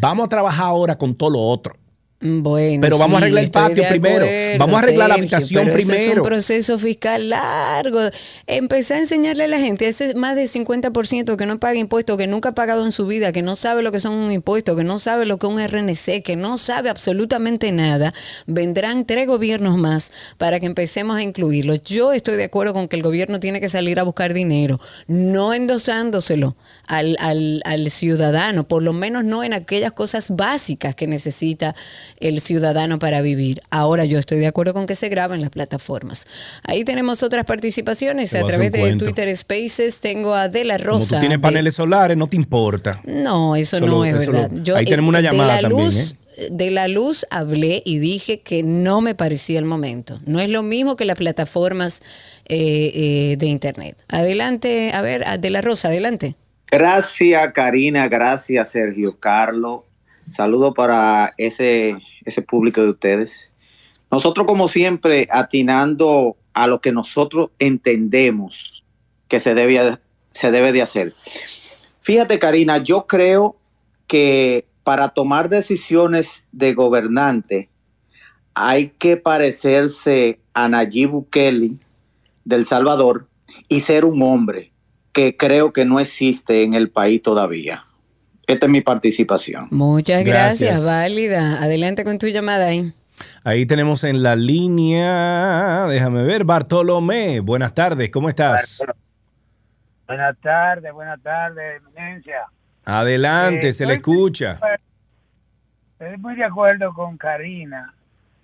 vamos 0.00 0.26
a 0.26 0.28
trabajar 0.28 0.66
ahora 0.66 0.98
con 0.98 1.14
todo 1.14 1.30
lo 1.30 1.40
otro. 1.40 1.76
Bueno, 2.20 2.80
Pero 2.80 2.96
vamos 2.96 3.16
a 3.16 3.18
arreglar 3.18 3.44
el 3.44 3.50
patio 3.50 3.84
primero. 3.88 4.24
acuerdo, 4.24 4.58
Vamos 4.58 4.76
a 4.76 4.78
arreglar 4.84 5.08
la 5.10 5.14
habitación 5.16 5.64
pero 5.64 5.76
eso 5.76 5.92
es 5.92 5.98
primero. 5.98 6.22
un 6.22 6.28
proceso 6.28 6.78
fiscal 6.78 7.28
largo. 7.28 8.00
Empecé 8.46 8.94
a 8.94 8.98
enseñarle 8.98 9.44
a 9.44 9.48
la 9.48 9.58
gente, 9.58 9.86
ese 9.88 10.14
más 10.14 10.34
del 10.34 10.48
50% 10.48 11.36
que 11.36 11.44
no 11.46 11.60
paga 11.60 11.78
impuestos, 11.78 12.16
que 12.16 12.26
nunca 12.26 12.50
ha 12.50 12.54
pagado 12.54 12.86
en 12.86 12.92
su 12.92 13.06
vida, 13.06 13.30
que 13.32 13.42
no 13.42 13.56
sabe 13.56 13.82
lo 13.82 13.92
que 13.92 14.00
son 14.00 14.14
un 14.14 14.32
impuesto, 14.32 14.74
que 14.74 14.84
no 14.84 14.98
sabe 14.98 15.26
lo 15.26 15.38
que 15.38 15.46
es 15.46 15.52
un 15.52 15.60
RNC, 15.60 16.22
que 16.22 16.36
no 16.36 16.56
sabe 16.56 16.88
absolutamente 16.88 17.72
nada. 17.72 18.14
Vendrán 18.46 19.04
tres 19.04 19.26
gobiernos 19.26 19.76
más 19.76 20.10
para 20.38 20.60
que 20.60 20.66
empecemos 20.66 21.16
a 21.16 21.22
incluirlo. 21.22 21.74
Yo 21.74 22.14
estoy 22.14 22.36
de 22.36 22.44
acuerdo 22.44 22.72
con 22.72 22.88
que 22.88 22.96
el 22.96 23.02
gobierno 23.02 23.38
tiene 23.38 23.60
que 23.60 23.68
salir 23.68 24.00
a 24.00 24.02
buscar 24.02 24.32
dinero, 24.32 24.80
no 25.08 25.52
endosándoselo 25.52 26.56
al, 26.86 27.16
al, 27.20 27.60
al 27.66 27.90
ciudadano, 27.90 28.66
por 28.66 28.82
lo 28.82 28.94
menos 28.94 29.24
no 29.24 29.44
en 29.44 29.52
aquellas 29.52 29.92
cosas 29.92 30.30
básicas 30.30 30.94
que 30.94 31.06
necesita 31.06 31.74
el 32.20 32.40
ciudadano 32.40 32.98
para 32.98 33.20
vivir. 33.22 33.60
Ahora 33.70 34.04
yo 34.04 34.18
estoy 34.18 34.38
de 34.38 34.46
acuerdo 34.46 34.74
con 34.74 34.86
que 34.86 34.94
se 34.94 35.08
graben 35.08 35.40
las 35.40 35.50
plataformas. 35.50 36.26
Ahí 36.62 36.84
tenemos 36.84 37.22
otras 37.22 37.44
participaciones 37.44 38.30
Te 38.30 38.38
a 38.38 38.44
través 38.44 38.72
de 38.72 38.80
cuento. 38.80 39.04
Twitter 39.04 39.36
Spaces. 39.36 40.00
Tengo 40.00 40.34
a 40.34 40.48
De 40.48 40.64
La 40.64 40.78
Como 40.78 40.98
Rosa. 40.98 41.16
tú 41.16 41.20
tienes 41.20 41.38
de- 41.38 41.42
paneles 41.42 41.74
solares, 41.74 42.16
no 42.16 42.26
te 42.26 42.36
importa. 42.36 43.00
no, 43.04 43.56
eso 43.56 43.80
no 43.80 44.04
es 44.04 44.14
eso 44.20 44.32
verdad. 44.32 44.50
lo- 44.52 44.62
Yo, 44.62 44.76
ahí 44.76 44.84
eh, 44.84 44.88
tenemos 44.88 45.08
una 45.08 45.18
de 45.18 45.24
llamada 45.24 45.60
la 45.62 45.68
también, 45.68 45.84
luz, 45.86 46.12
¿eh? 46.12 46.48
De 46.50 46.70
la 46.72 46.88
luz 46.88 47.24
hablé 47.30 47.80
y 47.86 47.98
dije 47.98 48.40
que 48.40 48.64
no 48.64 49.00
me 49.00 49.14
parecía 49.14 49.58
el 49.60 49.64
momento. 49.66 50.18
No 50.26 50.40
es 50.40 50.48
lo 50.50 50.64
mismo 50.64 50.96
que 50.96 51.04
las 51.04 51.16
plataformas 51.16 52.02
eh, 52.48 52.90
eh, 53.32 53.36
de 53.38 53.46
Internet. 53.46 53.96
Adelante, 54.08 54.90
a 54.92 55.00
ver, 55.00 55.24
a 55.28 55.38
De 55.38 55.50
La 55.50 55.60
Rosa, 55.60 55.88
adelante. 55.88 56.34
Gracias, 56.72 57.52
Karina. 57.52 58.08
Gracias, 58.08 58.70
Sergio 58.72 59.16
Carlos. 59.20 59.82
Saludo 60.28 60.74
para 60.74 61.34
ese, 61.36 61.96
ese 62.24 62.42
público 62.42 62.82
de 62.82 62.90
ustedes. 62.90 63.52
Nosotros, 64.10 64.46
como 64.46 64.68
siempre, 64.68 65.28
atinando 65.30 66.36
a 66.52 66.66
lo 66.66 66.80
que 66.80 66.92
nosotros 66.92 67.50
entendemos 67.58 68.84
que 69.28 69.40
se 69.40 69.54
debe, 69.54 69.98
se 70.30 70.50
debe 70.50 70.72
de 70.72 70.82
hacer. 70.82 71.14
Fíjate, 72.00 72.38
Karina, 72.38 72.78
yo 72.78 73.06
creo 73.06 73.56
que 74.06 74.66
para 74.84 75.08
tomar 75.08 75.48
decisiones 75.48 76.46
de 76.52 76.74
gobernante 76.74 77.70
hay 78.54 78.90
que 78.90 79.16
parecerse 79.16 80.40
a 80.52 80.68
Nayib 80.68 81.10
Bukele 81.10 81.76
del 82.44 82.64
Salvador 82.64 83.26
y 83.68 83.80
ser 83.80 84.04
un 84.04 84.22
hombre 84.22 84.72
que 85.12 85.36
creo 85.36 85.72
que 85.72 85.84
no 85.84 85.98
existe 85.98 86.62
en 86.62 86.74
el 86.74 86.90
país 86.90 87.22
todavía. 87.22 87.86
Esta 88.46 88.66
es 88.66 88.72
mi 88.72 88.80
participación. 88.80 89.68
Muchas 89.70 90.24
gracias, 90.24 90.82
Gracias. 90.82 90.84
válida. 90.84 91.62
Adelante 91.62 92.04
con 92.04 92.18
tu 92.18 92.26
llamada 92.26 92.66
ahí. 92.66 92.92
Ahí 93.44 93.64
tenemos 93.66 94.04
en 94.04 94.22
la 94.22 94.36
línea, 94.36 95.86
déjame 95.88 96.24
ver, 96.24 96.44
Bartolomé. 96.44 97.40
Buenas 97.40 97.72
tardes, 97.74 98.10
¿cómo 98.10 98.28
estás? 98.28 98.82
Buenas 100.06 100.36
tardes, 100.42 100.92
buenas 100.92 101.22
tardes, 101.22 101.80
eminencia. 101.82 102.42
Adelante, 102.84 103.68
Eh, 103.68 103.72
se 103.72 103.86
le 103.86 103.94
escucha. 103.94 104.58
Estoy 105.98 106.18
muy 106.18 106.34
de 106.34 106.44
acuerdo 106.44 106.92
con 106.92 107.16
Karina. 107.16 107.94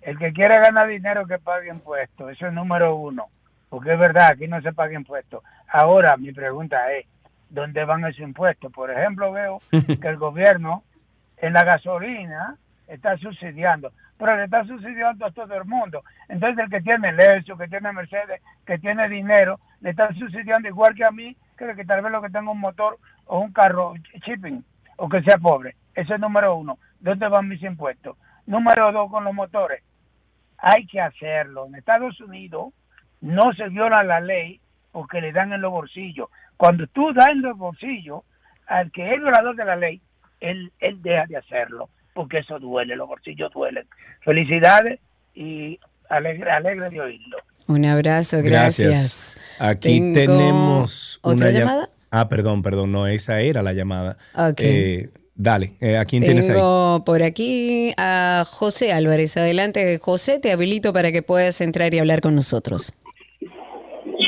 El 0.01 0.17
que 0.17 0.31
quiere 0.33 0.55
ganar 0.59 0.87
dinero 0.87 1.27
que 1.27 1.37
pague 1.37 1.69
impuestos, 1.69 2.31
eso 2.31 2.47
es 2.47 2.53
número 2.53 2.95
uno. 2.95 3.25
Porque 3.69 3.93
es 3.93 3.99
verdad, 3.99 4.29
aquí 4.31 4.47
no 4.47 4.59
se 4.61 4.73
paga 4.73 4.93
impuestos. 4.93 5.43
Ahora, 5.71 6.17
mi 6.17 6.31
pregunta 6.31 6.91
es, 6.93 7.05
¿dónde 7.51 7.85
van 7.85 8.05
esos 8.05 8.21
impuestos? 8.21 8.71
Por 8.71 8.89
ejemplo, 8.89 9.31
veo 9.31 9.59
que 10.01 10.07
el 10.07 10.17
gobierno 10.17 10.83
en 11.37 11.53
la 11.53 11.63
gasolina 11.63 12.57
está 12.87 13.17
subsidiando, 13.17 13.91
pero 14.17 14.35
le 14.35 14.45
está 14.45 14.63
subsidiando 14.65 15.25
a 15.25 15.31
todo 15.31 15.53
el 15.55 15.65
mundo. 15.65 16.03
Entonces, 16.29 16.65
el 16.65 16.69
que 16.69 16.81
tiene 16.81 17.13
Lexus, 17.13 17.57
que 17.57 17.67
tiene 17.67 17.91
Mercedes, 17.91 18.41
que 18.65 18.77
tiene 18.79 19.07
dinero, 19.09 19.59
le 19.81 19.91
está 19.91 20.13
subsidiando 20.13 20.67
igual 20.67 20.95
que 20.95 21.05
a 21.05 21.11
mí, 21.11 21.35
que, 21.57 21.75
que 21.75 21.85
tal 21.85 22.01
vez 22.01 22.11
lo 22.11 22.21
que 22.21 22.29
tenga 22.29 22.51
un 22.51 22.59
motor 22.59 22.97
o 23.25 23.39
un 23.39 23.51
carro 23.51 23.93
shipping, 24.25 24.63
o 24.97 25.09
que 25.09 25.21
sea 25.23 25.37
pobre. 25.37 25.75
Ese 25.95 26.13
es 26.13 26.19
número 26.19 26.55
uno. 26.55 26.77
¿Dónde 26.99 27.27
van 27.27 27.47
mis 27.47 27.61
impuestos? 27.63 28.17
Número 28.45 28.91
dos, 28.91 29.09
con 29.09 29.23
los 29.23 29.33
motores. 29.33 29.83
Hay 30.57 30.85
que 30.85 31.01
hacerlo. 31.01 31.65
En 31.65 31.75
Estados 31.75 32.19
Unidos 32.21 32.73
no 33.21 33.53
se 33.53 33.67
viola 33.69 34.03
la 34.03 34.19
ley 34.19 34.61
porque 34.91 35.21
le 35.21 35.31
dan 35.31 35.53
en 35.53 35.61
los 35.61 35.71
bolsillos. 35.71 36.29
Cuando 36.61 36.85
tú 36.93 37.11
das 37.11 37.25
en 37.31 37.41
los 37.41 37.57
bolsillos 37.57 38.21
al 38.67 38.91
que 38.91 39.01
es 39.15 39.19
violador 39.19 39.55
de 39.55 39.65
la 39.65 39.75
ley, 39.75 39.99
él, 40.39 40.71
él 40.79 41.01
deja 41.01 41.25
de 41.27 41.37
hacerlo 41.37 41.89
porque 42.13 42.37
eso 42.37 42.59
duele, 42.59 42.95
los 42.95 43.07
bolsillos 43.07 43.51
duelen. 43.51 43.87
Felicidades 44.23 44.99
y 45.33 45.79
alegre, 46.07 46.51
alegre 46.51 46.91
de 46.91 47.01
oírlo. 47.01 47.37
Un 47.65 47.83
abrazo, 47.85 48.43
gracias. 48.43 49.39
Aquí 49.57 50.13
Tengo 50.13 50.37
tenemos 50.37 51.17
¿Otra 51.23 51.47
una 51.47 51.55
llam- 51.57 51.59
llamada? 51.61 51.89
Ah, 52.11 52.29
perdón, 52.29 52.61
perdón, 52.61 52.91
no, 52.91 53.07
esa 53.07 53.39
era 53.39 53.63
la 53.63 53.73
llamada. 53.73 54.17
Ok. 54.35 54.59
Eh, 54.59 55.09
dale, 55.33 55.77
eh, 55.81 55.97
¿a 55.97 56.05
quién 56.05 56.21
tienes 56.21 56.47
ahí? 56.47 56.53
Tengo 56.53 57.03
por 57.03 57.23
aquí 57.23 57.91
a 57.97 58.43
José 58.47 58.93
Álvarez. 58.93 59.35
Adelante, 59.35 59.97
José, 59.97 60.37
te 60.37 60.51
habilito 60.51 60.93
para 60.93 61.11
que 61.11 61.23
puedas 61.23 61.59
entrar 61.59 61.91
y 61.95 61.97
hablar 61.97 62.21
con 62.21 62.35
nosotros. 62.35 62.93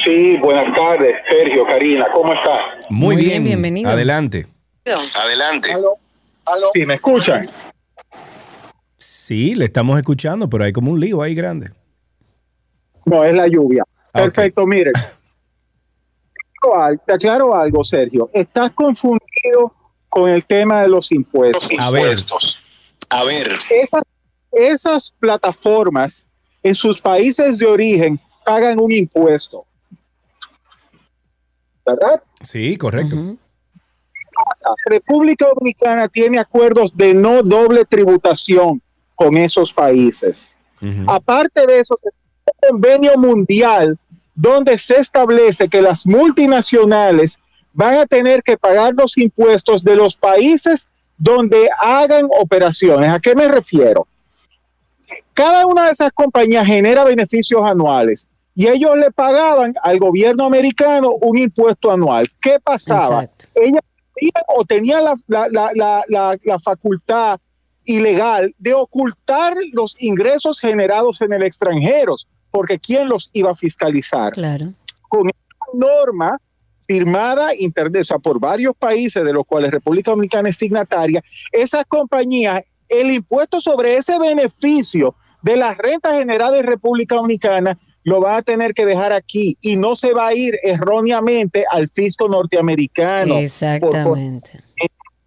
Sí, 0.03 0.37
buenas 0.37 0.75
tardes, 0.75 1.15
Sergio, 1.29 1.65
Karina, 1.65 2.05
¿cómo 2.13 2.33
estás? 2.33 2.59
Muy, 2.89 3.15
Muy 3.15 3.23
bien, 3.23 3.43
bien, 3.43 3.43
bienvenido. 3.43 3.89
Adelante. 3.89 4.47
Adelante. 5.21 5.69
Sí, 6.73 6.85
¿me 6.85 6.95
escuchan? 6.95 7.45
Sí, 8.97 9.55
le 9.55 9.65
estamos 9.65 9.97
escuchando, 9.97 10.49
pero 10.49 10.65
hay 10.65 10.73
como 10.73 10.91
un 10.91 10.99
lío 10.99 11.21
ahí 11.21 11.33
grande. 11.33 11.71
No, 13.05 13.23
es 13.23 13.33
la 13.33 13.47
lluvia. 13.47 13.83
Ah. 14.13 14.23
Perfecto, 14.23 14.65
mire. 14.65 14.91
Te 17.05 17.13
aclaro 17.13 17.55
algo, 17.55 17.83
Sergio. 17.83 18.29
Estás 18.33 18.71
confundido 18.71 19.73
con 20.09 20.29
el 20.29 20.43
tema 20.45 20.81
de 20.81 20.89
los 20.89 21.11
impuestos. 21.11 21.69
A 21.79 21.89
ver. 21.91 22.15
A 23.09 23.23
ver. 23.23 23.47
Esas, 23.69 24.01
esas 24.51 25.13
plataformas 25.19 26.27
en 26.61 26.75
sus 26.75 27.01
países 27.01 27.57
de 27.57 27.65
origen 27.65 28.19
pagan 28.45 28.79
un 28.79 28.91
impuesto. 28.91 29.65
¿Verdad? 31.85 32.23
Sí, 32.41 32.77
correcto. 32.77 33.37
República 34.85 35.47
Dominicana 35.53 36.07
tiene 36.07 36.39
acuerdos 36.39 36.95
de 36.95 37.13
no 37.13 37.43
doble 37.43 37.85
tributación 37.85 38.81
con 39.15 39.37
esos 39.37 39.73
países. 39.73 40.55
Aparte 41.07 41.65
de 41.65 41.79
eso, 41.79 41.95
se 41.95 42.09
tiene 42.09 42.57
un 42.61 42.69
convenio 42.69 43.17
mundial 43.17 43.97
donde 44.35 44.77
se 44.77 44.97
establece 44.97 45.69
que 45.69 45.81
las 45.81 46.05
multinacionales 46.05 47.39
van 47.71 47.99
a 47.99 48.05
tener 48.05 48.43
que 48.43 48.57
pagar 48.57 48.93
los 48.93 49.17
impuestos 49.17 49.83
de 49.83 49.95
los 49.95 50.15
países 50.15 50.89
donde 51.17 51.69
hagan 51.81 52.27
operaciones. 52.37 53.11
¿A 53.11 53.19
qué 53.19 53.35
me 53.35 53.47
refiero? 53.47 54.07
Cada 55.33 55.65
una 55.67 55.85
de 55.85 55.91
esas 55.91 56.11
compañías 56.11 56.65
genera 56.65 57.03
beneficios 57.03 57.61
anuales 57.63 58.27
y 58.55 58.67
ellos 58.67 58.97
le 58.97 59.11
pagaban 59.11 59.73
al 59.83 59.99
gobierno 59.99 60.45
americano 60.45 61.11
un 61.21 61.37
impuesto 61.37 61.91
anual. 61.91 62.27
¿Qué 62.41 62.57
pasaba? 62.63 63.23
Ellas 63.55 63.81
tenían 64.15 64.43
o 64.55 64.63
tenían 64.63 65.03
la, 65.03 65.15
la- 65.27 65.47
la- 65.51 65.71
la- 65.75 66.03
la- 66.07 66.37
la 66.43 66.59
facultad 66.59 67.39
ilegal 67.85 68.53
de 68.59 68.73
ocultar 68.73 69.55
los 69.73 69.95
ingresos 70.01 70.59
generados 70.59 71.21
en 71.21 71.33
el 71.33 71.43
extranjero, 71.43 72.15
porque 72.51 72.79
¿quién 72.79 73.09
los 73.09 73.29
iba 73.33 73.51
a 73.51 73.55
fiscalizar? 73.55 74.31
Claro. 74.33 74.73
Con 75.09 75.27
esta 75.27 75.65
norma 75.73 76.37
firmada 76.87 77.47
o 77.51 78.03
sea, 78.03 78.19
por 78.19 78.39
varios 78.39 78.75
países, 78.77 79.23
de 79.23 79.33
los 79.33 79.43
cuales 79.45 79.71
República 79.71 80.11
Dominicana 80.11 80.49
es 80.49 80.57
signataria, 80.57 81.21
esas 81.51 81.85
compañías, 81.85 82.61
el 82.89 83.11
impuesto 83.11 83.59
sobre 83.59 83.95
ese 83.97 84.19
beneficio 84.19 85.15
de 85.41 85.57
las 85.57 85.77
rentas 85.77 86.13
generadas 86.13 86.59
en 86.59 86.67
República 86.67 87.15
Dominicana 87.15 87.77
lo 88.03 88.19
van 88.21 88.35
a 88.35 88.41
tener 88.41 88.73
que 88.73 88.85
dejar 88.85 89.13
aquí 89.13 89.57
y 89.61 89.77
no 89.77 89.95
se 89.95 90.13
va 90.13 90.27
a 90.27 90.33
ir 90.33 90.59
erróneamente 90.63 91.65
al 91.71 91.89
fisco 91.89 92.27
norteamericano. 92.29 93.33
por- 93.33 93.33
por- 93.33 93.43
Exactamente. 93.43 94.63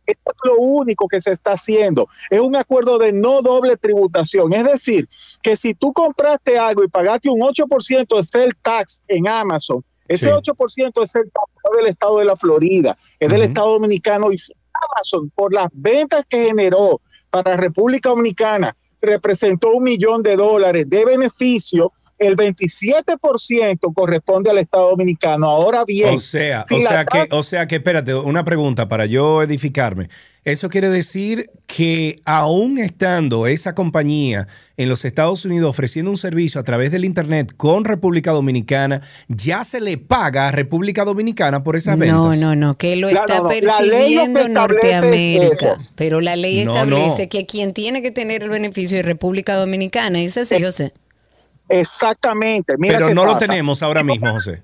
Esto 0.06 0.30
es 0.30 0.38
lo 0.44 0.58
único 0.58 1.08
que 1.08 1.20
se 1.20 1.32
está 1.32 1.52
haciendo. 1.54 2.06
Es 2.30 2.38
un 2.38 2.54
acuerdo 2.54 2.96
de 2.98 3.12
no 3.12 3.42
doble 3.42 3.76
tributación. 3.76 4.52
Es 4.52 4.64
decir, 4.64 5.08
que 5.42 5.56
si 5.56 5.74
tú 5.74 5.92
compraste 5.92 6.56
algo 6.58 6.84
y 6.84 6.88
pagaste 6.88 7.28
un 7.28 7.40
8% 7.42 8.16
de 8.16 8.22
sell 8.22 8.52
tax 8.62 9.02
en 9.08 9.26
Amazon, 9.26 9.84
ese 10.06 10.26
Sí. 10.26 10.32
8% 10.32 11.02
es 11.02 11.12
el 11.16 11.24
tax 11.32 11.46
del 11.76 11.86
estado 11.88 12.18
de 12.18 12.24
la 12.24 12.36
Florida, 12.36 12.96
es 13.18 13.28
del 13.28 13.42
estado 13.42 13.72
dominicano 13.72 14.30
y 14.30 14.38
si 14.38 14.52
Amazon 14.92 15.28
por 15.34 15.52
las 15.52 15.66
ventas 15.72 16.24
que 16.28 16.44
generó 16.44 17.00
para 17.30 17.56
República 17.56 18.10
Dominicana 18.10 18.76
representó 19.00 19.72
un 19.72 19.82
millón 19.82 20.22
de 20.22 20.36
dólares 20.36 20.88
de 20.88 21.04
beneficio, 21.04 21.92
el 22.18 22.36
27% 22.36 23.92
corresponde 23.94 24.50
al 24.50 24.58
estado 24.58 24.90
dominicano. 24.90 25.48
Ahora 25.48 25.84
bien, 25.84 26.14
O 26.14 26.18
sea, 26.18 26.64
si 26.64 26.76
o 26.76 26.80
sea 26.80 27.04
que, 27.04 27.18
tasa- 27.20 27.36
o 27.36 27.42
sea 27.42 27.66
que, 27.66 27.76
espérate, 27.76 28.14
una 28.14 28.44
pregunta 28.44 28.88
para 28.88 29.06
yo 29.06 29.42
edificarme. 29.42 30.08
Eso 30.44 30.68
quiere 30.68 30.88
decir 30.90 31.50
que 31.66 32.20
aún 32.24 32.78
estando 32.78 33.48
esa 33.48 33.74
compañía 33.74 34.46
en 34.76 34.88
los 34.88 35.04
Estados 35.04 35.44
Unidos 35.44 35.68
ofreciendo 35.68 36.08
un 36.12 36.18
servicio 36.18 36.60
a 36.60 36.64
través 36.64 36.92
del 36.92 37.04
Internet 37.04 37.52
con 37.56 37.84
República 37.84 38.30
Dominicana, 38.30 39.00
ya 39.26 39.64
se 39.64 39.80
le 39.80 39.98
paga 39.98 40.46
a 40.46 40.52
República 40.52 41.04
Dominicana 41.04 41.64
por 41.64 41.74
esas 41.74 41.98
ventas. 41.98 42.16
No, 42.16 42.34
no, 42.36 42.54
no, 42.54 42.78
que 42.78 42.94
lo 42.94 43.08
Claro, 43.08 43.24
está 43.26 43.42
no, 43.42 43.48
percibiendo 43.48 44.40
es 44.40 44.48
Norteamérica. 44.50 45.78
Pero 45.96 46.20
la 46.20 46.36
ley 46.36 46.64
No, 46.64 46.72
establece 46.72 47.24
no. 47.24 47.28
que 47.28 47.46
quien 47.46 47.72
tiene 47.74 48.00
que 48.00 48.12
tener 48.12 48.44
el 48.44 48.48
beneficio 48.50 48.98
es 48.98 49.04
República 49.04 49.56
Dominicana. 49.56 50.20
¿Es 50.20 50.36
así, 50.36 50.62
José? 50.62 50.92
Exactamente. 51.68 52.76
Mira 52.78 52.98
Pero 52.98 53.08
qué 53.08 53.14
no 53.14 53.24
lo 53.24 53.38
tenemos 53.38 53.82
ahora 53.82 54.02
mismo, 54.02 54.30
José. 54.32 54.62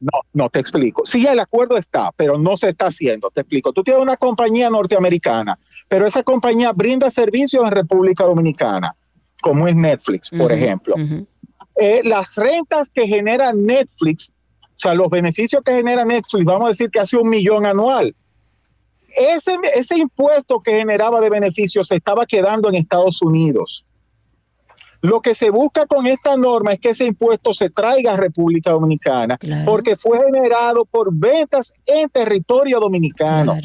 No, 0.00 0.20
no 0.32 0.48
te 0.48 0.60
explico. 0.60 1.02
Sí, 1.04 1.26
el 1.26 1.40
acuerdo 1.40 1.76
está, 1.76 2.10
pero 2.16 2.38
no 2.38 2.56
se 2.56 2.70
está 2.70 2.86
haciendo. 2.86 3.30
Te 3.30 3.42
explico. 3.42 3.72
Tú 3.72 3.82
tienes 3.82 4.02
una 4.02 4.16
compañía 4.16 4.70
norteamericana, 4.70 5.58
pero 5.88 6.06
esa 6.06 6.22
compañía 6.22 6.72
brinda 6.72 7.10
servicios 7.10 7.62
en 7.64 7.70
República 7.70 8.24
Dominicana, 8.24 8.96
como 9.42 9.68
es 9.68 9.76
Netflix, 9.76 10.30
por 10.30 10.52
ejemplo. 10.52 10.94
Eh, 11.76 12.00
las 12.04 12.36
rentas 12.36 12.88
que 12.88 13.06
genera 13.06 13.52
Netflix, 13.52 14.32
o 14.62 14.66
sea, 14.76 14.94
los 14.94 15.10
beneficios 15.10 15.62
que 15.62 15.72
genera 15.72 16.06
Netflix, 16.06 16.44
vamos 16.46 16.66
a 16.66 16.68
decir 16.70 16.90
que 16.90 17.00
hace 17.00 17.18
un 17.18 17.28
millón 17.28 17.66
anual. 17.66 18.16
Ese, 19.34 19.58
ese 19.74 19.98
impuesto 19.98 20.60
que 20.60 20.72
generaba 20.72 21.20
de 21.20 21.28
beneficios 21.28 21.88
se 21.88 21.96
estaba 21.96 22.24
quedando 22.24 22.70
en 22.70 22.76
Estados 22.76 23.20
Unidos. 23.20 23.84
Lo 25.02 25.20
que 25.20 25.34
se 25.34 25.50
busca 25.50 25.86
con 25.86 26.06
esta 26.06 26.36
norma 26.36 26.72
es 26.72 26.80
que 26.80 26.90
ese 26.90 27.06
impuesto 27.06 27.54
se 27.54 27.70
traiga 27.70 28.12
a 28.12 28.16
República 28.16 28.72
Dominicana, 28.72 29.38
porque 29.64 29.96
fue 29.96 30.18
generado 30.24 30.84
por 30.84 31.12
ventas 31.12 31.72
en 31.86 32.08
territorio 32.08 32.80
dominicano. 32.80 33.56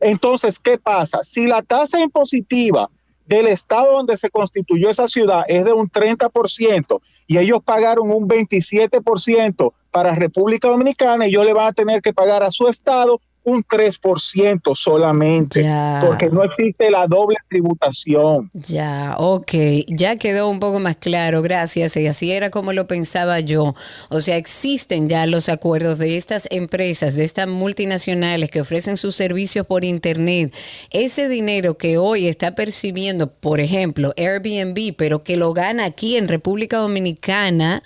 Entonces, 0.00 0.58
¿qué 0.58 0.78
pasa? 0.78 1.20
Si 1.22 1.46
la 1.46 1.62
tasa 1.62 2.00
impositiva 2.00 2.90
del 3.26 3.46
estado 3.46 3.92
donde 3.92 4.16
se 4.16 4.30
constituyó 4.30 4.90
esa 4.90 5.06
ciudad 5.06 5.44
es 5.46 5.64
de 5.64 5.72
un 5.72 5.88
30% 5.88 7.00
y 7.26 7.38
ellos 7.38 7.60
pagaron 7.64 8.10
un 8.10 8.28
27% 8.28 9.72
para 9.90 10.14
República 10.14 10.68
Dominicana, 10.68 11.26
ellos 11.26 11.44
le 11.44 11.52
van 11.52 11.66
a 11.66 11.72
tener 11.72 12.02
que 12.02 12.12
pagar 12.12 12.42
a 12.42 12.50
su 12.50 12.66
estado 12.68 13.20
un 13.44 13.64
3% 13.64 14.74
solamente, 14.74 15.62
Ya. 15.64 15.98
porque 16.04 16.26
no 16.30 16.44
existe 16.44 16.90
la 16.90 17.06
doble 17.06 17.36
tributación. 17.48 18.50
Ya, 18.54 19.16
ok, 19.18 19.52
ya 19.88 20.16
quedó 20.16 20.48
un 20.48 20.60
poco 20.60 20.78
más 20.78 20.96
claro, 20.96 21.42
gracias. 21.42 21.96
Y 21.96 22.06
así 22.06 22.30
era 22.32 22.50
como 22.50 22.72
lo 22.72 22.86
pensaba 22.86 23.40
yo. 23.40 23.74
O 24.10 24.20
sea, 24.20 24.36
existen 24.36 25.08
ya 25.08 25.26
los 25.26 25.48
acuerdos 25.48 25.98
de 25.98 26.16
estas 26.16 26.46
empresas, 26.50 27.16
de 27.16 27.24
estas 27.24 27.48
multinacionales 27.48 28.50
que 28.50 28.60
ofrecen 28.60 28.96
sus 28.96 29.16
servicios 29.16 29.66
por 29.66 29.84
Internet. 29.84 30.54
Ese 30.90 31.28
dinero 31.28 31.76
que 31.76 31.98
hoy 31.98 32.28
está 32.28 32.54
percibiendo, 32.54 33.30
por 33.32 33.58
ejemplo, 33.60 34.12
Airbnb, 34.16 34.94
pero 34.96 35.22
que 35.24 35.36
lo 35.36 35.52
gana 35.52 35.84
aquí 35.86 36.16
en 36.16 36.28
República 36.28 36.76
Dominicana, 36.78 37.82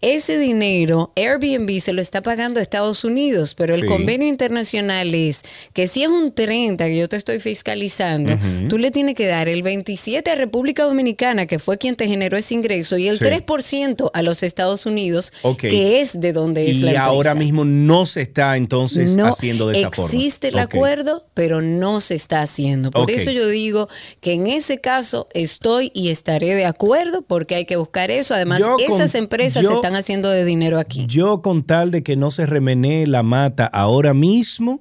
ese 0.00 0.38
dinero 0.38 1.12
Airbnb 1.16 1.80
se 1.80 1.92
lo 1.92 2.02
está 2.02 2.22
pagando 2.22 2.58
a 2.60 2.62
Estados 2.62 3.04
Unidos, 3.04 3.54
pero 3.54 3.74
el 3.74 3.82
Sí. 3.82 3.86
convenio 3.86 4.28
internacional 4.28 4.97
es 5.02 5.42
que 5.72 5.86
si 5.86 6.02
es 6.02 6.08
un 6.08 6.32
30 6.32 6.86
que 6.86 6.96
yo 6.98 7.08
te 7.08 7.16
estoy 7.16 7.38
fiscalizando, 7.40 8.36
tú 8.68 8.78
le 8.78 8.90
tienes 8.90 9.14
que 9.14 9.26
dar 9.26 9.48
el 9.48 9.62
27 9.62 10.30
a 10.30 10.34
República 10.34 10.84
Dominicana, 10.84 11.46
que 11.46 11.58
fue 11.58 11.78
quien 11.78 11.96
te 11.96 12.06
generó 12.08 12.36
ese 12.36 12.54
ingreso, 12.54 12.98
y 12.98 13.08
el 13.08 13.18
Sí. 13.18 13.24
3% 13.24 14.10
a 14.14 14.22
los 14.22 14.42
Estados 14.42 14.86
Unidos, 14.86 15.32
que 15.58 16.00
es 16.00 16.20
de 16.20 16.32
donde 16.32 16.68
es 16.70 16.76
Y 16.76 16.80
la 16.80 16.90
empresa. 16.90 17.04
ahora 17.04 17.34
mismo 17.34 17.64
no 17.64 18.06
se 18.06 18.22
está 18.22 18.56
entonces 18.56 19.16
no 19.16 19.26
haciendo 19.26 19.68
de 19.68 19.78
esa 19.78 19.90
forma. 19.90 20.12
existe 20.12 20.48
el 20.48 20.58
acuerdo, 20.58 21.26
pero 21.34 21.60
no 21.62 22.00
se 22.00 22.14
está 22.14 22.42
haciendo. 22.42 22.90
Por 22.90 23.10
eso 23.10 23.30
yo 23.30 23.46
digo 23.48 23.88
que 24.20 24.32
en 24.34 24.46
ese 24.46 24.78
caso 24.80 25.28
estoy 25.34 25.90
y 25.94 26.08
estaré 26.08 26.54
de 26.54 26.64
acuerdo 26.66 27.22
porque 27.22 27.54
hay 27.54 27.64
que 27.64 27.76
buscar 27.76 28.10
eso. 28.10 28.34
Además, 28.34 28.60
Yo 28.60 28.76
con- 28.76 28.96
esas 29.00 29.14
empresas 29.14 29.62
yo- 29.62 29.68
se 29.70 29.74
están 29.76 29.94
haciendo 29.96 30.30
de 30.30 30.44
dinero 30.44 30.78
aquí. 30.78 31.06
Yo 31.08 31.42
con 31.42 31.62
tal 31.64 31.90
de 31.90 32.02
que 32.02 32.16
no 32.16 32.30
se 32.30 32.46
remenee 32.46 33.06
la 33.06 33.22
mata 33.22 33.66
ahora 33.66 34.14
mismo, 34.14 34.80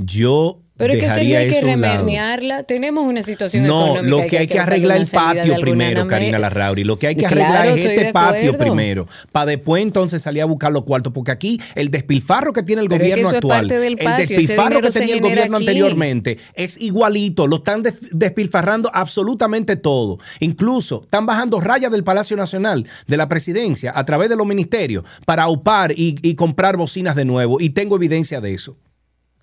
yo 0.00 0.60
Pero 0.76 0.92
es 0.94 1.00
que 1.00 1.08
sería 1.10 1.40
hay 1.40 1.48
que 1.48 1.58
eso 1.58 1.66
a 1.66 1.74
un 1.74 1.80
lado. 1.80 1.98
remenearla. 1.98 2.62
Tenemos 2.62 3.04
una 3.04 3.24
situación 3.24 3.66
No, 3.66 3.96
económica 3.96 4.08
lo 4.08 4.26
que 4.30 4.38
hay 4.38 4.46
que 4.46 4.60
arreglar 4.60 4.96
el 4.98 5.08
patio 5.08 5.56
primero. 5.60 6.06
Karina 6.06 6.38
Larrauri. 6.38 6.84
Lo 6.84 6.96
que 7.00 7.08
hay 7.08 7.16
que 7.16 7.24
Claro, 7.26 7.42
arreglar 7.52 7.78
es 7.78 7.84
este 7.84 8.12
patio 8.12 8.56
primero. 8.56 9.08
Para 9.32 9.46
después 9.46 9.82
entonces 9.82 10.22
salir 10.22 10.40
a 10.42 10.44
buscar 10.44 10.70
los 10.70 10.84
cuartos. 10.84 11.12
Porque 11.12 11.32
aquí 11.32 11.60
el 11.74 11.90
despilfarro 11.90 12.52
que 12.52 12.62
tiene 12.62 12.82
el 12.82 12.88
Pero 12.88 13.02
es 13.02 13.08
que 13.08 13.10
gobierno 13.14 13.30
es 13.30 13.34
actual, 13.38 13.58
parte 13.62 13.78
del 13.80 13.92
el 13.98 14.04
patio, 14.04 14.26
despilfarro 14.28 14.80
que 14.80 14.90
tenía 14.92 15.14
el 15.16 15.20
gobierno 15.20 15.56
aquí. 15.56 15.66
anteriormente, 15.66 16.38
es 16.54 16.80
igualito. 16.80 17.48
Lo 17.48 17.56
están 17.56 17.82
des- 17.82 17.98
despilfarrando 18.12 18.88
absolutamente 18.94 19.74
todo. 19.74 20.18
Incluso 20.38 21.00
están 21.02 21.26
bajando 21.26 21.58
rayas 21.60 21.90
del 21.90 22.04
Palacio 22.04 22.36
Nacional, 22.36 22.86
de 23.08 23.16
la 23.16 23.26
presidencia, 23.26 23.92
a 23.96 24.04
través 24.04 24.28
de 24.28 24.36
los 24.36 24.46
ministerios, 24.46 25.02
para 25.26 25.42
aupar 25.42 25.90
y, 25.90 26.14
y 26.22 26.36
comprar 26.36 26.76
bocinas 26.76 27.16
de 27.16 27.24
nuevo. 27.24 27.60
Y 27.60 27.70
tengo 27.70 27.96
evidencia 27.96 28.40
de 28.40 28.54
eso. 28.54 28.76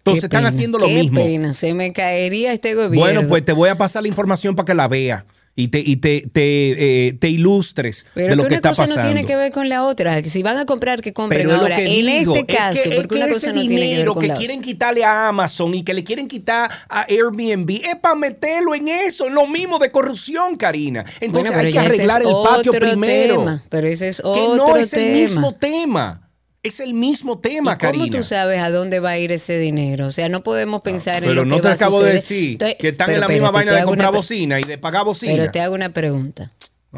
Entonces 0.05 0.21
Qué 0.21 0.25
están 0.27 0.41
pena, 0.41 0.49
haciendo 0.49 0.77
lo 0.77 0.85
qué 0.85 0.93
mismo. 1.01 1.15
pena, 1.19 1.53
se 1.53 1.73
me 1.73 1.91
caería 1.91 2.53
este 2.53 2.75
gobierno. 2.75 2.99
Bueno, 2.99 3.27
pues 3.27 3.43
te 3.43 3.53
voy 3.53 3.69
a 3.69 3.75
pasar 3.77 4.03
la 4.03 4.07
información 4.07 4.55
para 4.55 4.67
que 4.67 4.75
la 4.75 4.87
veas 4.87 5.23
y 5.55 5.69
te, 5.69 5.79
y 5.79 5.95
te, 5.95 6.25
te, 6.33 7.07
eh, 7.07 7.13
te 7.13 7.29
ilustres 7.29 8.05
Pero 8.13 8.31
de 8.31 8.35
lo 8.35 8.43
que 8.43 8.49
que 8.49 8.53
una 8.53 8.55
está 8.57 8.69
cosa 8.69 8.83
pasando. 8.83 9.01
no 9.01 9.07
tiene 9.13 9.25
que 9.25 9.35
ver 9.37 9.51
con 9.53 9.67
la 9.69 9.83
otra. 9.83 10.21
Que 10.21 10.29
si 10.29 10.43
van 10.43 10.57
a 10.57 10.65
comprar, 10.65 11.01
que 11.01 11.11
compren 11.13 11.39
Pero 11.43 11.51
es 11.51 11.55
lo 11.55 11.61
ahora. 11.63 11.77
que 11.77 11.85
en 11.99 12.05
digo, 12.05 12.35
este 12.35 12.51
es 12.53 12.59
caso, 12.59 12.83
que- 12.83 12.89
es 12.89 12.95
porque 12.97 13.15
que 13.15 13.23
una 13.23 13.33
cosa 13.33 13.47
no 13.53 13.61
tiene 13.61 13.67
que 13.69 13.79
ver 13.79 13.89
dinero 13.89 14.13
con 14.13 14.21
que 14.21 14.27
la 14.27 14.33
otra. 14.33 14.39
quieren 14.45 14.61
quitarle 14.61 15.03
a 15.05 15.27
Amazon 15.29 15.73
y 15.73 15.83
que 15.83 15.93
le 15.95 16.03
quieren 16.03 16.27
quitar 16.27 16.69
a 16.89 17.05
Airbnb 17.09 17.69
es 17.71 17.95
para 17.99 18.15
meterlo 18.15 18.75
en 18.75 18.87
eso, 18.89 19.27
en 19.27 19.33
lo 19.33 19.47
mismo 19.47 19.79
de 19.79 19.89
corrupción, 19.89 20.55
Karina. 20.57 21.03
Entonces 21.21 21.31
Bueno, 21.31 21.49
pero 21.55 21.67
hay 21.67 21.71
que 21.73 21.79
arreglar 21.79 22.21
es 22.21 22.27
el 22.27 22.33
patio 22.43 22.71
primero. 22.73 23.39
tema, 23.39 23.63
pero 23.69 23.87
ese 23.87 24.09
es 24.09 24.17
que 24.17 24.27
otro 24.27 24.55
no 24.67 24.75
es 24.77 24.93
el 24.93 24.99
tema. 24.99 25.17
mismo 25.17 25.55
tema. 25.55 26.21
Es 26.65 26.79
el 26.79 26.95
mismo 26.95 27.37
tema, 27.37 27.73
¿Y 27.73 27.77
¿Cómo 27.77 27.77
Karina. 27.77 28.17
tú 28.17 28.23
sabes 28.23 28.59
a 28.59 28.71
dónde 28.71 28.99
va 28.99 29.11
a 29.11 29.17
ir 29.19 29.31
ese 29.31 29.59
dinero? 29.59 30.07
O 30.07 30.11
sea, 30.11 30.29
no 30.29 30.41
podemos 30.41 30.81
pensar 30.81 31.17
en 31.17 31.29
Pero 31.29 31.33
lo 31.35 31.43
que 31.43 31.49
no 31.49 31.55
te 31.57 31.61
va 31.61 31.69
a 31.69 31.73
acabo 31.73 32.01
de 32.01 32.13
decir 32.13 32.57
que 32.57 32.87
están 32.87 33.05
pero 33.05 33.17
en 33.17 33.21
la 33.21 33.27
misma 33.27 33.51
vaina 33.51 33.71
te 33.71 33.77
de 33.77 33.83
comprar 33.83 34.09
una 34.09 34.17
bocina 34.17 34.59
y 34.59 34.63
de 34.63 34.79
pagar 34.79 35.05
bocina. 35.05 35.33
Pero 35.33 35.51
te 35.51 35.61
hago 35.61 35.75
una 35.75 35.89
pregunta. 35.89 36.51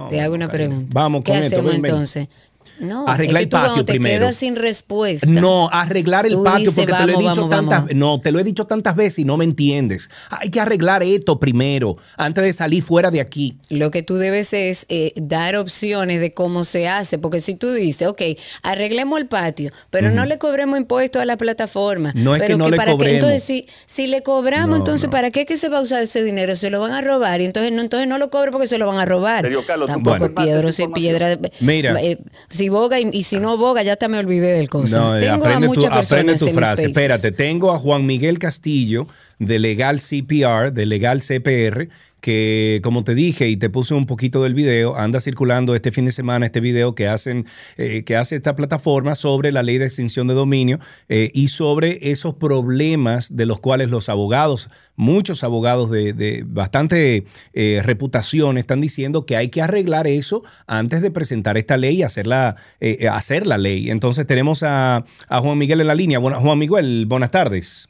te 0.09 0.21
hago 0.21 0.35
una 0.35 0.47
pregunta. 0.49 0.89
Vamos 0.93 1.21
¿Qué 1.25 1.33
con 1.33 1.41
esto, 1.41 1.55
hacemos 1.57 1.71
ven, 1.73 1.85
entonces? 1.85 2.29
No, 2.79 3.07
Arreglar 3.07 3.43
es 3.43 3.47
que 3.49 3.55
el 3.55 3.61
tú 3.61 3.67
patio 3.67 3.85
te 3.85 3.93
primero. 3.93 4.19
quedas 4.19 4.35
sin 4.35 4.55
respuesta. 4.55 5.27
No, 5.29 5.69
arreglar 5.71 6.25
el 6.25 6.33
Tú 6.33 6.43
patio 6.43 6.69
dices, 6.69 6.85
porque 6.85 6.93
te 6.93 7.05
lo 7.07 7.13
he 7.13 7.17
dicho 7.23 7.33
vamos, 7.35 7.49
tantas 7.49 7.79
vamos. 7.79 7.95
no, 7.95 8.19
te 8.21 8.31
lo 8.31 8.39
he 8.39 8.43
dicho 8.43 8.65
tantas 8.65 8.95
veces 8.95 9.19
y 9.19 9.25
no 9.25 9.37
me 9.37 9.45
entiendes. 9.45 10.09
Hay 10.29 10.49
que 10.49 10.59
arreglar 10.59 11.03
esto 11.03 11.39
primero 11.39 11.97
antes 12.17 12.43
de 12.43 12.53
salir 12.53 12.83
fuera 12.83 13.09
de 13.11 13.21
aquí. 13.21 13.57
Lo 13.69 13.91
que 13.91 14.03
tú 14.03 14.15
debes 14.17 14.53
es 14.53 14.85
eh, 14.89 15.13
dar 15.15 15.55
opciones 15.55 16.21
de 16.21 16.33
cómo 16.33 16.63
se 16.63 16.87
hace, 16.87 17.17
porque 17.17 17.39
si 17.39 17.55
tú 17.55 17.71
dices, 17.71 18.07
ok, 18.07 18.21
arreglemos 18.63 19.19
el 19.19 19.27
patio, 19.27 19.71
pero 19.89 20.11
no 20.11 20.25
le 20.25 20.37
cobremos 20.37 20.77
impuestos 20.77 21.21
a 21.21 21.25
la 21.25 21.37
plataforma. 21.37 22.11
No 22.15 22.35
es 22.35 22.41
que 22.41 22.47
pero 22.47 22.57
no 22.57 22.69
le 22.69 22.77
para 22.77 22.91
qué- 22.91 22.97
cobremos. 22.97 23.15
entonces, 23.23 23.43
si, 23.43 23.67
si 23.85 24.07
le 24.07 24.23
cobramos, 24.23 24.69
No, 24.69 24.75
entonces, 24.77 25.05
no. 25.05 25.11
¿para 25.11 25.31
qué 25.31 25.41
es 25.41 25.45
que 25.47 25.57
se 25.57 25.69
va 25.69 25.79
a 25.79 25.81
usar 25.81 26.03
ese 26.03 26.23
dinero? 26.23 26.55
Se 26.55 26.69
lo 26.69 26.79
van 26.79 26.91
a 26.91 27.01
robar 27.01 27.41
y 27.41 27.45
entonces 27.45 27.71
no, 27.71 27.81
entonces 27.81 28.07
no 28.07 28.17
lo 28.17 28.29
cobre 28.29 28.51
porque 28.51 28.67
se 28.67 28.77
lo 28.77 28.85
van 28.87 28.97
a 28.97 29.05
robar. 29.05 29.41
Sergio 29.43 29.65
Carlos, 29.65 29.87
tú 29.87 29.93
Tampoco 29.93 30.33
piedra, 30.35 30.69
esa 30.69 30.83
si 30.83 30.87
piedra. 30.89 31.39
Mira. 31.59 32.01
eh, 32.01 32.17
si 32.49 32.66
boga 32.69 32.99
y, 32.99 33.09
y 33.11 33.23
si 33.23 33.39
no 33.39 33.57
boga, 33.57 33.83
ya 33.83 33.95
te 33.95 34.07
me 34.07 34.17
olvidé 34.19 34.53
del 34.53 34.69
cosa. 34.69 34.99
No, 34.99 35.19
Tengo 35.19 35.33
a 35.33 35.35
aprende, 35.35 35.67
tu, 35.67 35.73
muchas 35.73 35.91
aprende 35.91 36.33
personas 36.33 36.39
tu 36.39 36.47
frase. 36.49 36.85
Espérate, 36.85 37.31
tengo 37.31 37.71
a 37.71 37.77
Juan 37.77 38.05
Miguel 38.05 38.39
Castillo 38.39 39.07
de 39.39 39.59
Legal 39.59 39.99
CPR, 39.99 40.71
de 40.71 40.85
Legal 40.85 41.21
CPR, 41.21 41.89
que 42.27 42.81
como 42.83 43.05
te 43.05 43.15
dije 43.15 43.47
y 43.47 43.55
te 43.55 43.69
puse 43.69 43.93
un 43.93 44.05
poquito 44.05 44.43
del 44.43 44.53
video, 44.53 44.97
anda 44.97 45.21
circulando 45.21 45.75
este 45.75 45.93
fin 45.93 46.03
de 46.03 46.11
semana 46.11 46.47
este 46.47 46.59
video 46.59 46.93
que 46.93 47.07
hacen, 47.07 47.45
eh, 47.77 48.03
que 48.03 48.17
hace 48.17 48.35
esta 48.35 48.53
plataforma 48.53 49.15
sobre 49.15 49.53
la 49.53 49.63
ley 49.63 49.77
de 49.77 49.85
extinción 49.85 50.27
de 50.27 50.33
dominio 50.33 50.77
eh, 51.07 51.31
y 51.33 51.47
sobre 51.47 52.11
esos 52.11 52.33
problemas 52.33 53.33
de 53.37 53.45
los 53.45 53.59
cuales 53.59 53.91
los 53.91 54.09
abogados, 54.09 54.69
muchos 54.97 55.45
abogados 55.45 55.89
de, 55.89 56.11
de 56.11 56.43
bastante 56.45 57.23
eh, 57.53 57.79
reputación 57.81 58.57
están 58.57 58.81
diciendo 58.81 59.25
que 59.25 59.37
hay 59.37 59.47
que 59.47 59.61
arreglar 59.61 60.05
eso 60.05 60.43
antes 60.67 61.01
de 61.01 61.11
presentar 61.11 61.57
esta 61.57 61.77
ley 61.77 61.99
y 61.99 62.03
hacerla, 62.03 62.57
eh, 62.81 63.07
hacer 63.09 63.47
la 63.47 63.57
ley. 63.57 63.89
Entonces 63.89 64.27
tenemos 64.27 64.63
a, 64.63 65.05
a 65.29 65.39
Juan 65.39 65.57
Miguel 65.57 65.79
en 65.79 65.87
la 65.87 65.95
línea. 65.95 66.19
Bueno, 66.19 66.41
Juan 66.41 66.59
Miguel, 66.59 67.05
buenas 67.07 67.31
tardes. 67.31 67.87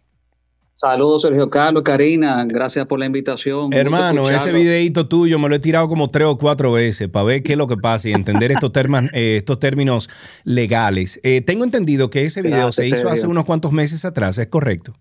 Saludos, 0.79 1.23
Sergio 1.23 1.49
Carlos, 1.49 1.81
Karina, 1.81 2.45
gracias 2.47 2.85
por 2.85 2.99
la 2.99 3.07
invitación. 3.07 3.73
Hermano, 3.73 4.29
ese 4.29 4.51
videito 4.51 5.07
tuyo 5.07 5.39
me 5.39 5.49
lo 5.49 5.55
he 5.55 5.59
tirado 5.59 5.87
como 5.87 6.11
tres 6.11 6.27
o 6.27 6.37
cuatro 6.37 6.71
veces 6.71 7.09
para 7.09 7.25
ver 7.25 7.41
qué 7.41 7.53
es 7.53 7.57
lo 7.57 7.65
que 7.65 7.77
pasa 7.77 8.09
y 8.09 8.13
entender 8.13 8.51
estos, 8.51 8.71
termas- 8.71 9.09
eh, 9.13 9.37
estos 9.37 9.57
términos 9.57 10.07
legales. 10.43 11.19
Eh, 11.23 11.41
tengo 11.41 11.63
entendido 11.63 12.11
que 12.11 12.25
ese 12.25 12.43
video 12.43 12.65
Gracias, 12.65 12.75
se 12.75 12.87
hizo 12.87 13.09
hace 13.09 13.25
unos 13.25 13.45
cuantos 13.45 13.71
meses 13.71 14.05
atrás, 14.05 14.37
¿es 14.37 14.49
correcto? 14.49 14.93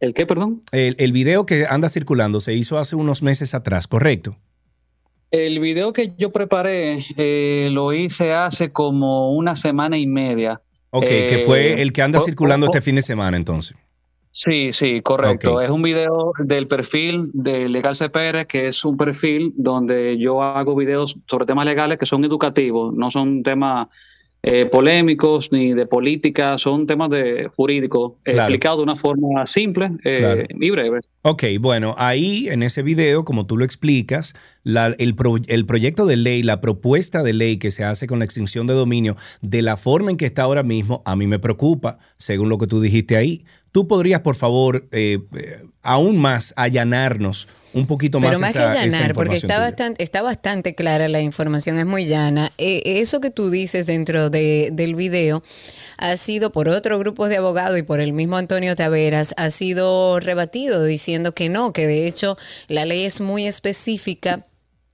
¿El 0.00 0.14
qué, 0.14 0.24
perdón? 0.24 0.62
El, 0.72 0.96
el 0.98 1.12
video 1.12 1.44
que 1.44 1.66
anda 1.66 1.90
circulando 1.90 2.40
se 2.40 2.54
hizo 2.54 2.78
hace 2.78 2.96
unos 2.96 3.22
meses 3.22 3.54
atrás, 3.54 3.86
¿correcto? 3.86 4.38
El 5.30 5.60
video 5.60 5.92
que 5.92 6.14
yo 6.16 6.30
preparé 6.30 7.04
eh, 7.18 7.68
lo 7.70 7.92
hice 7.92 8.32
hace 8.32 8.72
como 8.72 9.34
una 9.36 9.56
semana 9.56 9.98
y 9.98 10.06
media. 10.06 10.62
Ok, 10.88 11.04
que 11.04 11.42
fue 11.44 11.82
el 11.82 11.92
que 11.92 12.00
anda 12.00 12.18
oh, 12.18 12.22
circulando 12.22 12.64
oh, 12.64 12.70
este 12.70 12.80
fin 12.80 12.94
de 12.94 13.02
semana 13.02 13.36
entonces. 13.36 13.76
Sí, 14.32 14.72
sí, 14.72 15.00
correcto. 15.02 15.60
Es 15.60 15.70
un 15.70 15.82
video 15.82 16.32
del 16.38 16.68
perfil 16.68 17.30
de 17.32 17.68
Legal 17.68 17.96
CPR, 17.96 18.46
que 18.46 18.68
es 18.68 18.84
un 18.84 18.96
perfil 18.96 19.52
donde 19.56 20.18
yo 20.18 20.42
hago 20.42 20.76
videos 20.76 21.16
sobre 21.28 21.46
temas 21.46 21.66
legales 21.66 21.98
que 21.98 22.06
son 22.06 22.24
educativos, 22.24 22.94
no 22.94 23.10
son 23.10 23.42
temas 23.42 23.88
eh, 24.42 24.64
polémicos 24.66 25.50
ni 25.52 25.74
de 25.74 25.84
política, 25.84 26.56
son 26.58 26.86
temas 26.86 27.10
de 27.10 27.50
jurídicos 27.54 28.12
Claro. 28.22 28.38
explicados 28.40 28.78
de 28.78 28.82
una 28.84 28.96
forma 28.96 29.44
simple 29.46 29.90
eh, 30.04 30.18
Claro. 30.20 30.42
y 30.48 30.70
breve. 30.70 31.00
Ok, 31.22 31.44
bueno, 31.60 31.94
ahí 31.98 32.48
en 32.48 32.62
ese 32.62 32.82
video, 32.82 33.24
como 33.26 33.44
tú 33.46 33.58
lo 33.58 33.66
explicas, 33.66 34.32
la- 34.62 34.94
el, 34.98 35.14
pro- 35.14 35.36
el 35.48 35.66
proyecto 35.66 36.06
de 36.06 36.16
ley, 36.16 36.42
la 36.42 36.62
propuesta 36.62 37.22
de 37.22 37.34
ley 37.34 37.58
que 37.58 37.70
se 37.70 37.84
hace 37.84 38.06
con 38.06 38.20
la 38.20 38.24
extinción 38.24 38.66
de 38.66 38.72
dominio, 38.72 39.16
de 39.42 39.60
la 39.60 39.76
forma 39.76 40.10
en 40.10 40.16
que 40.16 40.24
está 40.26 40.42
ahora 40.44 40.62
mismo, 40.62 41.02
a 41.04 41.16
mí 41.16 41.26
me 41.26 41.38
preocupa, 41.38 41.98
según 42.16 42.48
lo 42.48 42.56
que 42.56 42.66
tú 42.66 42.80
dijiste 42.80 43.16
ahí. 43.16 43.44
¿Tú 43.72 43.86
podrías, 43.86 44.20
por 44.20 44.34
favor, 44.36 44.88
eh, 44.90 45.18
eh, 45.36 45.62
aún 45.82 46.18
más 46.18 46.52
allanarnos 46.56 47.48
un 47.72 47.86
poquito 47.86 48.18
más 48.18 48.30
Pero 48.30 48.40
más 48.40 48.50
esa, 48.50 48.58
que 48.72 48.78
allanar, 48.80 49.14
porque 49.14 49.36
está 49.36 49.46
tuya? 49.46 49.60
bastante, 49.60 50.02
está 50.02 50.22
bastante 50.22 50.74
clara 50.74 51.06
la 51.08 51.20
información, 51.20 51.78
es 51.78 51.86
muy 51.86 52.06
llana. 52.06 52.50
Eh, 52.58 52.82
eso 52.84 53.20
que 53.20 53.30
tú 53.30 53.48
dices 53.48 53.86
dentro 53.86 54.28
de- 54.28 54.70
del 54.72 54.96
video 54.96 55.44
ha 55.98 56.16
sido 56.16 56.50
por 56.50 56.68
otro 56.68 56.98
grupo 56.98 57.28
de 57.28 57.36
abogados 57.36 57.78
y 57.78 57.82
por 57.84 58.00
el 58.00 58.12
mismo 58.12 58.36
Antonio 58.38 58.74
Taveras, 58.74 59.34
ha 59.36 59.50
sido 59.50 60.18
rebatido 60.18 60.82
diciendo 60.82 61.32
que 61.32 61.48
no, 61.48 61.72
que 61.72 61.86
de 61.86 62.08
hecho 62.08 62.36
la 62.66 62.84
ley 62.84 63.04
es 63.04 63.20
muy 63.20 63.46
específica 63.46 64.46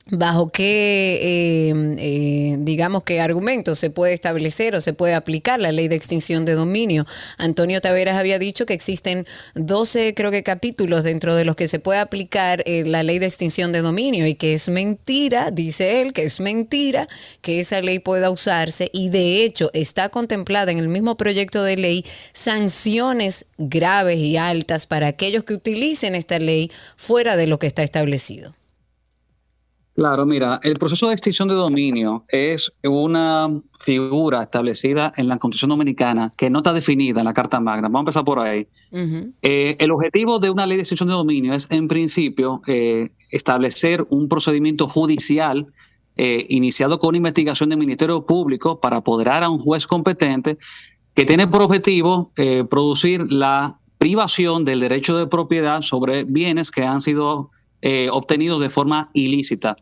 bajo 0.09 0.51
qué, 0.51 1.19
eh, 1.21 1.97
eh, 1.99 2.57
digamos, 2.61 3.03
qué 3.03 3.21
argumentos 3.21 3.79
se 3.81 3.91
puede 3.91 4.15
establecer 4.15 4.77
o 4.77 4.81
se 4.81 4.93
puede 4.93 5.15
aplicar 5.15 5.59
la 5.59 5.73
ley 5.73 5.89
de 5.89 5.97
extinción 5.97 6.45
de 6.45 6.53
dominio. 6.53 7.07
Antonio 7.39 7.81
Taveras 7.81 8.17
había 8.17 8.39
dicho 8.39 8.67
que 8.67 8.75
existen 8.75 9.27
12, 9.55 10.15
creo 10.15 10.31
que, 10.31 10.45
capítulos 10.45 11.03
dentro 11.03 11.35
de 11.35 11.45
los 11.45 11.57
que 11.57 11.67
se 11.67 11.81
puede 11.81 11.99
aplicar 11.99 12.63
eh, 12.67 12.85
la 12.87 13.03
ley 13.03 13.19
de 13.19 13.27
extinción 13.27 13.73
de 13.73 13.81
dominio 13.81 14.27
y 14.29 14.37
que 14.37 14.55
es 14.55 14.69
mentira, 14.69 15.51
dice 15.51 16.01
él, 16.01 16.13
que 16.13 16.23
es 16.23 16.39
mentira 16.39 17.09
que 17.41 17.59
esa 17.59 17.83
ley 17.83 17.99
pueda 17.99 18.31
usarse 18.31 18.89
y 18.93 19.09
de 19.09 19.43
hecho 19.43 19.71
está 19.73 20.09
contemplada 20.09 20.71
en 20.71 20.79
el 20.79 20.89
mismo 20.89 21.17
proyecto 21.17 21.65
de 21.65 21.77
ley 21.77 22.05
sanciones 22.33 23.47
graves 23.59 24.19
y 24.19 24.37
altas 24.37 24.87
para 24.87 25.09
aquellos 25.09 25.43
que 25.43 25.55
utilicen 25.55 26.15
esta 26.15 26.39
ley 26.39 26.71
fuera 26.97 27.37
de 27.37 27.49
lo 27.49 27.59
que 27.59 27.67
está 27.67 27.83
establecido. 27.83 28.55
Claro, 29.97 30.27
mira, 30.27 30.61
el 30.63 30.79
proceso 30.79 31.09
de 31.09 31.15
extinción 31.15 31.49
de 31.49 31.55
dominio 31.55 32.27
es 32.29 32.71
una 32.85 33.49
figura 33.81 34.43
establecida 34.43 35.11
en 35.17 35.27
la 35.27 35.39
Constitución 35.39 35.71
Dominicana 35.71 36.35
que 36.37 36.51
no 36.51 36.59
está 36.59 36.75
definida 36.75 37.21
en 37.21 37.25
la 37.25 37.33
Carta 37.33 37.61
Magna. 37.61 37.89
Vamos 37.89 38.01
a 38.01 38.01
empezar 38.01 38.25
por 38.25 38.39
ahí. 38.39 38.69
Eh, 39.41 39.77
el 39.79 39.91
objetivo 39.91 40.39
de 40.39 40.51
una 40.51 40.67
ley 40.67 40.77
de 40.77 40.83
extinción 40.83 41.09
de 41.09 41.15
dominio 41.15 41.55
es, 41.55 41.67
en 41.71 41.89
principio, 41.89 42.61
eh, 42.67 43.13
establecer 43.31 44.07
un 44.11 44.29
procedimiento 44.29 44.87
judicial 44.87 45.67
eh, 46.19 46.45
iniciado 46.51 46.99
con 46.99 47.15
investigación 47.15 47.71
del 47.71 47.79
Ministerio 47.79 48.27
Público 48.27 48.81
para 48.81 48.99
apoderar 48.99 49.43
a 49.43 49.49
un 49.49 49.61
juez 49.61 49.87
competente 49.87 50.59
que 51.15 51.25
tiene 51.25 51.47
por 51.47 51.63
objetivo 51.63 52.33
eh, 52.37 52.65
producir 52.69 53.33
la 53.33 53.79
privación 53.97 54.67
del 54.67 54.81
derecho 54.81 55.17
de 55.17 55.27
propiedad 55.27 55.81
sobre 55.81 56.25
bienes 56.25 56.71
que 56.71 56.85
han 56.85 57.01
sido 57.01 57.51
eh, 57.83 58.09
obtenidos 58.11 58.61
de 58.61 58.71
forma 58.71 59.11
ilícita. 59.13 59.77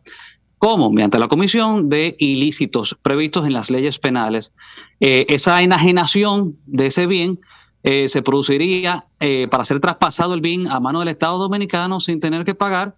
¿Cómo? 0.57 0.91
Mediante 0.91 1.19
la 1.19 1.27
comisión 1.27 1.89
de 1.89 2.15
ilícitos 2.19 2.97
previstos 3.01 3.45
en 3.45 3.53
las 3.53 3.69
leyes 3.69 3.99
penales. 3.99 4.53
Eh, 4.99 5.25
esa 5.29 5.61
enajenación 5.61 6.57
de 6.65 6.87
ese 6.87 7.07
bien 7.07 7.39
eh, 7.83 8.09
se 8.09 8.21
produciría 8.21 9.05
para 9.49 9.65
ser 9.65 9.79
traspasado 9.79 10.35
el 10.35 10.41
bien 10.41 10.67
a 10.67 10.79
mano 10.79 10.99
del 10.99 11.09
Estado 11.09 11.39
dominicano 11.39 11.99
sin 11.99 12.19
tener 12.19 12.45
que 12.45 12.53
pagar 12.53 12.95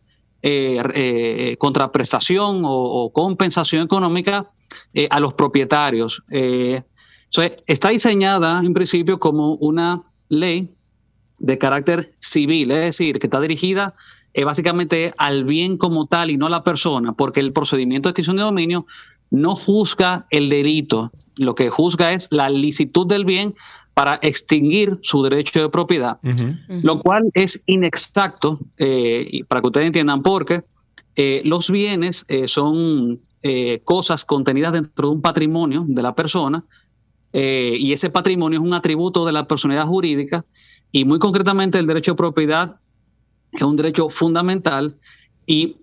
contraprestación 1.58 2.62
o, 2.66 3.12
compensación 3.14 3.84
económica 3.84 4.52
a 5.10 5.20
los 5.20 5.34
propietarios. 5.34 6.24
Está 7.66 7.90
diseñada 7.90 8.62
en 8.62 8.74
principio 8.74 9.20
como 9.20 9.56
una 9.56 10.04
ley 10.30 10.78
de 11.40 11.58
carácter 11.58 12.14
civil, 12.20 12.72
es 12.72 12.80
decir, 12.80 13.20
que 13.20 13.28
está 13.28 13.40
dirigida 13.40 13.94
eh, 14.38 14.44
básicamente 14.44 15.16
al 15.18 15.46
bien 15.46 15.78
como 15.78 16.06
tal 16.06 16.30
y 16.30 16.38
no 16.38 16.46
a 16.46 16.52
la 16.52 16.64
persona, 16.64 17.14
porque 17.14 17.40
el 17.40 17.54
procedimiento 17.54 18.08
de 18.08 18.12
extinción 18.12 18.38
de 18.38 18.44
dominio 18.44 18.86
no 19.32 19.56
juzga 19.56 20.28
el 20.30 20.48
delito, 20.48 21.12
lo 21.38 21.56
que 21.56 21.72
juzga 21.72 22.14
es 22.14 22.28
la 22.30 22.48
licitud 22.48 23.08
del 23.08 23.26
bien 23.26 23.56
para 23.96 24.20
extinguir 24.22 25.00
su 25.02 25.24
derecho 25.24 25.60
de 25.60 25.70
propiedad, 25.70 26.20
lo 26.84 27.00
cual 27.00 27.32
es 27.34 27.64
inexacto, 27.66 28.60
eh, 28.78 29.28
y 29.28 29.42
para 29.42 29.62
que 29.62 29.68
ustedes 29.68 29.88
entiendan 29.88 30.22
por 30.22 30.46
qué, 30.46 30.64
eh, 31.16 31.42
los 31.44 31.72
bienes 31.72 32.24
eh, 32.28 32.48
son 32.48 33.20
eh, 33.42 33.82
cosas 33.86 34.24
contenidas 34.24 34.72
dentro 34.72 35.08
de 35.08 35.16
un 35.16 35.22
patrimonio 35.24 35.84
de 35.88 36.04
la 36.04 36.14
persona, 36.14 36.64
eh, 37.34 37.76
y 37.80 37.92
ese 37.92 38.12
patrimonio 38.12 38.60
es 38.60 38.66
un 38.66 38.76
atributo 38.76 39.26
de 39.26 39.32
la 39.32 39.48
personalidad 39.48 39.88
jurídica, 39.88 40.46
y 40.92 41.06
muy 41.06 41.18
concretamente 41.18 41.80
el 41.80 41.88
derecho 41.88 42.12
de 42.12 42.18
propiedad 42.18 42.76
es 43.52 43.62
un 43.62 43.76
derecho 43.76 44.10
fundamental 44.10 44.96
y, 45.46 45.78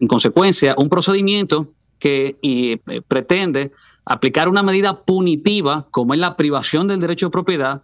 en 0.00 0.08
consecuencia, 0.08 0.74
un 0.78 0.88
procedimiento 0.88 1.72
que 1.98 2.36
y, 2.40 2.72
eh, 2.72 3.02
pretende 3.06 3.72
aplicar 4.04 4.48
una 4.48 4.62
medida 4.62 5.02
punitiva, 5.02 5.86
como 5.90 6.14
es 6.14 6.20
la 6.20 6.36
privación 6.36 6.88
del 6.88 7.00
derecho 7.00 7.26
de 7.26 7.30
propiedad, 7.30 7.82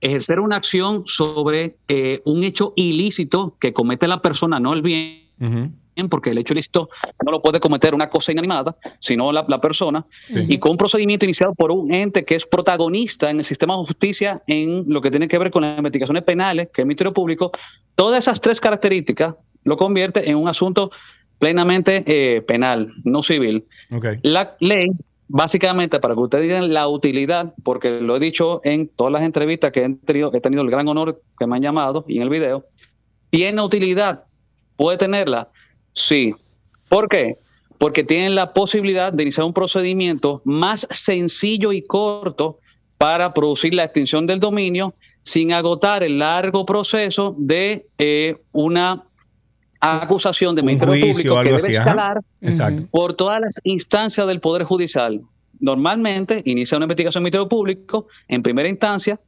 ejercer 0.00 0.40
una 0.40 0.56
acción 0.56 1.04
sobre 1.06 1.76
eh, 1.86 2.20
un 2.24 2.42
hecho 2.42 2.72
ilícito 2.74 3.56
que 3.60 3.72
comete 3.72 4.08
la 4.08 4.20
persona, 4.20 4.58
no 4.58 4.72
el 4.72 4.82
bien, 4.82 5.76
porque 6.08 6.30
el 6.30 6.38
hecho 6.38 6.54
ilícito 6.54 6.88
no 7.24 7.30
lo 7.30 7.42
puede 7.42 7.60
cometer 7.60 7.94
una 7.94 8.08
cosa 8.08 8.32
inanimada, 8.32 8.76
sino 8.98 9.32
la, 9.32 9.44
la 9.48 9.60
persona, 9.60 10.04
y 10.28 10.58
con 10.58 10.72
un 10.72 10.76
procedimiento 10.76 11.24
iniciado 11.24 11.54
por 11.54 11.70
un 11.70 11.92
ente 11.92 12.24
que 12.24 12.34
es 12.34 12.46
protagonista 12.46 13.30
en 13.30 13.38
el 13.38 13.44
sistema 13.44 13.76
de 13.76 13.84
justicia 13.84 14.42
en 14.46 14.84
lo 14.88 15.00
que 15.00 15.10
tiene 15.10 15.28
que 15.28 15.38
ver 15.38 15.50
con 15.50 15.62
las 15.62 15.76
investigaciones 15.76 16.24
penales, 16.24 16.68
que 16.68 16.80
es 16.80 16.84
el 16.84 16.86
Ministerio 16.86 17.12
Público, 17.12 17.52
todas 17.94 18.24
esas 18.24 18.40
tres 18.40 18.60
características 18.60 19.34
lo 19.64 19.76
convierte 19.76 20.28
en 20.28 20.36
un 20.36 20.48
asunto 20.48 20.90
plenamente 21.38 22.04
eh, 22.06 22.40
penal, 22.42 22.92
no 23.04 23.22
civil. 23.22 23.64
La 24.22 24.56
ley, 24.60 24.86
básicamente, 25.26 25.98
para 25.98 26.14
que 26.14 26.20
ustedes 26.20 26.44
digan 26.44 26.72
la 26.72 26.86
utilidad, 26.88 27.52
porque 27.64 28.00
lo 28.00 28.16
he 28.16 28.20
dicho 28.20 28.60
en 28.64 28.88
todas 28.88 29.12
las 29.12 29.22
entrevistas 29.22 29.72
que 29.72 29.84
he 29.84 29.94
tenido, 30.06 30.32
he 30.32 30.40
tenido 30.40 30.62
el 30.62 30.70
gran 30.70 30.86
honor 30.86 31.20
que 31.38 31.46
me 31.46 31.56
han 31.56 31.62
llamado 31.62 32.04
y 32.06 32.18
en 32.18 32.22
el 32.22 32.28
video, 32.28 32.66
¿tiene 33.30 33.60
utilidad? 33.60 34.24
¿Puede 34.76 34.98
tenerla? 34.98 35.48
Sí. 35.92 36.34
¿Por 36.88 37.08
qué? 37.08 37.38
Porque 37.78 38.04
tienen 38.04 38.34
la 38.34 38.52
posibilidad 38.52 39.12
de 39.12 39.22
iniciar 39.22 39.46
un 39.46 39.52
procedimiento 39.52 40.42
más 40.44 40.86
sencillo 40.90 41.72
y 41.72 41.82
corto 41.82 42.58
para 42.98 43.34
producir 43.34 43.74
la 43.74 43.84
extinción 43.84 44.26
del 44.26 44.38
dominio 44.38 44.94
sin 45.22 45.52
agotar 45.52 46.02
el 46.02 46.18
largo 46.18 46.64
proceso 46.64 47.34
de 47.38 47.86
eh, 47.98 48.36
una 48.52 49.04
acusación 49.80 50.54
de 50.54 50.62
Ministerio 50.62 50.94
juicio 50.94 51.32
Público 51.32 51.36
que 51.38 51.44
debe 51.44 51.56
así, 51.56 51.72
escalar 51.72 52.20
Exacto. 52.40 52.84
por 52.90 53.14
todas 53.14 53.40
las 53.40 53.60
instancias 53.64 54.26
del 54.28 54.40
Poder 54.40 54.62
Judicial. 54.62 55.20
Normalmente 55.58 56.42
inicia 56.44 56.76
una 56.76 56.84
investigación 56.84 57.22
del 57.22 57.30
Ministerio 57.32 57.48
Público 57.48 58.06
en 58.28 58.42
primera 58.42 58.68
instancia, 58.68 59.18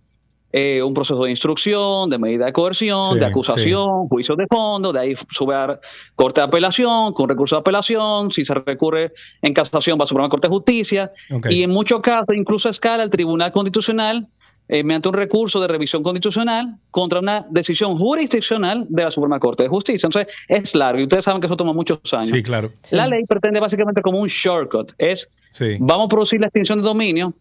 eh, 0.56 0.80
un 0.84 0.94
proceso 0.94 1.24
de 1.24 1.30
instrucción, 1.30 2.08
de 2.10 2.16
medida 2.16 2.44
de 2.46 2.52
coerción, 2.52 3.14
Sí, 3.14 3.18
de 3.18 3.26
acusación, 3.26 4.06
juicio 4.08 4.36
de 4.36 4.46
fondo, 4.46 4.92
de 4.92 5.00
ahí 5.00 5.14
sube 5.32 5.52
a 5.52 5.80
Corte 6.14 6.40
de 6.40 6.46
Apelación, 6.46 7.12
con 7.12 7.28
recurso 7.28 7.56
de 7.56 7.60
apelación, 7.60 8.30
si 8.30 8.44
se 8.44 8.54
recurre 8.54 9.10
en 9.42 9.52
casación 9.52 9.98
va 9.98 10.04
a 10.04 10.06
Suprema 10.06 10.28
Corte 10.28 10.46
de 10.46 10.52
Justicia, 10.54 11.10
Ok. 11.32 11.46
y 11.50 11.64
en 11.64 11.70
muchos 11.70 12.00
casos 12.02 12.28
incluso 12.36 12.68
escala 12.68 13.02
el 13.02 13.10
Tribunal 13.10 13.50
Constitucional 13.50 14.28
eh, 14.68 14.82
mediante 14.84 15.08
un 15.08 15.14
recurso 15.14 15.60
de 15.60 15.66
revisión 15.66 16.02
constitucional 16.04 16.76
contra 16.92 17.18
una 17.18 17.44
decisión 17.50 17.98
jurisdiccional 17.98 18.86
de 18.88 19.02
la 19.02 19.10
Suprema 19.10 19.38
Corte 19.40 19.64
de 19.64 19.68
Justicia. 19.68 20.06
Entonces, 20.06 20.32
es 20.48 20.74
largo 20.74 21.00
y 21.00 21.02
ustedes 21.02 21.24
saben 21.24 21.40
que 21.40 21.48
eso 21.48 21.56
toma 21.56 21.72
muchos 21.74 21.98
años. 22.14 22.30
Sí, 22.30 22.42
claro. 22.42 22.70
La 22.92 23.06
ley 23.08 23.24
pretende 23.28 23.60
básicamente 23.60 24.00
como 24.00 24.20
un 24.20 24.28
shortcut, 24.28 24.92
es 24.98 25.28
Sí. 25.50 25.76
vamos 25.80 26.06
a 26.06 26.08
producir 26.08 26.40
la 26.40 26.46
extinción 26.46 26.78
de 26.80 26.84
dominio 26.84 27.34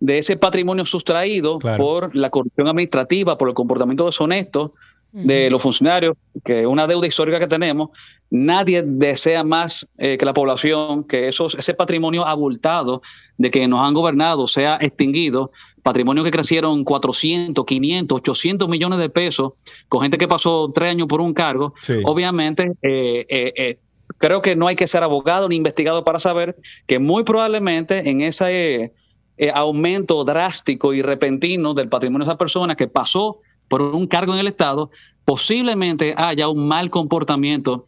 de 0.00 0.18
ese 0.18 0.36
patrimonio 0.36 0.84
sustraído 0.84 1.58
Claro. 1.58 1.82
por 1.82 2.16
la 2.16 2.30
corrupción 2.30 2.68
administrativa, 2.68 3.38
por 3.38 3.48
el 3.48 3.54
comportamiento 3.54 4.06
deshonesto 4.06 4.70
de 5.12 5.48
los 5.48 5.62
funcionarios, 5.62 6.14
que 6.44 6.60
es 6.60 6.66
una 6.66 6.86
deuda 6.86 7.06
histórica 7.06 7.38
que 7.38 7.46
tenemos, 7.46 7.88
nadie 8.28 8.82
desea 8.82 9.44
más 9.44 9.88
eh, 9.96 10.18
que 10.18 10.26
la 10.26 10.34
población 10.34 11.04
que 11.04 11.28
esos, 11.28 11.54
ese 11.54 11.72
patrimonio 11.72 12.26
abultado 12.26 13.00
de 13.38 13.50
que 13.50 13.66
nos 13.66 13.80
han 13.80 13.94
gobernado 13.94 14.46
sea 14.46 14.76
extinguido, 14.78 15.52
patrimonio 15.82 16.24
que 16.24 16.30
crecieron 16.30 16.84
400, 16.84 17.64
500, 17.64 18.18
800 18.18 18.68
millones 18.68 18.98
de 18.98 19.08
pesos 19.08 19.52
con 19.88 20.02
gente 20.02 20.18
que 20.18 20.28
pasó 20.28 20.70
tres 20.74 20.90
años 20.90 21.06
por 21.06 21.20
un 21.20 21.32
cargo, 21.32 21.74
obviamente 22.04 22.72
eh, 22.82 23.24
eh, 23.28 23.52
eh, 23.56 23.78
creo 24.18 24.42
que 24.42 24.56
no 24.56 24.66
hay 24.66 24.76
que 24.76 24.88
ser 24.88 25.02
abogado 25.02 25.48
ni 25.48 25.56
investigado 25.56 26.04
para 26.04 26.20
saber 26.20 26.56
que 26.86 26.98
muy 26.98 27.22
probablemente 27.22 28.10
en 28.10 28.20
ese 28.20 28.92
eh, 29.38 29.50
aumento 29.54 30.24
drástico 30.24 30.94
y 30.94 31.02
repentino 31.02 31.74
del 31.74 31.88
patrimonio 31.88 32.24
de 32.24 32.30
esa 32.30 32.38
persona 32.38 32.74
que 32.74 32.88
pasó 32.88 33.40
por 33.68 33.82
un 33.82 34.06
cargo 34.06 34.32
en 34.32 34.38
el 34.38 34.46
Estado, 34.46 34.90
posiblemente 35.24 36.14
haya 36.16 36.48
un 36.48 36.66
mal 36.66 36.90
comportamiento 36.90 37.86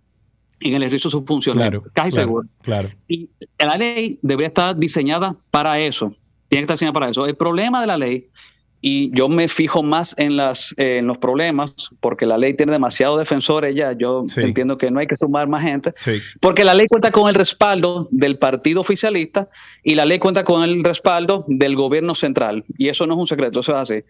en 0.61 0.75
el 0.75 0.83
ejercicio 0.83 1.09
de 1.09 1.13
sus 1.13 1.25
funciones, 1.25 1.63
Claro, 1.63 1.83
casi 1.93 2.11
claro, 2.11 2.27
seguro. 2.27 2.49
Claro. 2.63 2.89
Y 3.07 3.31
la 3.59 3.77
ley 3.77 4.19
debería 4.23 4.49
estar 4.49 4.77
diseñada 4.77 5.37
para 5.51 5.79
eso, 5.79 6.13
tiene 6.49 6.63
que 6.67 6.73
estar 6.73 6.75
diseñada 6.75 6.95
para 6.95 7.09
eso. 7.11 7.27
El 7.27 7.37
problema 7.37 7.81
de 7.81 7.87
la 7.87 7.97
ley, 7.97 8.27
y 8.81 9.11
yo 9.17 9.29
me 9.29 9.49
fijo 9.49 9.83
más 9.83 10.15
en, 10.19 10.37
las, 10.37 10.73
eh, 10.77 10.99
en 10.99 11.07
los 11.07 11.19
problemas, 11.19 11.73
porque 12.01 12.27
la 12.27 12.39
ley 12.39 12.55
tiene 12.55 12.73
demasiados 12.73 13.19
defensores 13.19 13.75
ya, 13.75 13.93
yo 13.93 14.25
entiendo 14.37 14.79
que 14.79 14.91
no 14.91 15.01
hay 15.01 15.07
que 15.07 15.17
sumar 15.17 15.49
más 15.49 15.63
gente, 15.63 15.95
Sí. 15.99 16.21
porque 16.41 16.65
la 16.65 16.75
ley 16.75 16.87
cuenta 16.89 17.11
con 17.11 17.29
el 17.29 17.35
respaldo 17.35 18.09
del 18.13 18.39
partido 18.39 18.81
oficialista 18.81 19.49
y 19.83 19.95
la 19.97 20.05
ley 20.05 20.19
cuenta 20.21 20.45
con 20.45 20.63
el 20.63 20.85
respaldo 20.85 21.45
del 21.49 21.75
gobierno 21.75 22.15
central. 22.15 22.65
Y 22.77 22.89
eso 22.89 23.07
no 23.07 23.15
es 23.15 23.19
un 23.21 23.27
secreto, 23.27 23.61
eso 23.61 23.73
es 23.73 23.79
así. 23.91 24.05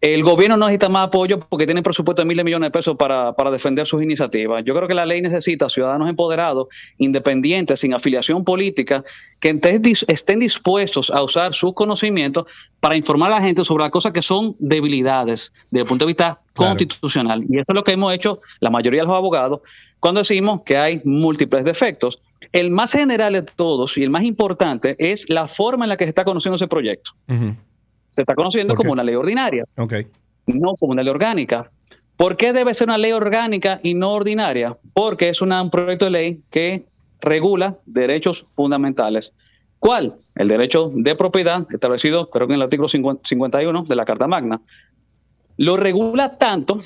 El 0.00 0.22
gobierno 0.22 0.56
no 0.56 0.66
necesita 0.66 0.88
más 0.88 1.08
apoyo 1.08 1.40
porque 1.40 1.66
tiene 1.66 1.82
presupuesto 1.82 2.22
de 2.22 2.26
miles 2.26 2.38
de 2.38 2.44
millones 2.44 2.68
de 2.68 2.70
pesos 2.70 2.96
para, 2.96 3.32
para 3.32 3.50
defender 3.50 3.84
sus 3.84 4.00
iniciativas. 4.00 4.62
Yo 4.64 4.72
creo 4.74 4.86
que 4.86 4.94
la 4.94 5.04
ley 5.04 5.20
necesita 5.20 5.68
ciudadanos 5.68 6.08
empoderados, 6.08 6.68
independientes, 6.98 7.80
sin 7.80 7.94
afiliación 7.94 8.44
política, 8.44 9.02
que 9.40 9.58
estén 10.06 10.38
dispuestos 10.38 11.10
a 11.10 11.20
usar 11.22 11.52
sus 11.52 11.74
conocimientos 11.74 12.46
para 12.78 12.96
informar 12.96 13.32
a 13.32 13.36
la 13.36 13.42
gente 13.42 13.64
sobre 13.64 13.82
las 13.82 13.90
cosas 13.90 14.12
que 14.12 14.22
son 14.22 14.54
debilidades 14.60 15.52
desde 15.70 15.82
el 15.82 15.88
punto 15.88 16.04
de 16.04 16.10
vista 16.10 16.40
constitucional. 16.54 17.44
Y 17.48 17.56
eso 17.56 17.66
es 17.66 17.74
lo 17.74 17.82
que 17.82 17.92
hemos 17.92 18.14
hecho 18.14 18.40
la 18.60 18.70
mayoría 18.70 19.00
de 19.00 19.08
los 19.08 19.16
abogados 19.16 19.62
cuando 19.98 20.20
decimos 20.20 20.62
que 20.64 20.76
hay 20.76 21.00
múltiples 21.04 21.64
defectos. 21.64 22.20
El 22.52 22.70
más 22.70 22.92
general 22.92 23.32
de 23.32 23.42
todos 23.42 23.98
y 23.98 24.04
el 24.04 24.10
más 24.10 24.22
importante 24.22 24.94
es 24.98 25.28
la 25.28 25.48
forma 25.48 25.84
en 25.84 25.88
la 25.88 25.96
que 25.96 26.04
se 26.04 26.10
está 26.10 26.24
conociendo 26.24 26.54
ese 26.54 26.68
proyecto. 26.68 27.10
Se 28.10 28.22
está 28.22 28.34
conociendo 28.34 28.74
como 28.74 28.92
una 28.92 29.04
ley 29.04 29.14
ordinaria 29.14 29.64
no 30.46 30.74
como 30.78 30.92
una 30.92 31.02
ley 31.02 31.10
orgánica. 31.10 31.70
¿Por 32.16 32.36
qué 32.36 32.52
debe 32.52 32.74
ser 32.74 32.88
una 32.88 32.98
ley 32.98 33.12
orgánica 33.12 33.80
y 33.82 33.94
no 33.94 34.12
ordinaria? 34.12 34.76
Porque 34.92 35.28
es 35.28 35.40
una- 35.42 35.62
un 35.62 35.70
proyecto 35.70 36.06
de 36.06 36.10
ley 36.10 36.40
que 36.50 36.86
regula 37.20 37.76
derechos 37.86 38.46
fundamentales. 38.56 39.32
¿Cuál? 39.78 40.16
El 40.34 40.48
derecho 40.48 40.90
de 40.94 41.14
propiedad 41.14 41.66
establecido, 41.70 42.30
creo 42.30 42.46
que 42.48 42.54
en 42.54 42.56
el 42.58 42.62
artículo 42.62 42.88
50 42.88 43.22
51 43.28 43.84
de 43.84 43.94
la 43.96 44.04
Carta 44.04 44.26
Magna. 44.26 44.60
Lo 45.56 45.76
regula 45.76 46.30
tanto 46.32 46.78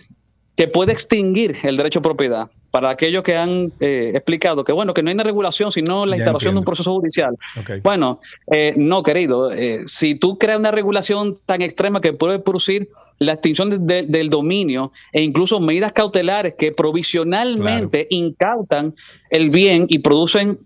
que 0.56 0.68
puede 0.68 0.92
extinguir 0.92 1.56
el 1.62 1.76
derecho 1.76 2.00
de 2.00 2.04
propiedad. 2.04 2.50
Para 2.70 2.88
aquellos 2.88 3.22
que 3.22 3.36
han 3.36 3.70
eh, 3.80 4.12
explicado 4.14 4.64
que, 4.64 4.72
bueno, 4.72 4.94
que 4.94 5.02
no 5.02 5.10
hay 5.10 5.14
una 5.14 5.24
regulación, 5.24 5.70
sino 5.72 6.06
la 6.06 6.16
Ya 6.16 6.22
instalación 6.22 6.54
de 6.54 6.58
un 6.60 6.64
proceso 6.64 6.92
judicial. 6.94 7.34
Bueno, 7.82 8.20
eh, 8.50 8.72
no, 8.76 9.02
querido. 9.02 9.52
eh, 9.52 9.82
si 9.86 10.14
tú 10.14 10.38
creas 10.38 10.58
una 10.58 10.70
regulación 10.70 11.38
tan 11.44 11.60
extrema 11.60 12.00
que 12.00 12.14
puede 12.14 12.38
producir 12.38 12.88
la 13.18 13.32
extinción 13.34 13.68
de- 13.70 13.78
de- 13.78 14.06
del 14.06 14.30
dominio 14.30 14.90
e 15.12 15.22
incluso 15.22 15.60
medidas 15.60 15.92
cautelares 15.92 16.54
que 16.56 16.72
provisionalmente 16.72 18.06
incautan 18.10 18.94
el 19.30 19.50
bien 19.50 19.86
y 19.88 19.98
producen 19.98 20.58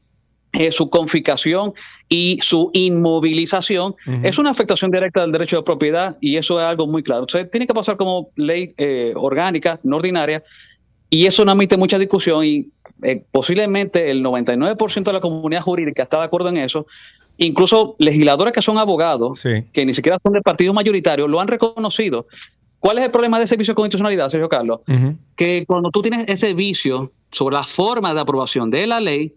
eh, 0.52 0.72
su 0.72 0.88
confiscación 0.88 1.74
y 2.08 2.38
su 2.40 2.70
inmovilización, 2.72 3.96
es 4.22 4.38
una 4.38 4.50
afectación 4.50 4.90
directa 4.90 5.22
del 5.22 5.32
derecho 5.32 5.56
de 5.56 5.62
propiedad 5.64 6.16
y 6.20 6.36
eso 6.36 6.60
es 6.60 6.66
algo 6.66 6.86
muy 6.86 7.02
claro. 7.02 7.22
Entonces, 7.22 7.50
tiene 7.50 7.66
que 7.66 7.74
pasar 7.74 7.96
como 7.96 8.30
ley 8.36 8.74
eh, 8.76 9.12
orgánica, 9.16 9.80
no 9.82 9.96
ordinaria, 9.96 10.42
y 11.10 11.26
eso 11.26 11.44
no 11.44 11.52
admite 11.52 11.76
mucha 11.76 11.98
discusión 11.98 12.44
y 12.44 12.70
eh, 13.02 13.24
posiblemente 13.30 14.10
el 14.10 14.24
99% 14.24 15.04
de 15.04 15.12
la 15.12 15.20
comunidad 15.20 15.62
jurídica 15.62 16.04
está 16.04 16.18
de 16.18 16.24
acuerdo 16.24 16.48
en 16.48 16.58
eso. 16.58 16.86
Incluso 17.38 17.96
legisladores 17.98 18.52
que 18.52 18.62
son 18.62 18.78
abogados, 18.78 19.44
que 19.72 19.84
ni 19.84 19.92
siquiera 19.92 20.18
son 20.22 20.32
del 20.32 20.42
partido 20.42 20.72
mayoritario, 20.72 21.28
lo 21.28 21.40
han 21.40 21.48
reconocido. 21.48 22.26
¿Cuál 22.78 22.98
es 22.98 23.04
el 23.04 23.10
problema 23.10 23.38
de 23.38 23.44
ese 23.44 23.56
vicio 23.56 23.72
de 23.72 23.76
constitucionalidad, 23.76 24.30
Sergio 24.30 24.48
Carlos? 24.48 24.80
Que 25.34 25.64
cuando 25.66 25.90
tú 25.90 26.02
tienes 26.02 26.28
ese 26.28 26.54
vicio 26.54 27.10
sobre 27.32 27.56
la 27.56 27.64
forma 27.64 28.14
de 28.14 28.20
aprobación 28.20 28.70
de 28.70 28.86
la 28.86 29.00
ley, 29.00 29.34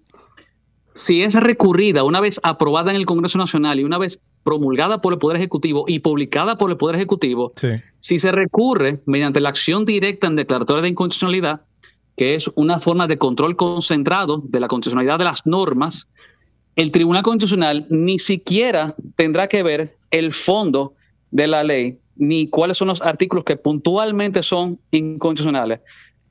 si 0.95 1.21
es 1.23 1.33
recurrida 1.33 2.03
una 2.03 2.19
vez 2.19 2.39
aprobada 2.43 2.91
en 2.91 2.97
el 2.97 3.05
Congreso 3.05 3.37
Nacional 3.37 3.79
y 3.79 3.83
una 3.83 3.97
vez 3.97 4.19
promulgada 4.43 5.01
por 5.01 5.13
el 5.13 5.19
Poder 5.19 5.37
Ejecutivo 5.37 5.85
y 5.87 5.99
publicada 5.99 6.57
por 6.57 6.71
el 6.71 6.77
Poder 6.77 6.95
Ejecutivo, 6.95 7.53
Sí. 7.55 7.69
si 7.99 8.19
se 8.19 8.31
recurre 8.31 8.99
mediante 9.05 9.39
la 9.41 9.49
acción 9.49 9.85
directa 9.85 10.27
en 10.27 10.35
declaratoria 10.35 10.81
de 10.81 10.89
inconstitucionalidad, 10.89 11.61
que 12.17 12.35
es 12.35 12.49
una 12.55 12.79
forma 12.79 13.07
de 13.07 13.17
control 13.17 13.55
concentrado 13.55 14.41
de 14.43 14.59
la 14.59 14.67
constitucionalidad 14.67 15.19
de 15.19 15.25
las 15.25 15.45
normas, 15.45 16.07
el 16.75 16.91
Tribunal 16.91 17.23
Constitucional 17.23 17.85
ni 17.89 18.19
siquiera 18.19 18.95
tendrá 19.15 19.47
que 19.47 19.63
ver 19.63 19.97
el 20.11 20.33
fondo 20.33 20.93
de 21.31 21.47
la 21.47 21.63
ley 21.63 21.99
ni 22.15 22.47
cuáles 22.49 22.77
son 22.77 22.89
los 22.89 23.01
artículos 23.01 23.45
que 23.45 23.55
puntualmente 23.55 24.43
son 24.43 24.79
inconstitucionales. 24.91 25.79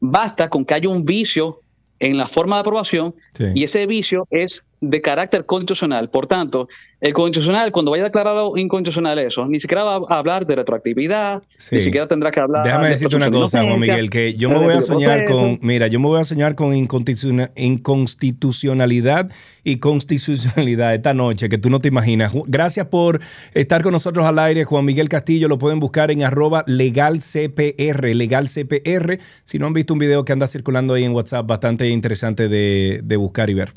Basta 0.00 0.50
con 0.50 0.64
que 0.64 0.74
haya 0.74 0.88
un 0.88 1.04
vicio 1.04 1.60
en 2.00 2.16
la 2.16 2.26
forma 2.26 2.56
de 2.56 2.60
aprobación 2.60 3.14
Sí. 3.34 3.44
y 3.54 3.64
ese 3.64 3.86
vicio 3.86 4.26
es 4.30 4.64
de 4.80 5.00
carácter 5.00 5.44
constitucional. 5.44 6.08
Por 6.08 6.26
tanto, 6.26 6.68
el 7.00 7.12
constitucional, 7.12 7.72
cuando 7.72 7.90
vaya 7.90 8.04
a 8.04 8.06
declarar 8.06 8.36
inconstitucional 8.56 9.18
eso, 9.18 9.46
ni 9.46 9.58
siquiera 9.60 9.82
va 9.84 9.96
a 10.08 10.18
hablar 10.18 10.46
de 10.46 10.56
retroactividad, 10.56 11.42
Sí. 11.56 11.76
ni 11.76 11.80
siquiera 11.80 12.06
tendrá 12.08 12.30
que 12.30 12.40
hablar 12.40 12.62
Déjame 12.64 12.84
de 12.84 12.90
decirte 12.90 13.16
una 13.16 13.30
cosa, 13.30 13.62
Juan 13.64 13.78
Miguel, 13.80 14.08
que 14.10 14.34
yo 14.34 14.50
me 14.50 14.58
voy 14.58 14.74
a 14.74 14.80
soñar 14.80 15.24
con, 15.24 15.58
mira, 15.62 15.86
yo 15.88 15.98
me 16.00 16.06
voy 16.06 16.20
a 16.20 16.24
soñar 16.24 16.54
con 16.54 16.74
inconstituciona- 16.74 17.50
inconstitucionalidad 17.56 19.30
y 19.64 19.76
constitucionalidad 19.78 20.94
esta 20.94 21.14
noche, 21.14 21.48
que 21.48 21.58
tú 21.58 21.70
no 21.70 21.80
te 21.80 21.88
imaginas. 21.88 22.32
Gracias 22.46 22.86
por 22.86 23.20
estar 23.54 23.82
con 23.82 23.92
nosotros 23.92 24.26
al 24.26 24.38
aire, 24.38 24.64
Juan 24.64 24.84
Miguel 24.84 25.08
Castillo, 25.08 25.48
lo 25.48 25.58
pueden 25.58 25.80
buscar 25.80 26.10
en 26.10 26.22
arroba 26.22 26.64
legalcpr, 26.66 28.14
legalcpr, 28.14 29.18
si 29.44 29.58
no 29.58 29.66
han 29.66 29.72
visto 29.72 29.92
un 29.92 29.98
video 29.98 30.24
que 30.24 30.32
anda 30.32 30.46
circulando 30.46 30.94
ahí 30.94 31.04
en 31.04 31.12
WhatsApp, 31.12 31.46
bastante 31.46 31.88
interesante 31.88 32.48
de, 32.48 33.00
de 33.02 33.16
buscar 33.16 33.50
y 33.50 33.54
ver. 33.54 33.70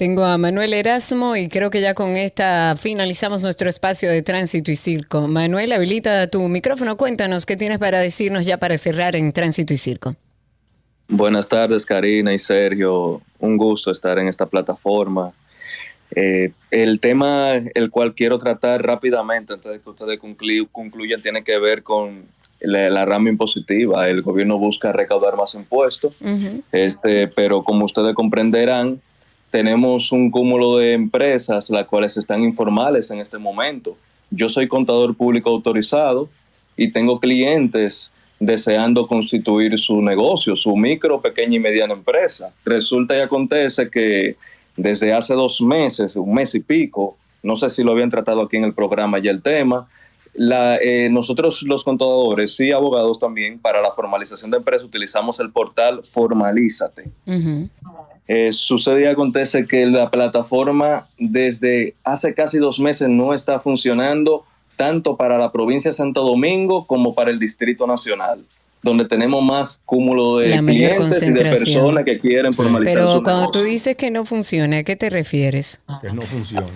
Tengo 0.00 0.24
a 0.24 0.38
Manuel 0.38 0.72
Erasmo 0.72 1.36
y 1.36 1.48
creo 1.50 1.68
que 1.68 1.82
ya 1.82 1.92
con 1.92 2.16
esta 2.16 2.74
finalizamos 2.74 3.42
nuestro 3.42 3.68
espacio 3.68 4.08
de 4.08 4.22
tránsito 4.22 4.70
y 4.70 4.76
circo. 4.76 5.28
Manuel, 5.28 5.72
habilita 5.72 6.26
tu 6.28 6.40
micrófono. 6.48 6.96
Cuéntanos 6.96 7.44
qué 7.44 7.54
tienes 7.54 7.76
para 7.76 7.98
decirnos 7.98 8.46
ya 8.46 8.56
para 8.56 8.78
cerrar 8.78 9.14
en 9.14 9.30
tránsito 9.34 9.74
y 9.74 9.76
circo. 9.76 10.16
Buenas 11.06 11.50
tardes, 11.50 11.84
Karina 11.84 12.32
y 12.32 12.38
Sergio. 12.38 13.20
Un 13.40 13.58
gusto 13.58 13.90
estar 13.90 14.18
en 14.18 14.28
esta 14.28 14.46
plataforma. 14.46 15.34
Eh, 16.16 16.52
el 16.70 16.98
tema 16.98 17.56
el 17.74 17.90
cual 17.90 18.14
quiero 18.14 18.38
tratar 18.38 18.82
rápidamente 18.82 19.52
antes 19.52 19.70
de 19.70 19.80
que 19.80 19.90
ustedes 19.90 20.18
conclu- 20.18 20.66
concluyan 20.72 21.20
tiene 21.20 21.44
que 21.44 21.58
ver 21.58 21.82
con 21.82 22.24
la, 22.58 22.88
la 22.88 23.04
rama 23.04 23.28
impositiva. 23.28 24.08
El 24.08 24.22
gobierno 24.22 24.56
busca 24.56 24.92
recaudar 24.92 25.36
más 25.36 25.54
impuestos, 25.54 26.14
este, 26.72 27.28
pero 27.28 27.62
como 27.64 27.84
ustedes 27.84 28.14
comprenderán, 28.14 28.98
tenemos 29.50 30.12
un 30.12 30.30
cúmulo 30.30 30.78
de 30.78 30.92
empresas 30.92 31.70
las 31.70 31.86
cuales 31.86 32.16
están 32.16 32.42
informales 32.42 33.10
en 33.10 33.18
este 33.18 33.38
momento. 33.38 33.96
Yo 34.30 34.48
soy 34.48 34.68
contador 34.68 35.16
público 35.16 35.50
autorizado 35.50 36.28
y 36.76 36.92
tengo 36.92 37.18
clientes 37.18 38.12
deseando 38.38 39.06
constituir 39.06 39.78
su 39.78 40.00
negocio, 40.00 40.56
su 40.56 40.74
micro, 40.76 41.20
pequeña 41.20 41.56
y 41.56 41.60
mediana 41.60 41.92
empresa. 41.92 42.52
Resulta 42.64 43.16
y 43.16 43.20
acontece 43.20 43.90
que 43.90 44.36
desde 44.76 45.12
hace 45.12 45.34
dos 45.34 45.60
meses, 45.60 46.16
un 46.16 46.32
mes 46.32 46.54
y 46.54 46.60
pico, 46.60 47.16
no 47.42 47.56
sé 47.56 47.68
si 47.68 47.82
lo 47.82 47.92
habían 47.92 48.08
tratado 48.08 48.42
aquí 48.42 48.56
en 48.56 48.64
el 48.64 48.72
programa 48.72 49.18
ya 49.18 49.30
el 49.30 49.42
tema, 49.42 49.88
la, 50.32 50.76
eh, 50.76 51.08
nosotros 51.10 51.62
los 51.64 51.82
contadores 51.82 52.58
y 52.60 52.70
abogados 52.70 53.18
también 53.18 53.58
para 53.58 53.82
la 53.82 53.90
formalización 53.92 54.50
de 54.50 54.58
empresa 54.58 54.84
utilizamos 54.84 55.40
el 55.40 55.50
portal 55.50 56.02
Formalízate. 56.04 57.10
Eh, 58.32 58.52
sucede 58.52 59.02
y 59.02 59.06
acontece 59.06 59.66
que 59.66 59.86
la 59.86 60.08
plataforma 60.08 61.08
desde 61.18 61.94
hace 62.04 62.32
casi 62.32 62.58
dos 62.58 62.78
meses 62.78 63.08
no 63.08 63.34
está 63.34 63.58
funcionando 63.58 64.44
tanto 64.76 65.16
para 65.16 65.36
la 65.36 65.50
provincia 65.50 65.90
de 65.90 65.96
Santo 65.96 66.22
Domingo 66.22 66.86
como 66.86 67.12
para 67.12 67.32
el 67.32 67.40
Distrito 67.40 67.88
Nacional, 67.88 68.44
donde 68.82 69.04
tenemos 69.06 69.42
más 69.42 69.80
cúmulo 69.84 70.38
de 70.38 70.50
La 70.50 70.62
mayor 70.62 70.90
clientes 70.96 71.22
y 71.22 71.26
de 71.26 71.32
concentración. 71.32 71.74
personas 71.82 72.04
que 72.04 72.20
quieren 72.20 72.52
formalizar 72.52 72.94
Pero 72.94 73.16
su 73.16 73.22
cuando 73.24 73.40
negocio. 73.40 73.62
tú 73.62 73.66
dices 73.66 73.96
que 73.96 74.12
no 74.12 74.24
funciona, 74.24 74.78
¿a 74.78 74.82
qué 74.84 74.94
te 74.94 75.10
refieres? 75.10 75.80
Que 76.00 76.12
no 76.12 76.24
funciona. 76.28 76.68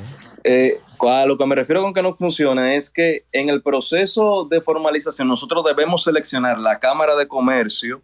Eh, 0.43 0.81
A 1.07 1.25
lo 1.27 1.39
que 1.39 1.47
me 1.47 1.55
refiero 1.55 1.83
con 1.83 1.95
que 1.95 2.03
no 2.03 2.17
funciona 2.17 2.75
es 2.75 2.91
que 2.91 3.25
en 3.31 3.49
el 3.49 3.63
proceso 3.63 4.45
de 4.51 4.61
formalización 4.61 5.29
nosotros 5.29 5.63
debemos 5.65 6.03
seleccionar 6.03 6.59
la 6.59 6.79
Cámara 6.81 7.15
de 7.15 7.29
Comercio 7.29 8.01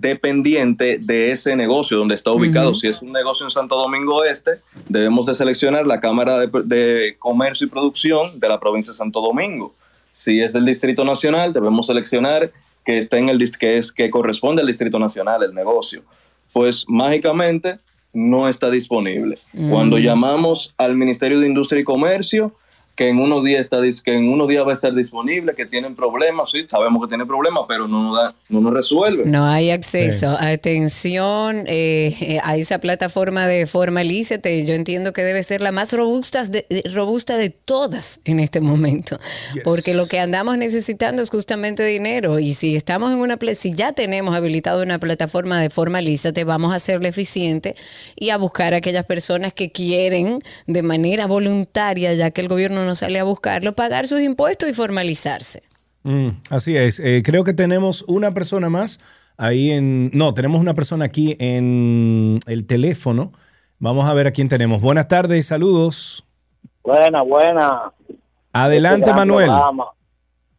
dependiente 0.00 0.98
de 1.00 1.32
ese 1.32 1.56
negocio 1.56 1.98
donde 1.98 2.14
está 2.14 2.30
ubicado. 2.30 2.74
Si 2.74 2.86
es 2.86 3.02
un 3.02 3.12
negocio 3.12 3.46
en 3.46 3.50
Santo 3.50 3.76
Domingo 3.76 4.24
Este, 4.24 4.60
debemos 4.88 5.26
de 5.26 5.34
seleccionar 5.34 5.86
la 5.86 6.00
Cámara 6.00 6.38
de, 6.38 6.48
de 6.64 7.16
Comercio 7.18 7.66
y 7.66 7.70
Producción 7.70 8.38
de 8.38 8.48
la 8.48 8.60
provincia 8.60 8.92
de 8.92 8.96
Santo 8.96 9.20
Domingo. 9.20 9.74
Si 10.10 10.40
es 10.40 10.52
del 10.52 10.64
Distrito 10.64 11.04
Nacional, 11.04 11.52
debemos 11.52 11.86
seleccionar 11.86 12.50
que 12.84 12.98
esté 12.98 13.18
en 13.18 13.28
el 13.28 13.38
que 13.58 13.76
es 13.76 13.92
que 13.92 14.10
corresponde 14.10 14.62
al 14.62 14.68
Distrito 14.68 14.98
Nacional 14.98 15.42
el 15.42 15.54
negocio. 15.54 16.02
Pues 16.52 16.86
mágicamente 16.88 17.78
no 18.12 18.48
está 18.48 18.70
disponible. 18.70 19.38
Mm. 19.52 19.70
Cuando 19.70 19.98
llamamos 19.98 20.74
al 20.78 20.96
Ministerio 20.96 21.38
de 21.40 21.46
Industria 21.46 21.80
y 21.80 21.84
Comercio, 21.84 22.54
que 22.98 23.08
en 23.08 23.20
unos 23.20 23.44
días 23.44 23.60
está 23.60 23.78
dis- 23.80 24.02
que 24.02 24.12
en 24.12 24.28
unos 24.28 24.48
días 24.48 24.66
va 24.66 24.70
a 24.70 24.72
estar 24.72 24.92
disponible, 24.92 25.54
que 25.54 25.64
tienen 25.66 25.94
problemas, 25.94 26.50
sí, 26.50 26.64
sabemos 26.66 27.00
que 27.00 27.08
tienen 27.08 27.28
problemas, 27.28 27.62
pero 27.68 27.86
no 27.86 28.02
nos 28.02 28.16
da, 28.16 28.34
no 28.48 28.60
nos 28.60 28.74
resuelve. 28.74 29.24
No 29.24 29.44
hay 29.46 29.70
acceso. 29.70 30.36
Atención 30.38 31.64
eh, 31.68 32.40
a 32.42 32.56
esa 32.56 32.80
plataforma 32.80 33.46
de 33.46 33.66
Formalízate. 33.66 34.64
Yo 34.66 34.74
entiendo 34.74 35.12
que 35.12 35.22
debe 35.22 35.44
ser 35.44 35.60
la 35.60 35.70
más 35.70 35.92
robusta 35.92 36.42
de, 36.44 36.66
robusta 36.92 37.36
de 37.36 37.50
todas 37.50 38.20
en 38.24 38.40
este 38.40 38.60
momento. 38.60 39.18
Porque 39.62 39.94
lo 39.94 40.06
que 40.08 40.18
andamos 40.18 40.58
necesitando 40.58 41.22
es 41.22 41.30
justamente 41.30 41.84
dinero. 41.84 42.40
Y 42.40 42.54
si 42.54 42.74
estamos 42.74 43.12
en 43.12 43.20
una 43.20 43.36
pla- 43.36 43.54
si 43.54 43.72
ya 43.72 43.92
tenemos 43.92 44.34
habilitado 44.34 44.82
una 44.82 44.98
plataforma 44.98 45.60
de 45.60 45.70
Formalízate, 45.70 46.42
vamos 46.42 46.72
a 46.72 46.76
hacerla 46.76 47.08
eficiente 47.08 47.76
y 48.16 48.30
a 48.30 48.38
buscar 48.38 48.74
a 48.74 48.78
aquellas 48.78 49.06
personas 49.06 49.52
que 49.52 49.70
quieren 49.70 50.40
de 50.66 50.82
manera 50.82 51.26
voluntaria, 51.26 52.12
ya 52.14 52.32
que 52.32 52.40
el 52.40 52.48
gobierno 52.48 52.87
no 52.88 52.94
sale 52.94 53.18
a 53.18 53.24
buscarlo, 53.24 53.74
pagar 53.74 54.08
sus 54.08 54.20
impuestos 54.20 54.68
y 54.68 54.74
formalizarse. 54.74 55.62
Mm, 56.02 56.28
así 56.50 56.76
es. 56.76 56.98
Eh, 57.00 57.22
creo 57.24 57.44
que 57.44 57.52
tenemos 57.52 58.02
una 58.08 58.32
persona 58.32 58.68
más 58.68 58.98
ahí 59.36 59.70
en... 59.70 60.10
No, 60.12 60.34
tenemos 60.34 60.60
una 60.60 60.74
persona 60.74 61.04
aquí 61.04 61.36
en 61.38 62.40
el 62.46 62.66
teléfono. 62.66 63.32
Vamos 63.78 64.08
a 64.08 64.14
ver 64.14 64.26
a 64.26 64.32
quién 64.32 64.48
tenemos. 64.48 64.80
Buenas 64.80 65.06
tardes, 65.06 65.46
saludos. 65.46 66.26
Buena, 66.82 67.22
buena. 67.22 67.92
Adelante, 68.52 69.10
Este 69.10 69.14
Manuel. 69.14 69.50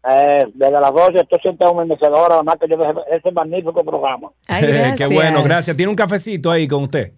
Eh, 0.10 0.46
desde 0.54 0.80
las 0.80 0.94
12 0.94 1.20
estoy 1.20 1.40
siempre 1.42 1.68
humedecedora, 1.68 2.36
además 2.36 2.56
que 2.62 2.70
yo 2.70 2.78
veo 2.78 3.04
ese 3.12 3.32
magnífico 3.32 3.84
programa. 3.84 4.30
Qué 4.98 5.08
bueno, 5.14 5.44
gracias. 5.44 5.76
Tiene 5.76 5.90
un 5.90 5.96
cafecito 5.96 6.52
ahí 6.52 6.68
con 6.68 6.84
usted. 6.84 7.14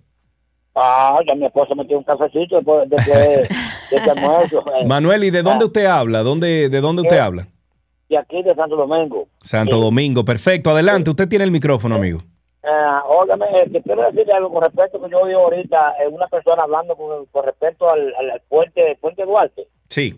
Ah, 0.74 1.20
ya 1.28 1.36
mi 1.36 1.46
esposa 1.46 1.76
me 1.76 1.84
dio 1.84 1.98
un 1.98 2.04
cafecito 2.04 2.56
después, 2.56 2.90
después 2.90 3.18
de 3.18 3.48
almuerzo. 4.00 4.60
eh. 4.82 4.86
Manuel, 4.88 5.24
¿y 5.24 5.32
de 5.32 5.42
dónde 5.44 5.64
Ah, 5.64 5.68
usted 5.68 5.86
habla? 5.86 6.24
¿Dónde, 6.24 6.70
¿De 6.70 6.82
dónde 6.82 7.02
usted 7.02 7.18
Eh, 7.18 7.22
habla? 7.22 7.48
De 8.10 8.18
aquí 8.18 8.42
de 8.44 8.54
Santo 8.56 8.76
Domingo. 8.76 9.28
Santo 9.42 9.78
Domingo, 9.80 10.26
perfecto. 10.26 10.70
Adelante, 10.70 11.10
usted 11.10 11.28
tiene 11.30 11.46
el 11.46 11.52
micrófono, 11.52 11.96
amigo. 11.96 12.20
Eh, 12.64 12.68
óigame, 13.08 13.46
eh, 13.56 13.70
que 13.72 13.82
quiero 13.82 14.04
decirle 14.04 14.34
algo 14.36 14.52
con 14.52 14.62
respecto 14.64 15.02
que 15.02 15.10
yo 15.10 15.20
oí 15.22 15.34
ahorita, 15.34 15.96
eh, 16.04 16.08
una 16.10 16.28
persona 16.28 16.62
hablando 16.64 16.96
con, 16.96 17.26
con 17.28 17.46
respecto 17.46 17.90
al, 17.90 18.14
al- 18.20 18.32
al 18.32 18.42
puente, 18.50 18.98
puente 19.02 19.26
Duarte. 19.26 19.68
Sí. 19.90 20.14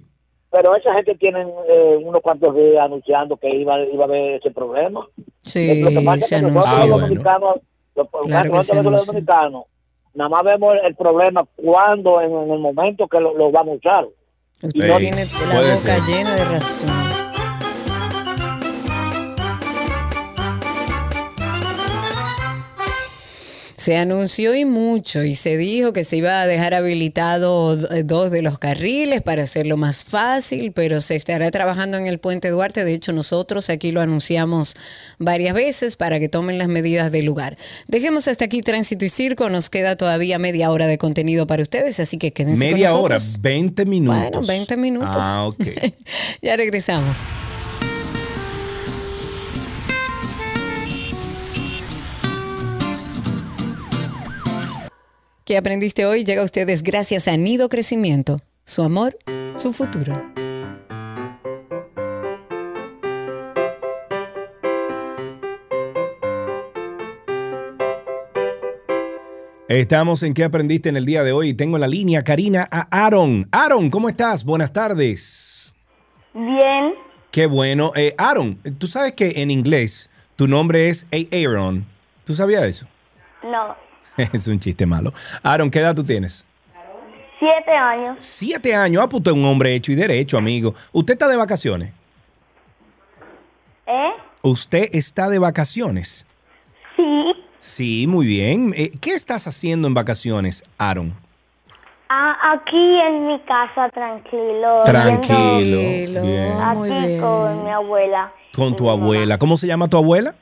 Pero 0.52 0.76
esa 0.76 0.94
gente 0.94 1.16
tiene 1.16 1.42
eh, 1.42 1.98
unos 2.04 2.22
cuantos 2.22 2.54
días 2.56 2.84
anunciando 2.86 3.38
que 3.38 3.50
iba, 3.56 3.80
iba 3.86 4.04
a 4.04 4.08
haber 4.08 4.36
ese 4.36 4.52
problema. 4.52 5.08
Sí, 5.42 5.82
lo 5.84 5.90
que 5.90 6.02
pasa 6.06 6.26
se 6.28 6.36
que 6.36 6.42
nosotros 6.42 6.66
los 6.66 6.76
Ah, 6.76 6.80
bueno. 6.86 6.98
dominicanos, 7.00 7.56
los, 7.96 8.08
Claro 8.26 8.52
que 8.52 8.58
nosotros 8.58 8.86
los 8.92 9.06
dominicanos, 9.08 9.64
nada 10.14 10.30
más 10.30 10.44
vemos 10.44 10.76
el, 10.76 10.86
el 10.88 10.96
problema 10.96 11.46
cuando, 11.56 12.22
en, 12.22 12.32
en 12.32 12.52
el 12.52 12.60
momento 12.60 13.08
que 13.08 13.20
lo, 13.20 13.34
lo 13.38 13.52
vamos 13.52 13.74
a 13.84 13.90
usar. 13.90 14.06
Usted 14.64 14.88
no- 14.88 14.98
tiene 14.98 15.18
la 15.26 15.54
puede 15.56 15.74
boca 15.76 15.78
ser. 15.78 16.02
llena 16.04 16.36
de 16.36 16.46
razón. 16.46 16.90
Se 23.84 23.98
anunció 23.98 24.56
y 24.56 24.64
mucho 24.64 25.24
y 25.26 25.36
se 25.36 25.58
dijo 25.58 25.92
que 25.92 26.06
se 26.06 26.16
iba 26.16 26.40
a 26.42 26.48
dejar 26.48 26.74
habilitado 26.74 27.76
d- 27.76 28.04
dos 28.04 28.32
de 28.32 28.42
los 28.42 28.58
carriles 28.58 29.22
para 29.22 29.44
hacerlo 29.44 29.76
más 29.76 30.06
fácil, 30.06 30.72
pero 30.72 31.02
se 31.02 31.18
estará 31.18 31.52
trabajando 31.52 31.98
en 31.98 32.08
el 32.08 32.18
puente 32.18 32.48
Duarte. 32.50 32.86
De 32.86 32.94
hecho, 32.94 33.12
nosotros 33.12 33.70
aquí 33.70 33.92
lo 33.92 34.00
anunciamos 34.00 34.78
varias 35.20 35.54
veces 35.54 35.98
para 35.98 36.18
que 36.22 36.30
tomen 36.30 36.58
las 36.60 36.70
medidas 36.70 37.12
del 37.12 37.26
lugar. 37.26 37.58
Dejemos 37.90 38.30
hasta 38.30 38.46
aquí 38.46 38.62
Tránsito 38.62 39.04
y 39.04 39.10
Circo. 39.10 39.50
Nos 39.50 39.70
queda 39.70 39.98
todavía 39.98 40.40
media 40.40 40.72
hora 40.72 40.88
de 40.88 40.98
contenido 40.98 41.46
para 41.46 41.62
ustedes, 41.64 42.00
así 42.00 42.18
que 42.18 42.32
quédense 42.32 42.64
con 42.64 42.72
Media 42.72 42.94
hora, 42.96 43.16
nosotros. 43.16 43.42
20 43.42 43.84
minutos. 43.86 44.22
Bueno, 44.32 44.48
20 44.48 44.78
minutos. 44.78 45.16
Ah, 45.20 45.46
ok. 45.46 45.58
Ya 46.42 46.56
regresamos. 46.56 47.18
¿Qué 55.46 55.58
aprendiste 55.58 56.06
hoy? 56.06 56.24
Llega 56.24 56.42
a 56.42 56.46
ustedes 56.46 56.84
gracias 56.84 57.28
a 57.28 57.36
Nido 57.38 57.68
Crecimiento. 57.70 58.40
Su 58.64 58.82
amor, 58.82 59.18
su 59.58 59.74
futuro. 59.74 60.14
Estamos 69.68 70.22
en 70.24 70.34
¿Qué 70.34 70.44
aprendiste 70.44 70.90
en 70.90 70.98
el 70.98 71.06
día 71.06 71.24
de 71.24 71.32
hoy? 71.32 71.50
Y 71.50 71.54
Tengo 71.54 71.78
en 71.78 71.82
la 71.82 71.88
línea 71.88 72.24
Karina 72.24 72.68
a 72.70 72.88
Aaron. 73.06 73.48
Aaron, 73.52 73.90
¿cómo 73.90 74.10
estás? 74.10 74.44
Buenas 74.44 74.72
tardes. 74.72 75.76
Bien, 76.34 76.94
Qué 77.32 77.48
bueno. 77.48 77.92
Eh, 77.96 78.14
Aaron, 78.18 78.60
tú 78.78 78.88
sabes 78.88 79.14
que 79.14 79.42
en 79.42 79.50
inglés 79.50 80.10
tu 80.36 80.48
nombre 80.48 80.90
es 80.90 81.08
Aaron. 81.12 81.86
¿Tú 82.26 82.34
sabías 82.34 82.64
eso? 82.64 82.88
no. 83.44 83.76
es 84.34 84.48
un 84.48 84.60
chiste 84.60 84.86
malo. 84.86 85.14
Aaron, 85.42 85.70
¿qué 85.72 85.80
edad 85.80 85.96
tú 85.96 86.04
tienes? 86.04 86.46
Siete 87.40 87.72
años. 87.72 88.18
Siete 88.20 88.74
años. 88.76 89.02
Ah, 89.04 89.10
pues 89.10 89.20
usted 89.20 89.32
es 89.32 89.38
un 89.38 89.46
hombre 89.46 89.76
hecho 89.76 89.92
y 89.92 89.96
derecho, 89.96 90.38
amigo. 90.38 90.74
¿Usted 90.94 91.14
está 91.14 91.28
de 91.28 91.36
vacaciones? 91.36 91.92
¿Eh? 93.86 94.12
¿Usted 94.42 94.90
está 94.94 95.30
de 95.30 95.40
vacaciones? 95.40 96.26
Sí. 96.96 97.34
Sí, 97.60 98.08
muy 98.08 98.26
bien. 98.28 98.74
Eh, 98.78 98.92
¿Qué 99.02 99.14
estás 99.14 99.48
haciendo 99.48 99.88
en 99.88 99.94
vacaciones, 99.94 100.64
Aaron? 100.78 101.14
Ah, 102.10 102.54
aquí 102.54 103.00
en 103.08 103.28
mi 103.28 103.40
casa, 103.42 103.90
tranquilo. 103.90 104.80
Tranquilo. 104.86 105.80
viendo- 105.80 106.22
Bien. 106.22 106.52
Aquí 106.62 107.20
con 107.20 107.64
mi 107.64 107.72
abuela. 107.72 108.32
Con 108.56 108.76
tu 108.76 108.90
abuela. 108.90 109.38
¿Cómo 109.38 109.58
se 109.58 109.68
llama 109.68 109.88
tu 109.88 109.98
abuela? 109.98 110.36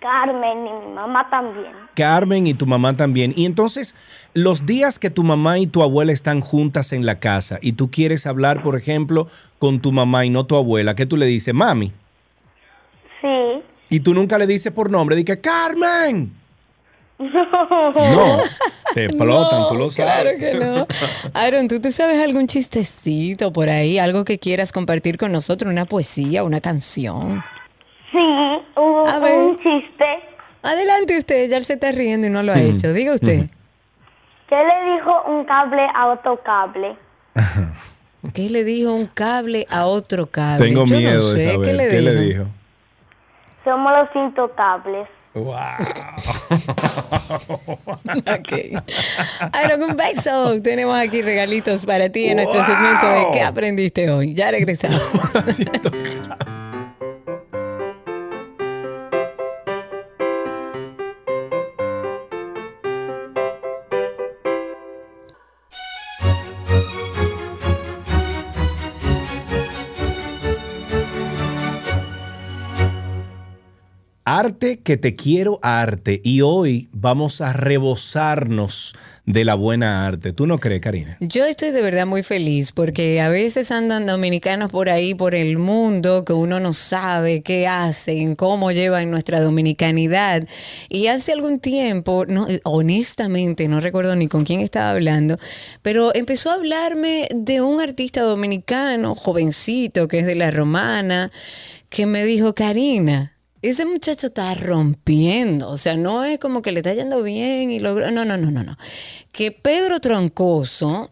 Carmen 0.00 0.66
y 0.66 0.86
mi 0.86 0.94
mamá 0.94 1.28
también. 1.30 1.72
Carmen 1.94 2.46
y 2.46 2.54
tu 2.54 2.66
mamá 2.66 2.96
también. 2.96 3.34
Y 3.36 3.44
entonces, 3.44 3.94
los 4.32 4.64
días 4.64 4.98
que 4.98 5.10
tu 5.10 5.22
mamá 5.22 5.58
y 5.58 5.66
tu 5.66 5.82
abuela 5.82 6.10
están 6.12 6.40
juntas 6.40 6.92
en 6.92 7.04
la 7.04 7.18
casa 7.20 7.58
y 7.60 7.72
tú 7.72 7.90
quieres 7.90 8.26
hablar, 8.26 8.62
por 8.62 8.76
ejemplo, 8.76 9.28
con 9.58 9.80
tu 9.80 9.92
mamá 9.92 10.24
y 10.24 10.30
no 10.30 10.44
tu 10.46 10.56
abuela, 10.56 10.94
¿qué 10.94 11.04
tú 11.04 11.16
le 11.18 11.26
dices? 11.26 11.52
Mami. 11.52 11.92
Sí. 13.20 13.62
Y 13.90 14.00
tú 14.00 14.14
nunca 14.14 14.38
le 14.38 14.46
dices 14.46 14.72
por 14.72 14.90
nombre, 14.90 15.16
di 15.16 15.24
que 15.24 15.38
Carmen. 15.40 16.32
No. 17.18 17.28
No, 17.28 18.38
te 18.94 19.04
explotan, 19.04 19.68
tú 19.68 19.74
lo 19.74 19.88
Claro 19.88 20.30
sabes. 20.30 20.38
que 20.38 20.54
no. 20.58 20.86
Aaron, 21.34 21.68
¿tú 21.68 21.78
te 21.78 21.90
sabes 21.90 22.18
algún 22.24 22.46
chistecito 22.46 23.52
por 23.52 23.68
ahí? 23.68 23.98
Algo 23.98 24.24
que 24.24 24.38
quieras 24.38 24.72
compartir 24.72 25.18
con 25.18 25.30
nosotros, 25.30 25.70
una 25.70 25.84
poesía, 25.84 26.42
una 26.44 26.62
canción. 26.62 27.42
Sí, 28.12 28.18
un, 28.76 29.08
A 29.08 29.18
ver. 29.20 29.38
un 29.38 29.56
chiste. 29.58 30.04
Adelante 30.62 31.16
usted, 31.18 31.48
ya 31.48 31.56
él 31.56 31.64
se 31.64 31.74
está 31.74 31.92
riendo 31.92 32.26
y 32.26 32.30
no 32.30 32.42
lo 32.42 32.52
ha 32.52 32.56
Mm. 32.56 32.70
hecho. 32.76 32.92
Diga 32.92 33.14
usted. 33.14 33.46
¿Qué 34.48 34.56
le 34.56 34.94
dijo 34.94 35.22
un 35.28 35.44
cable 35.44 35.86
a 35.94 36.06
otro 36.08 36.42
cable? 36.42 36.96
¿Qué 38.34 38.50
le 38.50 38.64
dijo 38.64 38.92
un 38.92 39.06
cable 39.06 39.66
a 39.70 39.86
otro 39.86 40.26
cable? 40.26 40.66
Tengo 40.68 40.84
Yo 40.86 40.96
miedo 40.96 41.14
no 41.14 41.20
sé. 41.20 41.38
de 41.38 41.52
saber. 41.52 41.66
¿Qué 41.66 41.72
le 41.72 41.88
¿Qué 41.88 41.98
dijo? 42.00 42.10
le 42.12 42.20
dijo? 42.20 42.44
Somos 43.64 43.92
los 43.92 44.08
intocables. 44.16 45.08
Ok. 48.26 48.52
Aaron, 49.52 49.82
un 49.90 49.96
beso. 49.96 50.60
Tenemos 50.60 50.98
aquí 50.98 51.22
regalitos 51.22 51.86
para 51.86 52.08
ti 52.08 52.26
en 52.26 52.36
nuestro 52.36 52.64
segmento 52.64 53.06
de 53.08 53.26
¿Qué 53.32 53.42
aprendiste 53.42 54.10
hoy? 54.10 54.34
Ya 54.34 54.50
regresamos. 54.50 55.00
Arte 74.40 74.78
que 74.78 74.96
te 74.96 75.14
quiero 75.14 75.58
arte. 75.62 76.22
Y 76.24 76.40
hoy 76.40 76.88
vamos 76.92 77.42
a 77.42 77.52
rebosarnos 77.52 78.94
de 79.26 79.44
la 79.44 79.54
buena 79.54 80.06
arte. 80.06 80.32
¿Tú 80.32 80.46
no 80.46 80.58
crees, 80.58 80.80
Karina? 80.80 81.18
Yo 81.20 81.44
estoy 81.44 81.72
de 81.72 81.82
verdad 81.82 82.06
muy 82.06 82.22
feliz 82.22 82.72
porque 82.72 83.20
a 83.20 83.28
veces 83.28 83.70
andan 83.70 84.06
dominicanos 84.06 84.70
por 84.70 84.88
ahí, 84.88 85.14
por 85.14 85.34
el 85.34 85.58
mundo, 85.58 86.24
que 86.24 86.32
uno 86.32 86.58
no 86.58 86.72
sabe 86.72 87.42
qué 87.42 87.68
hacen, 87.68 88.34
cómo 88.34 88.72
llevan 88.72 89.10
nuestra 89.10 89.42
dominicanidad. 89.42 90.48
Y 90.88 91.08
hace 91.08 91.32
algún 91.32 91.60
tiempo, 91.60 92.24
no, 92.26 92.46
honestamente, 92.64 93.68
no 93.68 93.80
recuerdo 93.80 94.16
ni 94.16 94.26
con 94.26 94.44
quién 94.44 94.60
estaba 94.60 94.90
hablando, 94.90 95.36
pero 95.82 96.14
empezó 96.14 96.50
a 96.50 96.54
hablarme 96.54 97.28
de 97.34 97.60
un 97.60 97.78
artista 97.82 98.22
dominicano, 98.22 99.14
jovencito, 99.14 100.08
que 100.08 100.20
es 100.20 100.26
de 100.26 100.34
la 100.34 100.50
romana, 100.50 101.30
que 101.90 102.06
me 102.06 102.24
dijo, 102.24 102.54
Karina, 102.54 103.34
ese 103.62 103.84
muchacho 103.84 104.28
está 104.28 104.54
rompiendo, 104.54 105.68
o 105.68 105.76
sea, 105.76 105.96
no 105.96 106.24
es 106.24 106.38
como 106.38 106.62
que 106.62 106.72
le 106.72 106.80
está 106.80 106.94
yendo 106.94 107.22
bien 107.22 107.70
y 107.70 107.78
logró, 107.78 108.10
no, 108.10 108.24
no, 108.24 108.36
no, 108.36 108.50
no, 108.50 108.62
no. 108.62 108.78
Que 109.32 109.52
Pedro 109.52 110.00
Troncoso 110.00 111.10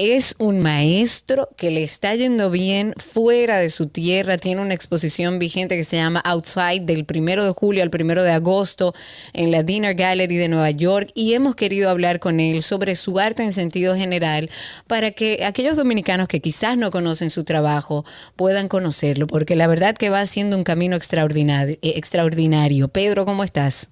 es 0.00 0.34
un 0.38 0.60
maestro 0.60 1.50
que 1.58 1.70
le 1.70 1.82
está 1.82 2.14
yendo 2.14 2.48
bien 2.48 2.94
fuera 2.96 3.58
de 3.58 3.68
su 3.68 3.86
tierra, 3.86 4.38
tiene 4.38 4.62
una 4.62 4.72
exposición 4.72 5.38
vigente 5.38 5.76
que 5.76 5.84
se 5.84 5.98
llama 5.98 6.20
Outside 6.24 6.86
del 6.86 7.04
primero 7.04 7.44
de 7.44 7.50
julio 7.50 7.82
al 7.82 7.90
primero 7.90 8.22
de 8.22 8.30
agosto 8.30 8.94
en 9.34 9.50
la 9.50 9.62
Dinner 9.62 9.94
Gallery 9.94 10.36
de 10.36 10.48
Nueva 10.48 10.70
York 10.70 11.10
y 11.14 11.34
hemos 11.34 11.54
querido 11.54 11.90
hablar 11.90 12.18
con 12.18 12.40
él 12.40 12.62
sobre 12.62 12.94
su 12.94 13.18
arte 13.18 13.42
en 13.42 13.52
sentido 13.52 13.94
general 13.94 14.48
para 14.86 15.10
que 15.10 15.44
aquellos 15.44 15.76
dominicanos 15.76 16.28
que 16.28 16.40
quizás 16.40 16.78
no 16.78 16.90
conocen 16.90 17.28
su 17.28 17.44
trabajo 17.44 18.06
puedan 18.36 18.68
conocerlo, 18.68 19.26
porque 19.26 19.54
la 19.54 19.66
verdad 19.66 19.94
que 19.94 20.08
va 20.08 20.20
haciendo 20.20 20.56
un 20.56 20.64
camino 20.64 20.96
extraordinario. 20.96 21.76
eh, 21.82 21.92
extraordinario. 21.96 22.88
Pedro, 22.88 23.26
¿cómo 23.26 23.44
estás? 23.44 23.90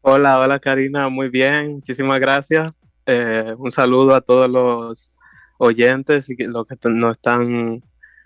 Hola, 0.00 0.38
hola 0.38 0.58
Karina, 0.58 1.10
muy 1.10 1.28
bien, 1.28 1.74
muchísimas 1.74 2.18
gracias. 2.18 2.78
Eh, 3.06 3.54
un 3.56 3.70
saludo 3.70 4.14
a 4.14 4.20
todos 4.20 4.50
los 4.50 5.12
oyentes 5.58 6.28
y 6.28 6.36
los 6.44 6.66
que 6.66 6.76
nos 6.90 7.12
están 7.12 7.82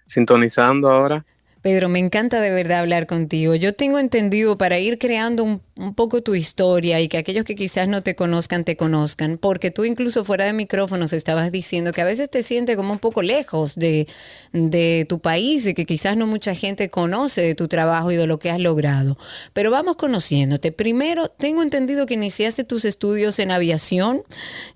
sintonizando 0.06 0.88
ahora. 0.88 1.24
Pedro, 1.62 1.90
me 1.90 1.98
encanta 1.98 2.40
de 2.40 2.50
verdad 2.50 2.80
hablar 2.80 3.06
contigo. 3.06 3.54
Yo 3.54 3.74
tengo 3.74 3.98
entendido 3.98 4.56
para 4.56 4.78
ir 4.78 4.98
creando 4.98 5.44
un, 5.44 5.62
un 5.80 5.94
poco 5.94 6.22
tu 6.22 6.34
historia 6.34 7.00
y 7.00 7.08
que 7.08 7.18
aquellos 7.18 7.44
que 7.44 7.54
quizás 7.54 7.88
no 7.88 8.02
te 8.02 8.14
conozcan 8.14 8.64
te 8.64 8.76
conozcan, 8.76 9.38
porque 9.38 9.70
tú 9.70 9.84
incluso 9.84 10.24
fuera 10.24 10.44
de 10.44 10.52
micrófonos 10.52 11.12
estabas 11.12 11.50
diciendo 11.50 11.92
que 11.92 12.02
a 12.02 12.04
veces 12.04 12.30
te 12.30 12.42
sientes 12.42 12.76
como 12.76 12.92
un 12.92 12.98
poco 12.98 13.22
lejos 13.22 13.74
de, 13.76 14.06
de 14.52 15.06
tu 15.08 15.20
país 15.20 15.66
y 15.66 15.74
que 15.74 15.86
quizás 15.86 16.16
no 16.16 16.26
mucha 16.26 16.54
gente 16.54 16.90
conoce 16.90 17.40
de 17.40 17.54
tu 17.54 17.66
trabajo 17.66 18.10
y 18.10 18.16
de 18.16 18.26
lo 18.26 18.38
que 18.38 18.50
has 18.50 18.60
logrado. 18.60 19.16
Pero 19.52 19.70
vamos 19.70 19.96
conociéndote. 19.96 20.70
Primero, 20.70 21.28
tengo 21.28 21.62
entendido 21.62 22.06
que 22.06 22.14
iniciaste 22.14 22.64
tus 22.64 22.84
estudios 22.84 23.38
en 23.38 23.50
aviación, 23.50 24.22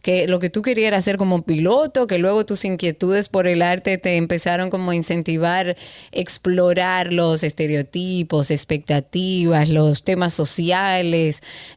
que 0.03 0.27
lo 0.27 0.39
que 0.39 0.51
tú 0.51 0.63
querías 0.63 0.89
era 0.89 0.97
hacer 0.97 1.19
como 1.19 1.43
piloto, 1.43 2.07
que 2.07 2.19
luego 2.19 2.47
tus 2.47 2.65
inquietudes 2.65 3.29
por 3.29 3.47
el 3.47 3.63
arte 3.63 3.99
te 3.99 4.17
empezaron 4.17 4.71
como 4.71 4.91
a 4.91 4.95
incentivar, 4.95 5.77
explorar 6.13 7.13
los 7.13 7.43
estereotipos, 7.43 8.51
expectativas, 8.51 9.69
los 9.69 10.03
temas 10.03 10.35
sociales, 10.35 10.94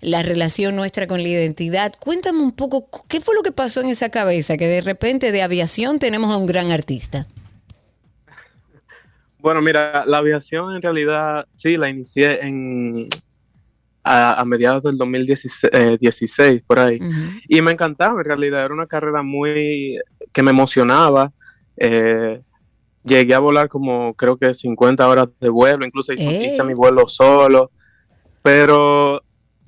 la 0.01 0.23
relación 0.23 0.75
nuestra 0.75 1.07
con 1.07 1.21
la 1.23 1.29
identidad. 1.29 1.93
Cuéntame 1.99 2.39
un 2.39 2.51
poco, 2.51 2.89
¿qué 3.07 3.21
fue 3.21 3.35
lo 3.35 3.41
que 3.41 3.51
pasó 3.51 3.81
en 3.81 3.87
esa 3.87 4.09
cabeza? 4.09 4.57
Que 4.57 4.67
de 4.67 4.81
repente 4.81 5.31
de 5.31 5.41
aviación 5.41 5.99
tenemos 5.99 6.33
a 6.33 6.37
un 6.37 6.45
gran 6.45 6.71
artista. 6.71 7.27
Bueno, 9.39 9.61
mira, 9.61 10.03
la 10.05 10.17
aviación 10.17 10.75
en 10.75 10.81
realidad 10.81 11.47
sí 11.55 11.77
la 11.77 11.89
inicié 11.89 12.45
en 12.45 13.07
a, 14.03 14.39
a 14.39 14.45
mediados 14.45 14.83
del 14.83 14.97
2016, 14.97 15.71
eh, 15.73 15.97
16, 15.99 16.63
por 16.65 16.79
ahí. 16.79 16.99
Y 17.47 17.61
me 17.61 17.71
encantaba 17.71 18.19
en 18.21 18.25
realidad, 18.25 18.65
era 18.65 18.73
una 18.73 18.87
carrera 18.87 19.21
muy 19.21 19.99
que 20.33 20.43
me 20.43 20.51
emocionaba. 20.51 21.31
eh, 21.77 22.41
llegué 23.03 23.33
a 23.33 23.39
volar 23.39 23.69
como 23.69 24.13
creo 24.15 24.37
que 24.37 24.53
50 24.53 25.07
horas 25.07 25.27
de 25.39 25.49
vuelo, 25.49 25.85
incluso 25.85 26.13
hice, 26.13 26.47
hice 26.47 26.63
mi 26.63 26.73
vuelo 26.73 27.07
solo, 27.07 27.71
pero 28.47 29.21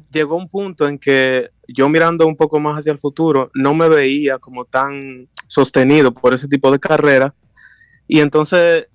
llegó 0.10 0.38
un 0.38 0.48
punto 0.48 0.88
en 0.88 0.98
que 0.98 1.50
yo 1.68 1.90
mirando 1.90 2.26
un 2.26 2.38
poco 2.38 2.62
más 2.62 2.80
hacia 2.80 2.94
el 2.94 2.98
futuro 2.98 3.52
no 3.54 3.74
me 3.74 3.90
veía 3.90 4.40
como 4.40 4.64
tan 4.64 5.28
sostenido 5.48 6.14
por 6.14 6.34
ese 6.34 6.48
tipo 6.48 6.72
de 6.72 6.80
carrera. 6.80 7.36
Y 8.08 8.22
entonces 8.22 8.88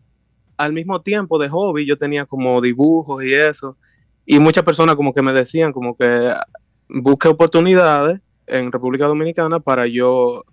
al 0.57 0.73
mismo 0.73 1.03
tiempo 1.03 1.39
de 1.39 1.51
hobby 1.51 1.85
yo 1.85 1.99
tenía 1.99 2.25
como 2.25 2.63
dibujos 2.63 3.25
y 3.25 3.35
eso 3.35 3.77
y 4.25 4.39
muchas 4.39 4.65
personas 4.65 4.97
como 4.97 5.13
que 5.13 5.21
me 5.21 5.35
decían 5.35 5.71
como 5.75 5.99
que 5.99 6.33
busque 6.89 7.29
oportunidades 7.29 8.23
en 8.47 8.73
República 8.73 9.07
Dominicana 9.07 9.61
para 9.61 9.87
yo 9.87 10.45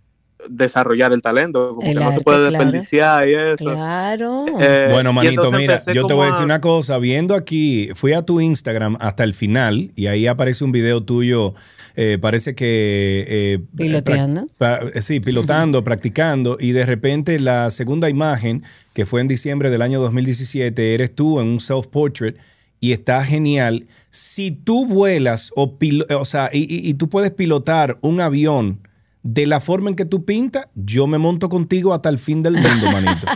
desarrollar 0.49 1.11
el 1.13 1.21
talento, 1.21 1.75
como 1.75 1.87
El 1.87 1.97
que 1.97 2.03
no 2.03 2.11
se 2.11 2.21
puede 2.21 2.49
claro. 2.49 2.63
desperdiciar 2.65 3.27
y 3.27 3.33
eso. 3.35 3.65
Claro. 3.65 4.45
Eh, 4.59 4.87
Bueno, 4.91 5.13
manito, 5.13 5.51
mira, 5.51 5.79
yo 5.93 6.05
te 6.05 6.13
voy 6.13 6.23
a 6.25 6.29
decir 6.29 6.43
una 6.43 6.61
cosa. 6.61 6.97
Viendo 6.97 7.35
aquí, 7.35 7.89
fui 7.95 8.13
a 8.13 8.21
tu 8.23 8.39
Instagram 8.41 8.97
hasta 8.99 9.23
el 9.23 9.33
final 9.33 9.91
y 9.95 10.07
ahí 10.07 10.27
aparece 10.27 10.63
un 10.63 10.71
video 10.71 11.01
tuyo. 11.03 11.53
eh, 11.97 12.17
parece 12.21 12.55
que. 12.55 13.25
eh, 13.27 13.59
Piloteando. 13.75 14.47
pra- 14.57 14.79
pra- 14.93 15.01
sí, 15.01 15.19
pilotando, 15.19 15.83
practicando. 15.83 16.55
Y 16.57 16.71
de 16.71 16.85
repente 16.85 17.37
la 17.37 17.69
segunda 17.69 18.09
imagen, 18.09 18.63
que 18.93 19.05
fue 19.05 19.19
en 19.19 19.27
diciembre 19.27 19.69
del 19.69 19.81
año 19.81 19.99
2017, 19.99 20.93
eres 20.93 21.13
tú 21.13 21.41
en 21.41 21.47
un 21.47 21.59
self-portrait 21.59 22.37
y 22.79 22.93
está 22.93 23.25
genial. 23.25 23.87
Si 24.09 24.51
tú 24.51 24.85
vuelas 24.87 25.51
o, 25.55 25.77
pilo- 25.77 26.05
o 26.17 26.23
sea, 26.23 26.49
y, 26.53 26.59
y- 26.59 26.89
y 26.89 26.93
tú 26.93 27.09
puedes 27.09 27.31
pilotar 27.31 27.97
un 28.01 28.21
avión 28.21 28.79
de 29.23 29.45
la 29.45 29.59
forma 29.59 29.89
en 29.89 29.95
que 29.95 30.05
tú 30.05 30.25
pintas, 30.25 30.67
yo 30.73 31.05
me 31.05 31.19
monto 31.19 31.47
contigo 31.47 31.93
hasta 31.93 32.09
el 32.09 32.17
fin 32.17 32.41
del 32.41 32.53
mundo, 32.53 32.91
manito. 32.91 33.27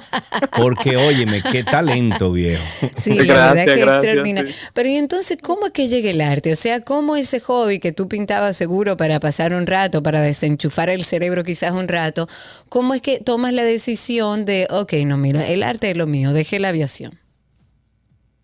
Porque, 0.57 0.97
óyeme, 0.97 1.41
qué 1.51 1.63
talento, 1.63 2.31
viejo. 2.31 2.63
Sí, 2.95 3.13
la 3.13 3.53
verdad 3.53 3.65
que 3.65 3.81
es 3.81 3.87
extraordinario. 3.87 4.53
Pero 4.73 4.89
y 4.89 4.95
entonces, 4.95 5.37
¿cómo 5.41 5.67
es 5.67 5.71
que 5.71 5.87
llega 5.87 6.09
el 6.09 6.21
arte? 6.21 6.51
O 6.51 6.55
sea, 6.55 6.81
¿cómo 6.81 7.15
ese 7.15 7.39
hobby 7.39 7.79
que 7.79 7.91
tú 7.91 8.07
pintabas 8.07 8.57
seguro 8.57 8.97
para 8.97 9.19
pasar 9.19 9.53
un 9.53 9.67
rato, 9.67 10.01
para 10.01 10.21
desenchufar 10.21 10.89
el 10.89 11.03
cerebro 11.03 11.43
quizás 11.43 11.71
un 11.71 11.87
rato, 11.87 12.27
cómo 12.67 12.95
es 12.95 13.01
que 13.01 13.19
tomas 13.19 13.53
la 13.53 13.63
decisión 13.63 14.45
de, 14.45 14.67
ok, 14.71 14.93
no, 15.05 15.17
mira, 15.17 15.47
el 15.47 15.61
arte 15.61 15.91
es 15.91 15.97
lo 15.97 16.07
mío, 16.07 16.33
dejé 16.33 16.59
la 16.59 16.69
aviación? 16.69 17.19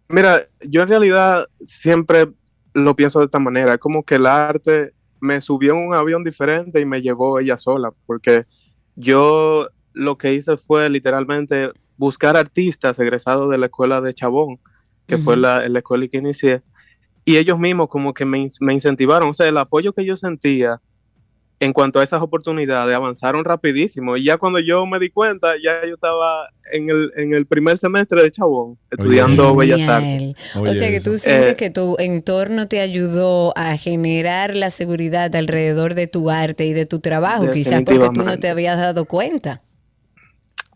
Mira, 0.07 0.41
yo 0.61 0.83
en 0.83 0.89
realidad 0.89 1.45
siempre 1.65 2.27
lo 2.73 2.95
pienso 2.95 3.19
de 3.19 3.25
esta 3.25 3.39
manera, 3.39 3.73
es 3.73 3.79
como 3.79 4.03
que 4.03 4.15
el 4.15 4.25
arte 4.27 4.93
me 5.21 5.39
subió 5.39 5.73
en 5.73 5.87
un 5.87 5.93
avión 5.93 6.23
diferente 6.23 6.81
y 6.81 6.85
me 6.85 7.01
llevó 7.01 7.39
ella 7.39 7.57
sola, 7.57 7.93
porque 8.05 8.45
yo 8.95 9.69
lo 9.93 10.17
que 10.17 10.33
hice 10.33 10.57
fue 10.57 10.89
literalmente 10.89 11.69
buscar 11.95 12.35
artistas 12.35 12.99
egresados 12.99 13.49
de 13.51 13.57
la 13.57 13.67
escuela 13.67 14.01
de 14.01 14.13
Chabón, 14.13 14.59
que 15.07 15.17
fue 15.17 15.37
la, 15.37 15.67
la 15.69 15.79
escuela 15.79 16.07
que 16.07 16.17
inicié, 16.17 16.63
y 17.23 17.37
ellos 17.37 17.59
mismos 17.59 17.87
como 17.87 18.13
que 18.13 18.25
me, 18.25 18.47
me 18.59 18.73
incentivaron, 18.73 19.29
o 19.29 19.33
sea, 19.33 19.47
el 19.47 19.57
apoyo 19.57 19.93
que 19.93 20.05
yo 20.05 20.15
sentía 20.15 20.81
en 21.61 21.73
cuanto 21.73 21.99
a 21.99 22.03
esas 22.03 22.23
oportunidades 22.23 22.95
avanzaron 22.95 23.45
rapidísimo, 23.45 24.17
y 24.17 24.23
ya 24.23 24.37
cuando 24.37 24.57
yo 24.59 24.83
me 24.87 24.97
di 24.97 25.11
cuenta, 25.11 25.53
ya 25.63 25.85
yo 25.87 25.93
estaba 25.93 26.49
en 26.73 26.89
el, 26.89 27.11
en 27.15 27.33
el 27.33 27.45
primer 27.45 27.77
semestre 27.77 28.23
de 28.23 28.31
Chabón, 28.31 28.79
estudiando 28.89 29.55
Bellas 29.55 29.87
Artes. 29.87 30.33
O 30.55 30.73
sea 30.73 30.89
que 30.89 30.99
tú 30.99 31.19
sientes 31.19 31.55
que 31.55 31.69
tu 31.69 31.97
entorno 31.99 32.67
te 32.67 32.79
ayudó 32.79 33.53
a 33.55 33.77
generar 33.77 34.55
la 34.55 34.71
seguridad 34.71 35.35
alrededor 35.35 35.93
de 35.93 36.07
tu 36.07 36.31
arte 36.31 36.65
y 36.65 36.73
de 36.73 36.87
tu 36.87 36.99
trabajo, 36.99 37.51
quizás 37.51 37.83
porque 37.83 38.09
tú 38.09 38.23
no 38.23 38.39
te 38.39 38.47
Definitivamente. 38.47 38.49
habías 38.49 38.77
dado 38.79 39.05
cuenta. 39.05 39.61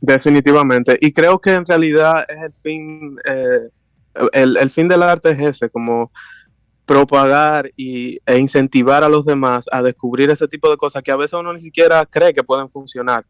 Definitivamente. 0.01 0.99
Y 1.01 1.13
creo 1.13 1.39
que 1.39 1.55
en 1.55 1.65
realidad 1.65 2.25
es 2.29 2.43
el 2.43 2.53
fin, 2.53 3.17
eh, 3.25 3.69
el, 4.33 4.57
el 4.57 4.69
fin 4.69 4.87
del 4.87 5.01
arte 5.01 5.31
es 5.31 5.39
ese, 5.39 5.69
como 5.71 6.11
propagar 6.85 7.71
y, 7.75 8.19
e 8.25 8.37
incentivar 8.37 9.03
a 9.03 9.09
los 9.09 9.25
demás 9.25 9.65
a 9.71 9.81
descubrir 9.81 10.29
ese 10.29 10.47
tipo 10.47 10.69
de 10.69 10.77
cosas 10.77 11.01
que 11.01 11.11
a 11.11 11.15
veces 11.15 11.33
uno 11.33 11.51
ni 11.51 11.59
siquiera 11.59 12.05
cree 12.05 12.33
que 12.33 12.43
pueden 12.43 12.69
funcionar. 12.69 13.25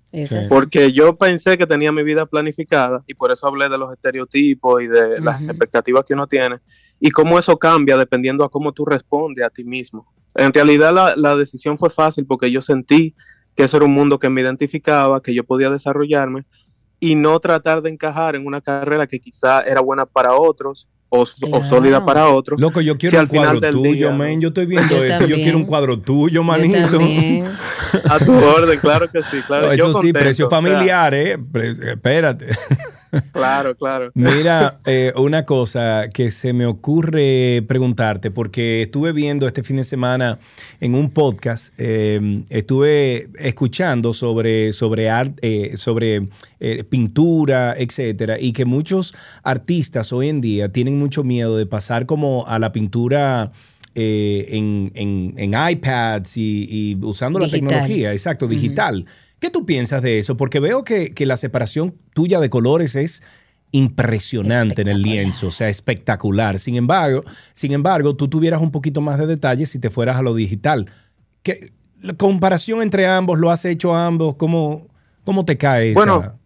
Porque 0.50 0.92
yo 0.92 1.18
pensé 1.18 1.58
que 1.58 1.66
tenía 1.66 1.92
mi 1.92 2.04
vida 2.04 2.26
planificada 2.26 3.04
y 3.08 3.14
por 3.14 3.32
eso 3.32 3.48
hablé 3.48 3.70
de 3.70 3.78
los 3.78 3.92
estereotipos 3.94 4.84
y 4.84 4.88
de 4.88 5.22
las 5.22 5.42
expectativas 5.42 6.04
que 6.04 6.14
uno 6.14 6.28
tiene 6.28 6.60
y 7.00 7.12
cómo 7.12 7.40
eso 7.40 7.58
cambia 7.58 7.98
dependiendo 7.98 8.44
a 8.44 8.50
cómo 8.50 8.74
tú 8.74 8.86
respondes 8.86 9.46
a 9.46 9.50
ti 9.50 9.64
mismo. 9.64 10.14
En 10.36 10.54
realidad 10.54 10.94
la, 10.94 11.16
la 11.16 11.38
decisión 11.38 11.78
fue 11.78 11.90
fácil 11.90 12.26
porque 12.26 12.52
yo 12.52 12.62
sentí 12.62 13.16
que 13.56 13.64
eso 13.64 13.78
era 13.78 13.86
un 13.86 13.94
mundo 13.94 14.20
que 14.20 14.30
me 14.30 14.42
identificaba, 14.42 15.22
que 15.22 15.34
yo 15.34 15.46
podía 15.46 15.70
desarrollarme 15.70 16.46
y 17.00 17.16
no 17.16 17.40
tratar 17.40 17.82
de 17.82 17.90
encajar 17.90 18.36
en 18.36 18.46
una 18.46 18.60
carrera 18.60 19.08
que 19.08 19.20
quizá 19.20 19.62
era 19.62 19.80
buena 19.80 20.06
para 20.06 20.36
otros 20.36 20.90
o, 21.10 21.22
o 21.52 21.64
sólida 21.64 22.06
para 22.06 22.30
otros. 22.30 22.60
Loco, 22.60 22.82
yo 22.82 22.98
quiero 22.98 23.20
Si 23.20 23.24
un 23.24 23.28
cuadro 23.28 23.72
tuyo, 23.72 23.92
día, 23.94 24.12
man. 24.12 24.42
Yo 24.42 24.50
estoy 24.50 24.66
viendo 24.66 24.90
Yo 24.90 25.04
esto. 25.04 25.14
Yo 25.14 25.20
también. 25.20 25.44
quiero 25.44 25.58
un 25.58 25.66
cuadro 25.66 26.00
tuyo, 26.00 26.44
manito. 26.44 27.00
A 28.10 28.20
tu 28.20 28.34
orden, 28.34 28.80
claro 28.80 29.10
que 29.10 29.22
sí. 29.24 29.38
Claro, 29.48 29.68
No, 29.68 29.74
yo 29.74 29.86
eso 29.86 29.88
sí, 29.88 29.94
contento, 29.94 30.20
precio 30.20 30.48
o 30.48 30.50
sea, 30.50 30.60
familiar, 30.60 31.14
¿eh? 31.14 31.38
Espérate. 31.88 32.48
Claro, 33.32 33.76
claro. 33.76 34.12
Mira, 34.16 34.80
eh, 34.86 35.14
una 35.16 35.46
cosa 35.46 36.10
que 36.14 36.30
se 36.30 36.54
me 36.54 36.66
ocurre 36.66 37.64
preguntarte, 37.68 38.32
porque 38.32 38.82
estuve 38.84 39.12
viendo 39.14 39.48
este 39.48 39.64
fin 39.64 39.78
de 39.78 39.84
semana 39.84 40.40
en 40.80 40.96
un 40.96 41.10
podcast, 41.10 41.74
eh, 41.78 42.44
estuve 42.50 43.30
escuchando 43.40 44.14
sobre, 44.14 44.72
sobre, 44.72 45.10
art- 45.10 45.40
eh, 45.42 45.74
sobre 45.76 46.28
eh, 46.60 46.84
pintura, 46.84 47.76
etcétera, 47.78 48.40
y 48.40 48.52
que 48.54 48.66
muchos 48.66 49.14
artistas 49.44 50.12
hoy 50.12 50.30
en 50.30 50.42
día 50.42 50.70
tienen 50.72 50.98
mucho 51.00 51.24
miedo 51.24 51.58
de 51.58 51.66
pasar 51.66 52.06
como 52.06 52.46
a 52.48 52.60
la 52.60 52.72
pintura. 52.72 53.52
eh, 53.98 54.48
en, 54.58 54.92
en- 54.94 55.34
en 55.38 55.54
iPads 55.72 56.36
y, 56.36 56.68
y 56.70 56.96
usando 57.02 57.40
la 57.40 57.46
tecnología, 57.62 58.12
exacto, 58.12 58.46
digital. 58.46 59.06
¿Qué 59.46 59.52
tú 59.52 59.64
piensas 59.64 60.02
de 60.02 60.18
eso? 60.18 60.36
Porque 60.36 60.60
veo 60.60 60.84
que, 60.84 61.14
que 61.14 61.28
la 61.28 61.38
separación 61.38 61.94
tuya 62.16 62.40
de 62.40 62.50
colores 62.50 62.96
es 62.96 63.22
impresionante 63.70 64.82
en 64.82 64.88
el 64.88 65.04
lienzo, 65.04 65.50
o 65.50 65.52
sea, 65.52 65.70
espectacular. 65.70 66.58
Sin 66.58 66.74
embargo, 66.74 67.24
sin 67.52 67.72
embargo, 67.72 68.16
tú 68.16 68.28
tuvieras 68.28 68.60
un 68.60 68.72
poquito 68.72 69.02
más 69.02 69.20
de 69.20 69.28
detalles 69.28 69.70
si 69.70 69.78
te 69.78 69.92
fueras 69.92 70.18
a 70.18 70.24
lo 70.24 70.34
digital. 70.34 70.90
¿Qué, 71.44 71.74
la 72.02 72.14
comparación 72.16 72.82
entre 72.82 73.06
ambos, 73.06 73.38
¿lo 73.38 73.52
has 73.52 73.66
hecho 73.66 73.94
ambos? 73.94 74.36
¿Cómo, 74.38 74.88
cómo 75.24 75.46
te 75.46 75.56
cae 75.60 75.92
esa? 75.92 76.00
Bueno, 76.00 76.40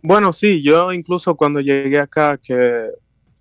bueno, 0.00 0.32
sí, 0.32 0.62
yo 0.62 0.92
incluso 0.92 1.34
cuando 1.34 1.60
llegué 1.60 1.98
acá 1.98 2.38
que 2.40 2.86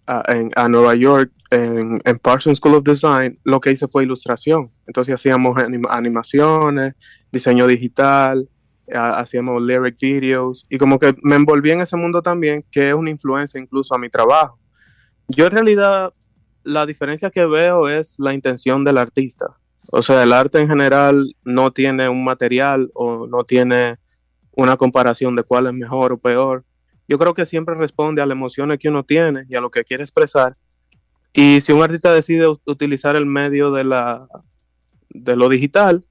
a, 0.08 0.24
en- 0.34 0.50
a 0.56 0.68
Nueva 0.68 0.96
York, 0.96 1.32
en, 1.52 2.02
en 2.04 2.18
Parsons 2.18 2.58
School 2.58 2.74
of 2.74 2.84
Design, 2.84 3.38
lo 3.44 3.60
que 3.62 3.72
hice 3.74 3.88
fue 3.88 4.06
ilustración. 4.06 4.72
Entonces 4.88 5.14
hacíamos 5.14 5.56
anim- 5.58 5.86
animaciones, 5.88 6.96
diseño 7.32 7.68
digital, 7.68 8.50
hacíamos 8.92 9.62
lyric 9.62 9.98
videos 10.00 10.66
y 10.70 10.78
como 10.78 11.00
que 11.00 11.16
me 11.24 11.36
envolví 11.36 11.72
en 11.72 11.82
ese 11.82 11.96
mundo 11.96 12.22
también, 12.22 12.64
que 12.72 12.90
es 12.90 12.94
una 12.94 13.10
influencia 13.10 13.60
incluso 13.60 13.96
a 13.96 13.98
mi 13.98 14.10
trabajo. 14.10 14.60
Yo 15.28 15.46
en 15.46 15.52
realidad 15.52 16.14
la 16.64 16.86
diferencia 16.86 17.30
que 17.30 17.46
veo 17.46 17.90
es 17.90 18.16
la 18.20 18.34
intención 18.34 18.84
del 18.84 18.98
artista. 18.98 19.58
O 19.92 20.02
sea, 20.02 20.24
el 20.24 20.34
arte 20.34 20.60
en 20.60 20.68
general 20.68 21.36
no 21.44 21.72
tiene 21.72 22.10
un 22.10 22.24
material 22.24 22.90
o 22.94 23.28
no 23.28 23.44
tiene 23.44 24.00
una 24.52 24.78
comparación 24.78 25.36
de 25.36 25.44
cuál 25.44 25.68
es 25.68 25.74
mejor 25.74 26.14
o 26.14 26.18
peor. 26.18 26.66
Yo 27.08 27.20
creo 27.20 27.34
que 27.34 27.46
siempre 27.46 27.76
responde 27.76 28.22
a 28.22 28.26
las 28.26 28.36
emociones 28.36 28.80
que 28.80 28.90
uno 28.90 29.04
tiene 29.04 29.46
y 29.50 29.56
a 29.56 29.62
lo 29.62 29.72
que 29.72 29.84
quiere 29.84 30.04
expresar. 30.04 30.56
Y 31.34 31.62
si 31.62 31.72
un 31.72 31.82
artista 31.82 32.14
decide 32.14 32.48
utilizar 32.66 33.16
el 33.16 33.26
medio 33.26 33.72
de, 33.72 33.84
la, 33.84 34.28
de 35.10 35.36
lo 35.36 35.50
digital, 35.50 36.06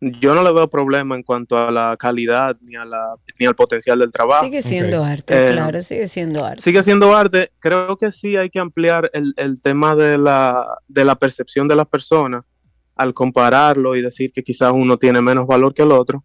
yo 0.00 0.34
no 0.34 0.42
le 0.42 0.52
veo 0.52 0.68
problema 0.68 1.14
en 1.14 1.22
cuanto 1.22 1.56
a 1.56 1.70
la 1.70 1.96
calidad 1.98 2.56
ni, 2.60 2.74
a 2.76 2.84
la, 2.84 3.14
ni 3.38 3.46
al 3.46 3.54
potencial 3.54 3.98
del 3.98 4.10
trabajo. 4.10 4.44
Sigue 4.44 4.62
siendo 4.62 5.02
arte, 5.04 5.48
Eh, 5.48 5.52
claro, 5.52 5.80
sigue 5.82 6.08
siendo 6.08 6.44
arte. 6.44 6.62
Sigue 6.62 6.82
siendo 6.82 7.16
arte. 7.16 7.50
Creo 7.58 7.96
que 7.96 8.12
sí 8.12 8.36
hay 8.36 8.50
que 8.50 8.58
ampliar 8.58 9.10
el, 9.14 9.32
el 9.36 9.60
tema 9.60 9.96
de 9.96 10.18
la, 10.18 10.66
de 10.88 11.04
la 11.04 11.14
percepción 11.14 11.68
de 11.68 11.76
las 11.76 11.86
personas 11.86 12.44
al 12.96 13.14
compararlo 13.14 13.96
y 13.96 14.02
decir 14.02 14.30
que 14.32 14.42
quizás 14.42 14.72
uno 14.74 14.98
tiene 14.98 15.20
menos 15.22 15.46
valor 15.46 15.72
que 15.74 15.82
el 15.82 15.92
otro. 15.92 16.22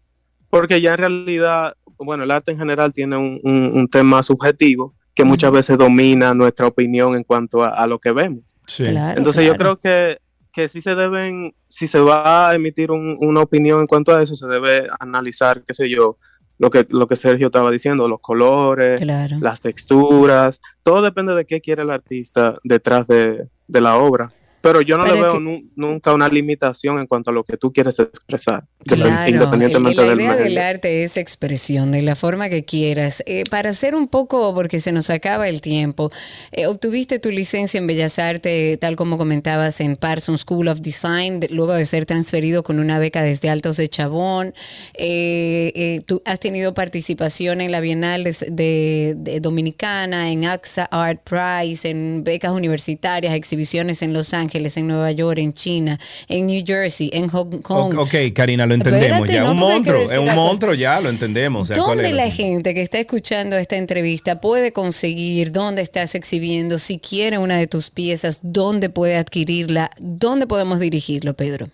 Porque 0.50 0.80
ya 0.80 0.92
en 0.92 0.98
realidad, 0.98 1.74
bueno, 1.98 2.24
el 2.24 2.30
arte 2.30 2.52
en 2.52 2.58
general 2.58 2.92
tiene 2.92 3.16
un, 3.16 3.40
un- 3.44 3.70
un 3.72 3.88
tema 3.88 4.22
subjetivo 4.22 4.94
que 5.14 5.24
muchas 5.24 5.50
veces 5.52 5.76
domina 5.78 6.32
nuestra 6.34 6.66
opinión 6.66 7.14
en 7.16 7.24
cuanto 7.24 7.62
a, 7.64 7.70
a 7.70 7.86
lo 7.86 7.98
que 7.98 8.12
vemos. 8.12 8.44
Claro, 8.76 9.18
Entonces 9.18 9.44
yo 9.44 9.56
creo 9.56 9.78
que, 9.80 10.18
que 10.52 10.68
sí 10.68 10.82
se 10.82 10.94
deben, 10.94 11.54
si 11.68 11.86
se 11.88 12.00
va 12.00 12.48
a 12.50 12.54
emitir 12.54 12.90
un- 12.90 13.16
una 13.20 13.40
opinión 13.42 13.80
en 13.80 13.86
cuanto 13.86 14.14
a 14.14 14.22
eso, 14.22 14.34
se 14.34 14.46
debe 14.46 14.86
analizar, 14.98 15.62
qué 15.64 15.74
sé 15.74 15.88
yo, 15.90 16.16
lo 16.58 16.70
que, 16.70 16.86
lo 16.90 17.06
que 17.06 17.16
Sergio 17.16 17.46
estaba 17.46 17.70
diciendo, 17.70 18.08
los 18.08 18.20
colores, 18.20 19.00
Claro. 19.00 19.38
las 19.40 19.60
texturas, 19.60 20.60
todo 20.82 21.00
depende 21.02 21.34
de 21.34 21.44
qué 21.46 21.60
quiere 21.60 21.82
el 21.82 21.90
artista 21.90 22.56
detrás 22.64 23.06
de, 23.06 23.48
de 23.66 23.80
la 23.80 23.96
obra. 23.96 24.30
Pero 24.62 24.82
yo 24.82 24.98
no 24.98 25.04
Pero 25.04 25.16
le 25.16 25.22
veo 25.22 25.32
que- 25.34 25.40
nu- 25.40 25.62
nunca 25.74 26.12
una 26.12 26.28
limitación 26.28 26.98
en 26.98 27.06
cuanto 27.06 27.30
a 27.30 27.32
lo 27.32 27.44
que 27.44 27.56
tú 27.56 27.72
quieres 27.72 27.98
expresar, 27.98 28.64
Claro, 28.86 29.30
independientemente 29.30 30.00
el- 30.02 30.06
la 30.06 30.12
del 30.14 30.20
idea 30.20 30.36
del 30.36 30.58
arte 30.58 31.02
es 31.02 31.16
expresión 31.16 31.90
de 31.92 32.02
la 32.02 32.14
forma 32.14 32.48
que 32.50 32.64
quieras. 32.64 33.22
Eh, 33.26 33.44
para 33.50 33.70
hacer 33.70 33.94
un 33.94 34.06
poco, 34.06 34.54
porque 34.54 34.80
se 34.80 34.92
nos 34.92 35.08
acaba 35.08 35.48
el 35.48 35.60
tiempo, 35.62 36.10
eh, 36.52 36.66
obtuviste 36.66 37.18
tu 37.18 37.30
licencia 37.30 37.78
en 37.78 37.86
Bellas 37.86 38.18
Artes, 38.18 38.78
tal 38.78 38.96
como 38.96 39.16
comentabas, 39.16 39.80
en 39.80 39.96
Parsons 39.96 40.42
School 40.42 40.68
of 40.68 40.80
Design, 40.80 41.40
de- 41.40 41.48
luego 41.48 41.72
de 41.72 41.86
ser 41.86 42.04
transferido 42.04 42.62
con 42.62 42.80
una 42.80 42.98
beca 42.98 43.22
desde 43.22 43.48
Altos 43.48 43.78
de 43.78 43.88
Chabón. 43.88 44.52
Eh, 44.94 45.72
eh, 45.74 46.02
tú 46.04 46.20
has 46.26 46.38
tenido 46.38 46.74
participación 46.74 47.62
en 47.62 47.72
la 47.72 47.80
Bienal 47.80 48.24
de, 48.24 48.36
de- 48.50 49.14
de 49.16 49.40
Dominicana, 49.40 50.30
en 50.30 50.44
AXA 50.44 50.84
Art 50.90 51.22
Prize, 51.24 51.88
en 51.88 52.24
becas 52.24 52.52
universitarias, 52.52 53.34
exhibiciones 53.34 54.02
en 54.02 54.12
Los 54.12 54.34
Ángeles, 54.34 54.49
en 54.54 54.86
Nueva 54.86 55.12
York, 55.12 55.38
en 55.38 55.52
China, 55.52 55.98
en 56.28 56.46
New 56.46 56.62
Jersey, 56.66 57.10
en 57.12 57.28
Hong 57.28 57.60
Kong. 57.62 57.98
Ok, 57.98 58.14
Karina, 58.34 58.66
lo 58.66 58.74
entendemos 58.74 59.20
Espérate, 59.20 59.32
ya. 59.32 59.42
no, 59.44 59.52
un 59.52 59.58
monstruo, 59.58 60.00
es 60.02 60.18
un 60.18 60.34
monstruo 60.34 60.74
ya, 60.74 61.00
lo 61.00 61.08
entendemos. 61.08 61.62
O 61.70 61.74
sea, 61.74 61.82
¿cuál 61.82 61.98
¿Dónde 61.98 62.12
la 62.12 62.30
gente 62.30 62.74
que 62.74 62.82
está 62.82 62.98
escuchando 62.98 63.56
esta 63.56 63.76
entrevista 63.76 64.40
puede 64.40 64.72
conseguir? 64.72 65.52
¿Dónde 65.52 65.82
estás 65.82 66.14
exhibiendo? 66.14 66.78
Si 66.78 66.98
quiere 66.98 67.38
una 67.38 67.56
de 67.56 67.66
tus 67.66 67.90
piezas, 67.90 68.40
¿dónde 68.42 68.90
puede 68.90 69.16
adquirirla? 69.16 69.90
¿Dónde 69.98 70.46
podemos 70.46 70.80
dirigirlo, 70.80 71.34
Pedro? 71.34 71.68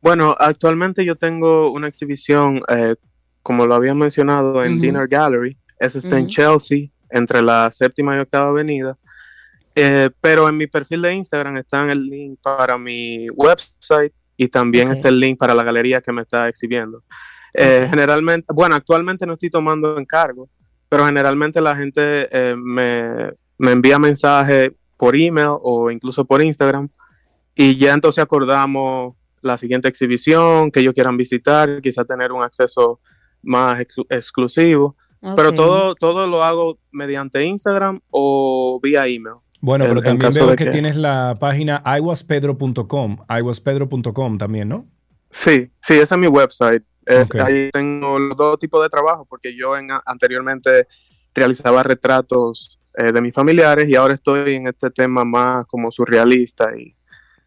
Bueno, 0.00 0.34
actualmente 0.38 1.04
yo 1.04 1.14
tengo 1.14 1.70
una 1.70 1.86
exhibición, 1.86 2.60
eh, 2.68 2.96
como 3.42 3.66
lo 3.66 3.74
había 3.74 3.94
mencionado, 3.94 4.64
en. 4.64 4.80
Dinner 4.80 5.06
Gallery. 5.06 5.56
Esa 5.78 5.98
está 5.98 6.18
en. 6.18 6.26
Chelsea, 6.26 6.88
entre 7.10 7.40
la 7.40 7.70
séptima 7.70 8.16
y 8.16 8.20
octava 8.20 8.48
avenida. 8.48 8.98
Eh, 9.74 10.10
pero 10.20 10.48
en 10.48 10.56
mi 10.56 10.66
perfil 10.66 11.02
de 11.02 11.14
Instagram 11.14 11.56
está 11.56 11.90
el 11.90 12.04
link 12.04 12.38
para 12.42 12.76
mi 12.76 13.26
website 13.30 14.12
y 14.36 14.48
también 14.48 14.88
está 14.92 15.08
el 15.08 15.18
link 15.20 15.38
para 15.38 15.54
la 15.54 15.62
galería 15.64 16.00
que 16.00 16.12
me 16.12 16.22
está 16.22 16.48
exhibiendo. 16.48 17.02
Eh, 17.54 17.86
Generalmente, 17.88 18.46
bueno, 18.54 18.74
actualmente 18.74 19.26
no 19.26 19.34
estoy 19.34 19.50
tomando 19.50 19.98
encargo, 19.98 20.48
pero 20.88 21.06
generalmente 21.06 21.60
la 21.60 21.76
gente 21.76 22.28
eh, 22.30 22.54
me, 22.56 23.32
me 23.58 23.72
envía 23.72 23.98
mensajes 23.98 24.72
por 24.96 25.16
email 25.16 25.56
o 25.60 25.90
incluso 25.90 26.24
por 26.24 26.42
Instagram 26.42 26.88
y 27.54 27.76
ya 27.76 27.92
entonces 27.94 28.22
acordamos 28.22 29.14
la 29.42 29.58
siguiente 29.58 29.88
exhibición 29.88 30.70
que 30.70 30.80
ellos 30.80 30.94
quieran 30.94 31.16
visitar, 31.16 31.80
quizá 31.82 32.04
tener 32.04 32.30
un 32.32 32.42
acceso 32.42 33.00
más 33.42 33.80
ex- 33.80 33.96
exclusivo. 34.08 34.96
Pero 35.36 35.52
todo, 35.52 35.94
todo 35.94 36.26
lo 36.26 36.42
hago 36.42 36.78
mediante 36.90 37.44
Instagram 37.44 38.00
o 38.10 38.80
vía 38.82 39.06
email. 39.06 39.36
Bueno, 39.62 39.84
En- 39.86 39.90
pero 39.92 40.00
en 40.00 40.18
también 40.18 40.34
veo 40.46 40.56
que, 40.56 40.64
que- 40.64 40.70
tienes 40.70 40.96
la 40.96 41.36
página 41.40 41.82
iwaspedro.com, 41.98 43.16
iwaspedro.com 43.30 44.36
también, 44.36 44.68
¿no? 44.68 44.86
Sí, 45.30 45.70
sí, 45.80 45.94
ese 45.94 46.14
es 46.14 46.18
mi 46.18 46.26
website. 46.26 46.82
Es-. 47.06 47.34
Ahí 47.36 47.70
tengo 47.72 48.18
los 48.18 48.36
dos 48.36 48.58
tipos 48.58 48.82
de 48.82 48.88
trabajo, 48.90 49.24
porque 49.24 49.56
yo 49.56 49.76
en, 49.76 49.88
anteriormente 50.04 50.86
realizaba 51.34 51.82
retratos 51.82 52.80
eh, 52.98 53.12
de 53.12 53.22
mis 53.22 53.32
familiares 53.34 53.88
y 53.88 53.94
ahora 53.94 54.14
estoy 54.14 54.54
en 54.54 54.66
este 54.66 54.90
tema 54.90 55.24
más 55.24 55.64
como 55.66 55.90
surrealista 55.90 56.76
y, 56.76 56.94